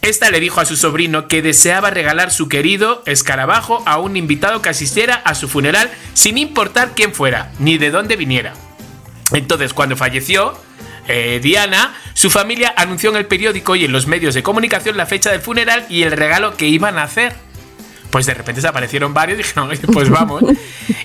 esta 0.05 0.29
le 0.29 0.39
dijo 0.39 0.61
a 0.61 0.65
su 0.65 0.75
sobrino 0.75 1.27
que 1.27 1.41
deseaba 1.41 1.89
regalar 1.89 2.31
su 2.31 2.47
querido 2.47 3.01
escarabajo 3.05 3.81
a 3.85 3.97
un 3.97 4.17
invitado 4.17 4.61
que 4.61 4.69
asistiera 4.69 5.15
a 5.15 5.33
su 5.35 5.47
funeral 5.47 5.91
sin 6.13 6.37
importar 6.37 6.91
quién 6.95 7.13
fuera 7.13 7.51
ni 7.59 7.77
de 7.77 7.91
dónde 7.91 8.15
viniera. 8.15 8.53
Entonces, 9.31 9.73
cuando 9.73 9.95
falleció 9.95 10.55
eh, 11.07 11.39
Diana, 11.41 11.95
su 12.13 12.29
familia 12.29 12.73
anunció 12.77 13.09
en 13.09 13.15
el 13.15 13.25
periódico 13.25 13.75
y 13.75 13.85
en 13.85 13.91
los 13.91 14.07
medios 14.07 14.35
de 14.35 14.43
comunicación 14.43 14.95
la 14.95 15.05
fecha 15.05 15.31
del 15.31 15.41
funeral 15.41 15.85
y 15.89 16.03
el 16.03 16.11
regalo 16.11 16.55
que 16.55 16.67
iban 16.67 16.97
a 16.99 17.03
hacer. 17.03 17.33
Pues 18.15 18.27
de 18.27 18.33
repente 18.33 18.61
se 18.61 18.67
aparecieron 18.69 19.13
varios 19.13 19.37
y 19.37 19.43
dijeron, 19.43 19.69
"Oye, 19.71 19.81
pues 19.91 20.09
vamos. 20.09 20.41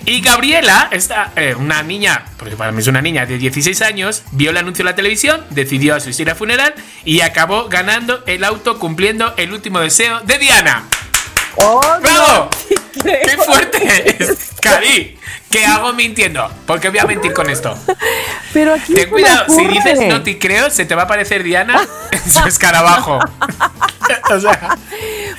Y 0.05 0.21
Gabriela, 0.21 0.87
esta, 0.93 1.33
eh, 1.35 1.53
una 1.55 1.83
niña, 1.83 2.23
porque 2.37 2.55
para 2.55 2.71
mí 2.71 2.79
es 2.79 2.87
una 2.87 3.01
niña 3.01 3.25
de 3.25 3.37
16 3.37 3.81
años, 3.81 4.23
vio 4.31 4.51
el 4.51 4.55
anuncio 4.55 4.83
en 4.83 4.85
la 4.85 4.95
televisión, 4.95 5.41
decidió 5.49 5.93
asistir 5.93 6.29
al 6.29 6.37
funeral 6.37 6.73
y 7.03 7.19
acabó 7.19 7.67
ganando 7.67 8.23
el 8.27 8.45
auto 8.45 8.79
cumpliendo 8.79 9.33
el 9.35 9.51
último 9.51 9.81
deseo 9.81 10.21
de 10.21 10.37
Diana. 10.37 10.85
¡Oh, 11.55 11.81
¡Bravo! 12.01 12.49
¡Qué 13.03 13.37
fuerte 13.37 14.23
es! 14.23 14.51
Cari, 14.61 15.17
¿qué 15.49 15.65
hago 15.65 15.91
mintiendo? 15.93 16.49
Porque 16.67 16.89
voy 16.89 16.99
a 16.99 17.05
mentir 17.05 17.33
con 17.33 17.49
esto. 17.49 17.75
Pero 18.53 18.73
aquí 18.75 18.93
Ten 18.93 19.09
cuidado, 19.09 19.45
si 19.53 19.65
dices 19.67 19.99
no 20.07 20.21
te 20.21 20.37
creo, 20.37 20.69
se 20.69 20.85
te 20.85 20.93
va 20.95 21.03
a 21.03 21.05
aparecer 21.05 21.43
Diana 21.43 21.81
en 22.11 22.31
su 22.31 22.45
escarabajo. 22.47 23.17
o 24.29 24.39
sea, 24.39 24.77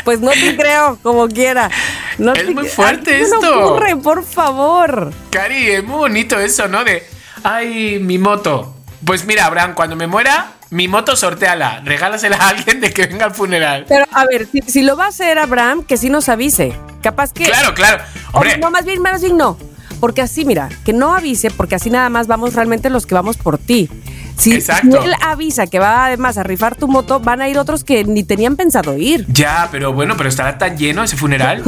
Pues 0.05 0.21
no 0.21 0.31
te 0.33 0.57
creo, 0.57 0.99
como 1.03 1.29
quiera. 1.29 1.71
No 2.19 2.33
Es 2.35 2.47
te 2.47 2.51
muy 2.53 2.67
fuerte 2.69 3.15
Ay, 3.15 3.21
¿qué 3.21 3.27
se 3.27 3.37
me 3.39 3.47
esto. 3.47 3.65
ocurre? 3.67 3.97
por 3.97 4.25
favor. 4.25 5.13
Cari, 5.31 5.71
es 5.71 5.85
muy 5.85 5.99
bonito 5.99 6.39
eso, 6.39 6.67
¿no? 6.69 6.83
De, 6.85 7.07
ay, 7.45 7.99
mi 8.01 8.19
moto. 8.19 8.75
Pues 9.05 9.25
mira, 9.25 9.47
Abraham, 9.47 9.75
cuando 9.75 9.95
me 9.97 10.07
muera, 10.07 10.53
mi 10.73 10.89
moto 10.89 11.17
sorteala, 11.17 11.83
regálasela 11.85 12.37
a 12.37 12.49
alguien 12.49 12.81
de 12.81 12.91
que 12.95 13.07
venga 13.07 13.27
al 13.27 13.35
funeral. 13.35 13.85
Pero 13.87 14.07
a 14.11 14.25
ver, 14.25 14.49
si, 14.51 14.63
si 14.63 14.81
lo 14.81 14.97
va 14.97 15.05
a 15.05 15.09
hacer 15.09 15.39
Abraham, 15.39 15.85
que 15.85 15.99
sí 15.99 16.09
nos 16.09 16.31
avise. 16.31 16.73
Capaz 17.03 17.35
que. 17.35 17.45
Claro, 17.45 17.75
claro. 17.75 18.03
o 18.33 18.39
Hombre, 18.39 18.57
no, 18.57 18.71
más 18.71 18.87
bien, 18.87 19.03
más 19.03 19.21
bien 19.21 19.37
no. 19.37 19.59
Porque 20.01 20.23
así, 20.23 20.47
mira, 20.47 20.71
que 20.85 20.95
no 20.95 21.15
avise, 21.15 21.51
porque 21.51 21.75
así 21.75 21.91
nada 21.91 22.09
más 22.09 22.27
vamos 22.27 22.55
realmente 22.55 22.89
los 22.89 23.05
que 23.05 23.15
vamos 23.15 23.37
por 23.37 23.59
ti. 23.59 23.91
Si, 24.39 24.55
Exacto. 24.55 25.03
si 25.03 25.09
él 25.09 25.15
avisa 25.21 25.67
que 25.67 25.79
va 25.79 26.07
además 26.07 26.39
a 26.39 26.43
rifar 26.43 26.75
tu 26.75 26.89
moto, 26.89 27.21
van 27.21 27.43
a 27.43 27.49
ir 27.51 27.59
otros 27.59 27.85
que 27.85 28.05
ni 28.05 28.25
tenían 28.25 28.57
pensado 28.57 28.97
ir. 28.97 29.27
ya, 29.29 29.69
pero 29.71 29.93
bueno, 29.93 30.17
pero 30.17 30.31
estará 30.31 30.57
tan 30.57 30.79
lleno 30.79 31.05
ese 31.05 31.19
funeral. 31.19 31.63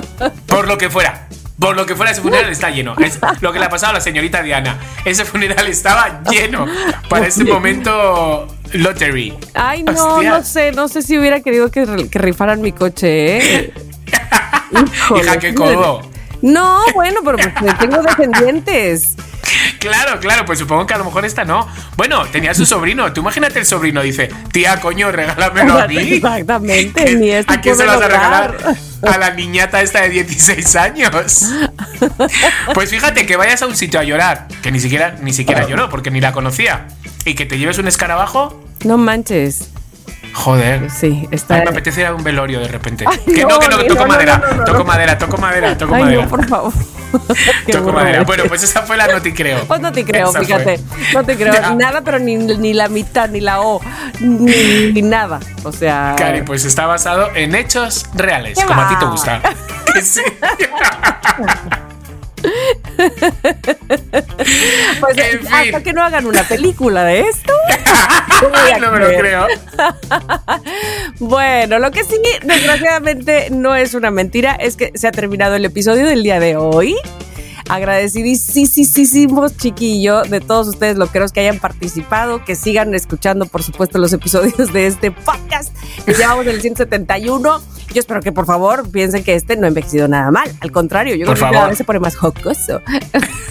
Por 0.46 0.66
lo 0.66 0.78
que 0.78 0.88
fuera. 0.88 1.28
Por 1.58 1.74
lo 1.74 1.86
que 1.86 1.96
fuera, 1.96 2.12
ese 2.12 2.20
funeral 2.20 2.50
está 2.50 2.70
lleno. 2.70 2.94
Es 2.98 3.18
lo 3.40 3.52
que 3.52 3.58
le 3.58 3.64
ha 3.64 3.68
pasado 3.68 3.90
a 3.90 3.94
la 3.94 4.00
señorita 4.00 4.42
Diana. 4.42 4.78
Ese 5.04 5.24
funeral 5.24 5.66
estaba 5.68 6.22
lleno 6.30 6.66
para 7.08 7.26
ese 7.26 7.44
momento 7.44 8.46
lottery. 8.72 9.34
Ay, 9.54 9.82
no, 9.82 9.92
Hostia. 9.92 10.30
no 10.30 10.44
sé, 10.44 10.72
no 10.72 10.88
sé 10.88 11.02
si 11.02 11.18
hubiera 11.18 11.40
querido 11.40 11.70
que, 11.70 12.08
que 12.10 12.18
rifaran 12.18 12.60
mi 12.60 12.72
coche, 12.72 13.38
¿eh? 13.38 13.74
Híjole, 14.72 15.24
Hija, 15.24 15.38
qué 15.38 15.54
codo. 15.54 16.02
No, 16.42 16.82
bueno, 16.94 17.20
pero 17.24 17.38
pues 17.38 17.78
tengo 17.78 18.02
descendientes. 18.02 19.16
Claro, 19.78 20.20
claro, 20.20 20.44
pues 20.44 20.58
supongo 20.58 20.86
que 20.86 20.94
a 20.94 20.98
lo 20.98 21.04
mejor 21.04 21.24
esta 21.24 21.44
no. 21.44 21.66
Bueno, 21.96 22.24
tenía 22.26 22.54
su 22.54 22.66
sobrino. 22.66 23.12
Tú 23.12 23.20
imagínate 23.20 23.58
el 23.58 23.66
sobrino, 23.66 24.02
dice, 24.02 24.28
tía, 24.52 24.80
coño, 24.80 25.10
regálamelo 25.10 25.78
a 25.78 25.88
mí. 25.88 25.96
Exactamente, 26.14 27.14
ni 27.16 27.30
esto 27.30 27.52
¿A 27.52 27.60
quién 27.60 27.76
se 27.76 27.84
lo 27.86 27.92
vas 27.92 28.02
a 28.02 28.08
regalar? 28.08 28.76
A 29.02 29.18
la 29.18 29.30
niñata 29.30 29.82
esta 29.82 30.02
de 30.02 30.10
16 30.10 30.76
años. 30.76 31.10
Pues 32.74 32.90
fíjate 32.90 33.26
que 33.26 33.36
vayas 33.36 33.62
a 33.62 33.66
un 33.66 33.76
sitio 33.76 34.00
a 34.00 34.04
llorar, 34.04 34.48
que 34.62 34.70
ni 34.72 34.80
siquiera, 34.80 35.16
ni 35.20 35.32
siquiera 35.32 35.66
lloró, 35.68 35.88
porque 35.90 36.10
ni 36.10 36.20
la 36.20 36.32
conocía. 36.32 36.88
Y 37.24 37.34
que 37.34 37.46
te 37.46 37.58
lleves 37.58 37.78
un 37.78 37.88
escarabajo, 37.88 38.62
No 38.84 38.98
manches. 38.98 39.70
Joder. 40.36 40.90
Sí, 40.90 41.26
está. 41.30 41.56
Ay, 41.56 41.62
me 41.64 41.70
apetece 41.70 42.02
ir 42.02 42.06
a 42.06 42.14
un 42.14 42.22
velorio 42.22 42.60
de 42.60 42.68
repente. 42.68 43.04
Ay, 43.08 43.18
que 43.24 43.42
no, 43.42 43.48
no, 43.48 43.58
que 43.58 43.68
no, 43.68 43.76
toco 43.84 43.94
no, 43.94 44.00
no, 44.02 44.06
madera, 44.08 44.38
no, 44.38 44.46
no, 44.48 44.54
no, 44.58 44.64
toco 44.64 44.78
no. 44.78 44.84
madera, 44.84 45.18
toco 45.18 45.36
madera, 45.38 45.78
toco 45.78 45.94
Ay, 45.94 46.02
madera. 46.02 46.22
no, 46.22 46.28
por 46.28 46.46
favor. 46.48 46.72
Toco 47.72 47.92
madera. 47.92 48.24
Bueno, 48.24 48.44
pues 48.48 48.62
esa 48.64 48.82
fue 48.82 48.96
la 48.96 49.06
noti 49.06 49.32
creo. 49.32 49.64
Pues 49.64 49.80
no 49.80 49.90
te 49.92 50.04
creo, 50.04 50.28
Esa 50.28 50.40
fíjate. 50.40 50.78
fue. 50.78 51.14
No 51.14 51.24
te 51.24 51.36
creo 51.36 51.52
Ya. 51.52 51.70
nada, 51.74 52.02
pero 52.02 52.18
ni, 52.18 52.36
ni 52.36 52.74
la 52.74 52.88
mitad, 52.88 53.30
ni 53.30 53.40
la 53.40 53.60
O, 53.62 53.80
ni, 54.20 54.92
ni 54.92 55.02
nada. 55.02 55.40
O 55.62 55.72
sea. 55.72 56.14
Cari, 56.18 56.42
pues 56.42 56.64
está 56.64 56.84
basado 56.86 57.30
en 57.34 57.54
hechos 57.54 58.06
reales, 58.14 58.58
¿Qué 58.58 58.66
como 58.66 58.82
a 58.82 58.88
ti 58.88 58.96
te 58.98 59.04
gusta. 59.06 59.40
Que 59.94 60.02
sí. 60.02 60.20
Pues, 65.00 65.18
en 65.18 65.40
fin. 65.40 65.48
hasta 65.52 65.82
que 65.82 65.92
no 65.92 66.02
hagan 66.02 66.26
una 66.26 66.42
película 66.44 67.04
de 67.04 67.20
esto. 67.20 67.52
¿cómo 68.40 68.50
voy 68.50 68.70
a 68.70 68.78
no 68.78 68.92
me 68.92 68.98
lo 69.00 69.08
creo. 69.18 69.46
Bueno, 71.18 71.78
lo 71.78 71.90
que 71.90 72.04
sí, 72.04 72.20
desgraciadamente, 72.42 73.48
no 73.50 73.74
es 73.74 73.94
una 73.94 74.10
mentira, 74.10 74.54
es 74.54 74.76
que 74.76 74.92
se 74.94 75.08
ha 75.08 75.12
terminado 75.12 75.54
el 75.56 75.64
episodio 75.64 76.06
del 76.06 76.22
día 76.22 76.38
de 76.40 76.56
hoy. 76.56 76.96
Agradecidísimos, 77.68 79.56
chiquillo, 79.56 80.22
de 80.22 80.40
todos 80.40 80.68
ustedes 80.68 80.96
loqueros 80.96 81.32
que 81.32 81.40
hayan 81.40 81.58
participado, 81.58 82.44
que 82.44 82.54
sigan 82.56 82.94
escuchando, 82.94 83.46
por 83.46 83.62
supuesto, 83.62 83.98
los 83.98 84.12
episodios 84.12 84.72
de 84.72 84.86
este 84.86 85.10
podcast. 85.10 85.74
Que 86.04 86.14
llevamos 86.14 86.46
el 86.46 86.60
171. 86.60 87.60
Yo 87.92 88.00
espero 88.00 88.20
que, 88.20 88.32
por 88.32 88.46
favor, 88.46 88.90
piensen 88.90 89.24
que 89.24 89.34
este 89.34 89.56
no 89.56 89.64
ha 89.64 89.68
envejecido 89.68 90.06
nada 90.08 90.30
mal. 90.30 90.50
Al 90.60 90.70
contrario, 90.70 91.14
yo 91.16 91.24
Por 91.26 91.34
creo 91.34 91.34
que 91.34 91.40
favor. 91.40 91.54
cada 91.56 91.68
vez 91.68 91.78
se 91.78 91.84
pone 91.84 91.98
más 92.00 92.16
jocoso. 92.16 92.82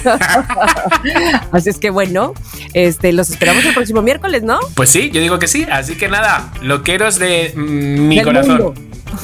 Así 1.51 1.69
es 1.69 1.77
que, 1.79 1.89
bueno, 1.89 2.33
este, 2.73 3.11
los 3.13 3.29
esperamos 3.29 3.65
el 3.65 3.73
próximo 3.73 4.01
miércoles, 4.01 4.43
¿no? 4.43 4.59
Pues 4.75 4.89
sí, 4.89 5.09
yo 5.11 5.21
digo 5.21 5.39
que 5.39 5.47
sí. 5.47 5.65
Así 5.71 5.95
que 5.97 6.07
nada, 6.09 6.51
loqueros 6.61 7.17
de 7.17 7.53
mm, 7.55 8.07
mi 8.07 8.15
Del 8.17 8.25
corazón. 8.25 8.57
mundo. 8.61 8.73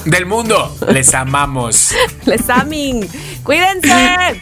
Del 0.05 0.25
mundo. 0.25 0.75
Les 0.89 1.13
amamos. 1.13 1.91
Les 2.25 2.49
amin. 2.49 3.07
Cuídense. 3.43 4.41